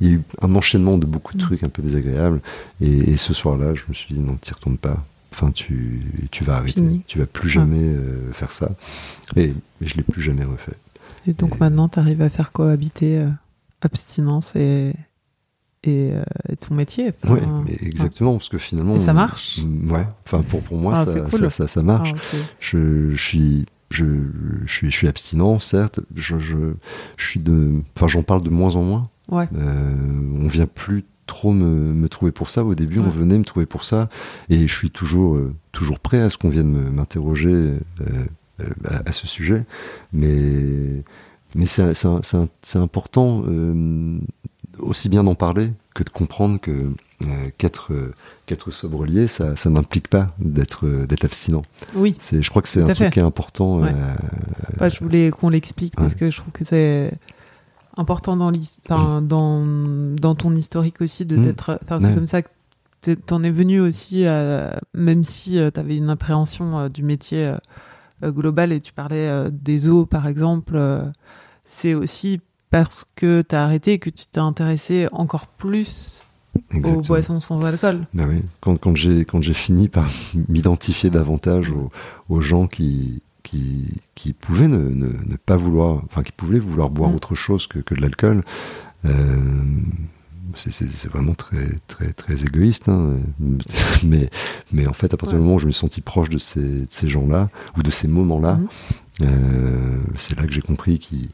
Il 0.00 0.08
y 0.08 0.10
a 0.10 0.14
eu 0.14 0.22
un 0.42 0.54
enchaînement 0.54 0.98
de 0.98 1.06
beaucoup 1.06 1.36
de 1.36 1.42
mm. 1.42 1.46
trucs 1.46 1.62
un 1.64 1.68
peu 1.68 1.82
désagréables. 1.82 2.40
Et, 2.80 3.12
et 3.12 3.16
ce 3.16 3.34
soir-là, 3.34 3.74
je 3.74 3.82
me 3.88 3.94
suis 3.94 4.14
dit 4.14 4.20
non, 4.20 4.36
t'y 4.36 4.52
retournes 4.52 4.78
pas. 4.78 5.04
Enfin, 5.32 5.50
tu, 5.50 6.00
tu 6.30 6.44
vas 6.44 6.56
arrêter. 6.56 6.80
Fini. 6.80 7.02
Tu 7.06 7.18
vas 7.18 7.26
plus 7.26 7.50
jamais 7.50 7.76
ah. 7.94 7.98
euh, 7.98 8.32
faire 8.32 8.52
ça. 8.52 8.70
Et, 9.36 9.52
et 9.82 9.86
je 9.86 9.96
l'ai 9.96 10.02
plus 10.02 10.22
jamais 10.22 10.44
refait. 10.44 10.76
Et 11.26 11.34
donc 11.34 11.56
et... 11.56 11.58
maintenant, 11.58 11.88
tu 11.88 11.98
arrives 11.98 12.22
à 12.22 12.30
faire 12.30 12.52
cohabiter 12.52 13.18
euh, 13.18 13.28
abstinence 13.82 14.56
et, 14.56 14.94
et, 15.86 16.10
euh, 16.12 16.22
ton 16.60 16.74
métier. 16.74 17.12
Enfin, 17.22 17.34
oui, 17.34 17.40
mais 17.64 17.88
exactement, 17.88 18.34
parce 18.34 18.48
que 18.48 18.58
finalement. 18.58 18.96
Et 18.96 19.00
ça 19.00 19.12
marche 19.12 19.60
Ouais, 19.88 20.06
enfin 20.24 20.42
pour, 20.42 20.62
pour 20.62 20.78
moi, 20.78 20.94
ah, 20.96 21.04
ça, 21.04 21.20
cool. 21.20 21.40
ça, 21.40 21.50
ça, 21.50 21.66
ça, 21.66 21.82
marche. 21.82 22.12
Ah, 22.14 22.18
okay. 22.34 22.44
je, 22.60 23.10
je, 23.10 23.22
suis. 23.22 23.66
Je, 23.90 24.04
je, 24.64 24.72
suis, 24.72 24.90
je 24.90 24.96
suis 24.96 25.08
abstinent, 25.08 25.58
certes. 25.60 26.00
Je, 26.14 26.38
je, 26.38 26.56
je 27.16 27.26
suis 27.26 27.40
de. 27.40 27.82
Enfin, 27.96 28.06
j'en 28.08 28.22
parle 28.22 28.42
de 28.42 28.50
moins 28.50 28.76
en 28.76 28.82
moins. 28.82 29.08
Ouais. 29.28 29.48
Euh, 29.56 29.94
on 30.40 30.46
vient 30.48 30.66
plus 30.66 31.04
trop 31.26 31.52
me, 31.52 31.64
me, 31.64 32.08
trouver 32.08 32.32
pour 32.32 32.48
ça. 32.48 32.64
Au 32.64 32.74
début, 32.74 32.98
ouais. 32.98 33.04
on 33.06 33.10
venait 33.10 33.38
me 33.38 33.44
trouver 33.44 33.66
pour 33.66 33.84
ça. 33.84 34.08
Et 34.48 34.66
je 34.66 34.72
suis 34.72 34.90
toujours, 34.90 35.36
euh, 35.36 35.54
toujours 35.72 35.98
prêt 35.98 36.20
à 36.20 36.30
ce 36.30 36.38
qu'on 36.38 36.48
vienne 36.48 36.90
m'interroger 36.90 37.52
euh, 37.52 37.78
à, 38.84 39.08
à, 39.08 39.12
ce 39.12 39.26
sujet. 39.26 39.64
Mais, 40.12 41.02
mais 41.54 41.66
c'est 41.66 42.76
important 42.76 43.44
aussi 44.78 45.08
bien 45.08 45.24
d'en 45.24 45.34
parler 45.34 45.72
que 45.94 46.02
de 46.02 46.10
comprendre 46.10 46.60
que 46.60 46.92
euh, 47.22 47.26
qu'être 47.56 47.92
euh, 47.92 48.14
qu'être 48.44 48.70
sobrelier, 48.70 49.26
ça, 49.26 49.56
ça 49.56 49.70
n'implique 49.70 50.08
pas 50.08 50.28
d'être 50.38 50.86
euh, 50.86 51.06
d'être 51.06 51.24
abstinent. 51.24 51.62
Oui. 51.94 52.14
C'est, 52.18 52.42
je 52.42 52.50
crois 52.50 52.62
que 52.62 52.68
c'est 52.68 52.82
un 52.82 52.92
truc 52.92 53.10
qui 53.10 53.18
est 53.18 53.22
important. 53.22 53.80
Ouais. 53.80 53.92
Euh, 54.80 54.90
je 54.90 55.00
voulais 55.00 55.30
qu'on 55.30 55.48
l'explique 55.48 55.96
parce 55.96 56.14
que 56.14 56.30
je 56.30 56.36
trouve 56.36 56.52
que 56.52 56.64
c'est 56.64 57.12
important 57.96 58.36
dans, 58.36 58.52
enfin, 58.90 59.22
dans 59.22 59.64
dans 60.14 60.34
ton 60.34 60.54
historique 60.54 61.00
aussi 61.00 61.24
de 61.24 61.42
t'être. 61.42 61.72
Mmh. 61.72 61.78
Enfin, 61.84 62.00
c'est 62.00 62.14
comme 62.14 62.26
ça 62.26 62.42
que 62.42 63.14
t'en 63.14 63.42
es 63.42 63.50
venu 63.50 63.80
aussi, 63.80 64.26
à, 64.26 64.78
même 64.92 65.24
si 65.24 65.52
tu 65.52 65.80
avais 65.80 65.96
une 65.96 66.10
appréhension 66.10 66.88
du 66.88 67.02
métier 67.02 67.54
global 68.22 68.72
et 68.72 68.80
tu 68.80 68.92
parlais 68.92 69.50
des 69.50 69.88
eaux 69.88 70.04
par 70.04 70.26
exemple. 70.26 70.78
c'est 71.64 71.94
aussi 71.94 72.40
parce 72.70 73.06
que 73.16 73.42
tu 73.42 73.54
as 73.54 73.64
arrêté 73.64 73.92
et 73.94 73.98
que 73.98 74.10
tu 74.10 74.26
t'es 74.26 74.40
intéressé 74.40 75.08
encore 75.12 75.46
plus 75.46 76.24
Exactement. 76.70 76.98
aux 76.98 77.06
boissons 77.06 77.40
sans 77.40 77.64
alcool. 77.64 78.06
Ben 78.14 78.28
oui. 78.28 78.42
Quand, 78.60 78.76
quand 78.76 78.96
j'ai 78.96 79.24
quand 79.24 79.42
j'ai 79.42 79.54
fini 79.54 79.88
par 79.88 80.08
m'identifier 80.48 81.10
davantage 81.10 81.70
aux, 81.70 81.90
aux, 82.28 82.40
gens 82.40 82.66
qui 82.66 83.22
qui, 83.42 84.00
qui 84.14 84.32
pouvaient 84.32 84.66
ne, 84.66 84.78
ne, 84.78 85.06
ne, 85.06 85.36
pas 85.36 85.56
vouloir, 85.56 86.02
enfin 86.04 86.22
qui 86.22 86.32
pouvaient 86.32 86.58
vouloir 86.58 86.90
boire 86.90 87.10
mmh. 87.10 87.14
autre 87.14 87.34
chose 87.34 87.66
que, 87.66 87.78
que 87.78 87.94
de 87.94 88.00
l'alcool. 88.00 88.42
Euh, 89.04 89.36
c'est 90.54 91.08
vraiment 91.08 91.34
très 91.34 91.68
très 91.86 92.14
très 92.14 92.44
égoïste, 92.44 92.88
hein. 92.88 93.18
mais 94.04 94.30
mais 94.72 94.86
en 94.86 94.94
fait 94.94 95.12
à 95.12 95.18
partir 95.18 95.34
ouais. 95.34 95.40
du 95.40 95.44
moment 95.44 95.56
où 95.56 95.60
je 95.60 95.66
me 95.66 95.70
suis 95.70 95.80
senti 95.80 96.00
proche 96.00 96.30
de 96.30 96.38
ces, 96.38 96.60
de 96.60 96.86
ces 96.88 97.08
gens-là 97.08 97.50
ou 97.76 97.82
de 97.82 97.90
ces 97.90 98.08
moments-là, 98.08 98.54
mmh. 98.54 99.26
c'est 100.16 100.38
là 100.38 100.46
que 100.46 100.52
j'ai 100.52 100.62
compris 100.62 100.98
qu'il 100.98 101.28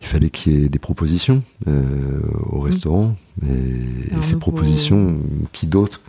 il 0.00 0.06
fallait 0.06 0.30
qu'il 0.30 0.52
y 0.52 0.64
ait 0.64 0.68
des 0.68 0.78
propositions 0.78 1.42
euh, 1.66 2.20
au 2.50 2.60
restaurant. 2.60 3.16
Et, 3.42 4.20
ces 4.22 4.36
propositions, 4.36 5.20
qui 5.52 5.66
d'autre 5.66 6.00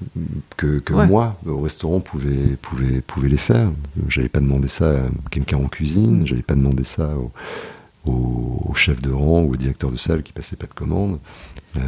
que, 0.55 0.81
moi 1.05 1.37
au 1.45 1.61
restaurant 1.61 1.99
pouvait, 1.99 2.57
pouvait, 2.61 3.01
pouvait 3.01 3.29
les 3.29 3.37
faire? 3.37 3.71
J'avais 4.07 4.29
pas 4.29 4.39
demandé 4.39 4.67
ça 4.67 4.91
à 4.91 5.09
quelqu'un 5.31 5.57
en 5.57 5.67
cuisine, 5.67 6.25
j'avais 6.25 6.41
pas 6.41 6.55
demandé 6.55 6.83
ça 6.83 7.13
au, 8.05 8.73
chef 8.75 9.01
de 9.01 9.11
rang 9.11 9.41
ou 9.41 9.53
au 9.53 9.55
directeur 9.55 9.91
de 9.91 9.97
salle 9.97 10.23
qui 10.23 10.31
passait 10.31 10.55
pas 10.55 10.67
de 10.67 10.73
commande. 10.73 11.19
Euh, 11.75 11.81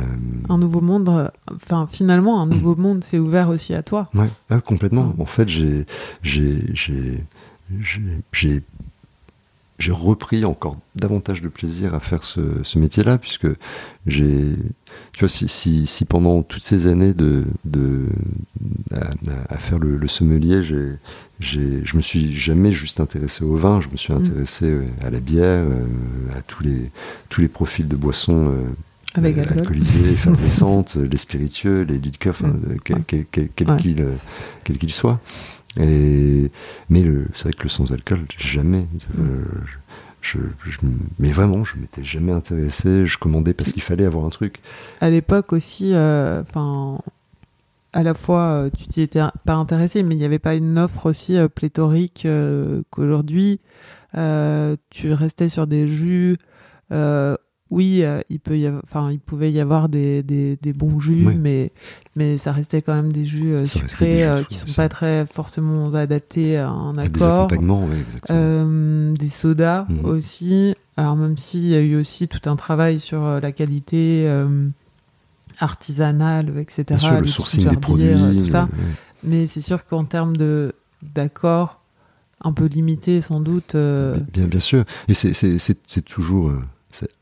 un 0.50 0.58
nouveau 0.58 0.82
monde, 0.82 1.32
enfin 1.54 1.88
finalement 1.90 2.42
un 2.42 2.48
nouveau 2.48 2.76
monde 2.78 3.04
s'est 3.04 3.20
ouvert 3.20 3.50
aussi 3.50 3.74
à 3.74 3.84
toi. 3.84 4.10
Ouais, 4.14 4.30
ah, 4.50 4.60
complètement. 4.60 5.14
En 5.20 5.26
fait, 5.26 5.48
j'ai 5.48 5.86
j'ai 6.24 7.24
j'ai 9.80 9.94
repris 9.94 10.44
encore 10.44 10.78
davantage 10.96 11.42
de 11.42 11.48
plaisir 11.48 11.96
à 11.96 12.02
faire 12.02 12.24
ce, 12.26 12.42
ce 12.64 12.78
métier-là, 12.78 13.18
puisque 13.18 13.48
j'ai, 14.06 14.56
tu 15.14 15.20
vois, 15.20 15.30
si, 15.30 15.48
si, 15.48 15.88
si, 15.88 16.04
pendant 16.06 16.44
toutes 16.44 16.64
ces 16.64 16.88
années 16.88 17.14
de, 17.14 17.46
de 17.64 18.06
à, 19.50 19.58
faire 19.58 19.80
le, 19.80 20.06
sommelier, 20.08 20.62
j'ai, 20.64 20.96
j'ai, 21.40 21.82
je 21.86 21.96
me 21.96 22.02
suis 22.02 22.38
jamais 22.38 22.74
juste 22.74 23.00
intéressé 23.00 23.46
au 23.46 23.56
vin, 23.56 23.80
je 23.80 23.88
me 23.88 23.96
suis 23.96 24.14
mm. 24.14 24.18
intéressé 24.18 24.66
euh, 24.66 24.86
à 25.02 25.10
la 25.10 25.22
bière, 25.22 25.64
euh, 25.64 26.38
à 26.38 26.42
tous 26.42 26.62
les, 26.62 26.92
tous 27.30 27.40
les 27.40 27.48
profils 27.48 27.88
de 27.88 27.96
boissons. 27.96 28.52
Euh, 28.52 28.70
avec 29.16 29.38
alcoolisées, 29.38 30.10
effervescentes, 30.12 30.98
les 30.98 31.18
spiritueux, 31.18 31.84
les 31.84 31.98
liqueurs, 31.98 32.36
mm. 32.42 32.78
quel, 32.84 33.04
quel, 33.06 33.26
quel, 33.56 34.08
quel 34.66 34.78
qu'il 34.78 34.92
soit. 34.92 35.22
Mais 35.78 36.50
c'est 37.34 37.44
vrai 37.44 37.54
que 37.54 37.64
le 37.64 37.70
sans 37.70 37.92
alcool, 37.92 38.26
jamais. 38.38 38.88
Euh, 39.20 39.44
je, 40.22 40.40
mais 41.20 41.32
vraiment, 41.32 41.64
je 41.64 41.78
m'étais 41.78 42.04
jamais 42.04 42.32
intéressé. 42.32 43.06
Je 43.06 43.18
commandais 43.18 43.54
parce 43.54 43.72
qu'il 43.72 43.82
fallait 43.82 44.06
avoir 44.06 44.26
un 44.26 44.30
truc. 44.30 44.60
À 45.02 45.10
l'époque 45.10 45.54
aussi, 45.54 45.94
euh, 45.94 46.42
enfin. 46.42 47.00
à 47.94 48.04
la 48.04 48.14
fois, 48.14 48.44
euh, 48.44 48.70
tu 48.78 48.88
t'y 48.88 49.02
étais 49.02 49.22
pas 49.46 49.54
intéressé, 49.54 50.04
mais 50.04 50.16
il 50.16 50.18
n'y 50.18 50.26
avait 50.26 50.40
pas 50.40 50.56
une 50.56 50.78
offre 50.78 51.06
aussi 51.06 51.38
pléthorique 51.54 52.28
qu'aujourd'hui. 52.90 53.60
tu 54.14 55.14
restais 55.14 55.50
sur 55.50 55.68
des 55.68 55.88
jus 55.88 56.38
oui, 57.72 58.02
euh, 58.02 58.22
il 58.30 58.40
peut 58.40 58.58
y 58.58 58.68
enfin, 58.68 59.12
il 59.12 59.20
pouvait 59.20 59.52
y 59.52 59.60
avoir 59.60 59.90
des, 59.90 60.24
des, 60.24 60.74
bons 60.74 61.00
jus, 61.00 61.28
mais 61.40 61.72
mais 62.16 62.38
ça 62.38 62.52
restait 62.52 62.82
quand 62.82 62.96
même 62.96 63.12
des 63.12 63.26
jus 63.26 63.54
euh, 63.54 63.66
sucrés 63.66 64.24
euh, 64.24 64.44
qui 64.44 64.56
sont 64.56 64.74
pas 64.74 64.90
très 64.90 65.28
forcément 65.32 65.94
adaptés 65.94 66.58
à 66.58 66.70
un 66.70 66.98
accord. 66.98 67.48
Des 67.48 67.58
des 67.60 69.30
sodas 69.30 69.86
mhm. 69.90 70.06
aussi. 70.06 70.76
Alors 70.98 71.16
même 71.16 71.38
s'il 71.38 71.66
y 71.68 71.76
a 71.76 71.80
eu 71.80 71.96
aussi 71.96 72.28
tout 72.28 72.50
un 72.50 72.56
travail 72.56 73.00
sur 73.00 73.40
la 73.40 73.52
qualité 73.52 74.28
artisanale, 75.60 76.54
etc. 76.58 76.84
Bien 76.88 76.98
sûr, 76.98 77.22
le 77.22 77.28
sourcing 77.28 77.70
des 77.70 77.78
produits, 77.78 78.16
tout 78.38 78.50
ça. 78.50 78.68
Mais 79.24 79.46
c'est 79.48 79.62
sûr 79.62 79.86
qu'en 79.86 80.06
termes 80.06 80.36
de 80.36 80.74
d'accord 81.14 81.82
un 82.42 82.54
peu 82.54 82.66
limité 82.66 83.22
sans 83.22 83.42
doute. 83.42 83.76
Bien, 83.76 84.46
bien 84.46 84.60
sûr. 84.60 84.86
Et 85.08 85.14
c'est 85.14 86.02
toujours 86.06 86.52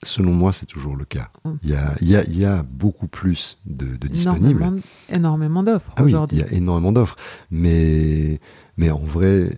Selon 0.04 0.32
moi, 0.32 0.54
c'est 0.54 0.66
toujours 0.66 0.96
le 0.96 1.06
cas. 1.06 1.30
Mm. 1.44 1.52
Il, 1.64 1.70
y 1.70 1.76
a, 1.76 1.94
il, 2.02 2.10
y 2.10 2.16
a, 2.16 2.24
il 2.24 2.38
y 2.40 2.46
a, 2.46 2.64
beaucoup 2.64 3.08
plus 3.08 3.60
de, 3.66 3.98
de 3.98 4.08
disponibles. 4.08 4.82
Énormément, 5.10 5.64
d'offres 5.64 5.92
ah 5.96 6.04
aujourd'hui. 6.04 6.38
il 6.38 6.42
y 6.42 6.44
a 6.44 6.54
énormément 6.54 6.92
d'offres. 6.92 7.18
Mais, 7.52 8.40
mais 8.78 8.90
en 8.92 9.00
vrai, 9.00 9.52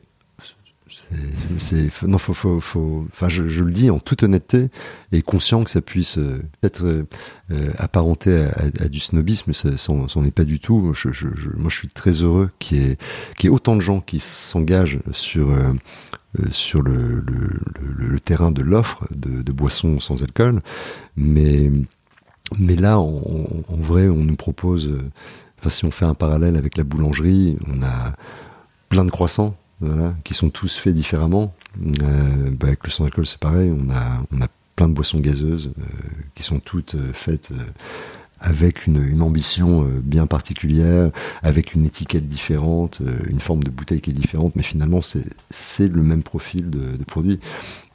c'est, 1.58 2.08
non, 2.08 2.18
faut, 2.18 2.34
faut, 2.34 2.60
faut, 2.60 3.06
enfin, 3.12 3.30
je, 3.30 3.48
je, 3.48 3.64
le 3.64 3.72
dis 3.72 3.90
en 3.90 4.00
toute 4.00 4.24
honnêteté 4.24 4.70
et 5.12 5.22
conscient 5.22 5.64
que 5.64 5.70
ça 5.70 5.82
puisse 5.82 6.18
euh, 6.18 6.42
être 6.64 6.84
euh, 7.52 7.72
apparenté 7.78 8.38
à, 8.38 8.84
à, 8.84 8.88
du 8.88 9.00
snobisme, 9.00 9.54
ça, 9.54 9.70
c'en, 9.78 10.08
est 10.24 10.32
pas 10.32 10.46
du 10.46 10.60
tout. 10.60 10.94
Je, 10.94 11.12
je, 11.12 11.28
moi, 11.58 11.70
je 11.70 11.76
suis 11.76 11.88
très 11.88 12.12
heureux 12.12 12.50
qu'il 12.60 12.78
y 12.78 12.86
ait, 12.92 12.98
qu'il 13.38 13.50
y 13.50 13.52
ait 13.52 13.56
autant 13.56 13.76
de 13.76 13.82
gens 13.82 14.02
qui 14.02 14.20
s'engagent 14.20 15.00
sur 15.12 15.50
euh, 15.52 15.74
sur 16.52 16.82
le, 16.82 17.24
terrain 18.24 18.52
de 18.52 18.62
l'offre 18.62 19.06
de, 19.12 19.52
boissons 19.52 20.00
sans 20.00 20.22
alcool. 20.24 20.62
Mais, 21.16 21.72
mais 22.58 22.76
là, 22.76 23.00
en, 23.00 23.66
vrai, 23.70 24.08
on 24.08 24.24
nous 24.24 24.36
propose, 24.36 24.88
euh, 24.88 25.12
enfin, 25.60 25.70
si 25.70 25.86
on 25.86 25.92
fait 25.92 26.06
un 26.06 26.14
parallèle 26.14 26.56
avec 26.56 26.78
la 26.78 26.84
boulangerie, 26.84 27.58
on 27.68 27.82
a 27.84 28.14
plein 28.90 29.06
de 29.06 29.12
croissants. 29.12 29.56
Qui 30.26 30.34
sont 30.34 30.50
tous 30.50 30.76
faits 30.76 30.94
différemment. 30.94 31.54
Euh, 32.04 32.52
bah, 32.52 32.68
avec 32.68 32.84
le 32.84 32.90
sans 32.90 33.06
alcool, 33.06 33.26
c'est 33.26 33.40
pareil. 33.40 33.72
On 33.72 33.90
a, 33.90 34.26
on 34.30 34.42
a 34.42 34.48
plein 34.76 34.90
de 34.90 34.94
boissons 34.94 35.22
gazeuses 35.22 35.72
qui 36.36 36.44
sont 36.44 36.60
toutes 36.60 36.98
faites 37.14 37.54
avec 38.42 38.88
une, 38.88 39.04
une, 39.04 39.22
ambition 39.22 39.84
euh, 39.84 40.00
bien 40.04 40.28
particulière, 40.28 41.12
avec 41.44 41.74
une 41.74 41.86
étiquette 41.86 42.28
différente, 42.28 43.00
euh, 43.02 43.18
une 43.30 43.40
forme 43.40 43.64
de 43.64 43.70
bouteille 43.70 44.02
qui 44.02 44.12
est 44.12 44.14
différente, 44.14 44.56
mais 44.56 44.64
finalement 44.64 45.02
c'est 45.02 45.88
le 45.88 46.02
même 46.02 46.24
profil 46.24 46.70
de, 46.70 46.98
de, 46.98 47.04
produit. 47.04 47.40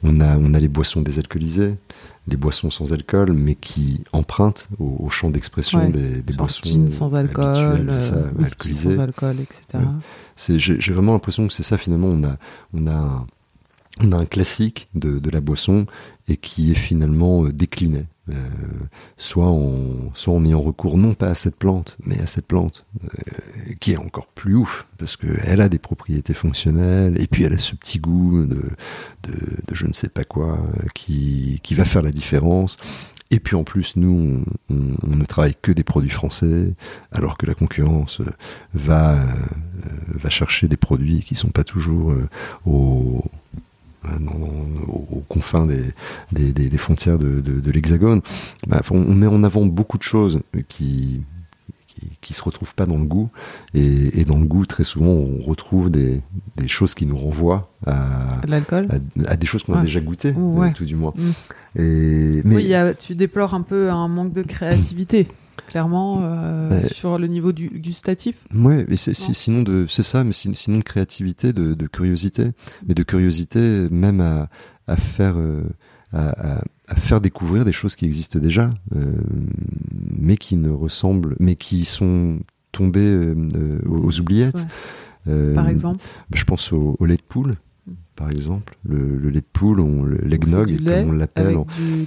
On 0.03 0.21
a, 0.21 0.37
on 0.37 0.53
a 0.53 0.59
les 0.59 0.67
boissons 0.67 1.01
désalcoolisées, 1.01 1.75
les 2.27 2.37
boissons 2.37 2.69
sans 2.69 2.93
alcool, 2.93 3.33
mais 3.33 3.55
qui 3.55 4.03
empruntent 4.13 4.67
au, 4.79 4.97
au 4.99 5.09
champ 5.09 5.29
d'expression 5.29 5.89
des, 5.89 6.21
des 6.21 6.33
boissons 6.33 6.89
sans 6.89 7.15
alcool, 7.15 7.91
ça, 7.91 8.15
euh, 8.15 8.73
sans 8.73 8.99
alcool, 8.99 9.37
etc. 9.39 9.83
J'ai 10.57 10.93
vraiment 10.93 11.13
l'impression 11.13 11.47
que 11.47 11.53
c'est 11.53 11.63
ça 11.63 11.77
finalement. 11.77 12.07
On 12.07 12.23
a, 12.23 12.37
on 12.73 12.87
a 12.87 12.93
un, 12.93 13.27
on 14.03 14.11
a 14.11 14.17
un 14.17 14.25
classique 14.25 14.89
de, 14.93 15.19
de, 15.19 15.29
la 15.29 15.39
boisson 15.39 15.85
et 16.27 16.37
qui 16.37 16.71
est 16.71 16.75
finalement 16.75 17.43
décliné. 17.45 18.05
Euh, 18.31 18.33
soit, 19.17 19.45
en, 19.45 20.11
soit 20.15 20.33
en 20.33 20.43
ayant 20.45 20.61
recours 20.61 20.97
non 20.97 21.13
pas 21.13 21.27
à 21.27 21.35
cette 21.35 21.57
plante, 21.57 21.95
mais 22.03 22.19
à 22.19 22.25
cette 22.25 22.47
plante, 22.47 22.87
euh, 23.03 23.73
qui 23.79 23.91
est 23.91 23.97
encore 23.97 24.25
plus 24.27 24.55
ouf, 24.55 24.87
parce 24.97 25.15
qu'elle 25.15 25.61
a 25.61 25.69
des 25.69 25.77
propriétés 25.77 26.33
fonctionnelles, 26.33 27.21
et 27.21 27.27
puis 27.27 27.43
elle 27.43 27.53
a 27.53 27.59
ce 27.59 27.75
petit 27.75 27.99
goût 27.99 28.45
de, 28.45 28.63
de, 29.23 29.35
je 29.71 29.85
ne 29.85 29.93
sais 29.93 30.09
pas 30.09 30.23
quoi, 30.23 30.59
qui, 30.95 31.59
qui 31.61 31.75
va 31.75 31.85
faire 31.85 32.01
la 32.01 32.11
différence. 32.11 32.77
Et 33.29 33.39
puis 33.39 33.55
en 33.55 33.63
plus, 33.63 33.95
nous, 33.95 34.43
on, 34.71 35.15
ne 35.15 35.25
travaille 35.25 35.55
que 35.61 35.71
des 35.71 35.83
produits 35.83 36.09
français, 36.09 36.73
alors 37.11 37.37
que 37.37 37.45
la 37.45 37.53
concurrence 37.53 38.21
va, 38.73 39.13
euh, 39.13 39.25
va 40.07 40.29
chercher 40.31 40.67
des 40.67 40.77
produits 40.77 41.21
qui 41.21 41.35
sont 41.35 41.49
pas 41.49 41.63
toujours 41.63 42.15
au 42.65 43.23
aux, 44.27 45.23
confins 45.27 45.65
des, 45.65 45.83
des, 46.31 46.51
des, 46.51 46.77
frontières 46.77 47.17
de, 47.17 47.41
de, 47.41 47.59
de 47.59 47.71
l'Hexagone, 47.71 48.21
bah, 48.67 48.81
on 48.91 49.13
met 49.13 49.27
en 49.27 49.43
avant 49.43 49.65
beaucoup 49.65 49.97
de 49.97 50.03
choses 50.03 50.41
qui, 50.69 51.21
qui, 52.21 52.33
se 52.33 52.41
retrouvent 52.41 52.75
pas 52.75 52.85
dans 52.85 52.97
le 52.97 53.05
goût. 53.05 53.29
Et, 53.73 54.19
et, 54.19 54.25
dans 54.25 54.39
le 54.39 54.45
goût, 54.45 54.65
très 54.65 54.83
souvent, 54.83 55.07
on 55.07 55.41
retrouve 55.41 55.89
des, 55.89 56.21
des 56.55 56.67
choses 56.67 56.93
qui 56.93 57.05
nous 57.05 57.17
renvoient 57.17 57.71
à, 57.85 58.41
l'alcool, 58.47 58.87
à, 59.27 59.35
des 59.35 59.47
choses 59.47 59.63
qu'on 59.63 59.73
a 59.73 59.81
déjà 59.81 59.99
goûtées, 59.99 60.31
ouais. 60.31 60.73
tout 60.73 60.85
du 60.85 60.95
moins. 60.95 61.13
Mm. 61.15 61.79
Et, 61.79 62.41
mais... 62.45 62.55
Oui, 62.55 62.63
y 62.63 62.75
a, 62.75 62.93
tu 62.93 63.13
déplores 63.13 63.53
un 63.53 63.61
peu 63.61 63.89
un 63.89 64.07
manque 64.07 64.33
de 64.33 64.41
créativité 64.43 65.27
clairement 65.67 66.19
euh, 66.21 66.79
sur 66.91 67.17
le 67.17 67.27
niveau 67.27 67.51
du 67.51 67.69
gustatif. 67.69 68.35
Ouais, 68.53 68.85
mais 68.87 68.97
c'est, 68.97 69.13
sinon 69.13 69.61
de 69.61 69.85
c'est 69.87 70.03
ça, 70.03 70.23
mais 70.23 70.33
sinon 70.33 70.79
de 70.79 70.83
créativité, 70.83 71.53
de, 71.53 71.73
de, 71.73 71.87
curiosité, 71.87 72.51
mais 72.87 72.93
de 72.93 73.03
curiosité 73.03 73.87
même 73.91 74.21
à, 74.21 74.49
à 74.87 74.95
faire 74.95 75.35
euh, 75.37 75.63
à, 76.13 76.61
à, 76.87 76.95
faire 76.95 77.21
découvrir 77.21 77.65
des 77.65 77.71
choses 77.71 77.95
qui 77.95 78.05
existent 78.05 78.39
déjà, 78.39 78.71
euh, 78.95 79.13
mais 80.17 80.37
qui 80.37 80.55
ne 80.55 80.69
ressemblent, 80.69 81.35
mais 81.39 81.55
qui 81.55 81.85
sont 81.85 82.39
tombées 82.71 83.33
aux 83.87 84.19
oubliettes. 84.19 84.65
Par 85.55 85.67
exemple, 85.67 86.03
je 86.33 86.43
pense 86.43 86.71
au, 86.71 86.95
au 86.99 87.05
lait 87.05 87.17
de 87.17 87.21
poule 87.21 87.51
par 88.15 88.29
exemple, 88.29 88.77
le, 88.87 89.29
lait 89.29 89.41
de 89.41 89.45
poule, 89.51 90.19
l'eggnog, 90.23 90.77
comme 90.77 91.09
on 91.09 91.11
l'appelle. 91.11 91.57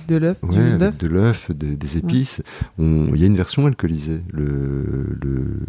de 0.09 0.16
l'œuf, 0.16 0.39
ouais, 0.43 0.78
de 0.78 1.06
l'œuf, 1.06 1.51
des 1.51 1.98
épices. 1.98 2.43
Il 2.78 3.16
y 3.16 3.24
a 3.24 3.26
une 3.26 3.36
version 3.36 3.66
alcoolisée 3.66 4.20
le, 4.30 5.18
le, 5.22 5.60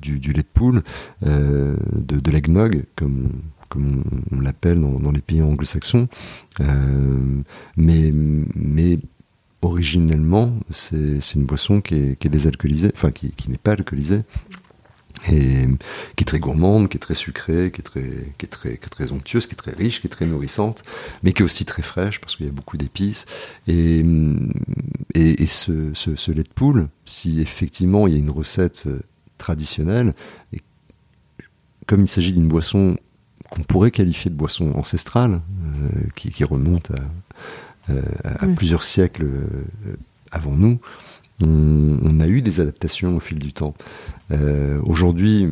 du, 0.00 0.20
du, 0.20 0.32
lait 0.32 0.42
de 0.42 0.48
poule, 0.52 0.82
euh, 1.26 1.76
de, 1.94 2.20
de 2.20 2.30
l'eggnog, 2.30 2.84
comme, 2.94 3.30
comme 3.68 4.04
on, 4.30 4.40
l'appelle 4.40 4.80
dans, 4.80 5.00
dans, 5.00 5.10
les 5.10 5.20
pays 5.20 5.42
anglo-saxons. 5.42 6.08
Euh, 6.60 7.42
mais, 7.76 8.12
mais 8.54 8.98
originellement, 9.62 10.52
c'est 10.70 11.34
une 11.34 11.44
boisson 11.44 11.80
qui 11.80 11.94
est, 11.94 12.18
qui 12.18 12.28
est 12.28 12.30
désalcoolisée, 12.30 12.92
enfin 12.94 13.10
qui, 13.10 13.32
qui 13.32 13.50
n'est 13.50 13.58
pas 13.58 13.72
alcoolisée 13.72 14.22
et 15.32 15.66
qui 16.16 16.22
est 16.22 16.26
très 16.26 16.38
gourmande, 16.38 16.88
qui 16.88 16.96
est 16.96 17.00
très 17.00 17.14
sucrée, 17.14 17.70
qui 17.72 17.80
est 17.80 17.84
très, 17.84 18.32
qui 18.38 18.46
est 18.46 18.48
très, 18.48 18.76
qui 18.76 18.86
est 18.86 18.88
très 18.88 19.10
onctueuse, 19.12 19.46
qui 19.46 19.54
est 19.54 19.56
très 19.56 19.72
riche, 19.72 20.00
qui 20.00 20.06
est 20.06 20.10
très 20.10 20.26
nourrissante, 20.26 20.84
mais 21.22 21.32
qui 21.32 21.42
est 21.42 21.44
aussi 21.44 21.64
très 21.64 21.82
fraîche 21.82 22.20
parce 22.20 22.36
qu'il 22.36 22.46
y 22.46 22.48
a 22.48 22.52
beaucoup 22.52 22.76
d'épices. 22.76 23.26
Et, 23.66 24.04
et, 25.14 25.42
et 25.42 25.46
ce, 25.46 25.90
ce, 25.94 26.14
ce, 26.14 26.30
lait 26.30 26.44
de 26.44 26.48
poule, 26.48 26.88
si 27.04 27.40
effectivement 27.40 28.06
il 28.06 28.14
y 28.14 28.16
a 28.16 28.20
une 28.20 28.30
recette 28.30 28.84
euh, 28.86 29.00
traditionnelle, 29.38 30.14
et 30.52 30.60
comme 31.86 32.02
il 32.02 32.08
s'agit 32.08 32.32
d'une 32.32 32.48
boisson 32.48 32.96
qu'on 33.50 33.62
pourrait 33.62 33.90
qualifier 33.90 34.30
de 34.30 34.36
boisson 34.36 34.72
ancestrale, 34.76 35.40
qui, 36.16 36.30
qui, 36.30 36.44
remonte 36.44 36.90
à, 36.90 37.94
à 38.24 38.46
plusieurs 38.48 38.84
siècles 38.84 39.26
avant 40.30 40.52
nous, 40.52 40.80
on, 41.42 42.20
a 42.20 42.26
eu 42.26 42.42
des 42.42 42.60
adaptations 42.60 43.16
au 43.16 43.20
fil 43.20 43.38
du 43.38 43.52
temps. 43.52 43.74
Aujourd'hui, 44.82 45.48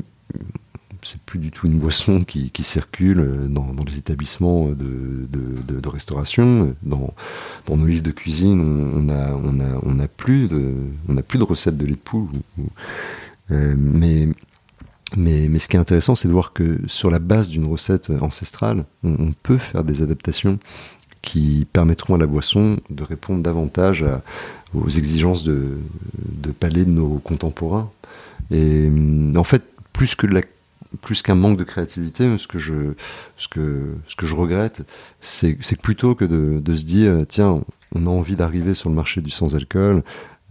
c'est 1.02 1.20
plus 1.20 1.38
du 1.38 1.50
tout 1.50 1.66
une 1.66 1.78
boisson 1.78 2.24
qui, 2.24 2.50
circule 2.62 3.48
dans, 3.48 3.72
les 3.86 3.98
établissements 3.98 4.68
de, 4.70 5.88
restauration. 5.88 6.74
Dans, 6.82 7.14
nos 7.68 7.86
livres 7.86 8.02
de 8.02 8.10
cuisine, 8.10 8.60
on 8.60 9.08
a, 9.08 9.32
on 9.32 9.60
a, 9.60 9.80
on 9.82 10.00
a 10.00 10.08
plus 10.08 10.48
de, 10.48 10.74
on 11.08 11.44
recettes 11.44 11.76
de 11.76 11.86
lait 11.86 11.92
de 11.92 11.98
poule. 11.98 12.28
Euh, 13.50 13.74
mais, 13.78 14.28
ce 15.14 15.68
qui 15.68 15.76
est 15.76 15.80
intéressant, 15.80 16.14
c'est 16.14 16.28
de 16.28 16.32
voir 16.32 16.52
que 16.52 16.80
sur 16.86 17.10
la 17.10 17.20
base 17.20 17.48
d'une 17.48 17.66
recette 17.66 18.10
ancestrale, 18.20 18.84
on, 19.04 19.32
peut 19.42 19.58
faire 19.58 19.84
des 19.84 20.02
adaptations 20.02 20.58
qui 21.22 21.66
permettront 21.72 22.16
à 22.16 22.18
la 22.18 22.26
boisson 22.26 22.78
de 22.90 23.02
répondre 23.02 23.42
davantage 23.42 24.04
aux 24.74 24.88
exigences 24.88 25.44
de, 25.44 25.78
palais 26.58 26.84
de 26.84 26.90
nos 26.90 27.18
contemporains. 27.18 27.90
Et 28.50 28.88
en 29.36 29.44
fait, 29.44 29.62
plus 29.92 30.14
que 30.14 30.26
plus 31.02 31.20
qu'un 31.20 31.34
manque 31.34 31.58
de 31.58 31.64
créativité, 31.64 32.38
ce 32.38 32.46
que 32.46 32.58
je, 32.58 32.94
ce 33.36 33.48
que, 33.48 33.96
ce 34.06 34.16
que 34.16 34.24
je 34.24 34.34
regrette, 34.34 34.82
c'est 35.20 35.56
plutôt 35.82 36.14
que 36.14 36.24
de, 36.24 36.60
de, 36.60 36.74
se 36.74 36.84
dire, 36.84 37.26
tiens, 37.28 37.60
on 37.94 38.06
a 38.06 38.10
envie 38.10 38.36
d'arriver 38.36 38.72
sur 38.74 38.88
le 38.88 38.94
marché 38.94 39.20
du 39.20 39.30
sans-alcool, 39.30 40.02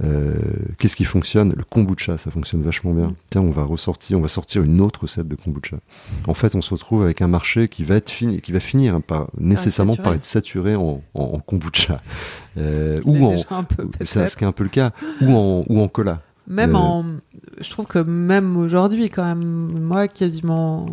euh, 0.03 0.33
qu'est-ce 0.77 0.95
qui 0.95 1.05
fonctionne? 1.05 1.53
Le 1.55 1.63
kombucha, 1.63 2.17
ça 2.17 2.29
fonctionne 2.29 2.61
vachement 2.61 2.91
bien. 2.91 3.13
Tiens, 3.29 3.41
on 3.41 3.51
va 3.51 3.63
ressortir, 3.63 4.17
on 4.17 4.21
va 4.21 4.27
sortir 4.27 4.63
une 4.63 4.81
autre 4.81 5.03
recette 5.03 5.27
de 5.27 5.35
kombucha. 5.35 5.77
En 6.27 6.33
fait, 6.33 6.55
on 6.55 6.61
se 6.61 6.73
retrouve 6.73 7.03
avec 7.03 7.21
un 7.21 7.27
marché 7.27 7.69
qui 7.69 7.83
va 7.83 7.95
être 7.95 8.09
fini, 8.09 8.41
qui 8.41 8.51
va 8.51 8.59
finir 8.59 9.01
par 9.01 9.29
nécessairement 9.39 9.95
par 9.95 10.13
être 10.13 10.25
saturé 10.25 10.75
en, 10.75 11.01
en, 11.13 11.39
kombucha, 11.39 12.01
euh, 12.57 12.99
ou 13.05 13.25
en, 13.25 13.35
c'est 14.03 14.27
ce 14.27 14.35
qui 14.35 14.43
est 14.43 14.47
un 14.47 14.51
peu 14.51 14.63
le 14.63 14.69
cas, 14.69 14.91
ou 15.21 15.31
en 15.31 15.63
ou 15.69 15.79
en 15.79 15.87
cola. 15.87 16.21
Même 16.47 16.75
en, 16.75 17.05
je 17.59 17.69
trouve 17.69 17.87
que 17.87 17.99
même 17.99 18.57
aujourd'hui, 18.57 19.09
quand 19.09 19.23
même, 19.23 19.79
moi, 19.79 20.07
quasiment, 20.07 20.85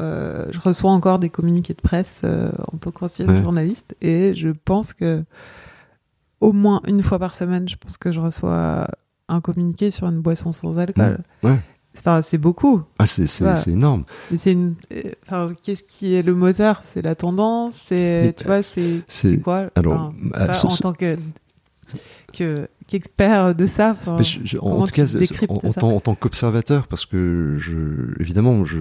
euh, 0.00 0.46
je 0.50 0.60
reçois 0.60 0.92
encore 0.92 1.18
des 1.18 1.28
communiqués 1.28 1.74
de 1.74 1.80
presse 1.80 2.22
euh, 2.24 2.50
en 2.72 2.78
tant 2.78 2.92
qu'ancienne 2.92 3.42
journaliste, 3.42 3.96
et 4.00 4.32
je 4.34 4.48
pense 4.64 4.92
que 4.94 5.24
au 6.40 6.52
moins 6.52 6.80
une 6.86 7.02
fois 7.02 7.18
par 7.18 7.34
semaine, 7.34 7.68
je 7.68 7.76
pense 7.76 7.96
que 7.96 8.12
je 8.12 8.20
reçois 8.20 8.88
un 9.28 9.40
communiqué 9.40 9.90
sur 9.90 10.06
une 10.06 10.20
boisson 10.20 10.52
sans 10.52 10.78
alcool. 10.78 11.18
Ouais. 11.42 11.58
Enfin, 11.98 12.22
c'est 12.22 12.38
beaucoup. 12.38 12.82
Ah, 12.98 13.06
c'est 13.06 13.66
énorme. 13.66 14.04
Mais 14.30 14.36
c'est 14.38 14.52
une. 14.52 14.74
Enfin, 15.26 15.52
qu'est-ce 15.62 15.82
qui 15.82 16.14
est 16.14 16.22
le 16.22 16.34
moteur? 16.34 16.82
C'est 16.84 17.02
la 17.02 17.14
tendance 17.16 17.82
C'est 17.88 18.34
tu 18.36 18.44
vois, 18.44 18.62
c'est 18.62 19.40
quoi? 19.42 19.70
Alors, 19.74 20.12
bah, 20.22 20.52
en 20.62 20.76
tant 20.76 20.92
que 20.92 21.16
que 22.32 22.68
qu'expert 22.88 23.54
de 23.54 23.66
ça 23.66 23.96
En 24.06 24.16
tout 24.16 24.92
cas, 24.92 25.06
en, 25.82 26.00
tant 26.00 26.14
qu'observateur, 26.14 26.88
parce 26.88 27.06
que 27.06 27.56
je, 27.58 28.20
évidemment, 28.20 28.64
je, 28.64 28.78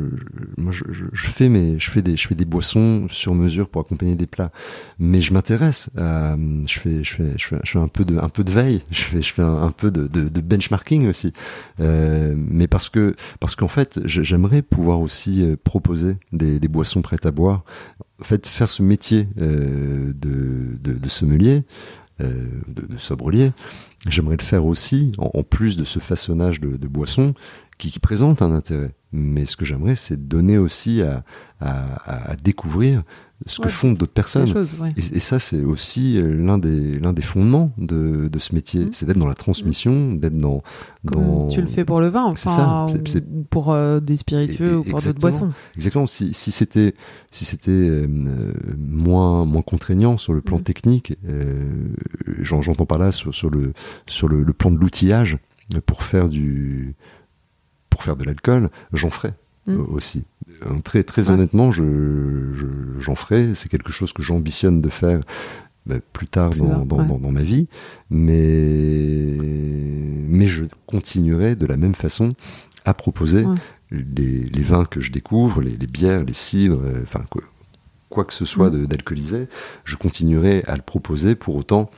moi, 0.58 0.72
je, 0.72 1.28
fais 1.28 1.50
mes, 1.50 1.78
je 1.78 1.92
fais 1.92 2.02
des, 2.02 2.18
je 2.18 2.28
fais 2.28 2.34
des 2.36 2.46
boissons 2.46 3.08
sur 3.12 3.36
mesure 3.36 3.70
pour 3.70 3.82
accompagner 3.82 4.16
des 4.16 4.26
plats, 4.26 4.52
mais 4.98 5.22
je 5.22 5.34
m'intéresse. 5.34 5.90
Je 5.96 6.80
fais, 6.80 7.04
je 7.04 7.14
fais, 7.14 7.34
je 7.38 7.72
fais, 7.72 7.80
un 7.80 7.88
peu 7.88 8.06
de, 8.06 8.18
un 8.18 8.30
peu 8.30 8.44
de 8.44 8.52
veille. 8.52 8.82
Je 8.92 9.02
fais, 9.04 9.22
je 9.22 9.34
fais 9.34 9.44
un, 9.44 9.72
peu 9.72 9.92
de, 9.92 10.08
de, 10.08 10.42
benchmarking 10.42 11.08
aussi, 11.08 11.34
euh, 11.80 12.34
mais 12.36 12.68
parce 12.68 12.90
que, 12.90 13.16
parce 13.40 13.56
qu'en 13.56 13.68
fait, 13.68 14.00
j'aimerais 14.06 14.62
pouvoir 14.62 15.02
aussi 15.02 15.44
euh, 15.44 15.56
proposer 15.62 16.18
des, 16.32 16.60
des 16.60 16.68
boissons 16.68 17.02
prêtes 17.02 17.26
à 17.26 17.32
boire. 17.32 17.64
En 18.22 18.24
fait, 18.24 18.48
faire 18.48 18.70
ce 18.70 18.82
métier 18.82 19.28
euh, 19.38 20.14
de, 20.16 20.78
de, 20.82 20.98
de 20.98 21.10
sommelier. 21.10 21.64
Euh, 22.20 22.48
de, 22.68 22.88
de 22.88 22.98
sobrelier, 22.98 23.52
j'aimerais 24.12 24.38
le 24.38 24.44
faire 24.44 24.66
aussi, 24.66 25.12
en, 25.18 25.44
plus 25.44 25.78
de 25.78 25.84
ce 25.84 26.00
façonnage 26.00 26.60
de, 26.60 26.78
de 26.78 26.88
boissons 26.88 27.34
qui, 27.78 28.00
présente 28.00 28.42
un 28.42 28.52
intérêt. 28.52 28.96
Mais 29.12 29.46
ce 29.46 29.56
que 29.56 29.66
j'aimerais, 29.66 29.96
c'est 29.96 30.28
donner 30.28 30.58
aussi 30.58 31.02
à 31.02 32.36
découvrir 32.44 33.04
ce 33.46 33.62
que 33.62 33.70
font 33.70 33.92
d'autres 33.92 34.14
personnes. 34.14 34.66
et, 34.96 35.20
ça, 35.20 35.38
c'est 35.38 35.64
aussi 35.64 36.18
euh, 36.18 36.36
l'un 36.36 36.58
des, 36.58 37.00
l'un 37.00 37.14
des 37.14 37.22
fondements 37.22 37.72
de, 37.78 38.28
de 38.28 38.40
ce 38.40 38.56
métier. 38.56 38.86
Mmh. 38.86 38.90
C'est 38.94 39.06
d'être 39.06 39.20
dans 39.20 39.28
la 39.28 39.36
transmission, 39.36 40.14
d'être 40.14 40.38
dans, 40.38 40.64
dans... 41.04 41.48
tu 41.48 41.62
le 41.62 41.68
fais 41.68 41.86
pour 41.86 42.00
le 42.00 42.08
vin, 42.08 42.24
enfin, 42.24 42.88
ça, 42.88 42.98
ou 43.32 43.44
pour 43.44 43.72
euh, 43.72 44.00
des 44.00 44.18
spiritueux 44.18 44.78
ou 44.78 44.84
pour 44.84 45.02
d'autres 45.02 45.20
boissons. 45.20 45.52
Exactement. 45.76 46.08
Si, 46.08 46.34
si 46.34 46.52
c'était, 46.52 46.96
si 47.30 47.46
c'était 47.46 47.72
euh, 47.72 48.08
moins, 48.78 49.46
moins 49.46 49.62
contraignant 49.62 50.18
sur 50.18 50.34
le 50.34 50.42
plan 50.42 50.58
mmh. 50.58 50.64
technique, 50.64 51.18
j'entends 52.42 52.86
par 52.86 52.98
là 52.98 53.12
sur, 53.12 53.34
sur, 53.36 53.50
le, 53.50 53.74
sur 54.08 54.28
le, 54.28 54.44
le 54.44 54.54
plan 54.54 54.72
de 54.72 54.78
l'outillage 54.78 55.38
pour 55.86 56.02
faire 56.04 56.28
du, 56.28 56.96
pour 57.90 58.04
faire 58.04 58.16
de 58.16 58.24
l'alcool, 58.24 58.70
j'en 58.94 59.10
ferais. 59.10 59.34
Mm. 59.68 59.82
aussi. 59.90 60.24
Très, 60.84 61.04
très 61.04 61.30
honnêtement, 61.30 61.72
j'en 61.72 61.84
je, 62.54 63.12
ferai. 63.16 63.54
C'est 63.56 63.70
quelque 63.70 63.92
chose 63.92 64.14
que 64.14 64.22
j'ambitionne 64.22 64.82
de 64.82 64.90
faire 64.90 65.22
bah, 65.86 65.96
plus 66.14 66.28
tard, 66.28 66.52
dans, 66.52 66.86
dans, 66.86 67.32
ma 67.32 67.44
vie. 67.44 67.68
Mais, 68.10 69.38
mais 69.40 70.48
je 70.48 70.66
continuerai 70.86 71.56
de 71.56 71.66
la 71.66 71.78
même 71.78 71.96
façon 71.96 72.34
à 72.86 72.94
proposer 72.94 73.46
les, 73.92 74.42
les, 74.44 74.62
vins 74.62 74.86
que 74.86 75.00
je 75.00 75.12
découvre, 75.12 75.62
les, 75.62 75.72
les 75.72 75.88
bières, 75.88 76.24
les 76.24 76.34
cidres, 76.34 76.82
euh, 76.84 77.04
enfin 77.04 77.24
quoi, 77.30 77.44
quoi, 78.10 78.26
que 78.26 78.34
ce 78.34 78.46
soit 78.46 78.70
mm. 78.70 78.86
d'alcoolisé, 78.88 79.48
je 79.84 79.96
continuerai 79.96 80.64
à 80.68 80.76
le 80.76 80.82
proposer 80.82 81.36
pour 81.36 81.56
autant 81.56 81.90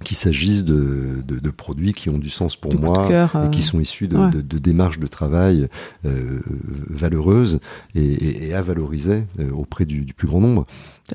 qu'il 0.00 0.16
s'agisse 0.16 0.64
de, 0.64 1.22
de, 1.24 1.50
produits 1.50 1.92
qui 1.92 2.08
ont 2.10 2.18
du 2.18 2.30
sens 2.30 2.56
pour 2.56 2.78
moi 2.78 3.04
et 3.04 3.50
qui 3.50 3.60
euh, 3.60 3.62
sont 3.62 3.80
issus 3.80 4.08
de, 4.08 4.40
de 4.40 4.58
démarches 4.58 4.98
de 4.98 5.06
travail 5.06 5.68
euh, 6.04 6.40
valeureuses 6.88 7.60
et, 7.94 8.54
à 8.54 8.62
valoriser 8.62 9.24
euh, 9.38 9.50
auprès 9.52 9.84
du, 9.84 10.04
plus 10.16 10.28
grand 10.28 10.40
nombre. 10.40 10.64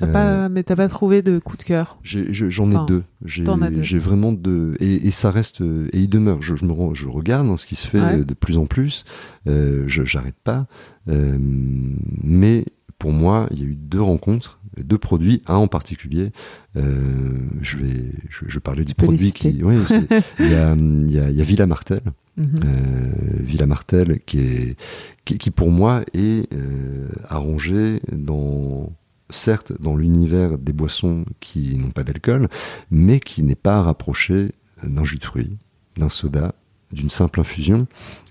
As 0.02 0.06
pas, 0.06 0.48
mais 0.48 0.64
t'as 0.64 0.76
pas 0.76 0.88
trouvé 0.88 1.22
de 1.22 1.38
coup 1.38 1.56
de 1.56 1.62
cœur 1.62 1.98
J'en 2.02 2.70
ai, 2.70 2.86
deux. 2.86 3.04
J'ai 3.24 3.98
vraiment 3.98 4.32
deux. 4.32 4.76
Et, 4.80 5.10
ça 5.10 5.30
reste, 5.30 5.60
et 5.60 5.98
il 5.98 6.08
demeure. 6.08 6.42
Je, 6.42 6.52
me, 6.64 6.94
je 6.94 7.06
regarde 7.06 7.46
hein, 7.48 7.56
ce 7.56 7.66
qui 7.66 7.76
se 7.76 7.86
fait 7.86 8.24
de 8.24 8.34
plus 8.34 8.58
en 8.58 8.66
plus. 8.66 9.04
je 9.46 10.04
J'arrête 10.04 10.36
pas. 10.42 10.66
mais 11.06 12.64
pour 12.98 13.12
moi, 13.12 13.48
il 13.50 13.60
y 13.60 13.62
a 13.62 13.66
eu 13.66 13.76
deux 13.76 14.02
rencontres 14.02 14.58
deux 14.82 14.98
produits, 14.98 15.42
un 15.46 15.56
en 15.56 15.68
particulier. 15.68 16.32
Euh, 16.76 17.38
je 17.60 17.76
vais, 17.76 18.10
je, 18.30 18.58
parlais 18.58 18.84
du 18.84 18.94
produit 18.94 19.32
qui, 19.32 19.62
oui, 19.62 19.76
il 20.38 20.50
y 20.50 20.54
a, 20.54 20.74
il 20.74 21.10
y 21.10 21.18
a, 21.18 21.30
il 21.30 21.36
y 21.36 21.40
a 21.40 21.44
Villa 21.44 21.66
Martel, 21.66 22.02
mhm. 22.36 22.60
euh, 22.64 23.12
Villa 23.40 23.66
Martel 23.66 24.20
qui 24.26 24.40
est, 24.40 24.76
qui, 25.24 25.50
pour 25.50 25.70
moi 25.70 26.02
est 26.14 26.52
euh, 26.52 27.08
arrangé 27.28 28.00
dans 28.12 28.92
certes 29.30 29.72
dans 29.80 29.96
l'univers 29.96 30.58
des 30.58 30.72
boissons 30.72 31.24
qui 31.40 31.76
n'ont 31.76 31.90
pas 31.90 32.04
d'alcool, 32.04 32.48
mais 32.90 33.20
qui 33.20 33.42
n'est 33.42 33.54
pas 33.54 33.82
rapproché 33.82 34.52
d'un 34.82 35.04
jus 35.04 35.18
de 35.18 35.24
fruits, 35.24 35.56
d'un 35.96 36.08
soda, 36.08 36.54
d'une 36.92 37.08
simple 37.08 37.40
infusion. 37.40 37.86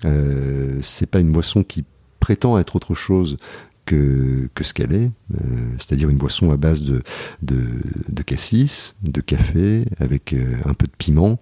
Euh, 0.06 0.80
c'est 0.82 1.10
pas 1.10 1.20
une 1.20 1.32
boisson 1.32 1.64
qui 1.64 1.84
prétend 2.20 2.58
être 2.58 2.76
autre 2.76 2.96
chose 2.96 3.38
que, 3.86 4.50
ce 4.62 4.74
qu'elle 4.74 4.94
est, 4.94 5.12
euh, 5.36 5.40
c'est-à-dire 5.78 6.10
une 6.10 6.18
boisson 6.18 6.52
à 6.52 6.58
base 6.58 6.84
de, 6.84 7.04
de, 7.42 8.22
cassis, 8.24 8.96
de 9.04 9.22
café, 9.22 9.86
avec 10.00 10.34
euh, 10.34 10.58
un 10.66 10.74
peu 10.74 10.88
de 10.88 10.94
piment, 10.98 11.40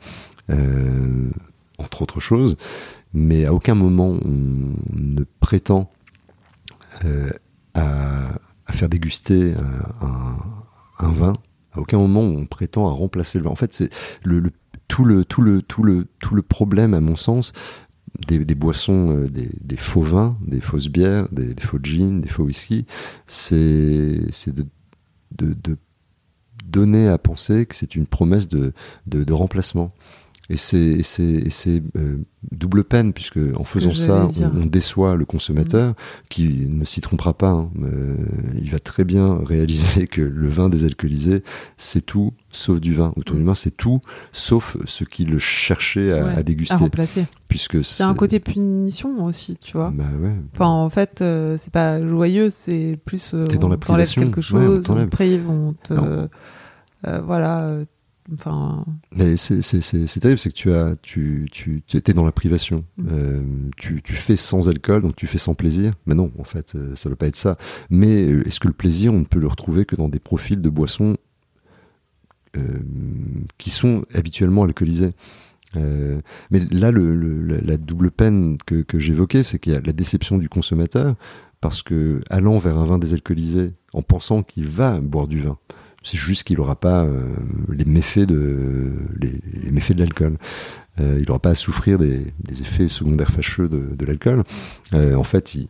euh, 0.49 1.29
entre 1.77 2.01
autres 2.01 2.19
choses, 2.19 2.57
mais 3.13 3.45
à 3.45 3.53
aucun 3.53 3.75
moment 3.75 4.17
on 4.23 4.73
ne 4.93 5.23
prétend 5.39 5.89
à, 7.73 8.37
faire 8.71 8.89
déguster 8.89 9.53
un, 10.99 11.09
vin, 11.09 11.33
à 11.73 11.79
aucun 11.79 11.97
moment 11.97 12.21
on 12.21 12.45
prétend 12.45 12.87
à 12.87 12.91
remplacer 12.91 13.37
le 13.37 13.45
vin. 13.45 13.51
En 13.51 13.55
fait, 13.55 13.73
c'est 13.73 13.89
le 14.23 14.51
tout 14.87 15.05
le 15.05 15.23
tout 15.23 15.41
le 15.41 15.61
tout 15.61 15.83
le 15.83 16.07
tout 16.19 16.35
le 16.35 16.41
problème 16.41 16.93
à 16.93 16.99
mon 16.99 17.15
sens 17.15 17.53
des, 18.19 18.55
boissons, 18.55 19.17
euh, 19.17 19.27
des, 19.29 19.77
faux 19.77 20.01
vins, 20.01 20.37
des 20.45 20.61
fausses 20.61 20.87
bières, 20.87 21.27
des, 21.31 21.53
faux 21.59 21.79
gins, 21.81 22.19
des 22.19 22.29
faux 22.29 22.43
whisky, 22.43 22.85
c'est 23.27 24.19
de, 24.51 24.65
donner 26.65 27.07
à 27.07 27.17
penser 27.17 27.65
que 27.65 27.75
c'est 27.75 27.95
une 27.95 28.05
promesse 28.05 28.47
de, 28.47 28.73
remplacement. 29.33 29.91
Et 30.51 30.57
c'est 30.57 31.81
euh, 31.95 32.17
double 32.51 32.83
peine 32.83 33.13
puisque 33.13 33.39
en 33.55 33.63
faisant 33.63 33.93
ça, 33.93 34.27
on, 34.39 34.65
déçoit 34.65 35.15
le 35.15 35.23
consommateur 35.25 35.91
mm. 35.91 35.95
qui 36.29 36.67
ne 36.69 36.83
s'y 36.83 36.99
trompera 36.99 37.33
pas. 37.33 37.51
Hein. 37.51 37.69
Euh, 37.83 38.15
il 38.61 38.69
va 38.69 38.79
très 38.79 39.05
bien 39.05 39.39
réaliser 39.45 40.07
que 40.07 40.21
le 40.21 40.47
vin 40.47 40.67
désalcoolisé, 40.67 41.43
c'est 41.77 42.05
tout 42.05 42.33
sauf 42.49 42.81
du 42.81 42.93
vin. 42.93 43.13
Autour 43.15 43.37
du 43.37 43.43
mm. 43.43 43.47
vin, 43.47 43.55
c'est 43.55 43.77
tout 43.77 44.01
sauf 44.33 44.75
ce 44.85 45.05
qu'il 45.05 45.39
cherchait 45.39 46.11
à, 46.11 46.27
à 46.27 46.43
déguster. 46.43 46.75
À 46.75 46.77
remplacer. 46.77 47.25
Puisque 47.47 47.83
c'est 47.83 48.03
un 48.03 48.13
côté 48.13 48.39
punition 48.39 49.23
aussi, 49.25 49.57
tu 49.57 49.77
vois. 49.77 49.91
Bah 49.93 50.05
ouais. 50.21 50.33
Enfin, 50.53 50.67
en 50.67 50.89
fait, 50.89 51.21
euh, 51.21 51.57
c'est 51.57 51.71
pas 51.71 52.05
joyeux, 52.05 52.49
c'est 52.49 52.99
plus 53.05 53.33
euh, 53.33 53.45
dans 53.45 53.69
la 53.69 54.05
quelque 54.05 54.41
chose, 54.41 54.89
on, 54.89 55.07
prive, 55.07 55.49
on 55.49 55.73
te, 55.73 55.93
euh, 55.93 56.27
voilà 57.21 57.75
Enfin... 58.33 58.85
Mais 59.15 59.35
c'est 59.37 60.19
terrible, 60.19 60.39
c'est 60.39 60.49
que 60.49 60.55
tu 60.55 60.71
as, 60.73 60.95
tu, 61.01 61.47
tu, 61.51 61.83
tu 61.85 61.97
étais 61.97 62.13
dans 62.13 62.25
la 62.25 62.31
privation. 62.31 62.85
Mm. 62.97 63.07
Euh, 63.11 63.41
tu, 63.77 64.01
tu, 64.01 64.13
fais 64.13 64.35
sans 64.35 64.69
alcool, 64.69 65.01
donc 65.01 65.15
tu 65.15 65.27
fais 65.27 65.37
sans 65.37 65.53
plaisir. 65.53 65.93
Mais 66.05 66.15
non, 66.15 66.31
en 66.37 66.43
fait, 66.43 66.75
euh, 66.75 66.95
ça 66.95 67.09
ne 67.09 67.11
doit 67.11 67.17
pas 67.17 67.27
être 67.27 67.35
ça. 67.35 67.57
Mais 67.89 68.29
euh, 68.29 68.47
est-ce 68.47 68.59
que 68.59 68.67
le 68.67 68.73
plaisir, 68.73 69.13
on 69.13 69.19
ne 69.19 69.25
peut 69.25 69.39
le 69.39 69.47
retrouver 69.47 69.85
que 69.85 69.95
dans 69.95 70.09
des 70.09 70.19
profils 70.19 70.61
de 70.61 70.69
boissons 70.69 71.15
qui 73.57 73.69
sont 73.69 74.03
habituellement 74.13 74.63
alcoolisés 74.63 75.13
mais 75.73 76.59
là, 76.69 76.91
le, 76.91 77.39
la 77.61 77.77
double 77.77 78.11
peine 78.11 78.57
que, 78.65 78.81
que 78.81 78.99
j'évoquais, 78.99 79.43
c'est 79.43 79.57
qu'il 79.57 79.71
y 79.71 79.75
a 79.77 79.79
la 79.79 79.93
déception 79.93 80.37
du 80.37 80.49
consommateur, 80.49 81.15
parce 81.61 81.81
que 81.81 82.21
allant 82.29 82.57
vers 82.57 82.77
un 82.77 82.85
vin 82.85 82.97
désalcoolisé, 82.97 83.71
en 83.93 84.01
pensant 84.01 84.43
qu'il 84.43 84.67
va 84.67 84.99
boire 84.99 85.27
du 85.27 85.39
vin, 85.39 85.57
c'est 86.03 86.17
juste 86.17 86.43
qu'il 86.43 86.57
n'aura 86.57 86.75
pas 86.75 87.03
euh, 87.03 87.27
les 87.69 87.85
méfaits 87.85 88.25
de 88.25 88.91
les, 89.19 89.71
méfaits 89.71 89.93
de 89.93 89.99
l'alcool. 89.99 90.37
Euh, 90.99 91.17
il 91.19 91.27
n'aura 91.27 91.39
pas 91.39 91.51
à 91.51 91.55
souffrir 91.55 91.99
des, 91.99 92.33
effets 92.49 92.89
secondaires 92.89 93.31
fâcheux 93.31 93.69
de, 93.69 94.05
l'alcool. 94.05 94.43
Euh, 94.93 95.15
en 95.15 95.23
fait, 95.23 95.55
il, 95.55 95.67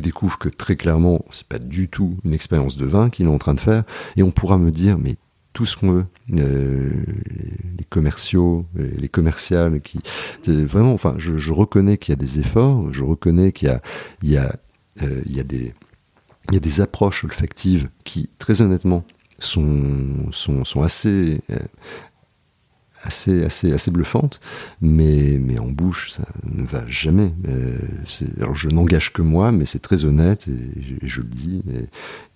découvre 0.00 0.38
que 0.38 0.48
très 0.48 0.74
clairement, 0.74 1.24
c'est 1.30 1.46
pas 1.46 1.60
du 1.60 1.88
tout 1.88 2.18
une 2.24 2.34
expérience 2.34 2.76
de 2.76 2.84
vin 2.84 3.10
qu'il 3.10 3.26
est 3.26 3.30
en 3.30 3.38
train 3.38 3.54
de 3.54 3.60
faire. 3.60 3.84
Et 4.16 4.24
on 4.24 4.32
pourra 4.32 4.58
me 4.58 4.72
dire, 4.72 4.98
mais 4.98 5.14
tout 5.52 5.66
ce 5.66 5.76
qu'on 5.76 5.92
veut, 5.92 6.06
les 6.28 7.84
commerciaux, 7.88 8.66
les, 8.74 9.08
commerciales, 9.08 9.80
qui 9.80 10.00
vraiment, 10.48 10.92
enfin, 10.92 11.14
je, 11.16 11.52
reconnais 11.52 11.96
qu'il 11.96 12.10
y 12.10 12.14
a 12.14 12.16
des 12.16 12.40
efforts, 12.40 12.92
je 12.92 13.04
reconnais 13.04 13.52
qu'il 13.52 13.68
y 13.68 13.70
a, 13.70 13.80
il 14.24 14.30
y 14.30 14.36
a, 14.36 14.56
il 15.00 15.32
y 15.32 15.38
a 15.38 15.44
des 15.44 15.74
il 16.48 16.54
y 16.54 16.56
a 16.56 16.60
des 16.60 16.80
approches 16.80 17.24
olfactives 17.24 17.88
qui, 18.04 18.30
très 18.38 18.60
honnêtement, 18.62 19.04
sont, 19.38 20.30
assez, 20.82 21.40
euh, 21.50 21.58
assez, 23.02 23.44
assez, 23.44 23.72
assez 23.72 23.90
bluffantes, 23.90 24.40
mais, 24.80 25.38
mais 25.40 25.58
en 25.58 25.66
bouche, 25.66 26.10
ça 26.10 26.24
ne 26.44 26.64
va 26.66 26.86
jamais. 26.86 27.32
Euh, 27.48 27.78
alors, 28.38 28.54
je 28.54 28.68
n'engage 28.68 29.12
que 29.12 29.22
moi, 29.22 29.52
mais 29.52 29.64
c'est 29.64 29.80
très 29.80 30.04
honnête 30.04 30.48
et, 30.48 31.06
je 31.06 31.20
le 31.20 31.28
dis. 31.28 31.62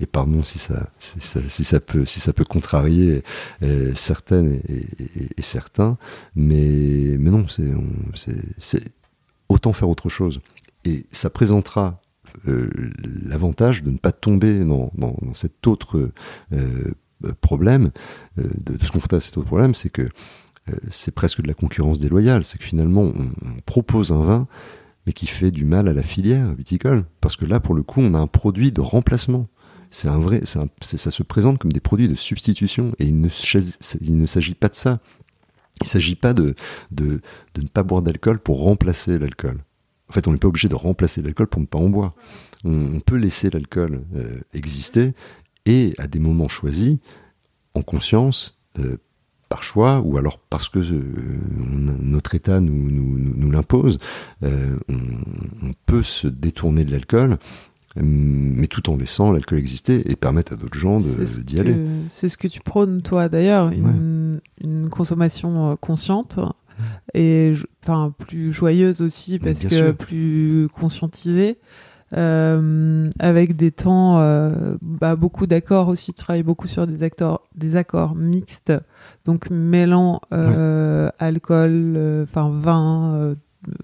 Et, 0.01 0.07
pardon 0.07 0.43
si 0.43 0.59
ça, 0.59 0.91
si 0.99 1.65
ça, 1.65 1.81
peut, 1.81 2.05
si 2.05 2.21
ça 2.21 2.33
peut 2.33 2.45
contrarier 2.45 3.23
euh, 3.63 3.93
certaines 3.95 4.61
et, 4.69 5.43
certains, 5.43 5.99
mais, 6.35 7.17
mais 7.19 7.31
non, 7.31 7.47
c'est 8.17 8.83
autant 9.49 9.73
faire 9.73 9.89
autre 9.89 10.09
chose. 10.09 10.41
Et 10.85 11.07
ça 11.13 11.31
présentera 11.31 12.01
euh, 12.47 12.71
l'avantage 13.25 13.83
de 13.83 13.91
ne 13.91 13.99
pas 13.99 14.13
tomber 14.13 14.61
dans, 14.61 14.91
cet 15.35 15.67
autre 15.67 16.11
euh, 16.53 16.93
problème, 17.41 17.91
euh, 18.39 18.45
de, 18.59 18.83
se 18.85 18.93
confronter 18.93 19.17
à 19.17 19.21
cet 19.21 19.37
autre 19.39 19.47
problème, 19.47 19.75
c'est 19.75 19.91
que 19.91 20.09
c'est 20.91 21.15
presque 21.15 21.41
de 21.41 21.49
la 21.49 21.55
concurrence 21.55 21.99
déloyale. 21.99 22.45
C'est 22.45 22.59
que 22.59 22.65
finalement, 22.65 23.05
on, 23.05 23.61
propose 23.65 24.13
un 24.13 24.21
vin, 24.21 24.47
mais 25.07 25.15
qui 25.15 25.27
fait 25.27 25.51
du 25.51 25.65
mal 25.65 25.89
à 25.89 25.95
la 25.95 26.03
filière 26.03 26.55
viticole. 26.55 27.07
Parce 27.23 27.37
que 27.37 27.47
là, 27.47 27.59
pour 27.59 27.75
le 27.75 27.83
coup, 27.83 28.01
on 28.03 28.13
a 28.13 28.19
un 28.19 28.27
produit 28.27 28.71
de 28.71 28.83
remplacement. 28.83 29.49
C'est 29.89 30.09
un 30.09 30.19
vrai, 30.19 30.43
ça 30.45 30.67
se 30.83 31.23
présente 31.23 31.57
comme 31.57 31.73
des 31.73 31.81
produits 31.81 32.09
de 32.09 32.15
substitution. 32.15 32.93
Et 32.99 33.07
il 33.07 33.19
ne, 33.19 34.27
s'agit 34.27 34.55
pas 34.55 34.69
de 34.69 34.75
ça. 34.75 35.01
Il 35.81 35.85
ne 35.85 35.89
s'agit 35.89 36.17
pas 36.17 36.35
de 36.35 36.55
ne 36.93 37.69
pas 37.73 37.83
boire 37.83 38.03
d'alcool 38.03 38.39
pour 38.39 38.61
remplacer 38.63 39.19
l'alcool. 39.19 39.63
En 40.09 40.13
fait, 40.13 40.27
on 40.27 40.33
n'est 40.33 40.39
pas 40.39 40.49
obligé 40.49 40.69
de 40.69 40.75
remplacer 40.75 41.23
l'alcool 41.23 41.49
pour 41.49 41.61
ne 41.61 41.67
pas 41.67 41.79
en 41.79 41.89
boire. 41.89 42.15
On, 42.65 43.01
peut 43.01 43.17
laisser 43.17 43.51
l'alcool 43.51 44.03
euh, 44.17 44.41
exister 44.53 45.13
et 45.67 45.95
à 45.99 46.07
des 46.07 46.19
moments 46.19 46.49
choisis, 46.49 46.97
en 47.75 47.83
conscience, 47.83 48.59
euh, 48.79 48.97
par 49.49 49.63
choix 49.63 50.01
ou 50.05 50.19
alors 50.19 50.39
parce 50.39 50.69
que 50.69 50.79
euh, 50.79 51.03
notre 52.01 52.35
état 52.35 52.61
nous, 52.61 52.91
nous, 52.91 53.51
l'impose, 53.51 53.99
on, 54.43 55.73
peut 55.87 56.03
se 56.03 56.29
détourner 56.29 56.85
de 56.85 56.91
l'alcool 56.91 57.39
mais 57.97 58.67
tout 58.67 58.91
en 58.91 58.97
laissant 58.97 59.33
l'alcool 59.33 59.59
exister 59.59 60.11
et 60.11 60.17
permettre 60.17 60.53
à 60.53 60.57
d'autres 60.57 60.79
gens 60.79 60.99
d'y 60.99 61.59
aller. 61.59 61.75
C'est 62.11 62.29
ce 62.29 62.37
que 62.37 62.47
tu 62.47 62.61
prônes, 62.61 63.01
toi, 63.01 63.29
d'ailleurs, 63.31 63.71
une, 63.71 64.41
une, 64.63 64.91
consommation 64.91 65.77
consciente 65.81 66.39
et 67.15 67.53
enfin 67.83 68.15
plus 68.19 68.53
joyeuse 68.53 69.03
aussi 69.03 69.39
parce 69.39 69.65
que 69.65 69.93
plus 69.93 70.69
conscientisée. 70.73 71.59
Euh, 72.15 73.11
avec 73.19 73.55
des 73.55 73.71
temps, 73.71 74.19
euh, 74.19 74.77
bah, 74.81 75.15
beaucoup 75.17 75.47
d'accords 75.47 75.89
aussi. 75.89 76.15
Tu 76.15 76.21
travailles 76.21 76.43
beaucoup 76.43 76.67
sur 76.67 76.87
des 76.87 77.03
accords, 77.03 77.45
des 77.55 77.77
accords 77.77 78.15
mixtes, 78.15 78.73
donc 79.25 79.51
mêlant 79.51 80.21
euh, 80.33 81.11
alcool, 81.19 81.99
enfin 82.23 82.51
vin 82.51 83.37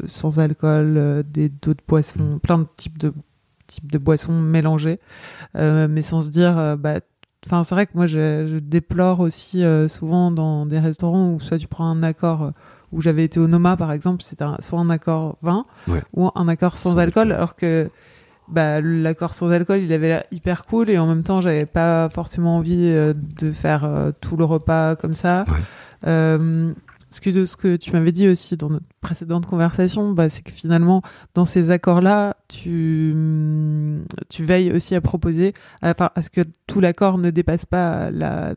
sans 0.07 0.39
alcool, 0.39 1.25
des 1.31 1.49
d'autres 1.49 1.85
boissons, 1.87 2.39
plein 2.43 2.59
de 2.59 2.67
types 2.77 2.99
de 2.99 3.13
types 3.67 3.91
de 3.91 3.99
boissons 3.99 4.33
mélangées, 4.41 4.99
mais 5.55 6.03
sans 6.03 6.23
se 6.23 6.31
dire, 6.31 6.77
bah 6.79 7.01
Enfin, 7.47 7.63
c'est 7.63 7.75
vrai 7.75 7.85
que 7.85 7.93
moi, 7.95 8.07
je, 8.07 8.47
je 8.47 8.57
déplore 8.57 9.21
aussi 9.21 9.63
souvent 9.89 10.31
dans 10.31 10.65
des 10.65 10.79
restaurants 10.79 11.35
où 11.35 11.41
soit 11.41 11.59
tu 11.59 11.69
prends 11.69 11.85
un 11.85 12.03
accord 12.03 12.53
où 12.95 13.01
j'avais 13.01 13.25
été 13.25 13.41
au 13.41 13.49
Noma 13.49 13.77
par 13.77 13.93
exemple, 13.93 14.23
c'était 14.23 14.45
soit 14.61 14.79
un 14.79 14.91
accord 14.91 15.37
vin 15.43 15.67
ou 16.15 16.31
un 16.35 16.49
accord 16.49 16.77
sans, 16.77 16.99
alcool, 16.99 17.33
alors 17.33 17.57
que 17.57 17.91
bah, 18.49 18.81
l'accord 18.81 19.35
sans 19.35 19.51
alcool, 19.51 19.81
il 19.81 19.93
avait 19.93 20.09
l'air 20.09 20.23
hyper 20.31 20.67
cool 20.67 20.91
et 20.91 20.99
en 20.99 21.07
même 21.07 21.23
temps, 21.23 21.41
j'avais 21.41 21.67
pas 21.67 22.09
forcément 22.11 22.59
envie 22.59 22.91
euh, 22.91 23.15
de 23.15 23.53
faire 23.53 23.85
euh, 23.85 24.13
tout 24.21 24.37
le 24.37 24.45
repas 24.45 24.97
comme 24.97 25.15
ça. 25.15 25.45
Euh, 26.07 26.73
ce 27.09 27.21
que, 27.21 27.47
ce 27.47 27.57
que 27.57 27.77
tu 27.77 27.93
m'avais 27.93 28.13
dit 28.13 28.29
aussi 28.29 28.57
dans 28.57 28.69
notre 28.69 28.85
précédente 29.01 29.47
conversation, 29.47 30.13
bah, 30.13 30.29
c'est 30.29 30.43
que 30.43 30.51
finalement, 30.51 31.01
dans 31.35 31.45
ces 31.45 31.71
accords-là, 31.71 32.37
tu, 32.49 33.15
tu 34.29 34.45
veilles 34.45 34.73
aussi 34.73 34.95
à 34.95 35.01
proposer, 35.01 35.55
enfin, 35.83 36.11
à 36.15 36.23
ce 36.23 36.29
que 36.29 36.43
tout 36.67 36.81
l'accord 36.81 37.17
ne 37.17 37.31
dépasse 37.31 37.65
pas 37.65 38.11
la 38.11 38.55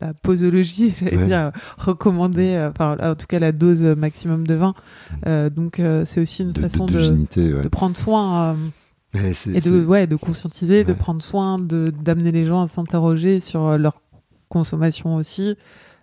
la 0.00 0.14
posologie, 0.14 0.94
j'allais 0.98 1.26
dire, 1.26 1.52
recommander, 1.78 2.54
euh, 2.54 2.70
enfin, 2.70 2.96
en 3.00 3.14
tout 3.14 3.26
cas 3.26 3.38
la 3.38 3.52
dose 3.52 3.82
maximum 3.82 4.46
de 4.46 4.54
vin. 4.54 4.70
Mm. 4.70 5.14
Euh, 5.26 5.50
donc 5.50 5.78
euh, 5.78 6.04
c'est 6.04 6.20
aussi 6.20 6.42
une 6.42 6.54
façon 6.54 6.86
de, 6.86 7.62
de, 7.62 7.68
prendre 7.68 7.96
soin 7.96 8.56
et 9.14 9.60
de, 9.60 9.84
ouais, 9.84 10.06
de 10.06 10.16
conscientiser, 10.16 10.84
de 10.84 10.92
prendre 10.92 11.22
soin, 11.22 11.58
d'amener 11.58 12.32
les 12.32 12.44
gens 12.44 12.62
à 12.62 12.68
s'interroger 12.68 13.40
sur 13.40 13.76
leur 13.76 14.00
consommation 14.48 15.16
aussi, 15.16 15.56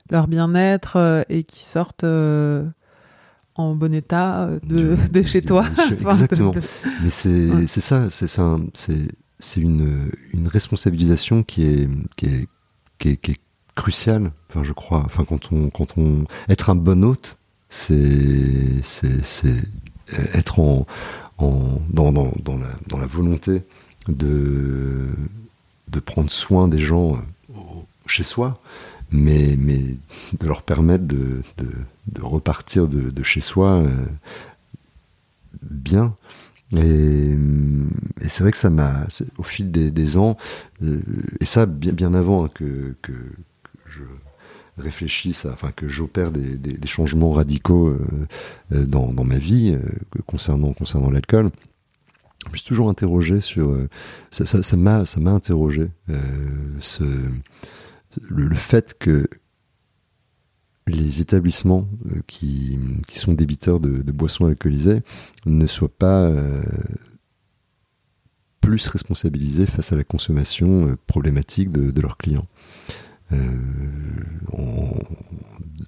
leur 0.10 0.28
bien-être 0.28 1.26
et 1.30 1.44
qui 1.44 1.64
sortent 1.64 2.04
en 2.04 3.76
bon 3.76 3.94
état 3.94 4.50
de, 4.64 4.98
de 5.12 5.22
chez 5.24 5.42
toi. 5.42 5.66
exactement. 5.92 6.52
Mais 7.02 7.10
c'est 7.10 7.68
ça, 7.68 8.10
c'est 8.10 8.28
c'est 9.40 9.62
une, 9.62 10.10
une 10.34 10.48
responsabilisation 10.48 11.44
qui 11.44 11.64
est, 11.64 11.88
qui 12.16 12.26
est, 12.26 12.48
qui 12.98 13.10
est, 13.10 13.18
qui 13.18 13.32
est 13.32 13.40
crucial. 13.78 14.32
Enfin, 14.50 14.64
je 14.64 14.74
crois. 14.74 15.04
Enfin, 15.06 15.24
quand 15.24 15.54
on, 15.54 15.70
quand 15.70 15.98
on, 15.98 16.26
être 16.50 16.70
un 16.70 16.76
bon 16.76 17.06
hôte, 17.06 17.38
c'est, 17.70 18.84
c'est, 18.84 19.48
euh, 20.14 20.24
être 20.34 20.60
en, 20.60 20.86
en 21.38 21.82
dans, 21.90 22.12
dans, 22.12 22.34
dans, 22.44 22.58
la, 22.58 22.68
dans 22.88 22.98
la 22.98 23.06
volonté 23.06 23.62
de, 24.10 25.08
de 25.88 26.00
prendre 26.00 26.32
soin 26.32 26.68
des 26.68 26.80
gens 26.80 27.16
euh, 27.16 27.54
chez 28.06 28.24
soi, 28.24 28.60
mais, 29.12 29.56
mais 29.58 29.80
de 30.40 30.48
leur 30.48 30.64
permettre 30.64 31.06
de, 31.06 31.42
de, 31.58 32.22
repartir 32.22 32.88
de, 32.88 33.10
de, 33.10 33.24
chez 33.24 33.42
soi 33.42 33.84
euh, 33.84 34.06
bien. 35.62 36.16
Et, 36.76 37.38
et 38.22 38.28
c'est 38.28 38.44
vrai 38.44 38.52
que 38.52 38.58
ça 38.58 38.70
m'a, 38.70 39.08
au 39.38 39.44
fil 39.44 39.72
des, 39.72 39.92
des 39.92 40.18
ans, 40.18 40.36
et 40.82 41.46
ça 41.46 41.66
bien, 41.66 41.94
bien 41.94 42.14
avant 42.14 42.46
hein, 42.46 42.50
que, 42.54 42.94
réfléchisse, 44.78 45.46
enfin 45.46 45.72
que 45.72 45.88
j'opère 45.88 46.32
des, 46.32 46.88
changements 46.88 47.32
radicaux 47.32 47.88
euh, 47.88 48.00
euh, 48.74 48.86
dans, 48.86 49.12
ma 49.24 49.38
vie 49.38 49.74
euh, 49.74 50.22
concernant, 50.26 50.74
l'alcool. 51.12 51.50
Je 52.52 52.58
suis 52.58 52.68
toujours 52.68 52.90
interrogé 52.90 53.42
sur 53.42 53.76
ça, 54.32 54.78
m'a 54.78 55.06
ça 55.06 55.20
m'a 55.20 55.32
interrogé 55.32 55.90
ce, 56.80 57.04
le, 58.30 58.56
fait 58.56 58.96
que 58.98 59.28
les, 60.86 61.20
établissements 61.20 61.90
qui, 62.26 62.80
sont 63.16 63.34
débiteurs 63.34 63.82
de, 63.82 64.12
boissons 64.14 64.46
alcoolisées 64.46 65.02
ne 65.46 65.68
soient 65.68 65.90
pas 65.90 66.32
plus 68.62 68.88
responsabilisés 68.88 69.66
face 69.66 69.92
à 69.92 69.98
la 69.98 70.06
consommation 70.06 70.96
problématique 71.06 71.70
de, 71.70 72.02
leurs 72.02 72.18
clients. 72.18 72.48
En 73.32 74.90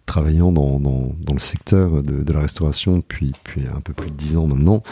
travaillant 0.06 0.52
dans, 0.52 1.14
le 1.32 1.40
secteur 1.40 2.04
de, 2.04 2.34
la 2.34 2.40
restauration 2.42 2.98
depuis, 2.98 3.34
un 3.76 3.82
peu 3.82 3.94
plus 3.94 4.10
de 4.10 4.16
dix 4.16 4.38
ans 4.38 4.48
maintenant, 4.48 4.84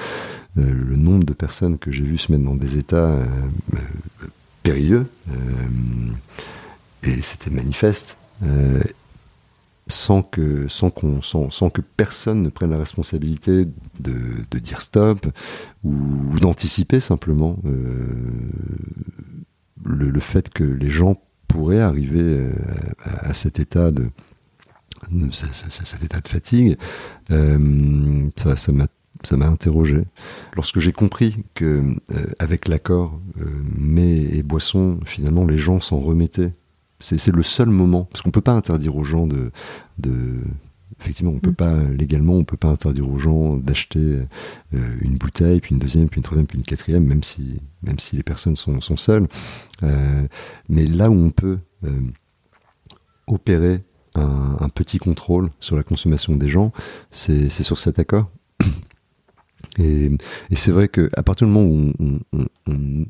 le 0.55 0.95
nombre 0.95 1.25
de 1.25 1.33
personnes 1.33 1.77
que 1.77 1.91
j'ai 1.91 2.03
vues 2.03 2.17
se 2.17 2.31
mettre 2.31 2.43
dans 2.43 2.55
des 2.55 2.77
états 2.77 3.19
périlleux, 4.63 5.07
et 7.03 7.21
c'était 7.21 7.49
manifeste, 7.49 8.17
euh, 8.43 8.81
sans, 9.87 10.21
que, 10.21 10.67
personne 11.95 12.41
ne 12.43 12.49
prenne 12.49 12.71
la 12.71 12.77
responsabilité 12.77 13.67
de, 13.99 14.59
dire 14.59 14.81
stop 14.81 15.25
ou, 15.83 16.39
d'anticiper 16.39 16.99
simplement 16.99 17.57
euh, 17.65 18.05
le, 19.85 20.09
le, 20.09 20.19
fait 20.19 20.49
que 20.49 20.63
les 20.63 20.89
gens 20.89 21.21
pourraient 21.47 21.81
arriver 21.81 22.21
euh, 22.21 22.51
à, 23.05 23.33
cet 23.33 23.59
état 23.59 23.91
de, 23.91 24.09
cet 25.31 26.03
état 26.03 26.19
de 26.19 26.27
fatigue, 26.27 26.77
ça, 27.29 28.55
ça 28.55 28.71
m'a 28.71 28.87
ça 29.23 29.35
m'a 29.35 29.47
interrogé. 29.47 30.03
Lorsque 30.55 30.79
j'ai 30.79 30.91
compris 30.91 31.43
que 31.55 31.95
avec 32.37 32.67
l'accord 32.67 33.19
mets 33.75 34.21
et 34.21 34.43
boissons, 34.43 34.99
finalement 35.05 35.45
les 35.45 35.57
gens 35.57 35.79
s'en 35.79 35.97
remettaient 35.97 36.53
c'est 36.99 37.35
le 37.35 37.43
seul 37.43 37.69
moment, 37.69 38.05
parce 38.05 38.21
qu'on 38.21 38.31
peut 38.31 38.41
pas 38.41 38.53
interdire 38.53 38.95
aux 38.95 39.03
gens 39.03 39.27
de 39.27 39.51
effectivement, 40.99 41.31
on 41.31 41.39
peut 41.39 41.51
mm. 41.51 41.55
pas 41.55 41.83
légalement, 41.83 42.33
on 42.33 42.43
peut 42.43 42.57
pas 42.57 42.69
interdire 42.69 43.09
aux 43.09 43.17
gens 43.17 43.55
d'acheter 43.57 43.99
euh, 43.99 44.97
une 45.01 45.17
bouteille, 45.17 45.59
puis 45.59 45.73
une 45.73 45.79
deuxième, 45.79 46.09
puis 46.09 46.19
une 46.19 46.23
troisième, 46.23 46.47
puis 46.47 46.57
une 46.57 46.63
quatrième, 46.63 47.05
même 47.05 47.23
si, 47.23 47.59
même 47.83 47.99
si 47.99 48.15
les 48.15 48.23
personnes 48.23 48.55
sont, 48.55 48.81
sont 48.81 48.97
seules. 48.97 49.27
Euh, 49.83 50.27
mais 50.69 50.85
là 50.85 51.09
où 51.09 51.15
on 51.15 51.29
peut 51.29 51.59
euh, 51.83 52.01
opérer 53.27 53.83
un, 54.15 54.57
un, 54.59 54.69
petit 54.69 54.97
contrôle 54.97 55.49
sur 55.59 55.75
la 55.75 55.83
consommation 55.83 56.35
des 56.35 56.49
gens, 56.49 56.71
c'est 57.11 57.49
sur 57.49 57.77
cet 57.77 57.99
accord. 57.99 58.29
Et, 59.79 60.11
et 60.49 60.55
c'est 60.55 60.71
vrai 60.71 60.87
que 60.87 61.07
à 61.15 61.21
partir 61.21 61.45
du 61.45 61.53
moment 61.53 61.69
où 61.69 61.93
on, 61.99 62.19
on, 62.33 62.45
on, 62.65 63.05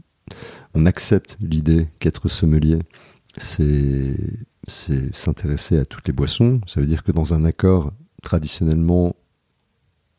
on 0.74 0.86
accepte 0.86 1.38
l'idée 1.40 1.88
qu'être 2.00 2.28
sommelier, 2.28 2.80
c'est 3.38 4.18
s'intéresser 4.68 5.80
à 5.80 5.86
toutes 5.86 6.08
les 6.08 6.14
boissons. 6.14 6.62
Ça 6.68 6.82
veut 6.82 6.88
dire 6.88 7.04
que 7.04 7.12
dans 7.12 7.34
un 7.34 7.46
accord 7.46 7.94
traditionnellement 8.22 9.16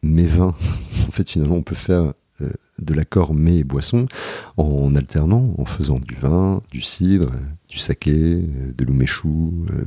mets 0.02 0.26
vin, 0.26 0.54
en 1.08 1.10
fait 1.10 1.28
finalement 1.28 1.56
on 1.56 1.62
peut 1.62 1.74
faire 1.74 2.14
euh, 2.40 2.50
de 2.78 2.94
l'accord 2.94 3.34
mets 3.34 3.58
et 3.58 3.64
boissons 3.64 4.06
en, 4.56 4.94
alternant, 4.94 5.54
en 5.58 5.64
faisant 5.64 5.98
du 5.98 6.14
vin, 6.14 6.62
du 6.70 6.80
cidre, 6.80 7.32
du 7.68 7.78
saké, 7.78 8.12
euh, 8.12 8.72
de 8.76 8.84
l'umeshu, 8.84 9.26
euh, 9.26 9.84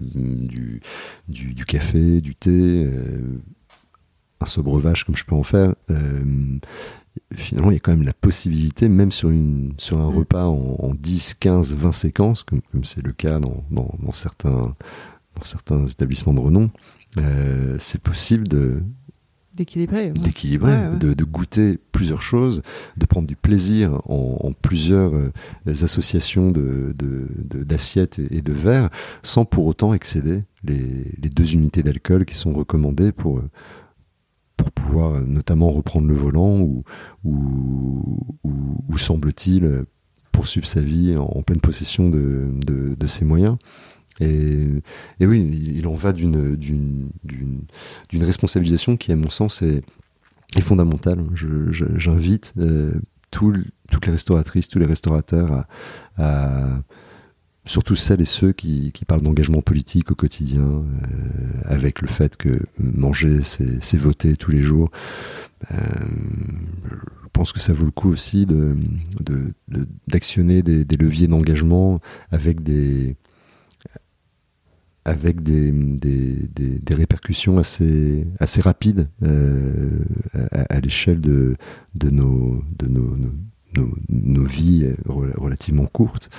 du, 1.27 1.65
café, 1.65 2.19
du 2.19 2.35
thé, 2.35 2.89
un 4.41 4.45
sobreuvage 4.45 5.05
comme 5.05 5.15
je 5.15 5.23
peux 5.23 5.35
en 5.35 5.43
faire 5.43 5.73
finalement, 7.35 7.71
il 7.71 7.75
y 7.75 7.77
a 7.77 7.79
quand 7.79 7.91
même 7.91 8.05
la 8.05 8.13
possibilité, 8.13 8.89
même 8.89 9.11
sur, 9.11 9.29
une, 9.29 9.73
sur 9.77 9.99
un 9.99 10.09
mm. 10.09 10.15
repas 10.15 10.45
en, 10.45 10.93
10, 10.93 11.35
15, 11.35 11.73
20 11.73 11.91
séquences, 11.91 12.43
comme 12.43 12.83
c'est 12.83 13.05
le 13.05 13.13
cas 13.13 13.39
dans, 13.39 13.63
dans, 13.71 13.93
dans, 14.01 14.11
certains, 14.11 14.75
dans 15.35 15.43
certains 15.43 15.85
établissements 15.85 16.33
de 16.33 16.39
renom, 16.39 16.69
euh, 17.17 17.75
c'est 17.79 18.01
possible 18.01 18.47
de 18.47 18.81
d'équilibrer, 19.53 20.11
d'équilibrer, 20.11 20.95
De, 20.97 21.13
de, 21.13 21.23
goûter 21.25 21.77
plusieurs 21.91 22.21
choses, 22.21 22.61
de 22.95 23.05
prendre 23.05 23.27
du 23.27 23.35
plaisir 23.35 24.01
en, 24.05 24.37
en 24.39 24.53
plusieurs 24.53 25.13
euh, 25.13 25.33
associations 25.67 26.51
de, 26.51 26.95
d'assiettes 27.43 28.17
et, 28.17 28.37
et, 28.37 28.41
de 28.41 28.53
verres, 28.53 28.89
sans 29.23 29.43
pour 29.43 29.65
autant 29.65 29.93
excéder 29.93 30.43
les, 30.63 31.11
les 31.21 31.29
deux 31.29 31.53
unités 31.53 31.83
d'alcool 31.83 32.23
qui 32.23 32.35
sont 32.35 32.53
recommandées 32.53 33.11
pour 33.11 33.41
pouvoir 34.71 35.15
euh, 35.15 35.21
notamment 35.21 35.71
reprendre 35.71 36.07
le 36.07 36.15
volant 36.15 36.59
ou, 36.59 36.83
ou, 37.23 38.97
semble-t-il 38.97 39.85
poursuivre 40.31 40.67
sa 40.67 40.81
vie 40.81 41.15
en, 41.17 41.41
pleine 41.41 41.59
possession 41.59 42.09
de, 42.09 42.49
de, 42.65 43.07
ses 43.07 43.25
moyens. 43.25 43.57
Et, 44.19 44.67
et, 45.19 45.25
oui, 45.25 45.73
il 45.75 45.87
en 45.87 45.95
va 45.95 46.13
d'une, 46.13 47.09
responsabilisation 48.13 48.95
qui, 48.95 49.11
à 49.11 49.15
mon 49.15 49.29
sens, 49.29 49.61
est, 49.61 49.81
est 50.55 50.61
fondamentale. 50.61 51.25
j'invite 51.33 52.53
euh, 52.57 52.93
toutes 53.31 54.05
les 54.05 54.11
restauratrices, 54.11 54.69
tous 54.69 54.79
les 54.79 54.85
restaurateurs 54.85 55.65
à 56.17 56.81
surtout 57.65 57.95
celles 57.95 58.21
et 58.21 58.25
ceux 58.25 58.53
qui, 58.53 58.91
parlent 59.07 59.21
d'engagement 59.21 59.61
politique 59.61 60.11
au 60.11 60.15
quotidien, 60.15 60.61
euh, 60.61 60.83
avec 61.65 62.01
le 62.01 62.07
fait 62.07 62.37
que 62.37 62.59
manger, 62.77 63.39
c'est 63.43 63.97
voter 63.97 64.35
tous 64.35 64.51
les 64.51 64.61
jours. 64.61 64.89
Euh, 65.71 65.75
je 67.23 67.27
pense 67.33 67.51
que 67.51 67.59
ça 67.59 67.73
vaut 67.73 67.85
le 67.85 67.91
coup 67.91 68.09
aussi 68.09 68.47
d'actionner 70.07 70.63
de, 70.63 70.83
des, 70.83 70.97
leviers 70.97 71.27
d'engagement 71.27 72.01
avec 72.31 72.61
des 72.61 73.15
répercussions 76.89 77.57
assez, 77.57 78.25
rapides 78.59 79.07
euh, 79.23 79.99
à, 80.51 80.79
l'échelle 80.79 81.21
de, 81.21 81.55
nos 82.09 82.63
nos, 83.75 84.43
vies 84.43 84.89
relativement 85.05 85.85
courtes. 85.85 86.29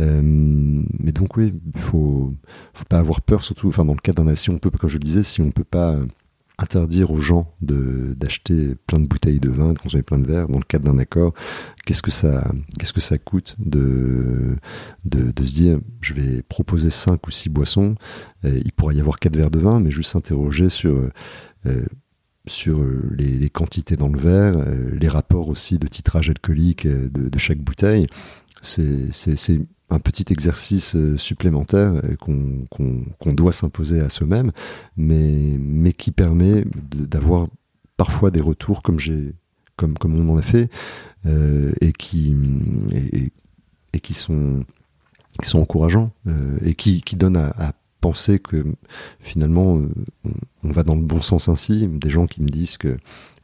Euh, 0.00 0.20
mais 0.22 1.12
donc 1.12 1.36
oui, 1.36 1.54
il 1.74 1.80
faut, 1.80 2.34
faut 2.74 2.84
pas 2.84 2.98
avoir 2.98 3.20
peur, 3.20 3.42
surtout, 3.42 3.68
enfin 3.68 3.84
dans 3.84 3.94
le 3.94 4.00
cas 4.00 4.12
d'un 4.12 4.34
si 4.34 4.50
on 4.50 4.58
peut, 4.58 4.70
comme 4.70 4.90
je 4.90 4.98
le 4.98 5.04
disais, 5.04 5.22
si 5.22 5.40
on 5.40 5.50
peut 5.50 5.64
pas 5.64 5.98
interdire 6.58 7.12
aux 7.12 7.20
gens 7.20 7.54
d'acheter 7.60 8.74
plein 8.86 8.98
de 8.98 9.06
bouteilles 9.06 9.38
de 9.38 9.48
vin, 9.48 9.72
de 9.72 9.78
consommer 9.78 10.02
plein 10.02 10.18
de 10.18 10.26
verres 10.26 10.48
dans 10.48 10.58
le 10.58 10.64
cadre 10.64 10.90
d'un 10.90 10.98
accord, 10.98 11.32
qu'est-ce 11.86 12.02
que 12.02 12.10
ça 12.10 12.50
qu'est-ce 12.78 12.92
que 12.92 13.00
ça 13.00 13.16
coûte 13.16 13.54
de, 13.58 14.56
de, 15.04 15.44
se 15.44 15.54
dire 15.54 15.78
je 16.00 16.14
vais 16.14 16.42
proposer 16.42 16.90
cinq 16.90 17.28
ou 17.28 17.30
six 17.30 17.48
boissons, 17.48 17.94
euh, 18.44 18.60
il 18.64 18.72
pourrait 18.72 18.96
y 18.96 19.00
avoir 19.00 19.20
quatre 19.20 19.36
verres 19.36 19.52
de 19.52 19.60
vin, 19.60 19.78
mais 19.78 19.92
juste 19.92 20.10
s'interroger 20.10 20.68
sur 20.68 21.08
euh, 21.66 21.86
sur 22.48 22.80
euh, 22.80 23.14
les, 23.16 23.50
quantités 23.50 23.96
dans 23.96 24.08
le 24.08 24.18
verre, 24.18 24.58
euh, 24.58 24.90
les 24.98 25.08
rapports 25.08 25.48
aussi 25.48 25.78
de 25.78 25.86
titrage 25.86 26.30
alcoolique 26.30 26.86
euh, 26.86 27.08
de, 27.08 27.38
chaque 27.38 27.58
bouteille. 27.58 28.06
C'est 28.62 29.10
un 29.90 30.00
petit 30.00 30.24
exercice 30.32 30.96
supplémentaire 31.16 32.02
qu'on 32.18 33.32
doit 33.32 33.52
s'imposer 33.52 34.00
à 34.00 34.10
soi-même, 34.10 34.50
mais, 34.96 35.56
mais 35.58 35.92
qui 35.92 36.10
permet 36.10 36.64
d'avoir 36.92 37.46
parfois 37.96 38.32
des 38.32 38.40
retours 38.40 38.82
comme 38.82 38.98
j'ai 38.98 39.32
comme, 39.76 39.96
comme 39.96 40.16
on 40.18 40.34
en 40.34 40.36
a 40.36 40.42
fait 40.42 40.68
et 41.80 41.92
qui 41.92 42.36
et, 43.92 44.00
qui 44.00 44.12
sont 44.12 44.64
sont 45.44 45.60
encourageants 45.60 46.10
et 46.64 46.74
qui, 46.74 47.00
qui 47.00 47.14
donnent 47.14 47.36
à, 47.36 47.54
à 47.56 47.72
penser 48.00 48.38
que 48.38 48.64
finalement 49.20 49.78
euh, 49.78 49.88
on, 50.62 50.70
va 50.70 50.82
dans 50.82 50.94
le 50.94 51.02
bon 51.02 51.20
sens 51.20 51.48
ainsi. 51.48 51.86
Des 51.86 52.10
gens 52.10 52.26
qui 52.26 52.42
me 52.42 52.48
disent 52.48 52.76
que 52.76 52.96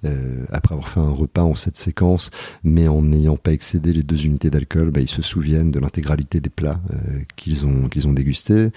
euh, 0.05 0.44
après 0.51 0.74
avoir 0.74 0.89
fait 0.89 1.01
un 1.01 1.10
repas 1.10 1.43
en 1.43 1.55
cette 1.55 1.76
séquence, 1.76 2.31
mais 2.62 2.89
en 2.89 3.02
n'ayant 3.02 3.36
pas 3.36 3.52
excédé 3.52 3.93
les 3.93 4.02
deux 4.02 4.26
unités 4.26 4.51
d'alcool, 4.51 4.90
bah, 4.90 5.01
ils 5.01 5.09
se 5.09 5.22
souviennent 5.22 5.70
de 5.70 5.81
l'intégralité 5.81 6.40
des 6.40 6.51
plats 6.51 6.81
euh, 6.93 7.20
qu'ils 7.36 7.66
ont 7.66 7.89
qu'ils 7.89 8.06
ont 8.06 8.12
dégustés. 8.12 8.70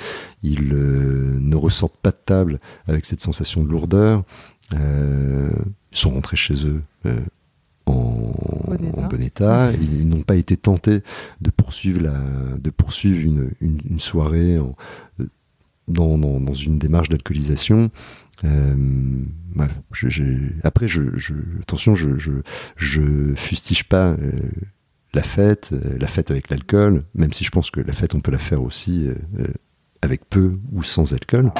Ils 0.43 0.69
ne 0.69 1.55
ressortent 1.55 1.97
pas 1.97 2.11
de 2.11 2.19
table 2.25 2.59
avec 2.87 3.05
cette 3.05 3.21
sensation 3.21 3.63
de 3.63 3.69
lourdeur. 3.69 4.23
ils 4.71 4.77
sont 5.91 6.11
rentrés 6.11 6.37
chez 6.37 6.65
eux 6.65 6.81
en, 7.85 8.33
bon 9.09 9.21
état. 9.21 9.71
Ils 9.81 10.07
n'ont 10.07 10.23
pas 10.23 10.35
été 10.35 10.57
tentés 10.57 11.01
de 11.41 11.49
poursuivre 11.49 12.01
la, 12.01 12.19
de 12.57 12.69
poursuivre 12.69 13.19
une, 13.25 13.51
une, 13.61 13.79
une 13.89 13.99
soirée 13.99 14.59
en, 14.59 14.75
dans, 15.87 16.17
dans, 16.17 16.39
dans 16.39 16.53
une 16.53 16.79
démarche 16.79 17.09
d'alcoolisation. 17.09 17.91
Euh, 18.43 18.75
après, 20.63 20.87
je, 20.87 21.01
je, 21.15 21.33
attention, 21.61 21.95
je, 21.95 22.17
je, 22.17 22.31
je 22.75 23.33
fustige 23.35 23.85
pas 23.85 24.09
euh, 24.11 24.31
la 25.13 25.23
fête, 25.23 25.71
euh, 25.73 25.97
la 25.99 26.07
fête 26.07 26.29
avec 26.29 26.49
l'alcool, 26.49 27.03
même 27.15 27.33
si 27.33 27.43
je 27.43 27.49
pense 27.49 27.71
que 27.71 27.79
la 27.79 27.93
fête, 27.93 28.13
on 28.13 28.19
peut 28.19 28.31
la 28.31 28.39
faire 28.39 28.61
aussi 28.61 29.07
avec 30.01 30.29
peu 30.29 30.59
ou 30.71 30.83
sans 30.83 31.13
alcool. 31.13 31.51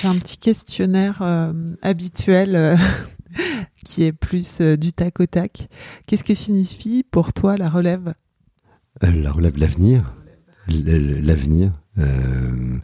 J'ai 0.00 0.06
un 0.06 0.14
petit 0.14 0.38
questionnaire 0.38 1.22
habituel 1.82 2.78
qui 3.84 4.04
est 4.04 4.12
plus 4.12 4.60
du 4.60 4.92
tac 4.92 5.18
au 5.18 5.26
tac. 5.26 5.68
Qu'est-ce 6.06 6.22
que 6.22 6.34
signifie 6.34 7.02
pour 7.02 7.32
toi 7.32 7.56
la 7.56 7.68
relève? 7.68 8.14
La 9.02 9.32
relève, 9.32 9.58
l'avenir? 9.58 10.14
L'avenir? 10.68 11.72
Euh, 11.98 12.78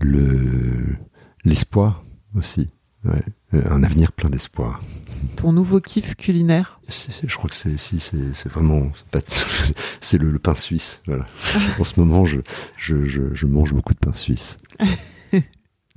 le 0.00 0.96
L'espoir 1.44 2.04
aussi. 2.36 2.68
Ouais. 3.04 3.22
Un 3.52 3.82
avenir 3.82 4.12
plein 4.12 4.28
d'espoir. 4.28 4.82
Ton 5.36 5.52
nouveau 5.52 5.80
kiff 5.80 6.14
culinaire 6.16 6.80
Je 6.88 7.34
crois 7.36 7.48
que 7.48 7.56
c'est 7.56 7.78
si, 7.78 8.00
c'est 8.00 8.48
vraiment 8.48 8.90
c'est 10.00 10.18
le, 10.18 10.30
le, 10.30 10.38
pain 10.38 10.54
suisse. 10.54 11.00
Voilà. 11.06 11.24
en 11.78 11.84
ce 11.84 11.98
moment, 11.98 12.26
je, 12.26 12.40
je, 12.76 13.06
je, 13.06 13.34
je, 13.34 13.46
mange 13.46 13.72
beaucoup 13.72 13.94
de 13.94 13.98
pain 13.98 14.12
suisse. 14.12 14.58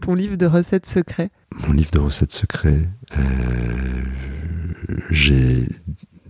Ton 0.02 0.14
livre 0.14 0.38
de 0.38 0.46
recettes 0.46 0.86
secrets 0.86 1.32
Mon 1.68 1.74
livre 1.74 1.92
de 1.92 2.00
recettes 2.00 2.32
secrets, 2.32 2.88
euh, 3.18 4.04
j'ai 5.10 5.68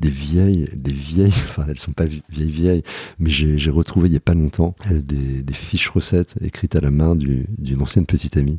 des 0.02 0.10
vieilles, 0.10 0.68
des 0.76 0.91
vieilles, 0.91 1.28
enfin 1.49 1.65
elles 1.69 1.80
sont 1.80 1.94
pas 1.94 2.06
vieilles 2.06 2.52
vieilles, 2.52 2.84
mais 3.19 3.30
j'ai 3.30 3.69
retrouvé 3.69 4.10
il 4.10 4.14
y 4.14 4.18
a 4.18 4.22
pas 4.22 4.34
longtemps 4.34 4.76
euh, 4.91 4.99
des, 5.02 5.53
fiches 5.53 5.90
recettes 5.90 6.36
écrites 6.41 6.76
à 6.76 6.82
la 6.82 6.91
main 6.91 7.15
d'une 7.15 7.82
ancienne 7.82 8.06
petite 8.06 8.36
amie. 8.36 8.57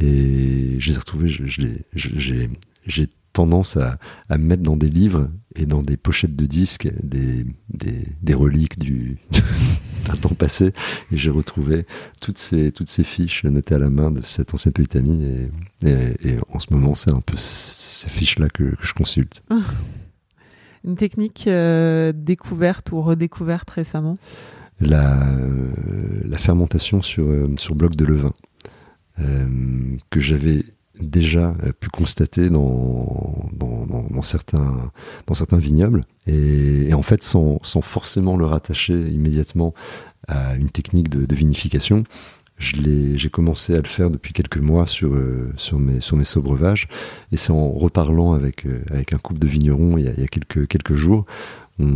Et 0.00 0.76
je 0.78 0.90
les 0.90 0.94
ai 0.94 0.98
retrouvées, 0.98 1.28
j'ai 2.86 3.06
tendance 3.32 3.76
à, 3.76 3.98
à 4.28 4.38
mettre 4.38 4.62
dans 4.62 4.76
des 4.76 4.88
livres 4.88 5.28
et 5.54 5.66
dans 5.66 5.82
des 5.82 5.96
pochettes 5.96 6.36
de 6.36 6.46
disques 6.46 6.88
des, 7.02 7.44
des, 7.70 8.34
reliques 8.34 8.78
du, 8.78 9.18
d'un 10.06 10.16
temps 10.16 10.34
passé. 10.34 10.72
Et 11.12 11.18
j'ai 11.18 11.30
retrouvé 11.30 11.86
toutes 12.20 12.38
ces, 12.38 12.72
toutes 12.72 12.88
ces 12.88 13.04
fiches 13.04 13.44
notées 13.44 13.74
à 13.74 13.78
la 13.78 13.90
main 13.90 14.10
de 14.10 14.22
cette 14.22 14.54
ancienne 14.54 14.72
petite 14.72 14.96
amie. 14.96 15.48
Et, 15.84 16.36
en 16.52 16.58
ce 16.58 16.66
moment, 16.70 16.94
c'est 16.94 17.12
un 17.12 17.20
peu 17.20 17.36
ces 17.36 18.08
fiches-là 18.08 18.48
que 18.48 18.74
je 18.80 18.92
consulte. 18.92 19.44
Une 20.84 20.94
technique 20.94 21.46
euh, 21.46 22.12
découverte 22.14 22.92
ou 22.92 23.00
redécouverte 23.00 23.70
récemment? 23.70 24.18
La, 24.80 25.26
la 26.24 26.38
fermentation 26.38 27.02
sur, 27.02 27.24
euh, 27.24 27.50
sur 27.56 27.74
bloc 27.74 27.96
de 27.96 28.04
levain, 28.04 28.32
euh, 29.18 29.46
que 30.10 30.20
j'avais 30.20 30.64
déjà 31.00 31.54
pu 31.78 31.88
constater 31.90 32.50
dans, 32.50 33.46
dans, 33.52 34.22
certains, 34.22 34.90
dans 35.26 35.34
certains 35.34 35.58
vignobles, 35.58 36.04
et, 36.26 36.92
en 36.92 37.02
fait 37.02 37.22
sans, 37.22 37.60
sans, 37.62 37.82
forcément 37.82 38.36
le 38.36 38.44
rattacher 38.44 38.94
immédiatement 39.08 39.74
à 40.26 40.56
une 40.56 40.70
technique 40.70 41.08
de 41.08 41.34
vinification, 41.36 42.02
j'ai 42.58 43.30
commencé 43.30 43.74
à 43.74 43.78
le 43.78 43.86
faire 43.86 44.10
depuis 44.10 44.32
quelques 44.32 44.58
mois 44.58 44.86
sur, 44.86 45.14
euh, 45.14 45.52
sur, 45.56 45.78
mes, 45.78 46.00
sur 46.00 46.16
mes. 46.16 46.24
Et 47.32 47.36
c'est 47.36 47.52
en 47.52 47.70
reparlant 47.70 48.32
avec, 48.32 48.66
euh, 48.66 48.82
avec 48.90 49.12
un 49.12 49.18
couple 49.18 49.38
de 49.38 49.46
vignerons 49.46 49.96
il 49.96 50.04
y 50.04 50.08
a, 50.08 50.12
il 50.12 50.20
y 50.20 50.24
a 50.24 50.28
quelques, 50.28 50.66
quelques 50.66 50.94
jours, 50.94 51.24
on, 51.78 51.86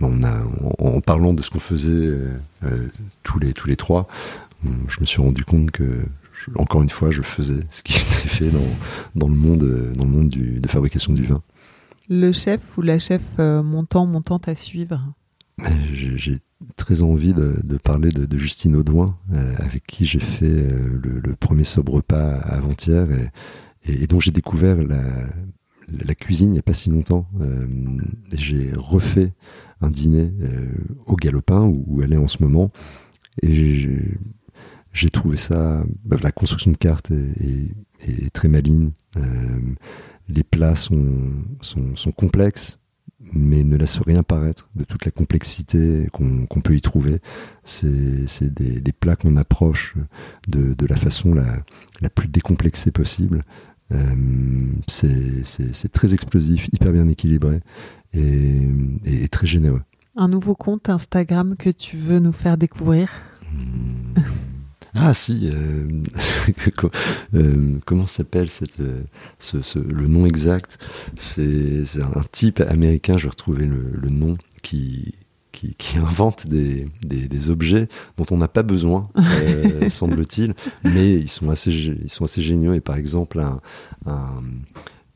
on, 0.00 0.22
a, 0.22 0.44
en, 0.78 1.00
parlant 1.00 1.34
de 1.34 1.42
ce 1.42 1.50
qu'on 1.50 1.58
faisait 1.58 1.90
euh, 1.90 2.88
tous, 3.24 3.40
les, 3.40 3.52
tous 3.52 3.68
les 3.68 3.76
trois, 3.76 4.06
je 4.88 5.00
me 5.00 5.06
suis 5.06 5.20
rendu 5.20 5.44
compte 5.44 5.72
que, 5.72 6.04
encore 6.54 6.82
une 6.82 6.90
fois, 6.90 7.10
je 7.10 7.22
faisais 7.22 7.60
ce 7.70 7.82
qui 7.82 7.94
était 7.94 8.04
fait 8.28 8.50
dans, 8.50 8.60
dans 9.16 9.28
le 9.28 9.34
monde, 9.34 9.92
dans 9.96 10.04
le 10.04 10.10
monde 10.10 10.28
du, 10.28 10.60
de 10.60 10.68
fabrication 10.68 11.12
du 11.12 11.24
vin. 11.24 11.42
Le 12.08 12.32
chef 12.32 12.60
ou 12.76 12.82
la 12.82 12.98
chef 12.98 13.22
montant, 13.38 14.06
montante 14.06 14.48
à 14.48 14.54
suivre? 14.54 15.04
J'ai 15.92 16.38
très 16.76 17.02
envie 17.02 17.34
de, 17.34 17.76
parler 17.78 18.10
de, 18.10 18.38
Justine 18.38 18.76
Audouin, 18.76 19.18
euh, 19.32 19.54
avec 19.58 19.86
qui 19.86 20.04
j'ai 20.04 20.18
fait 20.18 20.46
euh, 20.46 21.00
le, 21.02 21.34
premier 21.36 21.64
sobre 21.64 21.94
repas 21.94 22.36
avant-hier 22.36 23.06
et, 23.84 24.06
dont 24.06 24.20
j'ai 24.20 24.32
découvert 24.32 24.76
la, 24.82 26.14
cuisine 26.14 26.48
il 26.48 26.52
n'y 26.52 26.58
a 26.58 26.62
pas 26.62 26.72
si 26.72 26.90
longtemps. 26.90 27.28
Euh, 27.40 27.66
j'ai 28.32 28.72
refait 28.74 29.32
un 29.80 29.90
dîner 29.90 30.32
au 31.06 31.14
Galopin 31.14 31.62
où, 31.62 32.02
elle 32.02 32.12
est 32.12 32.18
en 32.18 32.28
ce 32.28 32.42
moment 32.42 32.70
et 33.42 33.54
j'ai 34.92 35.10
trouvé 35.10 35.36
ça, 35.36 35.84
bah, 36.04 36.16
la 36.22 36.32
construction 36.32 36.72
de 36.72 36.76
cartes 36.76 37.12
est, 37.12 38.32
très 38.32 38.48
maligne. 38.48 38.90
les 40.28 40.42
plats 40.42 40.74
sont 40.74 42.12
complexes 42.16 42.80
mais 43.20 43.64
ne 43.64 43.76
laisse 43.76 43.98
rien 43.98 44.22
paraître 44.22 44.68
de 44.76 44.84
toute 44.84 45.04
la 45.04 45.10
complexité 45.10 46.08
qu'on 46.12 46.60
peut 46.60 46.74
y 46.74 46.80
trouver. 46.80 47.20
C'est 47.64 48.54
des, 48.54 48.80
des, 48.80 48.92
plats 48.92 49.16
qu'on 49.16 49.36
approche 49.36 49.94
de, 50.46 50.74
de, 50.74 50.86
la 50.86 50.96
façon 50.96 51.34
la, 51.34 51.58
la, 52.00 52.10
plus 52.10 52.28
décomplexée 52.28 52.90
possible. 52.90 53.42
Euh, 53.92 53.96
c'est 54.86 55.92
très 55.92 56.14
explosif, 56.14 56.68
hyper 56.72 56.92
bien 56.92 57.08
équilibré 57.08 57.60
et, 58.12 58.68
et, 59.04 59.28
très 59.28 59.46
généreux. 59.46 59.82
Un 60.16 60.28
nouveau 60.28 60.54
compte 60.54 60.88
Instagram 60.88 61.56
que 61.58 61.70
tu 61.70 61.96
veux 61.96 62.18
nous 62.18 62.32
faire 62.32 62.56
découvrir? 62.56 63.10
Hmm. 63.52 64.20
Ah 64.94 65.12
si, 65.14 65.50
euh, 65.52 65.86
euh, 67.34 67.72
comment 67.84 68.06
s'appelle 68.06 68.50
cette, 68.50 68.80
euh, 68.80 69.02
ce, 69.38 69.78
le 69.78 70.06
nom 70.06 70.26
exact? 70.26 70.78
C'est 71.18 71.84
un 72.00 72.22
type 72.32 72.60
américain, 72.60 73.18
je 73.18 73.24
vais 73.24 73.30
retrouver 73.30 73.66
le, 73.66 73.90
le 73.92 74.08
nom, 74.08 74.36
qui, 74.62 75.14
qui, 75.52 75.74
qui, 75.76 75.98
invente 75.98 76.46
des, 76.46 76.86
des, 77.02 77.28
des, 77.28 77.50
objets 77.50 77.88
dont 78.16 78.26
on 78.30 78.38
n'a 78.38 78.48
pas 78.48 78.62
besoin, 78.62 79.10
semble-t-il, 79.90 80.54
mais 80.84 81.14
ils 81.14 81.30
sont, 81.30 81.50
assez, 81.50 81.70
ils 81.70 82.10
sont 82.10 82.24
assez 82.24 82.42
géniaux. 82.42 82.72
Et 82.72 82.80
par 82.80 82.96
exemple, 82.96 83.40
un, 83.40 83.60
un, 84.06 84.42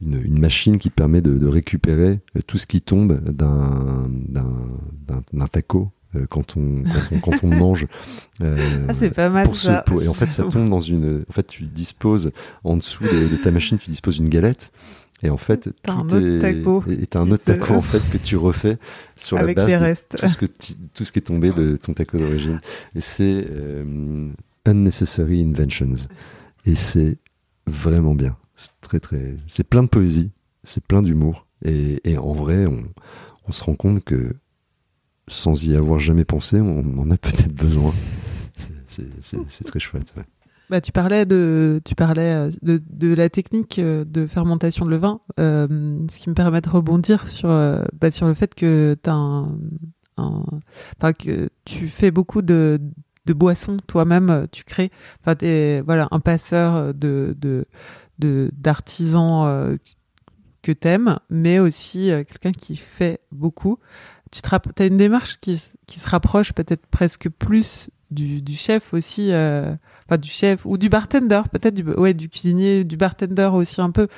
une, 0.03 0.21
une, 0.23 0.39
machine 0.39 0.79
qui 0.79 0.91
permet 0.91 1.23
de, 1.23 1.39
de 1.39 1.47
récupérer 1.47 2.21
tout 2.47 2.59
ce 2.59 2.67
qui 2.67 2.83
tombe 2.83 3.21
d'un 3.25 4.07
taco 5.51 5.93
euh, 6.15 6.27
quand 6.29 6.57
on 6.57 6.83
quand 6.83 7.13
on, 7.13 7.21
quand 7.21 7.45
on 7.45 7.49
mange. 7.49 7.87
Euh, 8.41 8.87
ah, 8.89 8.95
c'est 8.95 9.11
pas 9.11 9.31
mal 9.31 9.47
pour 9.47 9.57
ça. 9.57 9.85
et 10.01 10.09
en 10.09 10.15
fait, 10.15 10.29
ça 10.29 10.45
tombe 10.45 10.69
dans 10.69 10.81
une. 10.81 11.25
En 11.29 11.33
fait, 11.33 11.47
tu 11.47 11.65
disposes 11.65 12.33
en 12.65 12.77
dessous 12.77 13.05
de, 13.05 13.37
ta 13.37 13.51
machine, 13.51 13.79
tu 13.79 13.91
disposes 13.91 14.17
d'une 14.17 14.29
galette. 14.29 14.73
Et 15.23 15.31
en 15.31 15.37
fait, 15.37 15.71
as 15.87 15.93
un 15.93 16.01
autre 16.01 16.39
taco. 16.41 16.85
Et 16.89 17.07
t'as 17.07 17.21
un 17.21 17.31
autre 17.31 17.45
taco 17.45 17.75
en 17.75 17.83
fait 17.83 18.03
que 18.11 18.19
tu 18.19 18.37
refais 18.37 18.77
sur 19.17 19.37
la 19.37 19.55
base 19.55 19.71
de 19.71 20.17
tout 20.17 20.29
ce 20.29 20.37
que 20.37 20.47
tout 20.47 21.05
ce 21.05 21.13
qui 21.13 21.21
est 21.21 21.23
tombé 21.23 21.51
de 21.51 21.77
ton 21.77 21.93
taco 21.93 22.19
d'origine. 22.19 22.61
Et 22.95 23.01
c'est 23.01 23.47
euh, 23.49 24.31
Unnecessary 24.67 25.43
Inventions. 25.43 26.09
Et 26.67 26.75
c'est 26.75 27.19
vraiment 27.67 28.15
bien. 28.15 28.37
C'est 28.57 28.73
très 28.81 29.01
très. 29.01 29.37
C'est 29.47 29.67
plein 29.67 29.85
de 29.85 29.89
poésie. 29.89 30.33
C'est 30.65 30.85
plein 30.85 31.03
d'humour. 31.03 31.47
Et, 31.65 32.01
et 32.05 32.19
en 32.19 32.33
vrai, 32.33 32.67
on, 32.67 32.83
on 33.47 33.53
se 33.53 33.65
rend 33.65 33.75
compte 33.75 34.03
que 34.05 34.35
sans 35.29 35.67
y 35.67 35.77
avoir 35.77 35.99
jamais 35.99 36.25
pensé, 36.25 36.61
on 36.61 36.99
en 36.99 37.11
a 37.11 37.17
peut-être 37.17 37.55
besoin. 37.55 37.93
C'est 38.89 39.65
très 39.65 39.81
chouette. 39.81 40.13
Bah, 40.73 40.81
tu 40.81 40.91
parlais 40.91 41.27
de, 41.27 41.83
tu 41.85 41.95
parlais 41.95 42.49
euh, 42.49 42.51
de, 42.63 43.15
la 43.15 43.29
technique 43.29 43.79
euh, 43.79 44.07
de 44.07 44.27
fermentation 44.27 44.87
de 44.87 44.91
levain, 44.91 45.21
euh, 45.39 45.69
ce 46.09 46.19
qui 46.19 46.31
me 46.31 46.35
permet 46.35 46.63
de 46.63 46.71
rebondir 46.71 47.29
sur, 47.29 47.49
bah, 48.01 48.11
sur 48.11 48.27
le 48.27 48.33
fait 48.33 48.55
que, 48.55 48.97
que 51.19 51.49
tu 51.67 51.89
fais 51.89 52.11
beaucoup 52.11 52.41
de, 52.41 52.81
boissons 53.27 53.77
toi-même, 53.87 54.47
tu 54.51 54.65
crées, 54.65 54.91
enfin, 55.21 55.37
voilà, 55.85 56.09
un 56.11 56.21
passeur 56.21 56.95
de, 56.95 57.37
de, 58.19 58.51
d'artisans 58.57 59.77
que 60.63 60.73
t'aimes, 60.73 61.19
mais 61.29 61.59
aussi 61.59 62.07
quelqu'un 62.07 62.53
qui 62.53 62.77
fait 62.77 63.21
beaucoup 63.31 63.79
tu 64.33 64.83
as 64.83 64.87
une 64.87 64.97
démarche 64.97 65.39
qui, 65.41 65.63
qui 65.87 66.01
se 66.01 66.09
rapproche 66.09 66.53
peut-être 66.53 66.87
presque 66.87 67.29
plus 67.29 67.91
du, 68.11 68.43
du 68.43 68.55
chef 68.55 68.95
aussi, 68.95 69.33
euh, 69.33 69.75
enfin 70.07 70.19
du 70.19 70.29
chef 70.29 70.65
ou 70.65 70.79
du 70.79 70.89
bartender, 70.89 71.43
peut-être 71.51 71.75
du, 71.75 71.83
ouais, 71.83 72.15
du 72.15 72.29
cuisinier, 72.29 72.85
du 72.85 72.97
bartender 72.97 73.51
aussi 73.53 73.81
un 73.81 73.91
peu, 73.91 74.09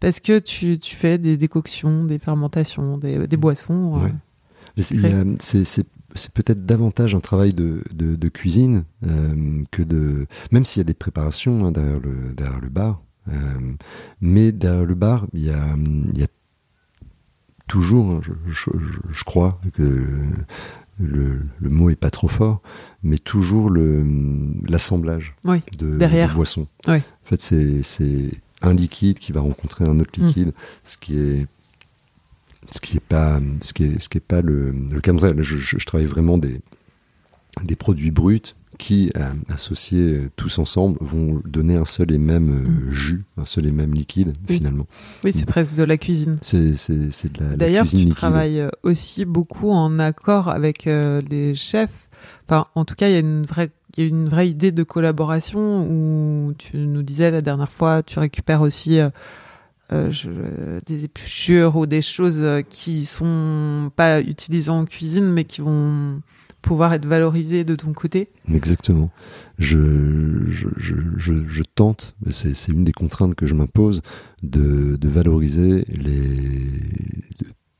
parce 0.00 0.20
que 0.20 0.38
tu, 0.38 0.78
tu 0.78 0.96
fais 0.96 1.18
des 1.18 1.36
décoctions, 1.36 2.04
des 2.04 2.18
fermentations, 2.18 2.98
des, 2.98 3.26
des 3.26 3.36
boissons. 3.36 4.02
Euh, 4.04 5.36
c'est 5.40 6.32
peut-être 6.32 6.64
davantage 6.64 7.14
un 7.14 7.20
travail 7.20 7.50
de, 7.50 7.82
de, 7.92 8.16
de 8.16 8.28
cuisine 8.28 8.84
euh, 9.06 9.62
que 9.70 9.82
de. 9.82 10.26
Même 10.50 10.64
s'il 10.64 10.80
y 10.80 10.82
a 10.82 10.84
des 10.84 10.94
préparations 10.94 11.66
hein, 11.66 11.72
derrière, 11.72 12.00
le, 12.00 12.32
derrière 12.34 12.60
le 12.60 12.68
bar. 12.68 13.02
Mais 14.20 14.50
derrière 14.50 14.86
le 14.86 14.94
bar, 14.96 15.26
il 15.34 15.44
y 15.44 15.50
a, 15.50 15.68
il 15.76 16.18
y 16.18 16.24
a 16.24 16.26
toujours, 17.70 18.20
je, 18.48 19.24
crois 19.24 19.60
que 19.74 20.04
le, 20.98 21.40
mot 21.60 21.88
est 21.88 21.94
pas 21.96 22.10
trop 22.10 22.26
fort, 22.26 22.60
mais 23.04 23.16
toujours 23.16 23.70
l'assemblage 24.68 25.36
de, 25.78 25.94
derrière. 25.94 26.34
boissons. 26.34 26.66
En 26.88 26.98
fait, 27.24 27.40
c'est 27.40 28.30
un 28.60 28.74
liquide 28.74 29.20
qui 29.20 29.30
va 29.30 29.40
rencontrer 29.40 29.84
un 29.84 30.00
autre 30.00 30.20
liquide, 30.20 30.48
mm. 30.48 30.52
ce 30.84 30.98
qui 30.98 31.18
est 31.18 31.46
ce 32.70 32.80
qui 32.80 32.96
est 32.98 33.00
pas 33.08 33.40
ce 33.62 33.72
qui 33.72 33.84
est 33.84 34.00
ce 34.00 34.08
qui 34.08 34.18
est 34.18 34.20
pas 34.20 34.42
le, 34.42 34.70
le 34.70 35.00
cas 35.00 35.12
je, 35.38 35.56
je, 35.56 35.86
travaille 35.86 36.06
vraiment 36.06 36.38
des 36.38 36.60
des 37.62 37.76
produits 37.76 38.10
bruts 38.10 38.54
qui, 38.80 39.10
euh, 39.18 39.30
associés 39.50 40.14
euh, 40.14 40.30
tous 40.36 40.58
ensemble, 40.58 40.96
vont 41.02 41.42
donner 41.44 41.76
un 41.76 41.84
seul 41.84 42.12
et 42.12 42.18
même 42.18 42.50
euh, 42.50 42.88
mm. 42.88 42.90
jus, 42.90 43.24
un 43.36 43.44
seul 43.44 43.66
et 43.66 43.72
même 43.72 43.92
liquide, 43.92 44.32
finalement. 44.48 44.86
Oui, 45.22 45.32
c'est 45.32 45.44
presque 45.44 45.76
de 45.76 45.84
la 45.84 45.98
cuisine. 45.98 46.38
C'est 46.40 46.58
de 46.62 47.44
la, 47.44 47.56
D'ailleurs, 47.56 47.84
tu 47.84 48.06
travailles 48.08 48.66
aussi 48.82 49.26
beaucoup 49.26 49.70
en 49.70 49.98
accord 49.98 50.48
avec 50.48 50.86
les 50.86 51.54
chefs. 51.54 52.08
Enfin, 52.48 52.66
en 52.74 52.84
tout 52.84 52.94
cas, 52.94 53.08
il 53.08 53.12
y 53.12 53.16
a 53.16 53.20
une 53.20 53.44
vraie 53.44 53.70
il 53.96 54.04
y 54.04 54.06
a 54.06 54.08
une 54.08 54.28
vraie 54.28 54.48
idée 54.48 54.70
de 54.70 54.84
collaboration 54.84 55.84
où 55.90 56.54
tu 56.56 56.76
nous 56.76 57.02
disais 57.02 57.32
la 57.32 57.40
dernière 57.40 57.72
fois, 57.72 58.04
tu 58.04 58.20
récupères 58.20 58.60
aussi 58.60 59.00
euh, 59.92 60.12
je, 60.12 60.30
des 60.86 61.04
épluchures 61.06 61.74
ou 61.74 61.86
des 61.86 62.00
choses 62.00 62.40
qui 62.68 63.04
sont 63.04 63.90
pas 63.96 64.20
utilisées 64.20 64.70
en 64.70 64.84
cuisine 64.84 65.24
mais 65.24 65.42
qui 65.42 65.60
vont 65.60 66.20
pouvoir 66.62 66.92
être 66.92 67.06
valorisées 67.06 67.64
de 67.64 67.74
ton 67.74 67.92
côté. 67.92 68.28
Exactement. 68.52 69.10
Je, 69.58 70.50
je, 70.50 70.68
je, 70.76 71.32
je 71.46 71.62
tente, 71.74 72.14
c'est 72.30 72.68
une 72.68 72.84
des 72.84 72.92
contraintes 72.92 73.34
que 73.34 73.46
je 73.46 73.54
m'impose, 73.54 74.02
de, 74.42 74.96
de 74.96 75.08
valoriser 75.08 75.84
les, 75.88 76.40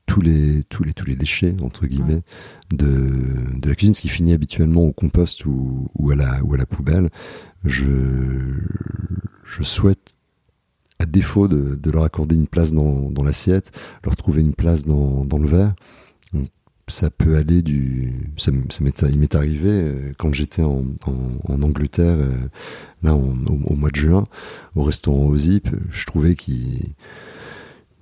tous 0.05 0.21
les, 0.21 0.63
tous 0.69 0.83
les, 0.83 0.93
tous 0.93 1.05
les 1.05 1.15
déchets, 1.15 1.55
entre 1.61 1.85
guillemets, 1.85 2.21
de, 2.71 3.11
de 3.57 3.69
la 3.69 3.75
cuisine, 3.75 3.93
ce 3.93 4.01
qui 4.01 4.09
finit 4.09 4.33
habituellement 4.33 4.83
au 4.83 4.91
compost 4.91 5.45
ou, 5.45 5.87
ou, 5.97 6.11
à, 6.11 6.15
la, 6.15 6.43
ou 6.43 6.53
à 6.53 6.57
la 6.57 6.65
poubelle. 6.65 7.09
Je, 7.63 7.85
je 9.45 9.63
souhaite 9.63 10.15
à 10.99 11.05
défaut 11.05 11.47
de, 11.47 11.75
de, 11.75 11.91
leur 11.91 12.03
accorder 12.03 12.35
une 12.35 12.47
place 12.47 12.73
dans, 12.73 13.09
dans 13.09 13.23
l'assiette, 13.23 13.71
leur 14.03 14.15
trouver 14.15 14.41
une 14.41 14.53
place 14.53 14.85
dans, 14.85 15.25
dans 15.25 15.39
le 15.39 15.47
verre. 15.47 15.73
Ça 16.87 17.09
peut 17.09 17.37
aller 17.37 17.61
du. 17.61 18.13
Ça, 18.37 18.51
ça 18.69 18.83
m'est, 18.83 19.05
il 19.09 19.19
m'est 19.19 19.35
arrivé 19.35 19.69
euh, 19.69 20.11
quand 20.17 20.33
j'étais 20.33 20.61
en, 20.61 20.83
en, 21.05 21.53
en 21.53 21.61
Angleterre, 21.61 22.17
euh, 22.19 22.35
là 23.01 23.15
au, 23.15 23.33
au, 23.65 23.75
mois 23.75 23.89
de 23.91 23.95
juin, 23.95 24.25
au 24.75 24.83
restaurant 24.83 25.25
Ozip, 25.25 25.69
je 25.89 26.05
trouvais 26.05 26.35
qu'ils 26.35 26.89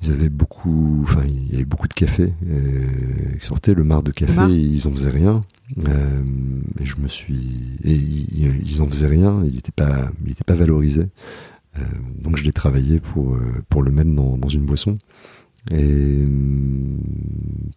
ils 0.01 0.11
avaient 0.11 0.29
beaucoup, 0.29 1.01
enfin, 1.03 1.23
il 1.27 1.51
y 1.51 1.55
avait 1.55 1.65
beaucoup 1.65 1.87
de 1.87 1.93
café 1.93 2.33
euh, 2.47 3.35
qui 3.39 3.45
sortaient 3.45 3.75
le 3.75 3.83
mar 3.83 4.01
de 4.01 4.11
café, 4.11 4.51
et 4.51 4.55
ils 4.55 4.87
en 4.87 4.91
faisaient 4.91 5.09
rien. 5.11 5.41
Et 5.77 6.85
je 6.85 6.95
me 6.97 7.07
suis, 7.07 7.77
et 7.83 7.93
ils, 7.93 8.61
ils 8.65 8.81
en 8.81 8.87
faisaient 8.87 9.07
rien, 9.07 9.43
il 9.45 9.53
n'était 9.55 9.71
pas, 9.71 10.09
il 10.25 10.31
était 10.31 10.43
pas 10.45 10.55
valorisé. 10.55 11.03
Donc 12.17 12.37
je 12.37 12.43
l'ai 12.43 12.51
travaillé 12.53 12.99
pour 12.99 13.37
pour 13.69 13.83
le 13.83 13.91
mettre 13.91 14.11
dans, 14.11 14.37
dans 14.37 14.49
une 14.49 14.65
boisson. 14.65 14.97
Et 15.71 16.23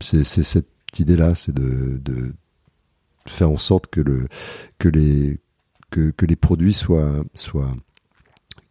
c'est 0.00 0.24
cette 0.24 0.71
idée-là, 1.00 1.34
c'est 1.34 1.54
de, 1.54 2.00
faire 3.28 3.50
en 3.50 3.56
sorte 3.56 3.86
que 3.86 4.00
le 4.00 4.28
que 4.78 4.88
les 4.88 5.38
que, 5.90 6.12
les 6.26 6.36
produits 6.36 6.72
soient 6.72 7.24
soient 7.34 7.74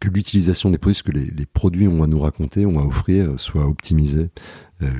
que 0.00 0.08
l'utilisation 0.08 0.70
des 0.70 0.78
produits, 0.78 0.96
ce 0.96 1.02
que 1.04 1.12
les, 1.12 1.46
produits 1.46 1.86
ont 1.86 2.02
à 2.02 2.08
nous 2.08 2.18
raconter, 2.18 2.66
ont 2.66 2.80
à 2.80 2.84
offrir, 2.84 3.38
soit 3.38 3.66
optimisée 3.68 4.30
euh, 4.82 4.90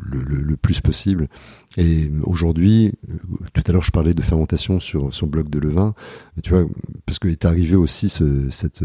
le, 0.00 0.56
plus 0.56 0.80
possible. 0.80 1.28
Et 1.76 2.08
aujourd'hui, 2.22 2.92
euh, 3.10 3.16
tout 3.52 3.62
à 3.66 3.72
l'heure 3.72 3.82
je 3.82 3.90
parlais 3.90 4.14
de 4.14 4.22
fermentation 4.22 4.78
sur 4.78 5.12
sur 5.12 5.26
bloc 5.26 5.50
de 5.50 5.58
levain, 5.58 5.94
tu 6.42 6.50
vois, 6.50 6.66
parce 7.04 7.18
que 7.18 7.28
est 7.28 7.44
arrivé 7.44 7.74
aussi 7.74 8.08
ce, 8.08 8.48
cette, 8.50 8.84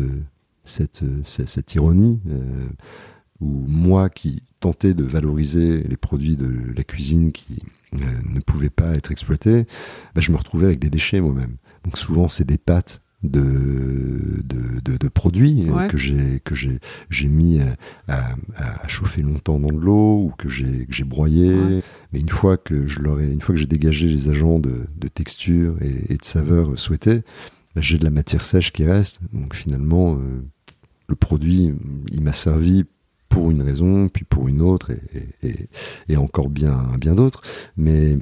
cette, 0.65 1.03
cette, 1.23 1.47
cette 1.47 1.75
ironie 1.75 2.19
euh, 2.27 2.67
où 3.39 3.65
moi 3.67 4.09
qui 4.09 4.41
tentais 4.59 4.93
de 4.93 5.03
valoriser 5.03 5.83
les 5.83 5.97
produits 5.97 6.35
de 6.35 6.73
la 6.75 6.83
cuisine 6.83 7.31
qui 7.31 7.63
ne 7.93 8.39
pouvaient 8.41 8.69
pas 8.69 8.95
être 8.95 9.11
exploités, 9.11 9.65
bah, 10.15 10.21
je 10.21 10.31
me 10.31 10.37
retrouvais 10.37 10.65
avec 10.65 10.79
des 10.79 10.89
déchets 10.89 11.21
moi-même. 11.21 11.57
Donc 11.83 11.97
souvent 11.97 12.29
c'est 12.29 12.45
des 12.45 12.57
pâtes 12.57 13.01
de, 13.23 14.41
de, 14.43 14.79
de, 14.79 14.97
de 14.97 15.07
produits 15.09 15.69
ouais. 15.69 15.89
que 15.89 15.97
j'ai 15.97 16.39
que 16.39 16.55
j'ai 16.55 16.79
j'ai 17.09 17.27
mis 17.27 17.59
à, 17.59 17.75
à, 18.07 18.35
à, 18.55 18.87
chauffer 18.87 19.21
longtemps 19.21 19.59
dans 19.59 19.71
de 19.73 19.77
l'eau 19.79 20.23
ou 20.23 20.33
que 20.37 20.47
j'ai 20.47 21.03
broyé 21.03 21.53
Ouais. 21.53 21.83
mais 22.13 22.19
une 22.21 22.29
fois 22.29 22.55
que 22.57 22.87
je 22.87 23.01
leur 23.01 23.19
ai 23.19 23.29
une 23.29 23.41
fois 23.41 23.55
que 23.55 23.59
j'ai 23.59 23.67
dégagé 23.67 24.07
les 24.07 24.29
agents 24.29 24.59
de, 24.59 24.87
de 24.95 25.07
texture 25.09 25.75
et, 25.81 26.13
et 26.13 26.17
de 26.17 26.23
saveur 26.23 26.79
souhaités 26.79 27.23
bah, 27.75 27.81
j'ai 27.81 27.97
de 27.97 28.05
la 28.05 28.09
matière 28.09 28.41
sèche 28.41 28.71
qui 28.71 28.85
reste 28.85 29.19
donc 29.33 29.53
finalement 29.53 30.15
euh, 30.15 30.41
le 31.09 31.15
produit 31.15 31.73
il 32.11 32.21
m'a 32.21 32.33
servi 32.33 32.85
pour 33.29 33.51
une 33.51 33.61
raison 33.61 34.09
puis 34.09 34.25
pour 34.25 34.47
une 34.47 34.61
autre 34.61 34.91
et, 34.91 35.47
et, 35.47 35.69
et 36.09 36.17
encore 36.17 36.49
bien 36.49 36.87
bien 36.99 37.13
d'autres 37.13 37.41
mais 37.77 38.17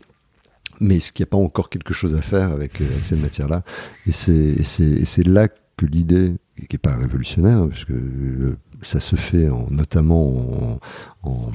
mais 0.80 0.98
est-ce 0.98 1.12
qu'il 1.12 1.24
n'y 1.24 1.30
a 1.30 1.32
pas 1.32 1.38
encore 1.38 1.70
quelque 1.70 1.94
chose 1.94 2.16
à 2.16 2.22
faire 2.22 2.52
avec, 2.52 2.82
euh, 2.82 2.86
avec 2.86 3.00
cette 3.04 3.22
matière-là 3.22 3.64
Et 4.06 4.12
c'est 4.12 5.28
là 5.28 5.48
que 5.48 5.86
l'idée, 5.86 6.36
qui 6.56 6.76
n'est 6.76 6.80
pas 6.80 6.96
révolutionnaire, 6.96 7.60
hein, 7.60 7.68
parce 7.68 7.86
que 7.86 7.94
euh, 7.94 8.58
ça 8.82 9.00
se 9.00 9.16
fait 9.16 9.50
en, 9.50 9.68
notamment 9.72 10.80
en, 11.24 11.52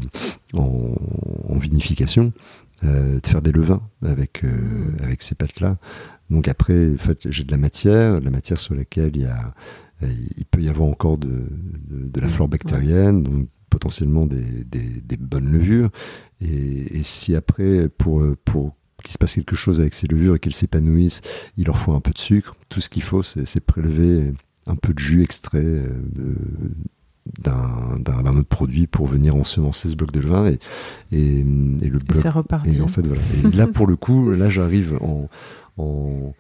en, 0.55 1.59
vinification, 1.59 2.33
euh, 2.85 3.20
de 3.20 3.27
faire 3.27 3.43
des 3.43 3.53
levains 3.53 3.83
avec, 4.05 4.45
euh, 4.45 4.49
mmh. 4.49 5.05
avec 5.05 5.23
ces 5.23 5.35
pâtes-là. 5.35 5.77
Donc 6.31 6.49
après, 6.49 6.95
en 6.95 6.99
fait, 6.99 7.31
j'ai 7.31 7.45
de 7.45 7.53
la 7.53 7.59
matière, 7.59 8.20
de 8.20 8.24
la 8.24 8.31
matière 8.31 8.59
sur 8.59 8.74
laquelle 8.74 9.12
il, 9.15 9.23
y 9.23 9.27
a, 9.27 9.55
il 10.37 10.45
peut 10.47 10.61
y 10.61 10.69
avoir 10.69 10.89
encore 10.89 11.19
de, 11.19 11.29
de, 11.29 12.09
de 12.09 12.20
la 12.20 12.29
flore 12.29 12.49
bactérienne, 12.49 13.23
donc 13.23 13.49
potentiellement 13.70 14.27
des, 14.27 14.65
des, 14.65 15.01
des 15.01 15.16
bonnes 15.16 15.51
levures. 15.51 15.91
Et, 16.41 16.99
et 16.99 17.03
si 17.03 17.35
après, 17.35 17.89
pour, 17.89 18.24
pour 18.45 18.77
qu'il 19.03 19.12
se 19.12 19.19
passe 19.19 19.35
quelque 19.35 19.57
chose 19.57 19.81
avec 19.81 19.95
ces 19.95 20.07
levures 20.07 20.37
et 20.37 20.39
qu'elles 20.39 20.53
s'épanouissent, 20.53 21.23
il 21.57 21.66
leur 21.66 21.79
faut 21.79 21.93
un 21.93 22.01
peu 22.01 22.12
de 22.12 22.19
sucre. 22.19 22.57
Tout 22.69 22.81
ce 22.81 22.89
qu'il 22.89 23.03
faut, 23.03 23.23
c'est 23.23 23.61
prélever 23.61 24.33
un 24.66 24.77
peu 24.77 24.93
de 24.95 24.99
jus 24.99 25.23
extrait 25.23 25.65
euh, 25.65 26.35
d'un 27.41 28.37
autre 28.37 28.49
produit 28.49 28.87
pour 28.87 29.07
venir 29.07 29.35
ensemencer 29.35 29.89
ce 29.89 29.97
bloc 29.97 30.12
de 30.12 30.20
levain 30.20 30.49
et, 30.51 30.59
et, 31.11 31.41
et 31.41 31.89
le 31.89 31.99
bloc. 31.99 32.19
Et 32.19 32.20
c'est 32.20 32.29
reparti. 32.29 32.79
Et 32.79 32.81
en 32.81 32.89
fait, 32.89 33.07
voilà. 33.07 33.23
Et 33.45 33.57
là, 33.57 33.66
pour 33.66 33.87
le 33.87 33.97
coup, 33.97 34.31
là, 34.31 34.49
j'arrive 34.51 34.99
en, 35.01 35.29
en 35.79 36.35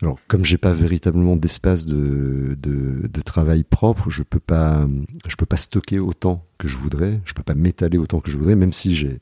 alors, 0.00 0.18
comme 0.28 0.44
j'ai 0.44 0.58
pas 0.58 0.72
véritablement 0.72 1.34
d'espace 1.34 1.84
de, 1.84 2.56
de, 2.60 3.20
travail 3.22 3.64
propre, 3.64 4.10
je 4.10 4.22
peux 4.22 4.38
pas, 4.38 4.86
je 5.26 5.36
peux 5.36 5.44
pas 5.44 5.56
stocker 5.56 5.98
autant 5.98 6.46
que 6.56 6.68
je 6.68 6.76
voudrais, 6.76 7.20
je 7.24 7.34
peux 7.34 7.42
pas 7.42 7.54
m'étaler 7.54 7.98
autant 7.98 8.20
que 8.20 8.30
je 8.30 8.36
voudrais, 8.36 8.54
même 8.54 8.72
si 8.72 8.94
j'ai 8.94 9.18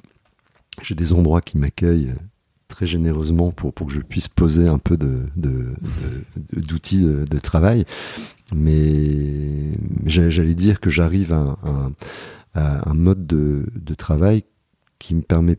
j'ai 0.83 0.95
des 0.95 1.15
endroits 1.15 1.41
qui 1.41 1.57
m'accueillent 1.57 2.15
très 2.69 2.87
généreusement 2.87 3.51
pour, 3.51 3.73
pour 3.73 3.87
que 3.87 3.93
je 3.95 4.01
puisse 4.01 4.29
poser 4.29 4.69
un 4.69 4.79
peu 4.79 4.99
de, 4.99 5.27
d'outils 6.53 7.01
de, 7.01 7.39
travail. 7.39 7.87
Mais 8.55 9.73
j'allais 10.05 10.55
dire 10.55 10.81
que 10.81 10.91
j'arrive 10.91 11.33
à, 11.33 11.57
un 12.55 12.95
mode 12.95 13.27
de, 13.27 13.67
de 13.75 13.95
travail 13.95 14.45
qui 14.99 15.15
me 15.15 15.23
permet 15.23 15.59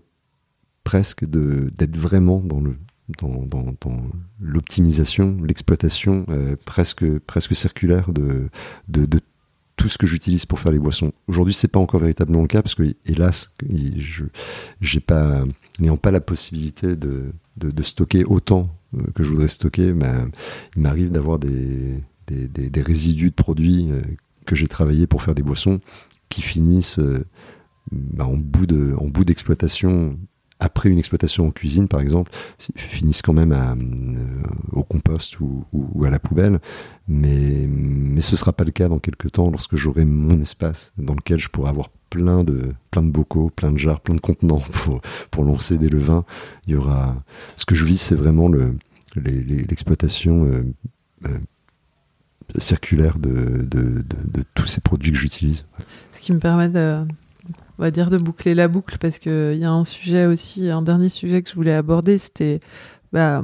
presque 0.84 1.26
d'être 1.26 1.98
vraiment 1.98 2.40
dans 2.40 2.62
le 2.62 2.78
dans, 3.20 3.48
l'optimisation, 4.40 5.38
l'exploitation 5.44 6.26
euh, 6.30 6.56
presque 6.66 7.20
presque 7.20 7.56
circulaire 7.56 8.12
de, 8.12 8.50
tout 9.78 9.90
ce 9.90 9.98
que 10.00 10.08
j'utilise 10.08 10.48
pour 10.48 10.60
faire 10.60 10.72
les 10.72 10.80
boissons. 10.80 11.14
Aujourd'hui, 11.28 11.54
c'est 11.54 11.68
pas 11.68 11.80
encore 11.80 12.00
véritablement 12.00 12.42
le 12.42 12.48
cas 12.48 12.64
parce 12.64 12.74
que, 12.74 12.96
hélas, 13.06 13.52
j'ai 14.82 15.00
pas, 15.00 15.44
n'ayant 15.80 15.98
pas 15.98 16.10
la 16.10 16.20
possibilité 16.20 16.96
de, 16.96 17.32
stocker 17.82 18.26
autant 18.26 18.70
euh, 18.96 19.04
que 19.14 19.24
je 19.24 19.30
voudrais 19.30 19.48
stocker, 19.48 19.94
ben, 19.94 20.32
il 20.76 20.82
m'arrive 20.82 21.12
d'avoir 21.12 21.38
des, 21.38 22.02
résidus 22.76 23.30
de 23.30 23.36
produits 23.36 23.90
euh, 23.92 24.02
que 24.46 24.56
j'ai 24.56 24.68
travaillé 24.68 25.06
pour 25.06 25.22
faire 25.22 25.36
des 25.36 25.44
boissons 25.44 25.80
qui 26.30 26.42
finissent 26.42 27.00
ben, 27.92 28.26
en 28.26 28.36
bout 28.36 29.24
d'exploitation 29.24 30.18
après 30.60 30.90
une 30.90 30.98
exploitation 30.98 31.48
en 31.48 31.52
cuisine, 31.52 31.88
par 31.88 32.02
exemple, 32.02 32.32
finissent 32.76 33.22
quand 33.22 33.34
même 33.34 33.52
euh, 33.52 34.48
au 34.72 34.84
compost 34.84 35.40
ou, 35.40 35.66
à 36.04 36.10
la 36.10 36.20
poubelle. 36.20 36.60
Mais, 37.08 37.68
mais 37.68 38.22
ce 38.22 38.36
sera 38.36 38.54
pas 38.54 38.64
le 38.64 38.72
cas 38.72 38.90
dans 38.90 39.00
quelques 39.00 39.32
temps 39.32 39.50
lorsque 39.50 39.76
j'aurai 39.76 40.04
mon 40.04 40.42
espace 40.42 40.94
dans 40.98 41.14
lequel 41.14 41.40
je 41.40 41.50
pourrai 41.50 41.70
avoir 41.70 41.90
plein 42.10 42.44
de, 42.44 42.74
plein 42.92 43.04
de 43.04 43.12
bocaux, 43.12 43.50
plein 43.50 43.72
de 43.72 43.78
jars, 43.78 44.02
plein 44.02 44.16
de 44.16 44.22
contenants 44.22 44.60
pour, 44.72 45.02
pour 45.32 45.44
lancer 45.44 45.78
des 45.78 45.90
levains. 45.90 46.26
Il 46.66 46.74
y 46.74 46.76
aura, 46.76 47.16
ce 47.56 47.66
que 47.66 47.76
je 47.76 47.86
vis, 47.86 47.98
c'est 47.98 48.16
vraiment 48.16 48.48
le, 48.48 48.76
l'exploitation 49.16 50.46
euh, 50.46 50.64
euh, 51.26 51.38
circulaire 52.58 53.20
de, 53.20 53.64
de, 53.64 54.04
tous 54.56 54.66
ces 54.66 54.82
produits 54.82 55.12
que 55.12 55.18
j'utilise. 55.18 55.66
Ce 56.12 56.20
qui 56.20 56.34
me 56.34 56.40
permet 56.40 56.70
de, 56.70 57.06
on 57.80 57.84
va 57.84 57.92
dire 57.92 58.10
de 58.10 58.18
boucler 58.18 58.56
la 58.56 58.68
boucle 58.68 58.98
parce 59.00 59.20
que 59.20 59.52
il 59.54 59.60
y 59.60 59.66
a 59.66 59.72
un 59.72 59.86
sujet 59.86 60.26
aussi, 60.26 60.70
un 60.70 60.82
dernier 60.82 61.10
sujet 61.10 61.42
que 61.42 61.50
je 61.50 61.56
voulais 61.56 61.74
aborder, 61.74 62.18
c'était 62.18 62.60
bah, 63.14 63.42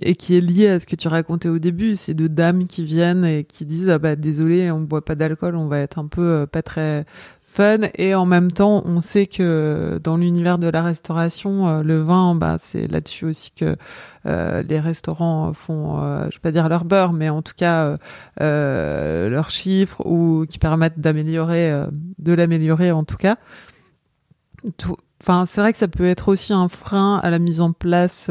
et 0.00 0.14
qui 0.14 0.36
est 0.36 0.40
lié 0.40 0.68
à 0.68 0.80
ce 0.80 0.86
que 0.86 0.96
tu 0.96 1.08
racontais 1.08 1.48
au 1.48 1.58
début, 1.58 1.96
c'est 1.96 2.14
de 2.14 2.28
dames 2.28 2.66
qui 2.66 2.82
viennent 2.82 3.24
et 3.24 3.44
qui 3.44 3.66
disent 3.66 3.90
ah 3.90 3.98
bah 3.98 4.16
désolé, 4.16 4.70
on 4.70 4.80
boit 4.80 5.04
pas 5.04 5.14
d'alcool, 5.14 5.56
on 5.56 5.66
va 5.66 5.80
être 5.80 5.98
un 5.98 6.06
peu 6.06 6.22
euh, 6.22 6.46
pas 6.46 6.62
très 6.62 7.04
fun 7.52 7.80
et 7.96 8.14
en 8.14 8.24
même 8.24 8.50
temps 8.50 8.82
on 8.86 9.00
sait 9.00 9.26
que 9.26 10.00
dans 10.02 10.16
l'univers 10.16 10.58
de 10.58 10.68
la 10.68 10.82
restauration 10.82 11.68
euh, 11.68 11.82
le 11.82 12.00
vin 12.00 12.34
bah 12.34 12.56
c'est 12.58 12.90
là-dessus 12.90 13.26
aussi 13.26 13.50
que 13.50 13.76
euh, 14.24 14.62
les 14.62 14.80
restaurants 14.80 15.52
font 15.52 16.02
euh, 16.02 16.24
je 16.30 16.36
vais 16.36 16.40
pas 16.40 16.50
dire 16.50 16.70
leur 16.70 16.86
beurre 16.86 17.12
mais 17.12 17.28
en 17.28 17.42
tout 17.42 17.52
cas 17.54 17.98
euh, 18.40 19.28
leurs 19.28 19.50
chiffres 19.50 20.00
ou 20.06 20.46
qui 20.48 20.58
permettent 20.58 20.98
d'améliorer 20.98 21.70
euh, 21.70 21.86
de 22.18 22.32
l'améliorer 22.32 22.90
en 22.90 23.04
tout 23.04 23.16
cas. 23.16 23.36
Tout 24.78 24.96
enfin 25.20 25.44
c'est 25.44 25.60
vrai 25.60 25.72
que 25.72 25.78
ça 25.78 25.88
peut 25.88 26.06
être 26.06 26.28
aussi 26.28 26.54
un 26.54 26.68
frein 26.68 27.20
à 27.22 27.28
la 27.28 27.38
mise 27.38 27.60
en 27.60 27.72
place 27.72 28.30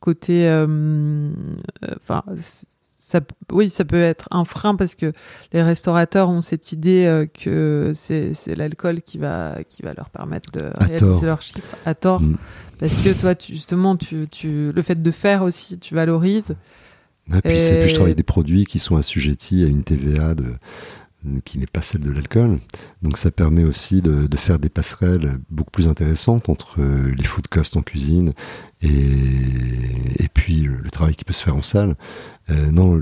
côté, 0.00 0.48
enfin, 2.00 2.24
ça, 3.04 3.20
oui, 3.50 3.68
ça 3.68 3.84
peut 3.84 4.02
être 4.02 4.28
un 4.30 4.44
frein 4.44 4.76
parce 4.76 4.94
que 4.94 5.12
les 5.52 5.62
restaurateurs 5.62 6.28
ont 6.30 6.40
cette 6.40 6.72
idée 6.72 7.26
que 7.34 7.92
c'est 7.94 8.34
l'alcool 8.56 9.02
qui 9.02 9.18
va, 9.18 9.58
qui 9.68 9.82
va 9.82 9.92
leur 9.94 10.10
permettre 10.10 10.50
de 10.52 10.70
réaliser 10.78 11.26
leurs 11.26 11.42
chiffres 11.42 11.76
à 11.84 11.94
tort. 11.94 12.20
Mm. 12.20 12.36
Parce 12.78 12.96
que 12.96 13.10
toi, 13.10 13.34
justement, 13.38 13.96
tu, 13.96 14.26
tu, 14.30 14.72
le 14.72 14.82
fait 14.82 15.00
de 15.00 15.10
faire 15.10 15.42
aussi, 15.42 15.78
tu 15.78 15.94
valorises. 15.94 16.56
Et 17.32 17.40
puis, 17.40 17.60
c'est 17.60 17.80
que 17.80 17.86
je 17.86 17.94
travaille 17.94 18.14
des 18.14 18.22
produits 18.22 18.64
qui 18.64 18.78
sont 18.78 18.96
assujettis 18.96 19.62
à 19.62 19.68
une 19.68 19.84
TVA 19.84 20.34
de, 20.34 20.56
qui 21.44 21.58
n'est 21.58 21.66
pas 21.66 21.82
celle 21.82 22.00
de 22.00 22.10
l'alcool. 22.10 22.58
Donc 23.02 23.16
ça 23.16 23.30
permet 23.30 23.64
aussi 23.64 24.02
de, 24.02 24.26
de, 24.26 24.36
faire 24.36 24.58
des 24.58 24.68
passerelles 24.68 25.38
beaucoup 25.50 25.70
plus 25.70 25.88
intéressantes 25.88 26.48
entre 26.48 26.80
euh, 26.80 27.12
les 27.16 27.24
food 27.24 27.46
costs 27.48 27.76
en 27.76 27.82
cuisine 27.82 28.32
et, 28.82 30.28
puis 30.34 30.62
le, 30.62 30.90
travail 30.90 31.14
qui 31.14 31.24
peut 31.24 31.32
se 31.32 31.42
faire 31.42 31.56
en 31.56 31.62
salle. 31.62 31.94
Euh, 32.50 32.70
non, 32.70 33.00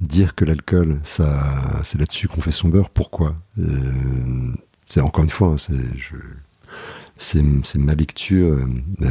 dire 0.00 0.34
que 0.34 0.44
l'alcool, 0.44 1.00
ça, 1.02 1.80
c'est 1.84 1.98
là-dessus 1.98 2.28
qu'on 2.28 2.40
fait 2.40 2.52
son 2.52 2.68
beurre. 2.68 2.90
Pourquoi? 2.90 3.36
Euh, 3.58 4.52
C'est 4.86 5.00
encore 5.00 5.24
une 5.24 5.30
fois, 5.30 5.56
c'est, 7.16 7.42
ma 7.76 7.94
lecture 7.94 8.56
de, 9.00 9.08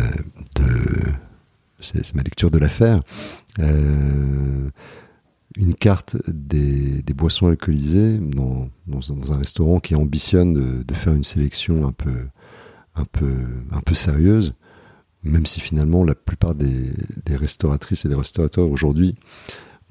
de 2.49 2.57
l'affaire. 2.57 3.01
Euh, 3.59 4.69
une 5.55 5.75
carte 5.75 6.17
des, 6.27 7.03
boissons 7.13 7.47
alcoolisées 7.47 8.17
dans, 8.17 8.69
un, 8.87 9.37
restaurant 9.37 9.79
qui 9.79 9.95
ambitionne 9.95 10.83
de, 10.83 10.93
faire 10.93 11.13
une 11.13 11.23
sélection 11.23 11.87
un 11.87 11.91
peu, 11.91 12.27
un 12.95 13.05
peu, 13.05 13.45
un 13.71 13.81
peu 13.81 13.93
sérieuse, 13.93 14.53
même 15.23 15.45
si 15.45 15.59
finalement 15.59 16.03
la 16.03 16.15
plupart 16.15 16.55
des, 16.55 16.93
restauratrices 17.29 18.05
et 18.05 18.09
des 18.09 18.15
restaurateurs 18.15 18.69
aujourd'hui 18.69 19.15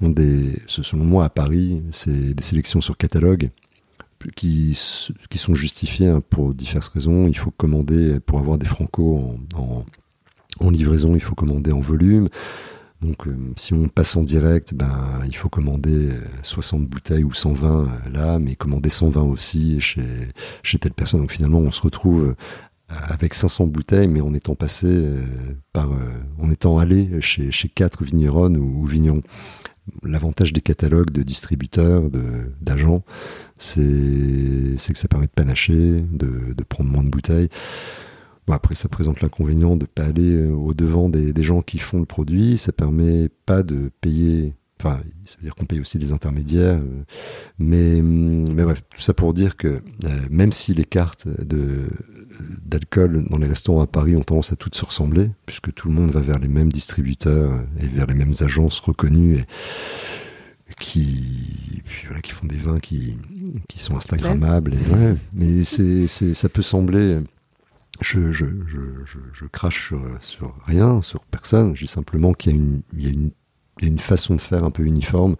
ont 0.01 0.09
des, 0.09 0.55
selon 0.67 1.03
moi 1.03 1.25
à 1.25 1.29
Paris, 1.29 1.81
c'est 1.91 2.33
des 2.33 2.43
sélections 2.43 2.81
sur 2.81 2.97
catalogue 2.97 3.49
qui, 4.35 4.75
sont 4.75 5.55
justifiées 5.55 6.07
hein, 6.07 6.21
pour 6.29 6.53
diverses 6.53 6.89
raisons. 6.89 7.27
Il 7.27 7.37
faut 7.37 7.51
commander 7.51 8.19
pour 8.19 8.39
avoir 8.39 8.57
des 8.57 8.65
francos 8.65 9.35
en, 9.55 10.69
livraison, 10.69 11.15
il 11.15 11.21
faut 11.21 11.35
commander 11.35 11.71
en 11.71 11.79
volume. 11.79 12.27
Donc 13.01 13.27
euh, 13.27 13.35
si 13.55 13.73
on 13.73 13.87
passe 13.87 14.17
en 14.17 14.21
direct, 14.21 14.73
ben 14.73 15.21
il 15.25 15.35
faut 15.35 15.47
commander 15.47 16.09
60 16.43 16.85
bouteilles 16.85 17.23
ou 17.23 17.31
120 17.31 17.83
euh, 17.83 17.87
là, 18.11 18.39
mais 18.39 18.55
commander 18.55 18.89
120 18.89 19.21
aussi 19.21 19.79
chez, 19.79 20.77
telle 20.79 20.93
personne. 20.93 21.21
Donc 21.21 21.31
finalement 21.31 21.59
on 21.59 21.71
se 21.71 21.81
retrouve 21.81 22.25
euh, 22.25 22.35
avec 22.89 23.33
500 23.33 23.67
bouteilles, 23.67 24.07
mais 24.07 24.21
en 24.21 24.33
étant 24.33 24.55
passé 24.55 24.87
par, 25.73 25.91
en 26.39 26.49
étant 26.49 26.79
allé 26.79 27.21
chez, 27.21 27.69
quatre 27.69 28.03
vignerons 28.03 28.55
ou, 28.55 28.85
vignerons. 28.85 29.21
L'avantage 30.03 30.53
des 30.53 30.61
catalogues 30.61 31.11
de 31.11 31.23
distributeurs, 31.23 32.03
d'agents, 32.61 33.03
c'est 33.57 33.83
que 33.83 34.99
ça 34.99 35.07
permet 35.07 35.27
de 35.27 35.31
panacher, 35.31 36.03
de, 36.11 36.63
prendre 36.63 36.89
moins 36.89 37.03
de 37.03 37.09
bouteilles 37.09 37.49
après, 38.55 38.75
ça 38.75 38.89
présente 38.89 39.21
l'inconvénient 39.21 39.75
de 39.75 39.83
ne 39.83 39.87
pas 39.87 40.05
aller 40.05 40.35
euh, 40.35 40.51
au-devant 40.51 41.09
des, 41.09 41.43
gens 41.43 41.61
qui 41.61 41.79
font 41.79 41.99
le 41.99 42.05
produit. 42.05 42.57
Ça 42.57 42.71
permet 42.71 43.29
pas 43.45 43.63
de 43.63 43.91
payer. 44.01 44.53
Enfin, 44.81 45.01
ça 45.25 45.35
veut 45.37 45.43
dire 45.43 45.55
qu'on 45.55 45.65
paye 45.65 45.81
aussi 45.81 45.99
des 45.99 46.13
intermédiaires. 46.13 46.79
Euh, 46.79 47.03
mais, 47.57 48.01
mais 48.01 48.63
bref, 48.63 48.81
tout 48.89 49.01
ça 49.01 49.13
pour 49.13 49.33
dire 49.33 49.57
que 49.57 49.67
euh, 49.67 49.81
même 50.29 50.53
si 50.53 50.73
les 50.73 50.85
cartes 50.85 51.27
de, 51.27 51.89
d'alcool 52.63 53.25
dans 53.29 53.37
les 53.37 53.47
restaurants 53.47 53.81
à 53.81 53.87
Paris 53.87 54.15
ont 54.15 54.23
tendance 54.23 54.53
à 54.53 54.55
toutes 54.55 54.75
se 54.75 54.85
ressembler, 54.85 55.31
puisque 55.45 55.73
tout 55.73 55.89
le 55.89 55.95
monde 55.95 56.11
va 56.11 56.21
vers 56.21 56.39
les 56.39 56.47
mêmes 56.47 56.71
distributeurs 56.71 57.61
et 57.81 57.87
vers 57.87 58.07
les 58.07 58.13
mêmes 58.13 58.33
agences 58.39 58.79
reconnues 58.79 59.39
et 59.39 59.45
qui, 60.79 61.83
voilà, 62.05 62.21
qui 62.21 62.31
font 62.31 62.47
des 62.47 62.55
vins 62.55 62.79
qui, 62.79 63.17
qui 63.67 63.79
sont 63.79 63.97
instagrammables. 63.97 64.73
Mais 65.33 65.65
c'est, 65.65 66.07
c'est, 66.07 66.33
ça 66.33 66.47
peut 66.47 66.61
sembler 66.61 67.19
je, 68.01 68.31
je, 68.31 68.45
je, 68.65 68.79
je, 69.33 69.45
crache 69.45 69.93
sur, 70.21 70.55
rien, 70.65 71.01
sur 71.01 71.19
personne. 71.25 71.75
Je 71.75 71.83
dis 71.83 71.91
simplement 71.91 72.33
qu'il 72.33 72.81
y, 72.93 73.07
y, 73.07 73.33
y, 73.81 73.85
a 73.85 73.87
une 73.87 73.99
façon 73.99 74.35
de 74.35 74.41
faire 74.41 74.63
un 74.63 74.71
peu 74.71 74.83
uniforme 74.83 75.35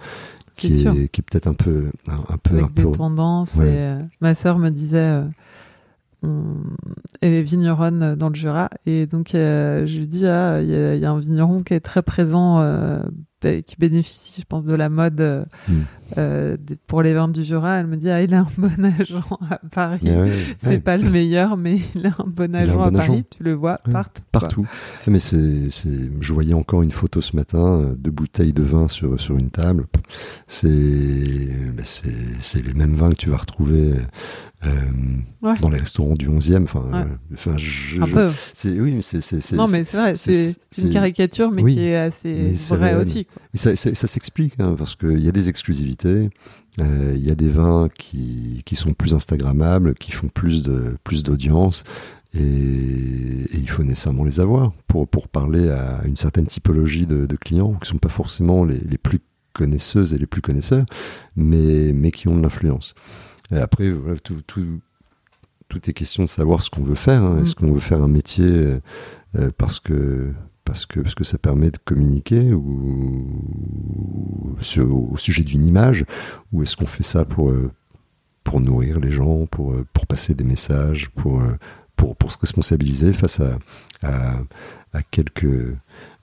qui 0.55 0.85
est, 0.85 1.21
peut-être 1.21 1.47
un 1.47 1.53
peu 1.53 1.91
un, 2.07 2.37
peu 2.37 2.55
Avec 2.55 2.65
un 2.65 2.83
des 2.83 2.91
tendances. 2.91 3.59
Et, 3.59 3.63
euh, 3.63 3.99
ma 4.19 4.35
sœur 4.35 4.57
me 4.59 4.69
disait, 4.69 5.23
euh, 6.23 6.53
elle 7.21 7.33
est 7.33 7.43
vigneronne 7.43 8.15
dans 8.15 8.29
le 8.29 8.35
Jura, 8.35 8.69
et 8.85 9.05
donc 9.05 9.35
euh, 9.35 9.85
je 9.85 9.99
lui 9.99 10.07
dis, 10.07 10.25
ah, 10.25 10.61
il 10.61 10.69
y, 10.69 10.99
y, 10.99 11.05
a 11.05 11.11
un 11.11 11.19
vigneron 11.19 11.63
qui 11.63 11.73
est 11.73 11.79
très 11.79 12.01
présent 12.01 12.59
qui 13.39 13.75
bénéficie, 13.77 14.41
je 14.41 14.45
pense, 14.45 14.65
de 14.65 14.75
la 14.75 14.89
mode 14.89 15.21
euh, 15.21 15.45
hmm. 15.67 15.81
euh 16.17 16.57
pour 16.87 17.01
les 17.01 17.13
vins 17.13 17.27
du 17.27 17.43
Jura. 17.43 17.79
Elle 17.79 17.87
me 17.87 17.97
dit, 17.97 18.09
ah, 18.09 18.21
il 18.21 18.33
a 18.33 18.41
un 18.41 18.47
bon 18.57 18.85
agent 18.99 19.39
à 19.49 19.59
Paris. 19.71 19.99
c'est 20.59 20.79
pas 20.79 20.97
le 20.97 21.09
meilleur, 21.09 21.57
mais 21.57 21.79
il 21.95 22.07
a 22.07 22.15
un 22.19 22.27
bon 22.27 22.55
agent 22.55 22.81
à 22.81 22.91
Paris. 22.91 23.25
Tu 23.29 23.43
le 23.43 23.53
vois 23.53 23.79
partout. 23.91 24.21
Partout. 24.31 24.67
Mais 25.07 25.19
c'est, 25.19 25.69
je 25.69 26.33
voyais 26.33 26.53
encore 26.53 26.81
une 26.81 26.91
photo 26.91 27.21
ce 27.21 27.35
matin, 27.35 27.81
euh, 27.81 27.95
de 27.97 28.09
bouteilles 28.09 28.53
de 28.53 28.63
vin 28.63 28.87
sur 28.87 29.19
sur 29.19 29.37
une 29.37 29.49
table. 29.49 29.85
C'est, 30.47 31.49
c'est, 31.83 32.13
c'est 32.41 32.65
les 32.65 32.73
mêmes 32.73 32.95
vins 32.95 33.09
que 33.09 33.15
tu 33.15 33.29
vas 33.29 33.37
retrouver 33.37 33.93
euh, 34.65 34.69
dans 35.61 35.69
les 35.69 35.79
restaurants 35.79 36.15
du 36.15 36.27
11e. 36.27 36.63
Enfin, 36.63 36.85
euh, 36.93 37.03
enfin, 37.33 37.55
je, 37.55 38.01
c'est 38.53 38.77
oui, 38.79 38.97
c'est, 39.01 39.21
c'est, 39.21 39.55
non, 39.55 39.67
mais 39.67 39.85
c'est 39.85 39.97
vrai, 39.97 40.15
c'est, 40.15 40.55
une 40.77 40.89
caricature, 40.89 41.49
mais 41.49 41.63
qui 41.63 41.81
est 41.81 41.95
assez 41.95 42.53
vraie 42.69 42.95
aussi. 42.95 43.25
Ça, 43.53 43.75
ça, 43.75 43.95
ça 43.95 44.07
s'explique 44.07 44.59
hein, 44.59 44.75
parce 44.77 44.95
qu'il 44.95 45.19
y 45.19 45.29
a 45.29 45.31
des 45.31 45.47
exclusivités. 45.47 46.29
Euh, 46.79 47.13
il 47.15 47.25
y 47.25 47.31
a 47.31 47.35
des 47.35 47.49
vins 47.49 47.89
qui, 47.97 48.61
qui 48.65 48.75
sont 48.75 48.93
plus 48.93 49.13
instagrammables, 49.13 49.95
qui 49.95 50.11
font 50.11 50.27
plus 50.27 50.61
de 50.61 50.97
plus 51.03 51.23
d'audience. 51.23 51.83
Et, 52.33 52.41
et, 52.41 53.57
il 53.57 53.69
faut 53.69 53.83
nécessairement 53.83 54.23
les 54.23 54.39
avoir 54.39 54.71
pour, 54.87 55.07
pour 55.07 55.29
parler 55.29 55.69
à 55.69 56.01
une 56.05 56.15
certaine 56.15 56.45
typologie 56.45 57.07
de, 57.07 57.25
de 57.25 57.35
clients 57.35 57.73
qui 57.81 57.89
sont 57.89 57.97
pas 57.97 58.09
forcément 58.09 58.65
les, 58.65 58.77
les, 58.77 58.99
plus 58.99 59.19
connaisseuses 59.53 60.13
et 60.13 60.17
les 60.19 60.27
plus 60.27 60.41
connaisseurs, 60.41 60.85
mais, 61.35 61.91
mais 61.91 62.11
qui 62.11 62.27
ont 62.27 62.37
de 62.37 62.43
l'influence. 62.43 62.93
Et 63.51 63.57
après, 63.57 63.89
voilà, 63.89 64.19
tout, 64.19 64.41
tout, 64.45 64.79
tout 65.67 65.89
est 65.89 65.93
question 65.93 66.23
de 66.23 66.29
savoir 66.29 66.61
ce 66.61 66.69
qu'on 66.69 66.83
veut 66.83 66.95
faire. 66.95 67.23
Hein. 67.23 67.41
Est-ce 67.41 67.51
mm. 67.51 67.55
qu'on 67.55 67.73
veut 67.73 67.79
faire 67.79 68.01
un 68.01 68.07
métier 68.07 68.79
euh, 69.37 69.51
parce 69.57 69.79
que 69.79 70.33
parce 70.65 70.85
que 70.85 70.99
parce 70.99 71.15
que 71.15 71.23
ça 71.23 71.37
permet 71.37 71.71
de 71.71 71.77
communiquer 71.77 72.51
ou, 72.53 73.25
au 74.57 75.17
sujet 75.17 75.43
d'une 75.43 75.63
image 75.63 76.05
ou 76.51 76.63
est-ce 76.63 76.75
qu'on 76.75 76.85
fait 76.85 77.03
ça 77.03 77.25
pour 77.25 77.49
euh, 77.49 77.71
pour 78.43 78.59
nourrir 78.59 78.99
les 78.99 79.11
gens, 79.11 79.45
pour 79.45 79.73
euh, 79.73 79.85
pour 79.93 80.07
passer 80.07 80.33
des 80.33 80.43
messages, 80.43 81.09
pour 81.09 81.41
pour, 81.95 82.15
pour 82.15 82.31
se 82.31 82.37
responsabiliser 82.39 83.13
face 83.13 83.39
à, 83.39 83.59
à, 84.03 84.39
à 84.93 85.03
quelques 85.03 85.75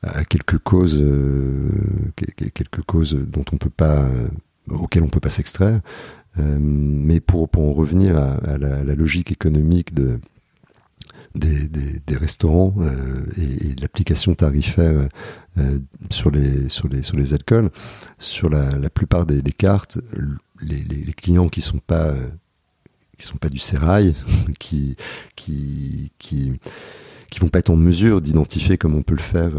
à 0.03 0.25
quelques 0.25 0.59
causes 0.59 1.05
quelques 2.17 2.83
causes 2.83 3.15
dont 3.15 3.45
on 3.53 3.57
peut 3.57 3.71
pas 3.71 4.09
auxquelles 4.69 5.03
on 5.03 5.09
peut 5.09 5.21
pas 5.21 5.31
s'extraire 5.31 5.81
euh, 5.81 5.81
mais 6.37 7.21
pour, 7.21 7.49
pour 7.49 7.65
en 7.65 7.73
revenir 7.73 8.17
à, 8.17 8.59
la, 8.59 8.95
logique 8.95 9.33
économique 9.33 9.95
de, 9.95 10.21
des, 11.37 11.69
des, 11.69 12.17
restaurants 12.17 12.75
euh, 12.81 13.25
et, 13.39 13.75
l'application 13.81 14.35
tarifaire 14.35 15.09
euh, 15.59 15.79
sur, 16.11 16.31
les, 16.31 16.69
sur, 16.69 16.89
les, 16.89 17.03
sur 17.03 17.17
les 17.17 17.35
alcools, 17.35 17.71
sur 18.19 18.49
la, 18.49 18.91
plupart 18.91 19.27
des, 19.27 19.43
cartes, 19.53 19.99
les, 20.61 20.83
les, 20.83 21.13
clients 21.13 21.49
qui 21.49 21.61
sont 21.61 21.79
pas 21.79 22.15
qui 23.19 23.27
sont 23.27 23.39
pas 23.39 23.49
du 23.49 23.59
sérail, 23.59 24.15
qui 24.59 24.97
qui 25.35 26.13
qui 26.19 26.61
qui 27.31 27.41
vont 27.41 27.49
pas 27.49 27.61
être 27.61 27.71
en 27.71 27.77
mesure 27.77 28.21
d'identifier 28.21 28.77
comme 28.79 28.95
on 28.95 29.03
peut 29.03 29.15
le 29.15 29.21
faire 29.21 29.53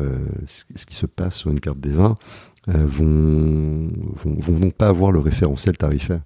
ce 0.45 0.85
qui 0.85 0.95
se 0.95 1.05
passe 1.05 1.35
sur 1.35 1.51
une 1.51 1.59
carte 1.59 1.79
des 1.79 1.91
vins, 1.91 2.15
vont, 2.67 3.89
vont, 4.15 4.35
vont 4.39 4.59
donc 4.59 4.73
pas 4.73 4.87
avoir 4.87 5.11
le 5.11 5.19
référentiel 5.19 5.77
tarifaire. 5.77 6.21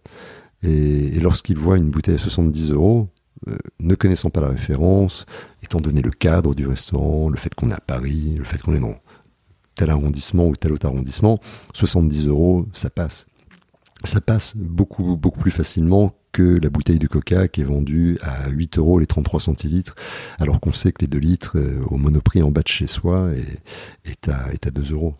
Et, 0.64 1.20
lorsqu'ils 1.20 1.58
voient 1.58 1.78
une 1.78 1.90
bouteille 1.90 2.16
à 2.16 2.20
70 2.20 2.72
euros, 2.72 3.10
euh, 3.48 3.58
ne 3.80 3.96
connaissant 3.96 4.30
pas 4.30 4.42
la 4.42 4.50
référence, 4.50 5.26
étant 5.64 5.82
donné 5.82 6.02
le 6.02 6.12
cadre 6.12 6.54
du 6.54 6.68
restaurant, 6.68 7.30
le 7.30 7.38
fait 7.38 7.54
qu'on 7.56 7.70
est 7.70 7.74
à 7.74 7.80
Paris, 7.80 8.36
le 8.38 8.44
fait 8.44 8.62
qu'on 8.62 8.76
est 8.76 8.80
dans 8.80 8.96
tel 9.76 9.90
arrondissement 9.90 10.48
ou 10.48 10.56
tel 10.56 10.74
autre 10.74 10.86
arrondissement, 10.86 11.40
70 11.74 12.28
euros, 12.28 12.68
ça 12.74 12.90
passe. 12.90 13.26
Ça 14.04 14.22
passe 14.22 14.56
beaucoup, 14.56 15.16
beaucoup 15.16 15.40
plus 15.40 15.52
facilement 15.52 16.16
que 16.32 16.60
la 16.62 16.70
bouteille 16.70 17.00
de 17.00 17.08
coca 17.08 17.48
qui 17.48 17.62
est 17.62 17.66
vendue 17.66 18.18
à 18.22 18.50
8 18.50 18.78
euros 18.78 19.00
les 19.00 19.06
33 19.06 19.40
centilitres, 19.40 19.96
alors 20.40 20.60
qu'on 20.60 20.72
sait 20.72 20.92
que 20.92 21.02
les 21.02 21.08
2 21.08 21.18
litres 21.18 21.58
euh, 21.58 21.84
au 21.88 21.98
monoprix 21.98 22.42
en 22.42 22.52
bas 22.52 22.62
de 22.62 22.68
chez 22.68 22.88
soi 22.88 23.32
est, 23.34 24.10
est, 24.10 24.30
à, 24.30 24.52
est 24.54 24.66
à 24.66 24.72
2 24.72 24.94
euros. 24.94 25.16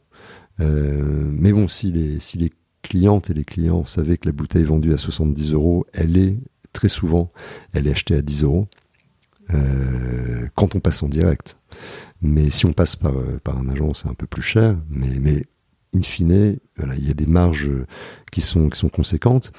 Euh, 0.60 1.30
mais 1.32 1.52
bon, 1.52 1.68
si 1.68 1.92
les, 1.92 2.20
si 2.20 2.38
les 2.38 2.52
clientes 2.82 3.30
et 3.30 3.34
les 3.34 3.46
clients 3.46 3.86
savaient 3.86 4.18
que 4.18 4.28
la 4.28 4.32
bouteille 4.32 4.64
vendue 4.64 4.94
à 4.94 4.98
70 4.98 5.54
euros, 5.54 5.86
elle 5.94 6.18
est 6.18 6.38
très 6.74 6.90
souvent, 6.90 7.30
elle 7.74 7.88
est 7.88 7.92
achetée 7.92 8.16
à 8.16 8.22
10 8.22 8.44
euros. 8.44 8.68
quand 10.56 10.76
on 10.76 10.80
passe 10.80 11.04
en 11.04 11.10
direct. 11.10 11.58
Mais 12.22 12.50
si 12.50 12.66
on 12.66 12.74
passe 12.74 12.96
par, 12.96 13.14
par 13.44 13.58
un 13.58 13.68
agent, 13.70 13.94
c'est 13.94 14.08
un 14.08 14.14
peu 14.14 14.28
plus 14.28 14.42
cher. 14.42 14.78
Mais, 14.90 15.20
mais 15.20 15.46
in 15.94 16.02
fine, 16.02 16.58
voilà, 16.78 16.96
il 16.96 17.06
y 17.06 17.12
a 17.12 17.14
des 17.14 17.26
marges 17.26 17.70
qui 18.32 18.42
sont, 18.42 18.70
qui 18.70 18.80
sont 18.80 18.90
conséquentes. 18.90 19.52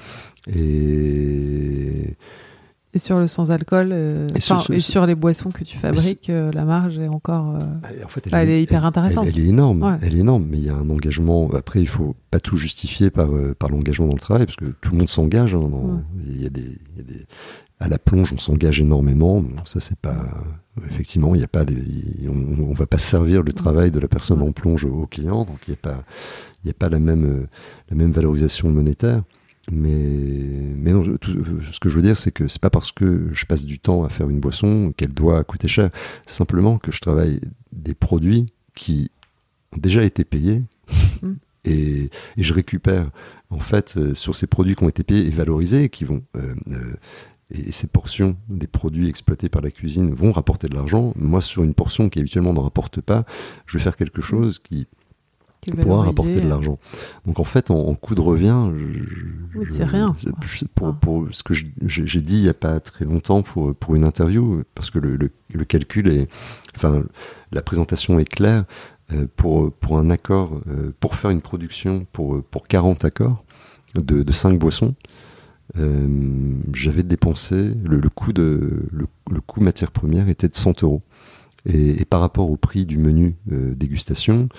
Et, 0.47 2.15
et 2.95 2.99
sur 2.99 3.17
le 3.17 3.27
sans-alcool, 3.27 3.89
euh, 3.91 4.27
et, 4.35 4.79
sur, 4.79 5.05
les 5.07 5.15
boissons 5.15 5.49
que 5.49 5.63
tu 5.63 5.77
fabriques, 5.77 6.29
euh, 6.29 6.51
la 6.51 6.63
marge 6.63 6.97
est 6.97 7.07
encore. 7.07 7.55
Euh, 7.55 8.03
en 8.05 8.07
fait, 8.07 8.29
elle, 8.31 8.49
est, 8.49 8.61
hyper 8.61 8.85
intéressante. 8.85 9.25
Elle, 9.27 9.39
est 9.39 9.47
énorme, 9.47 9.97
elle 10.03 10.15
est 10.15 10.19
énorme. 10.19 10.45
Mais 10.47 10.59
il 10.59 10.65
y 10.65 10.69
a 10.69 10.75
un 10.75 10.89
engagement. 10.91 11.49
Après, 11.53 11.81
il 11.81 11.87
faut 11.87 12.15
pas 12.29 12.39
tout 12.39 12.55
justifier 12.55 13.09
par 13.09 13.29
par 13.57 13.69
l'engagement 13.69 14.05
dans 14.05 14.13
le 14.13 14.19
travail, 14.19 14.45
parce 14.45 14.57
que 14.57 14.65
tout 14.65 14.91
le 14.91 14.97
monde 14.99 15.09
s'engage. 15.09 15.55
Hein, 15.55 16.03
il, 16.27 16.43
y 16.43 16.45
a 16.45 16.49
des, 16.49 16.61
il 16.61 16.97
y 16.97 16.99
a 16.99 17.03
des, 17.03 17.25
à 17.79 17.87
la 17.87 17.97
plonge, 17.97 18.31
on 18.31 18.37
s'engage 18.37 18.79
énormément. 18.79 19.43
ça, 19.65 19.79
c'est 19.79 19.97
pas. 19.97 20.27
Effectivement, 20.87 21.33
il 21.33 21.39
n'y 21.39 21.43
a 21.43 21.47
pas. 21.47 21.65
Des, 21.65 21.75
on, 22.27 22.69
on, 22.69 22.73
va 22.73 22.85
pas 22.85 22.99
servir 22.99 23.41
le 23.41 23.53
travail 23.53 23.89
de 23.89 23.99
la 23.99 24.07
personne 24.07 24.41
en 24.43 24.51
plonge 24.51 24.85
au, 24.85 24.93
au 24.93 25.07
client, 25.07 25.45
donc 25.45 25.57
il 25.67 25.71
n'y 25.71 25.77
a 25.77 25.81
pas. 25.81 26.03
Il 26.63 26.69
a 26.69 26.73
pas 26.73 26.89
la 26.89 26.99
même 26.99 27.47
la 27.89 27.97
même 27.97 28.11
valorisation 28.11 28.69
monétaire. 28.69 29.23
Mais, 29.71 29.89
mais 29.91 30.91
non, 30.91 31.03
ce 31.05 31.79
que 31.79 31.89
je 31.89 31.95
veux 31.95 32.01
dire, 32.01 32.17
c'est 32.17 32.31
que 32.31 32.47
c'est 32.47 32.61
pas 32.61 32.69
parce 32.69 32.91
que 32.91 33.29
je 33.31 33.45
passe 33.45 33.65
du 33.65 33.79
temps 33.79 34.03
à 34.03 34.09
faire 34.09 34.29
une 34.29 34.39
boisson 34.39 34.93
qu'elle 34.97 35.13
doit 35.13 35.43
coûter 35.43 35.67
cher. 35.67 35.89
Simplement 36.25 36.77
que 36.77 36.91
je 36.91 36.99
travaille 36.99 37.39
des 37.71 37.93
produits 37.93 38.45
qui 38.75 39.09
ont 39.73 39.79
déjà 39.79 40.03
été 40.03 40.25
payés 40.25 40.63
mm. 41.21 41.31
et, 41.65 42.09
et, 42.37 42.43
je 42.43 42.53
récupère 42.53 43.09
en 43.49 43.59
fait 43.59 43.95
euh, 43.95 44.13
sur 44.13 44.35
ces 44.35 44.47
produits 44.47 44.75
qui 44.75 44.83
ont 44.83 44.89
été 44.89 45.03
payés 45.03 45.27
et 45.27 45.29
valorisés, 45.29 45.87
qui 45.87 46.03
vont 46.03 46.23
euh, 46.35 46.55
euh, 46.71 46.95
et 47.51 47.71
ces 47.71 47.87
portions 47.87 48.35
des 48.49 48.67
produits 48.67 49.07
exploités 49.07 49.47
par 49.47 49.61
la 49.61 49.69
cuisine 49.69 50.13
vont 50.13 50.31
rapporter 50.31 50.67
de 50.67 50.73
l'argent. 50.73 51.13
Moi, 51.15 51.39
sur 51.39 51.63
une 51.63 51.75
portion 51.75 52.09
qui 52.09 52.19
habituellement 52.19 52.53
n'en 52.53 52.63
rapporte 52.63 52.99
pas, 52.99 53.25
je 53.65 53.77
vais 53.77 53.83
faire 53.83 53.95
quelque 53.95 54.19
mm. 54.19 54.23
chose 54.23 54.59
qui 54.59 54.87
pourra 55.71 56.03
rapporter 56.03 56.41
de 56.41 56.47
l'argent. 56.47 56.79
Donc 57.25 57.39
en 57.39 57.43
fait, 57.43 57.71
en, 57.71 57.93
coût 57.95 58.15
de 58.15 58.21
revient, 58.21 58.69
c'est 59.71 59.85
rien. 59.85 60.15
Pour, 60.75 60.89
ah. 60.89 60.97
pour, 60.99 61.27
ce 61.31 61.43
que 61.43 61.53
j'ai 61.53 62.21
dit 62.21 62.37
il 62.37 62.43
n'y 62.43 62.49
a 62.49 62.53
pas 62.53 62.79
très 62.79 63.05
longtemps 63.05 63.41
pour, 63.41 63.73
pour 63.75 63.95
une 63.95 64.03
interview, 64.03 64.63
parce 64.75 64.89
que 64.89 64.99
le, 64.99 65.17
le, 65.17 65.65
calcul 65.65 66.07
est, 66.07 66.27
enfin, 66.75 67.03
la 67.51 67.61
présentation 67.61 68.19
est 68.19 68.25
claire. 68.25 68.65
Euh, 69.11 69.27
pour, 69.35 69.71
pour 69.73 69.97
un 69.97 70.09
accord, 70.09 70.61
euh, 70.67 70.93
pour 70.99 71.15
faire 71.15 71.29
une 71.29 71.41
production 71.41 72.05
pour, 72.13 72.41
pour 72.43 72.67
40 72.67 73.03
accords 73.03 73.43
de, 73.95 74.23
de 74.23 74.31
5 74.31 74.57
boissons, 74.57 74.95
euh, 75.77 76.07
j'avais 76.73 77.03
dépensé 77.03 77.73
le, 77.83 77.99
le, 77.99 78.09
coût 78.09 78.31
de 78.31 78.87
le, 78.91 79.07
le 79.29 79.41
coût 79.41 79.59
matière 79.59 79.91
première 79.91 80.29
était 80.29 80.47
de 80.47 80.55
100 80.55 80.83
euros. 80.83 81.01
Et, 81.65 82.01
et, 82.01 82.05
par 82.05 82.21
rapport 82.21 82.49
au 82.49 82.57
prix 82.57 82.85
du 82.85 82.97
menu 82.97 83.35
dégustation, 83.45 84.49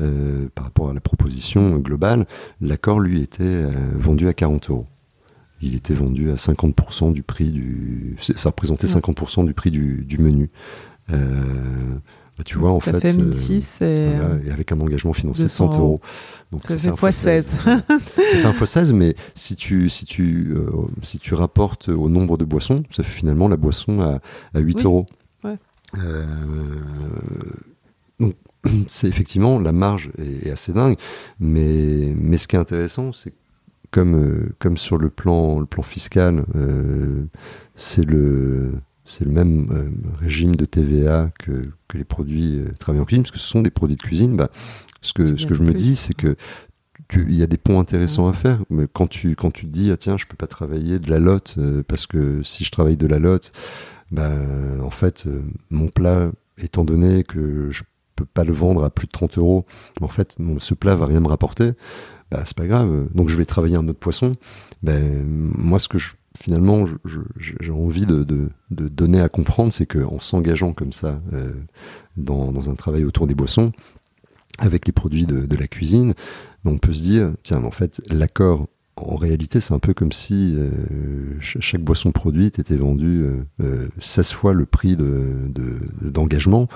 euh, 0.00 0.48
par 0.54 0.64
rapport 0.64 0.90
à 0.90 0.94
la 0.94 1.00
proposition 1.00 1.76
globale, 1.76 2.26
l'accord 2.60 3.00
lui 3.00 3.20
était 3.20 3.42
euh, 3.42 3.70
vendu 3.94 4.28
à 4.28 4.32
40 4.32 4.70
euros. 4.70 4.86
Il 5.60 5.74
était 5.74 5.92
vendu 5.92 6.30
à 6.30 6.36
50% 6.36 7.12
du 7.12 7.22
prix 7.22 7.50
du. 7.50 8.16
Ça 8.18 8.48
représentait 8.48 8.86
50% 8.86 9.44
du 9.44 9.52
prix 9.52 9.70
du, 9.70 10.16
menu. 10.18 10.50
Euh, 11.12 11.16
bah, 12.38 12.44
tu 12.46 12.56
vois, 12.56 12.70
en 12.70 12.80
ça 12.80 12.98
fait, 12.98 13.12
1006 13.12 13.82
et, 13.82 14.14
avec 14.50 14.72
un 14.72 14.80
engagement 14.80 15.12
financier 15.12 15.44
de 15.44 15.50
100 15.50 15.78
euros. 15.78 15.98
Donc 16.50 16.62
ça, 16.66 16.78
fait 16.78 16.88
x 16.88 17.10
16. 17.10 17.50
ça 17.64 17.82
fait 18.16 18.44
un 18.44 18.52
x 18.52 18.64
16, 18.64 18.92
mais 18.94 19.14
si 19.34 19.54
tu, 19.54 19.90
si, 19.90 20.06
tu, 20.06 20.56
si 21.02 21.18
tu 21.18 21.34
rapportes 21.34 21.90
au 21.90 22.08
nombre 22.08 22.38
de 22.38 22.46
boissons, 22.46 22.82
ça 22.88 23.02
fait 23.02 23.12
finalement 23.12 23.46
la 23.46 23.58
boisson 23.58 24.00
à, 24.00 24.20
à 24.54 24.60
8 24.60 24.86
euros. 24.86 25.04
Ouais. 25.44 25.58
c'est 28.88 29.08
effectivement 29.08 29.58
la 29.58 29.72
marge 29.72 30.10
est, 30.18 30.50
assez 30.50 30.72
dingue, 30.72 30.96
mais, 31.38 32.12
mais 32.16 32.36
ce 32.36 32.48
qui 32.48 32.56
est 32.56 32.58
intéressant, 32.58 33.12
c'est 33.12 33.32
comme, 33.90 34.14
euh, 34.14 34.54
comme 34.58 34.76
sur 34.76 34.98
le 34.98 35.10
plan, 35.10 35.60
le 35.60 35.66
plan 35.66 35.82
fiscal, 35.82 36.44
euh, 36.54 37.24
c'est 37.74 38.04
le, 38.04 38.72
c'est 39.04 39.24
le 39.24 39.32
même 39.32 39.68
euh, 39.72 39.88
régime 40.20 40.56
de 40.56 40.64
TVA 40.64 41.30
que, 41.38 41.68
que 41.88 41.98
les 41.98 42.04
produits 42.04 42.62
travaillés 42.78 43.02
en 43.02 43.06
cuisine, 43.06 43.22
parce 43.22 43.32
que 43.32 43.38
ce 43.38 43.48
sont 43.48 43.62
des 43.62 43.70
produits 43.70 43.96
de 43.96 44.02
cuisine. 44.02 44.36
Bah, 44.36 44.50
ce 45.00 45.12
que, 45.12 45.36
ce 45.36 45.46
que 45.46 45.54
je 45.54 45.62
me 45.62 45.72
dis, 45.72 45.96
c'est 45.96 46.14
que 46.14 46.36
il 47.16 47.34
y 47.34 47.42
a 47.42 47.48
des 47.48 47.56
ponts 47.56 47.80
intéressants 47.80 48.28
à 48.28 48.32
faire, 48.32 48.60
mais 48.70 48.86
quand 48.92 49.08
tu, 49.08 49.34
quand 49.34 49.50
tu 49.50 49.66
te 49.66 49.72
dis, 49.72 49.90
ah 49.90 49.96
tiens, 49.96 50.16
je 50.16 50.26
peux 50.26 50.36
pas 50.36 50.46
travailler 50.46 51.00
de 51.00 51.10
la 51.10 51.18
lotte, 51.18 51.58
parce 51.88 52.06
que 52.06 52.42
si 52.44 52.62
je 52.62 52.70
travaille 52.70 52.98
de 52.98 53.06
la 53.06 53.18
lotte, 53.18 53.50
bah, 54.12 54.30
en 54.80 54.90
fait, 54.90 55.26
mon 55.70 55.88
plat, 55.88 56.30
étant 56.58 56.84
donné 56.84 57.24
que 57.24 57.70
je 57.72 57.82
pas 58.24 58.44
le 58.44 58.52
vendre 58.52 58.84
à 58.84 58.90
plus 58.90 59.06
de 59.06 59.12
30 59.12 59.38
euros, 59.38 59.64
en 60.00 60.08
fait, 60.08 60.36
ce 60.58 60.74
plat 60.74 60.96
va 60.96 61.06
rien 61.06 61.20
me 61.20 61.28
rapporter, 61.28 61.72
bah, 62.30 62.42
c'est 62.44 62.56
pas 62.56 62.66
grave. 62.66 63.08
Donc 63.14 63.28
je 63.28 63.36
vais 63.36 63.44
travailler 63.44 63.76
un 63.76 63.88
autre 63.88 63.98
poisson. 63.98 64.32
Ben, 64.82 65.24
moi, 65.26 65.78
ce 65.78 65.88
que 65.88 65.98
je, 65.98 66.14
finalement 66.38 66.84
j'ai 67.36 67.72
envie 67.72 68.06
de, 68.06 68.50
donner 68.70 69.20
à 69.20 69.28
comprendre, 69.28 69.72
c'est 69.72 69.86
qu'en 69.86 70.20
s'engageant 70.20 70.72
comme 70.72 70.92
ça 70.92 71.20
euh, 71.32 71.52
dans, 72.16 72.70
un 72.70 72.74
travail 72.74 73.04
autour 73.04 73.26
des 73.26 73.34
boissons, 73.34 73.72
avec 74.58 74.86
les 74.86 74.92
produits 74.92 75.26
de, 75.26 75.56
la 75.56 75.66
cuisine, 75.66 76.14
on 76.64 76.78
peut 76.78 76.92
se 76.92 77.02
dire, 77.02 77.32
tiens, 77.42 77.64
en 77.64 77.70
fait, 77.70 78.00
l'accord 78.08 78.68
en 79.06 79.16
réalité, 79.16 79.60
c'est 79.60 79.74
un 79.74 79.78
peu 79.78 79.94
comme 79.94 80.12
si 80.12 80.54
euh, 80.56 80.70
chaque 81.40 81.82
boisson 81.82 82.12
produite 82.12 82.58
était 82.58 82.76
vendue 82.76 83.26
euh, 83.60 83.88
16 83.98 84.32
fois 84.32 84.52
le 84.52 84.66
prix 84.66 84.96
d'engagement. 84.96 86.62
De, 86.62 86.68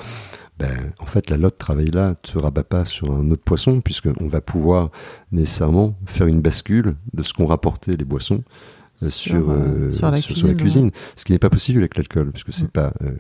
ben, 0.58 0.92
en 1.00 1.06
fait, 1.06 1.30
la 1.30 1.36
lotte 1.36 1.58
travail 1.58 1.90
là 1.90 2.14
ne 2.34 2.40
rabat 2.40 2.62
pas 2.62 2.84
sur 2.84 3.12
un 3.12 3.30
autre 3.30 3.42
poisson, 3.42 3.80
puisqu'on 3.80 4.26
va 4.26 4.40
pouvoir 4.40 4.90
nécessairement 5.32 5.96
faire 6.06 6.26
une 6.28 6.40
bascule 6.40 6.94
de 7.12 7.22
ce 7.22 7.32
qu'ont 7.32 7.46
rapporté 7.46 7.96
les 7.96 8.04
boissons 8.04 8.42
euh, 9.02 9.10
sur, 9.10 9.50
euh, 9.50 9.90
sur, 9.90 10.08
la, 10.08 10.54
cuisine, 10.54 10.92
ce 11.16 11.24
qui 11.24 11.32
n'est 11.32 11.40
pas 11.40 11.50
possible 11.50 11.80
avec 11.80 11.96
l'alcool, 11.96 12.30
puisque 12.30 12.52
c'est 12.52 12.70
pas, 12.70 12.92
euh, 13.02 13.10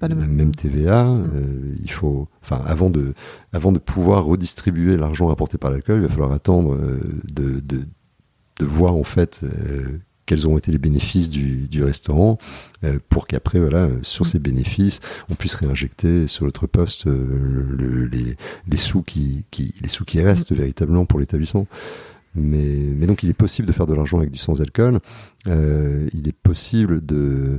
pas 0.00 0.08
la 0.08 0.14
même, 0.14 0.54
TVA. 0.54 1.04
Mm. 1.04 1.76
il 1.82 1.90
faut, 1.90 2.28
enfin, 2.42 2.62
avant 2.64 2.88
de, 2.88 3.12
avant 3.52 3.70
de 3.70 3.78
pouvoir 3.78 4.24
redistribuer 4.24 4.96
l'argent 4.96 5.26
rapporté 5.26 5.58
par 5.58 5.70
l'alcool, 5.70 5.98
il 5.98 6.02
va 6.02 6.08
falloir 6.08 6.32
attendre 6.32 6.78
de, 7.24 7.60
de, 7.60 7.84
de 8.60 8.66
voir 8.66 8.94
en 8.94 9.04
fait 9.04 9.44
quels 10.30 10.46
ont 10.46 10.56
été 10.56 10.70
les 10.70 10.78
bénéfices 10.78 11.28
du, 11.28 11.82
restaurant, 11.82 12.38
euh, 12.84 13.00
pour 13.08 13.26
qu'après, 13.26 13.58
voilà, 13.58 13.88
sur 14.02 14.26
ces 14.26 14.38
bénéfices, 14.38 15.00
on 15.28 15.34
puisse 15.34 15.56
réinjecter 15.56 16.28
sur 16.28 16.44
l'autre 16.44 16.68
poste 16.68 17.08
euh, 17.08 18.08
les, 18.12 18.76
sous 18.76 19.02
qui, 19.02 19.44
les 19.82 19.88
sous 19.88 20.04
qui 20.04 20.20
restent 20.20 20.52
véritablement 20.52 21.04
pour 21.04 21.18
l'établissement. 21.18 21.66
Mais, 22.36 22.76
mais 22.94 23.06
donc, 23.06 23.24
il 23.24 23.30
est 23.30 23.34
possible 23.34 23.66
de 23.66 23.72
faire 23.72 23.88
de 23.88 23.94
l'argent 23.94 24.18
avec 24.18 24.30
du 24.30 24.38
sans-alcool. 24.38 25.00
Euh, 25.48 26.08
il 26.14 26.28
est 26.28 26.36
possible 26.44 27.04
de 27.04 27.58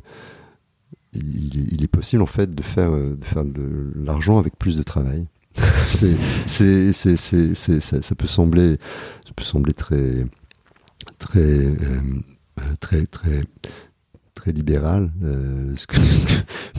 il, 1.11 1.83
est 1.83 1.89
possible 1.91 2.21
en 2.21 2.25
fait 2.25 2.55
de 2.55 2.63
faire 2.63 2.91
de 2.91 3.25
faire 3.25 3.43
de 3.43 3.91
l'argent 3.97 4.39
avec 4.39 4.57
plus 4.57 4.77
de 4.77 4.83
travail. 4.83 5.27
c'est, 5.87 6.93
ça, 6.93 8.01
ça, 8.01 8.15
peut 8.15 8.27
sembler, 8.27 8.77
ça 9.25 9.33
peut 9.35 9.43
sembler 9.43 9.73
très, 9.73 10.25
très 11.17 11.39
euh, 11.39 12.01
très 12.79 13.05
très 13.05 13.41
très 14.33 14.51
libéral, 14.51 15.11
euh, 15.23 15.75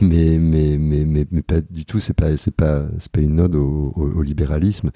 mais, 0.01 0.37
mais, 0.37 0.77
mais, 0.77 1.25
mais, 1.31 1.41
pas 1.41 1.61
du 1.61 1.85
tout, 1.85 1.99
c'est 2.01 2.13
pas, 2.13 2.35
c'est 2.35 2.53
pas, 2.53 2.85
c'est 2.99 3.11
pas 3.11 3.21
une 3.21 3.39
ode 3.39 3.55
au, 3.55 4.21
libéralisme. 4.21 4.91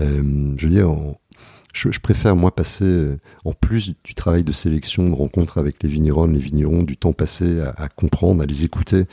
Euh, 0.00 0.54
je 0.56 0.66
veux 0.66 0.72
dire, 0.72 0.90
je, 1.72 1.98
préfère 2.00 2.34
moi 2.34 2.54
passer, 2.54 3.06
en 3.44 3.52
plus 3.52 3.94
du 4.02 4.14
travail 4.14 4.42
de 4.44 4.52
sélection, 4.52 5.08
de 5.08 5.14
rencontre 5.14 5.58
avec 5.58 5.82
les 5.82 5.88
vignerons, 5.88 6.26
les 6.26 6.38
vignerons, 6.38 6.82
du 6.82 6.96
temps 6.96 7.12
passé 7.12 7.60
à, 7.60 7.88
comprendre, 7.88 8.42
à 8.42 8.46
les 8.46 8.64
écouter, 8.64 9.06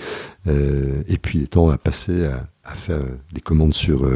et 0.48 1.18
puis 1.22 1.40
des 1.40 1.48
temps 1.48 1.70
à 1.70 1.78
passer 1.78 2.26
à, 2.64 2.76
faire 2.76 3.02
des 3.34 3.42
commandes 3.42 3.74
sur, 3.74 4.10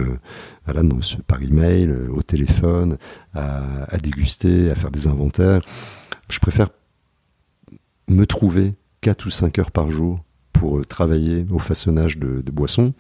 voilà, 0.66 0.82
par 1.28 1.44
email, 1.44 1.92
au 2.10 2.24
téléphone, 2.24 2.98
à, 3.36 3.98
déguster, 4.02 4.72
à 4.72 4.76
faire 4.76 4.92
des 4.92 5.08
inventaires. 5.08 5.62
Je 6.30 6.40
préfère 6.40 6.70
me 8.10 8.26
trouver 8.26 8.74
4 9.02 9.26
ou 9.26 9.30
5 9.30 9.60
heures 9.60 9.72
par 9.72 9.90
jour 9.92 10.20
pour 10.54 10.80
euh, 10.80 10.84
travailler 10.84 11.46
au 11.52 11.60
façonnage 11.60 12.18
de, 12.18 12.52
boissons. 12.52 12.94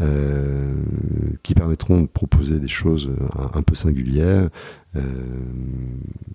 Euh, 0.00 0.74
qui 1.42 1.54
permettront 1.54 2.00
de 2.02 2.06
proposer 2.06 2.60
des 2.60 2.68
choses 2.68 3.08
euh, 3.08 3.48
un, 3.52 3.62
peu 3.62 3.74
singulières, 3.74 4.48
euh, 4.94 5.02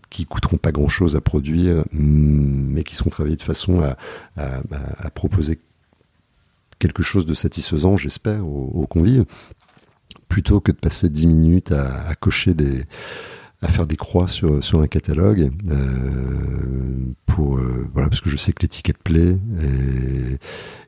qui 0.10 0.26
coûteront 0.26 0.58
pas 0.58 0.74
grand-chose 0.74 1.16
à 1.16 1.22
produire, 1.22 1.86
mais 1.94 2.84
qui 2.84 2.98
seront 2.98 3.10
travaillées 3.10 3.38
de 3.38 3.42
façon 3.42 3.82
à, 3.82 3.96
à, 4.36 5.10
proposer 5.12 5.60
quelque 6.78 7.04
chose 7.04 7.26
de 7.26 7.34
satisfaisant, 7.34 7.96
j'espère, 7.96 8.46
aux, 8.46 8.86
convives, 8.86 9.24
plutôt 10.28 10.60
que 10.60 10.74
de 10.74 10.78
passer 10.78 11.08
10 11.08 11.28
minutes 11.28 11.72
à 11.72 12.16
cocher 12.16 12.54
des, 12.54 12.84
à 13.64 13.70
faire 13.70 13.88
des 13.88 13.96
croix 13.96 14.28
sur, 14.28 14.64
sur 14.64 14.82
un 14.82 14.88
catalogue 14.88 15.52
euh, 15.70 17.14
pour 17.26 17.58
euh, 17.58 17.88
voilà 17.94 18.10
parce 18.10 18.22
que 18.22 18.30
je 18.30 18.38
sais 18.38 18.54
que 18.54 18.62
l'étiquette 18.62 18.98
plaît 18.98 19.38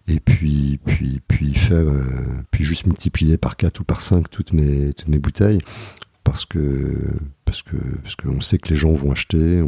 et 0.07 0.19
puis 0.19 0.79
puis 0.85 1.21
puis 1.27 1.53
faire 1.53 1.85
puis 2.51 2.63
juste 2.63 2.85
multiplier 2.85 3.37
par 3.37 3.55
4 3.55 3.79
ou 3.79 3.83
par 3.83 4.01
5 4.01 4.29
toutes 4.29 4.53
mes 4.53 4.93
toutes 4.93 5.07
mes 5.07 5.19
bouteilles 5.19 5.61
parce 6.25 6.43
que 6.43 6.97
parce 7.45 7.61
que 7.61 7.77
parce 8.03 8.15
qu'on 8.15 8.41
sait 8.41 8.57
que 8.57 8.69
les 8.69 8.75
gens 8.75 8.91
vont 8.91 9.11
acheter. 9.11 9.61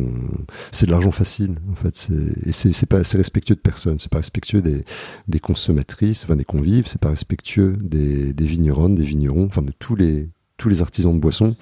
C'est 0.71 0.87
de 0.87 0.91
l'argent 0.91 1.11
facile 1.11 1.55
en 1.71 1.75
fait. 1.75 2.09
Et 2.45 2.51
c'est 2.51 2.85
pas 2.87 3.03
c'est 3.03 3.17
respectueux 3.17 3.55
de 3.55 3.61
personne. 3.61 3.99
C'est 3.99 4.11
pas 4.11 4.17
respectueux 4.17 4.61
des, 4.61 4.83
des 5.27 5.39
consommatrices, 5.39 6.25
enfin 6.25 6.35
des 6.35 6.43
convives. 6.43 6.87
C'est 6.87 6.99
pas 6.99 7.11
respectueux 7.11 7.73
des, 7.79 8.33
des 8.33 8.45
vignerons, 8.45 8.89
des 8.89 9.05
vignerons, 9.05 9.45
enfin 9.45 9.61
de 9.61 9.71
tous 9.77 9.95
les 9.95 10.29
tous 10.57 10.69
les 10.69 10.81
artisans 10.81 11.13
de 11.13 11.19
boissons 11.19 11.55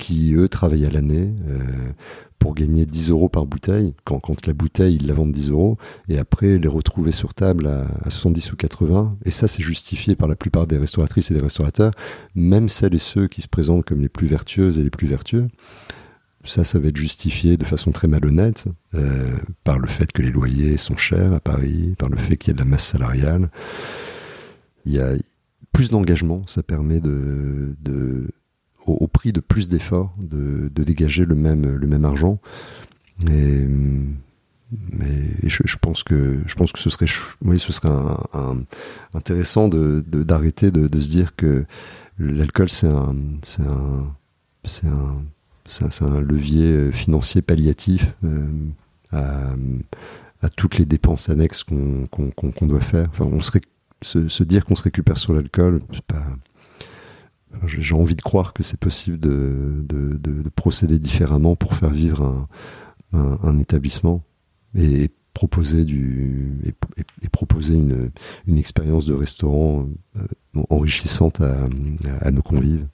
qui 0.00 0.34
eux 0.34 0.48
travaillent 0.48 0.86
à 0.86 0.90
l'année 0.90 1.32
euh, 1.48 1.58
pour 2.40 2.54
gagner 2.54 2.86
10 2.86 3.10
euros 3.10 3.28
par 3.28 3.44
bouteille, 3.44 3.94
quand, 4.04 4.46
la 4.46 4.54
bouteille, 4.54 4.96
ils 4.96 5.06
la 5.06 5.14
vendent 5.14 5.30
10 5.30 5.50
euros, 5.50 5.76
et 6.08 6.18
après 6.18 6.58
les 6.58 6.68
retrouver 6.68 7.12
sur 7.12 7.34
table 7.34 7.66
à, 7.66 8.10
70 8.10 8.52
ou 8.52 8.56
80. 8.56 9.18
Et 9.26 9.30
ça, 9.30 9.46
c'est 9.46 9.62
justifié 9.62 10.16
par 10.16 10.26
la 10.26 10.34
plupart 10.34 10.66
des 10.66 10.78
restauratrices 10.78 11.30
et 11.30 11.34
des 11.34 11.40
restaurateurs, 11.40 11.92
même 12.34 12.68
celles 12.68 12.94
et 12.94 12.98
ceux 12.98 13.28
qui 13.28 13.42
se 13.42 13.48
présentent 13.48 13.84
comme 13.84 14.00
les 14.00 14.08
plus 14.08 14.26
vertueuses 14.26 14.78
et 14.78 14.82
les 14.82 14.90
plus 14.90 15.06
vertueux. 15.06 15.48
Ça, 16.44 16.64
ça 16.64 16.78
va 16.78 16.88
être 16.88 16.96
justifié 16.96 17.58
de 17.58 17.64
façon 17.66 17.92
très 17.92 18.08
malhonnête 18.08 18.64
euh, 18.94 19.36
par 19.62 19.78
le 19.78 19.86
fait 19.86 20.10
que 20.10 20.22
les 20.22 20.30
loyers 20.30 20.78
sont 20.78 20.96
chers 20.96 21.34
à 21.34 21.40
Paris, 21.40 21.94
par 21.98 22.08
le 22.08 22.16
fait 22.16 22.38
qu'il 22.38 22.48
y 22.48 22.52
a 22.52 22.54
de 22.54 22.60
la 22.60 22.64
masse 22.64 22.86
salariale. 22.86 23.50
Il 24.86 24.94
y 24.94 24.98
a 24.98 25.12
plus 25.72 25.90
d'engagement, 25.90 26.42
ça 26.46 26.62
permet 26.62 27.00
de 27.00 27.76
au, 28.86 29.06
prix 29.06 29.32
de 29.32 29.40
plus 29.40 29.68
d'efforts, 29.68 30.14
de, 30.18 30.68
dégager 30.68 31.24
le 31.24 31.34
même, 31.34 31.76
le 31.76 31.86
même 31.86 32.04
argent. 32.04 32.38
Et, 33.26 33.66
mais 34.92 35.34
je, 35.42 35.76
pense 35.76 36.02
que 36.02 36.40
je 36.46 36.54
pense 36.54 36.70
que 36.72 36.78
ce 36.78 36.90
serait 36.90 37.06
oui 37.42 37.58
ce 37.58 37.72
serait 37.72 37.88
un, 37.88 38.60
intéressant 39.14 39.68
d'arrêter 39.68 40.70
de, 40.70 41.00
se 41.00 41.10
dire 41.10 41.34
que 41.34 41.64
l'alcool 42.18 42.68
c'est 42.70 42.86
un 42.86 43.14
un 43.58 44.14
un 44.84 45.22
c'est 45.66 46.02
un, 46.02 46.20
levier 46.20 46.92
financier 46.92 47.42
palliatif 47.42 48.14
euh, 48.24 48.46
à, 49.12 50.48
toutes 50.56 50.78
les 50.78 50.86
dépenses 50.86 51.28
annexes 51.28 51.64
qu'on 51.64 52.06
qu'on 52.06 52.66
doit 52.66 52.80
faire. 52.80 53.06
Enfin, 53.10 53.24
on 53.24 53.42
serait 53.42 53.60
se, 54.02 54.28
se 54.28 54.42
dire 54.42 54.64
qu'on 54.64 54.74
se 54.74 54.82
récupère 54.82 55.18
sur 55.18 55.32
l'alcool, 55.32 55.82
c'est 55.92 56.02
pas 56.02 56.24
j'ai 57.66 57.94
envie 57.94 58.16
de 58.16 58.22
croire 58.22 58.52
que 58.52 58.62
c'est 58.62 58.78
possible 58.78 59.18
de, 59.18 59.84
de, 59.88 60.48
procéder 60.50 60.98
différemment 60.98 61.56
pour 61.56 61.74
faire 61.74 61.90
vivre 61.90 62.46
un, 63.12 63.38
un, 63.42 63.58
établissement 63.58 64.22
et 64.76 65.10
proposer, 65.32 65.84
du, 65.84 66.60
et, 67.22 67.28
proposer 67.28 67.74
une, 67.74 68.10
une, 68.46 68.58
expérience 68.58 69.06
de 69.06 69.14
restaurant 69.14 69.88
euh, 70.16 70.62
enrichissante 70.68 71.40
à, 71.40 71.66
à, 72.20 72.30
nos 72.30 72.42
convives. 72.42 72.86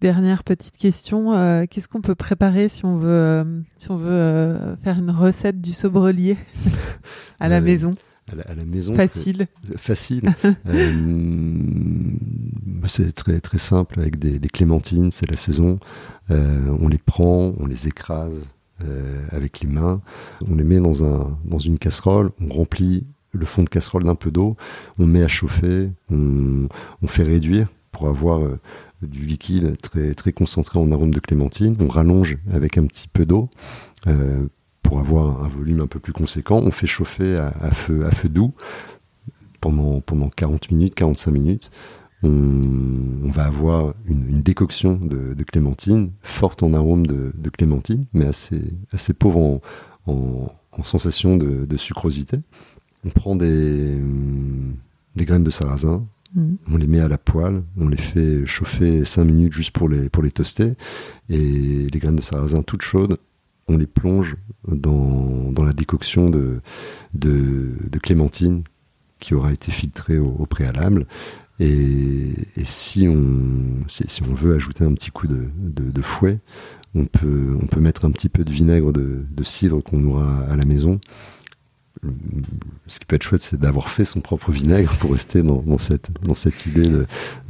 Dernière 0.00 0.44
petite 0.44 0.76
question, 0.76 1.32
euh, 1.32 1.64
qu'est-ce 1.68 1.88
qu'on 1.88 2.00
peut 2.00 2.14
préparer 2.14 2.68
si 2.68 2.84
on 2.84 2.98
veut, 2.98 3.08
euh, 3.08 3.60
si 3.76 3.90
on 3.90 3.96
veut 3.96 4.76
faire 4.82 4.98
une 4.98 5.10
recette 5.10 5.60
du 5.60 5.72
sobrelier 5.72 6.36
à 7.40 7.48
la 7.48 7.60
maison? 7.60 7.94
À 8.32 8.54
la, 8.54 8.64
maison. 8.64 8.94
Facile. 8.94 9.46
facile. 9.76 10.34
Euh, 10.68 10.92
c'est 12.86 13.12
très 13.14 13.40
très 13.40 13.58
simple 13.58 14.00
avec 14.00 14.18
des, 14.18 14.40
clémentines, 14.48 15.10
c'est 15.10 15.30
la 15.30 15.36
saison. 15.36 15.78
Euh, 16.30 16.74
on 16.80 16.88
les 16.88 16.98
prend, 16.98 17.52
on 17.58 17.66
les 17.66 17.86
écrase 17.86 18.32
euh, 18.84 19.24
avec 19.30 19.60
les 19.60 19.68
mains, 19.68 20.00
on 20.48 20.54
les 20.54 20.64
met 20.64 20.78
dans 20.78 21.04
un 21.04 21.36
dans 21.44 21.58
une 21.58 21.78
casserole, 21.78 22.30
on 22.40 22.52
remplit 22.52 23.06
le 23.32 23.44
fond 23.44 23.62
de 23.62 23.68
casserole 23.68 24.04
d'un 24.04 24.14
peu 24.14 24.30
d'eau, 24.30 24.56
on 24.98 25.06
met 25.06 25.22
à 25.22 25.28
chauffer, 25.28 25.90
on, 26.10 26.68
fait 27.06 27.24
réduire 27.24 27.68
pour 27.92 28.08
avoir 28.08 28.40
du 29.02 29.24
liquide 29.24 29.76
très 29.80 30.14
très 30.14 30.32
concentré 30.32 30.78
en 30.78 30.90
arôme 30.92 31.12
de 31.12 31.20
clémentine. 31.20 31.76
On 31.80 31.88
rallonge 31.88 32.38
avec 32.52 32.78
un 32.78 32.86
petit 32.86 33.08
peu 33.08 33.26
d'eau 33.26 33.50
pour 34.88 35.00
avoir 35.00 35.44
un 35.44 35.48
volume 35.48 35.80
un 35.80 35.86
peu 35.86 36.00
plus 36.00 36.14
conséquent. 36.14 36.62
On 36.64 36.70
fait 36.70 36.86
chauffer 36.86 37.36
à, 37.36 37.70
feu, 37.72 38.06
à 38.06 38.10
feu 38.10 38.30
doux 38.30 38.54
pendant, 39.60 40.00
pendant 40.00 40.30
40 40.30 40.70
minutes, 40.70 40.94
45 40.94 41.30
minutes. 41.30 41.70
On, 42.22 43.28
va 43.28 43.44
avoir 43.44 43.92
une, 44.06 44.40
décoction 44.40 44.96
de, 44.96 45.44
clémentine, 45.44 46.12
forte 46.22 46.62
en 46.62 46.72
arôme 46.72 47.06
de, 47.06 47.50
clémentine, 47.50 48.06
mais 48.14 48.24
assez, 48.24 48.62
assez 48.90 49.12
pauvre 49.12 49.60
en, 50.06 50.82
sensation 50.82 51.36
de, 51.36 51.76
sucrosité. 51.76 52.38
On 53.04 53.10
prend 53.10 53.36
des, 53.36 53.94
des 55.16 55.24
graines 55.26 55.44
de 55.44 55.50
sarrasin, 55.50 56.06
mmh. 56.34 56.54
On 56.72 56.76
les 56.78 56.86
met 56.86 57.00
à 57.00 57.08
la 57.08 57.18
poêle, 57.18 57.62
on 57.76 57.88
les 57.88 57.98
fait 57.98 58.46
chauffer 58.46 59.04
5 59.04 59.24
minutes 59.24 59.52
juste 59.52 59.72
pour 59.72 59.90
les, 59.90 60.08
pour 60.08 60.22
les 60.22 60.30
toaster. 60.30 60.72
Et 61.28 61.88
les 61.92 61.98
graines 61.98 62.16
de 62.16 62.22
sarrasin 62.22 62.62
toutes 62.62 62.82
chaudes, 62.82 63.18
on 63.68 63.76
les 63.76 63.86
plonge 63.86 64.36
dans, 64.66 65.52
la 65.64 65.72
décoction 65.72 66.30
de, 66.30 66.60
de, 67.14 67.98
clémentine 68.02 68.64
qui 69.20 69.34
aura 69.34 69.52
été 69.52 69.70
filtrée 69.70 70.18
au, 70.18 70.46
préalable. 70.46 71.06
Et, 71.60 72.32
si, 72.64 73.08
on, 73.08 73.88
si, 73.88 74.22
on 74.22 74.32
veut 74.32 74.54
ajouter 74.54 74.84
un 74.84 74.92
petit 74.92 75.10
coup 75.10 75.26
de, 75.26 76.02
fouet, 76.02 76.38
on 76.94 77.04
peut, 77.04 77.56
on 77.60 77.66
peut 77.66 77.80
mettre 77.80 78.04
un 78.04 78.10
petit 78.10 78.28
peu 78.28 78.44
de 78.44 78.50
vinaigre 78.50 78.92
de, 78.92 79.24
cidre 79.44 79.82
qu'on 79.82 80.04
aura 80.04 80.40
à 80.44 80.56
la 80.56 80.64
maison. 80.64 81.00
Ce 82.86 83.00
qui 83.00 83.06
peut 83.06 83.16
être 83.16 83.24
chouette, 83.24 83.42
c'est 83.42 83.58
d'avoir 83.58 83.90
fait 83.90 84.04
son 84.04 84.20
propre 84.20 84.52
vinaigre 84.52 84.92
pour 84.98 85.12
rester 85.12 85.42
dans, 85.42 85.78
cette, 85.78 86.10
dans 86.22 86.34
cette 86.34 86.66
idée 86.66 86.88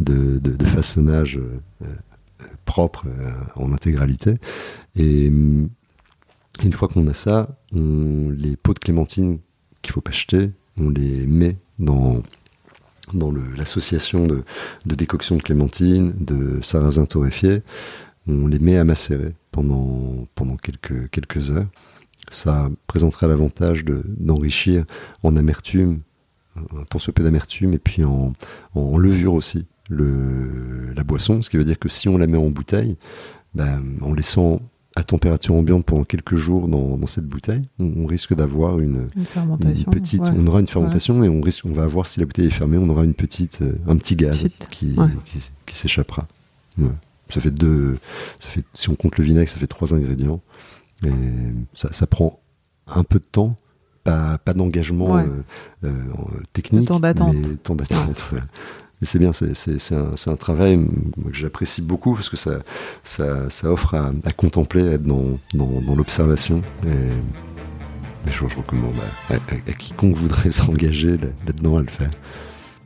de, 0.00 0.64
façonnage 0.64 1.38
euh, 1.38 1.86
propre 2.64 3.06
euh, 3.06 3.30
en 3.56 3.72
intégralité. 3.72 4.36
Et 4.96 5.30
une 6.62 6.72
fois 6.72 6.88
qu'on 6.88 7.06
a 7.08 7.12
ça, 7.12 7.48
les 7.72 8.56
pots 8.56 8.74
de 8.74 8.78
clémentine 8.78 9.38
qu'il 9.82 9.92
faut 9.92 10.00
pas 10.00 10.10
acheter, 10.10 10.50
on 10.76 10.90
les 10.90 11.26
met 11.26 11.56
dans 11.78 12.22
dans 13.14 13.32
l'association 13.32 14.26
de, 14.26 14.44
décoction 14.84 15.36
de 15.36 15.42
clémentine, 15.42 16.12
de 16.18 16.60
sarrasin 16.62 17.06
torréfié, 17.06 17.62
on 18.26 18.46
les 18.46 18.58
met 18.58 18.76
à 18.76 18.84
macérer 18.84 19.34
pendant, 19.50 20.26
pendant 20.34 20.56
quelques, 20.56 21.08
quelques 21.10 21.50
heures. 21.50 21.66
Ça 22.30 22.68
présenterait 22.86 23.28
l'avantage 23.28 23.84
d'enrichir 23.84 24.84
en 25.22 25.36
amertume, 25.36 26.00
un 26.56 26.82
tant 26.90 26.98
peu 26.98 27.22
d'amertume, 27.22 27.72
et 27.72 27.78
puis 27.78 28.04
en, 28.04 28.34
en 28.74 28.98
levure 28.98 29.32
aussi 29.34 29.66
le, 29.88 30.92
la 30.94 31.04
boisson, 31.04 31.40
ce 31.40 31.48
qui 31.48 31.56
veut 31.56 31.64
dire 31.64 31.78
que 31.78 31.88
si 31.88 32.08
on 32.08 32.18
la 32.18 32.26
met 32.26 32.36
en 32.36 32.50
bouteille, 32.50 32.96
ben, 33.54 33.82
en 34.02 34.12
laissant 34.12 34.60
à 34.98 35.04
température 35.04 35.54
ambiante 35.54 35.84
pendant 35.84 36.02
quelques 36.02 36.34
jours 36.34 36.66
dans, 36.66 37.06
cette 37.06 37.26
bouteille, 37.26 37.62
on, 37.78 38.04
risque 38.04 38.34
d'avoir 38.34 38.80
une, 38.80 39.06
petite, 39.92 40.22
on 40.36 40.44
aura 40.48 40.58
une 40.58 40.66
fermentation 40.66 41.22
et 41.22 41.28
on 41.28 41.40
risque, 41.40 41.64
on 41.66 41.72
va 41.72 41.86
voir 41.86 42.04
si 42.08 42.18
la 42.18 42.26
bouteille 42.26 42.48
est 42.48 42.50
fermée, 42.50 42.78
on 42.78 42.88
aura 42.88 43.04
une 43.04 43.14
petite, 43.14 43.62
euh, 43.62 43.78
un 43.86 43.96
petit 43.96 44.16
gaz 44.16 44.48
qui, 44.70 44.96
qui, 45.66 45.76
s'échappera. 45.76 46.26
Ça 47.28 47.40
fait 47.40 47.52
deux, 47.52 47.98
ça 48.40 48.48
fait, 48.48 48.64
si 48.74 48.90
on 48.90 48.96
compte 48.96 49.16
le 49.18 49.24
vinaigre, 49.24 49.48
ça 49.48 49.58
fait 49.58 49.68
trois 49.68 49.94
ingrédients. 49.94 50.40
Et 51.04 51.12
ça, 51.74 51.92
ça 51.92 52.08
prend 52.08 52.40
un 52.88 53.04
peu 53.04 53.20
de 53.20 53.24
temps, 53.24 53.54
pas, 54.02 54.38
pas 54.38 54.52
d'engagement 54.52 55.16
euh, 55.18 55.26
euh, 55.84 55.92
technique, 56.52 56.88
temps 56.88 56.98
d'attente. 56.98 57.36
temps 57.62 57.76
d'attente. 57.76 58.24
Mais 59.00 59.06
c'est 59.06 59.18
bien, 59.18 59.32
c'est 59.32 59.94
un, 59.94 60.14
un, 60.26 60.36
travail 60.36 60.76
que 61.24 61.34
j'apprécie 61.34 61.82
beaucoup 61.82 62.14
parce 62.14 62.28
que 62.28 62.36
ça, 62.36 62.58
ça, 63.04 63.48
ça 63.48 63.70
offre 63.70 63.94
à, 63.94 64.10
à, 64.24 64.32
contempler, 64.32 64.88
à 64.88 64.92
être 64.94 65.04
dans, 65.04 65.38
dans, 65.54 65.80
dans 65.80 65.94
l'observation. 65.94 66.62
Et, 66.84 66.90
je, 68.26 68.46
je 68.48 68.56
recommande 68.56 68.94
à, 69.30 69.34
à, 69.34 69.72
quiconque 69.72 70.16
voudrait 70.16 70.50
s'engager 70.50 71.16
là-dedans 71.46 71.78
à 71.78 71.80
le 71.80 71.86
faire. 71.86 72.10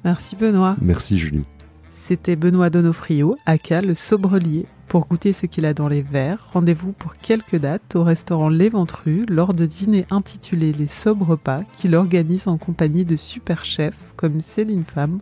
Merci 0.04 0.36
Benoît. 0.36 0.76
Merci 0.80 1.18
Julie. 1.18 1.44
C'était 1.92 2.36
Benoît 2.36 2.68
Donofrio, 2.68 3.36
aka 3.46 3.80
le 3.80 3.94
Sobrelier. 3.94 4.66
Pour 4.88 5.06
goûter 5.06 5.32
ce 5.32 5.46
qu'il 5.46 5.64
a 5.64 5.72
dans 5.72 5.88
les 5.88 6.02
verres, 6.02 6.50
rendez-vous 6.52 6.92
pour 6.92 7.14
quelques 7.14 7.56
dates 7.56 7.96
au 7.96 8.02
restaurant 8.02 8.50
Les 8.50 8.68
Ventrues 8.68 9.24
lors 9.26 9.54
de 9.54 9.64
dîners 9.64 10.04
intitulés 10.10 10.74
Les 10.74 10.88
Sobres 10.88 11.28
Repas 11.28 11.62
qu'il 11.74 11.94
organise 11.94 12.46
en 12.46 12.58
compagnie 12.58 13.06
de 13.06 13.16
super 13.16 13.64
chefs 13.64 14.12
comme 14.16 14.40
Céline 14.40 14.84
Femme 14.84 15.20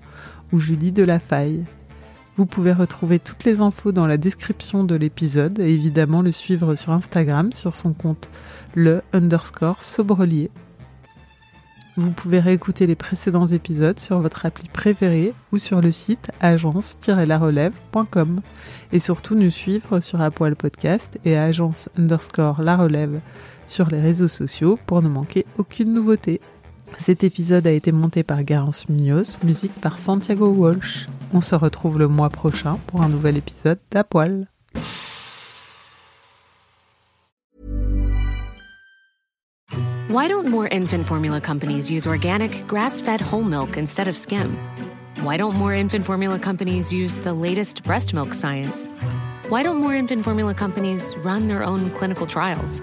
ou 0.52 0.59
Julie 0.59 0.93
de 0.93 1.02
la 1.02 1.18
Faille. 1.18 1.64
Vous 2.36 2.44
pouvez 2.47 2.72
retrouver 2.72 3.18
toutes 3.18 3.43
les 3.44 3.60
infos 3.60 3.93
dans 3.93 4.06
la 4.06 4.16
description 4.16 4.85
de 4.85 4.94
l'épisode 4.94 5.59
et 5.59 5.70
évidemment 5.72 6.22
le 6.22 6.32
suivre 6.32 6.74
sur 6.74 6.93
Instagram 6.93 7.52
sur 7.52 7.77
son 7.77 7.93
compte 7.93 8.31
le 8.74 9.02
underscore 9.12 9.82
sobrelier. 9.82 10.51
Vous 11.97 12.12
pouvez 12.12 12.39
réécouter 12.40 12.86
les 12.86 12.94
précédents 12.94 13.48
épisodes 13.48 13.98
sur 13.98 14.20
votre 14.20 14.47
appli 14.47 14.66
préférée 14.68 15.35
ou 15.52 15.59
sur 15.59 15.82
le 15.82 15.90
site 15.90 16.31
agence-larelève.com 16.40 18.40
et 18.93 19.01
surtout 19.01 19.35
nous 19.35 19.51
suivre 19.51 20.01
sur 20.01 20.22
Apple 20.22 20.55
Podcast 20.55 21.18
et 21.24 21.36
agence 21.36 21.89
underscore 21.98 22.62
la 22.62 22.77
relève 22.77 23.20
sur 23.66 23.89
les 23.89 24.01
réseaux 24.01 24.28
sociaux 24.28 24.78
pour 24.86 25.02
ne 25.02 25.09
manquer 25.09 25.44
aucune 25.59 25.93
nouveauté. 25.93 26.40
Cet 26.99 27.25
épisode 27.25 27.67
a 27.67 27.73
été 27.73 27.93
monté 27.93 28.23
par 28.23 28.43
Garance 28.45 28.89
Munoz, 28.89 29.39
musique 29.43 29.73
par 29.81 29.99
Santiago 29.99 30.49
Walsh. 30.49 31.07
On 31.33 31.41
se 31.41 31.55
retrouve 31.55 31.99
le 31.99 32.09
mois 32.09 32.29
prochain 32.29 32.79
pour 32.87 33.03
un 33.03 33.09
nouvel 33.09 33.37
épisode 33.37 33.79
d'Apoil. 33.91 34.47
Why 40.09 40.27
don't 40.27 40.49
more 40.49 40.67
infant 40.73 41.07
formula 41.07 41.41
companies 41.41 41.89
use 41.89 42.07
organic, 42.07 42.67
grass-fed 42.67 43.21
whole 43.21 43.45
milk 43.45 43.77
instead 43.77 44.09
of 44.09 44.17
skim? 44.17 44.57
Why 45.23 45.37
don't 45.37 45.55
more 45.55 45.73
infant 45.73 46.05
formula 46.05 46.39
companies 46.39 46.93
use 46.93 47.19
the 47.19 47.33
latest 47.33 47.85
breast 47.85 48.12
milk 48.12 48.35
science? 48.35 48.89
Why 49.49 49.62
don't 49.62 49.77
more 49.77 49.95
infant 49.95 50.25
formula 50.25 50.55
companies 50.55 51.15
run 51.25 51.47
their 51.47 51.62
own 51.62 51.91
clinical 51.91 52.27
trials? 52.27 52.83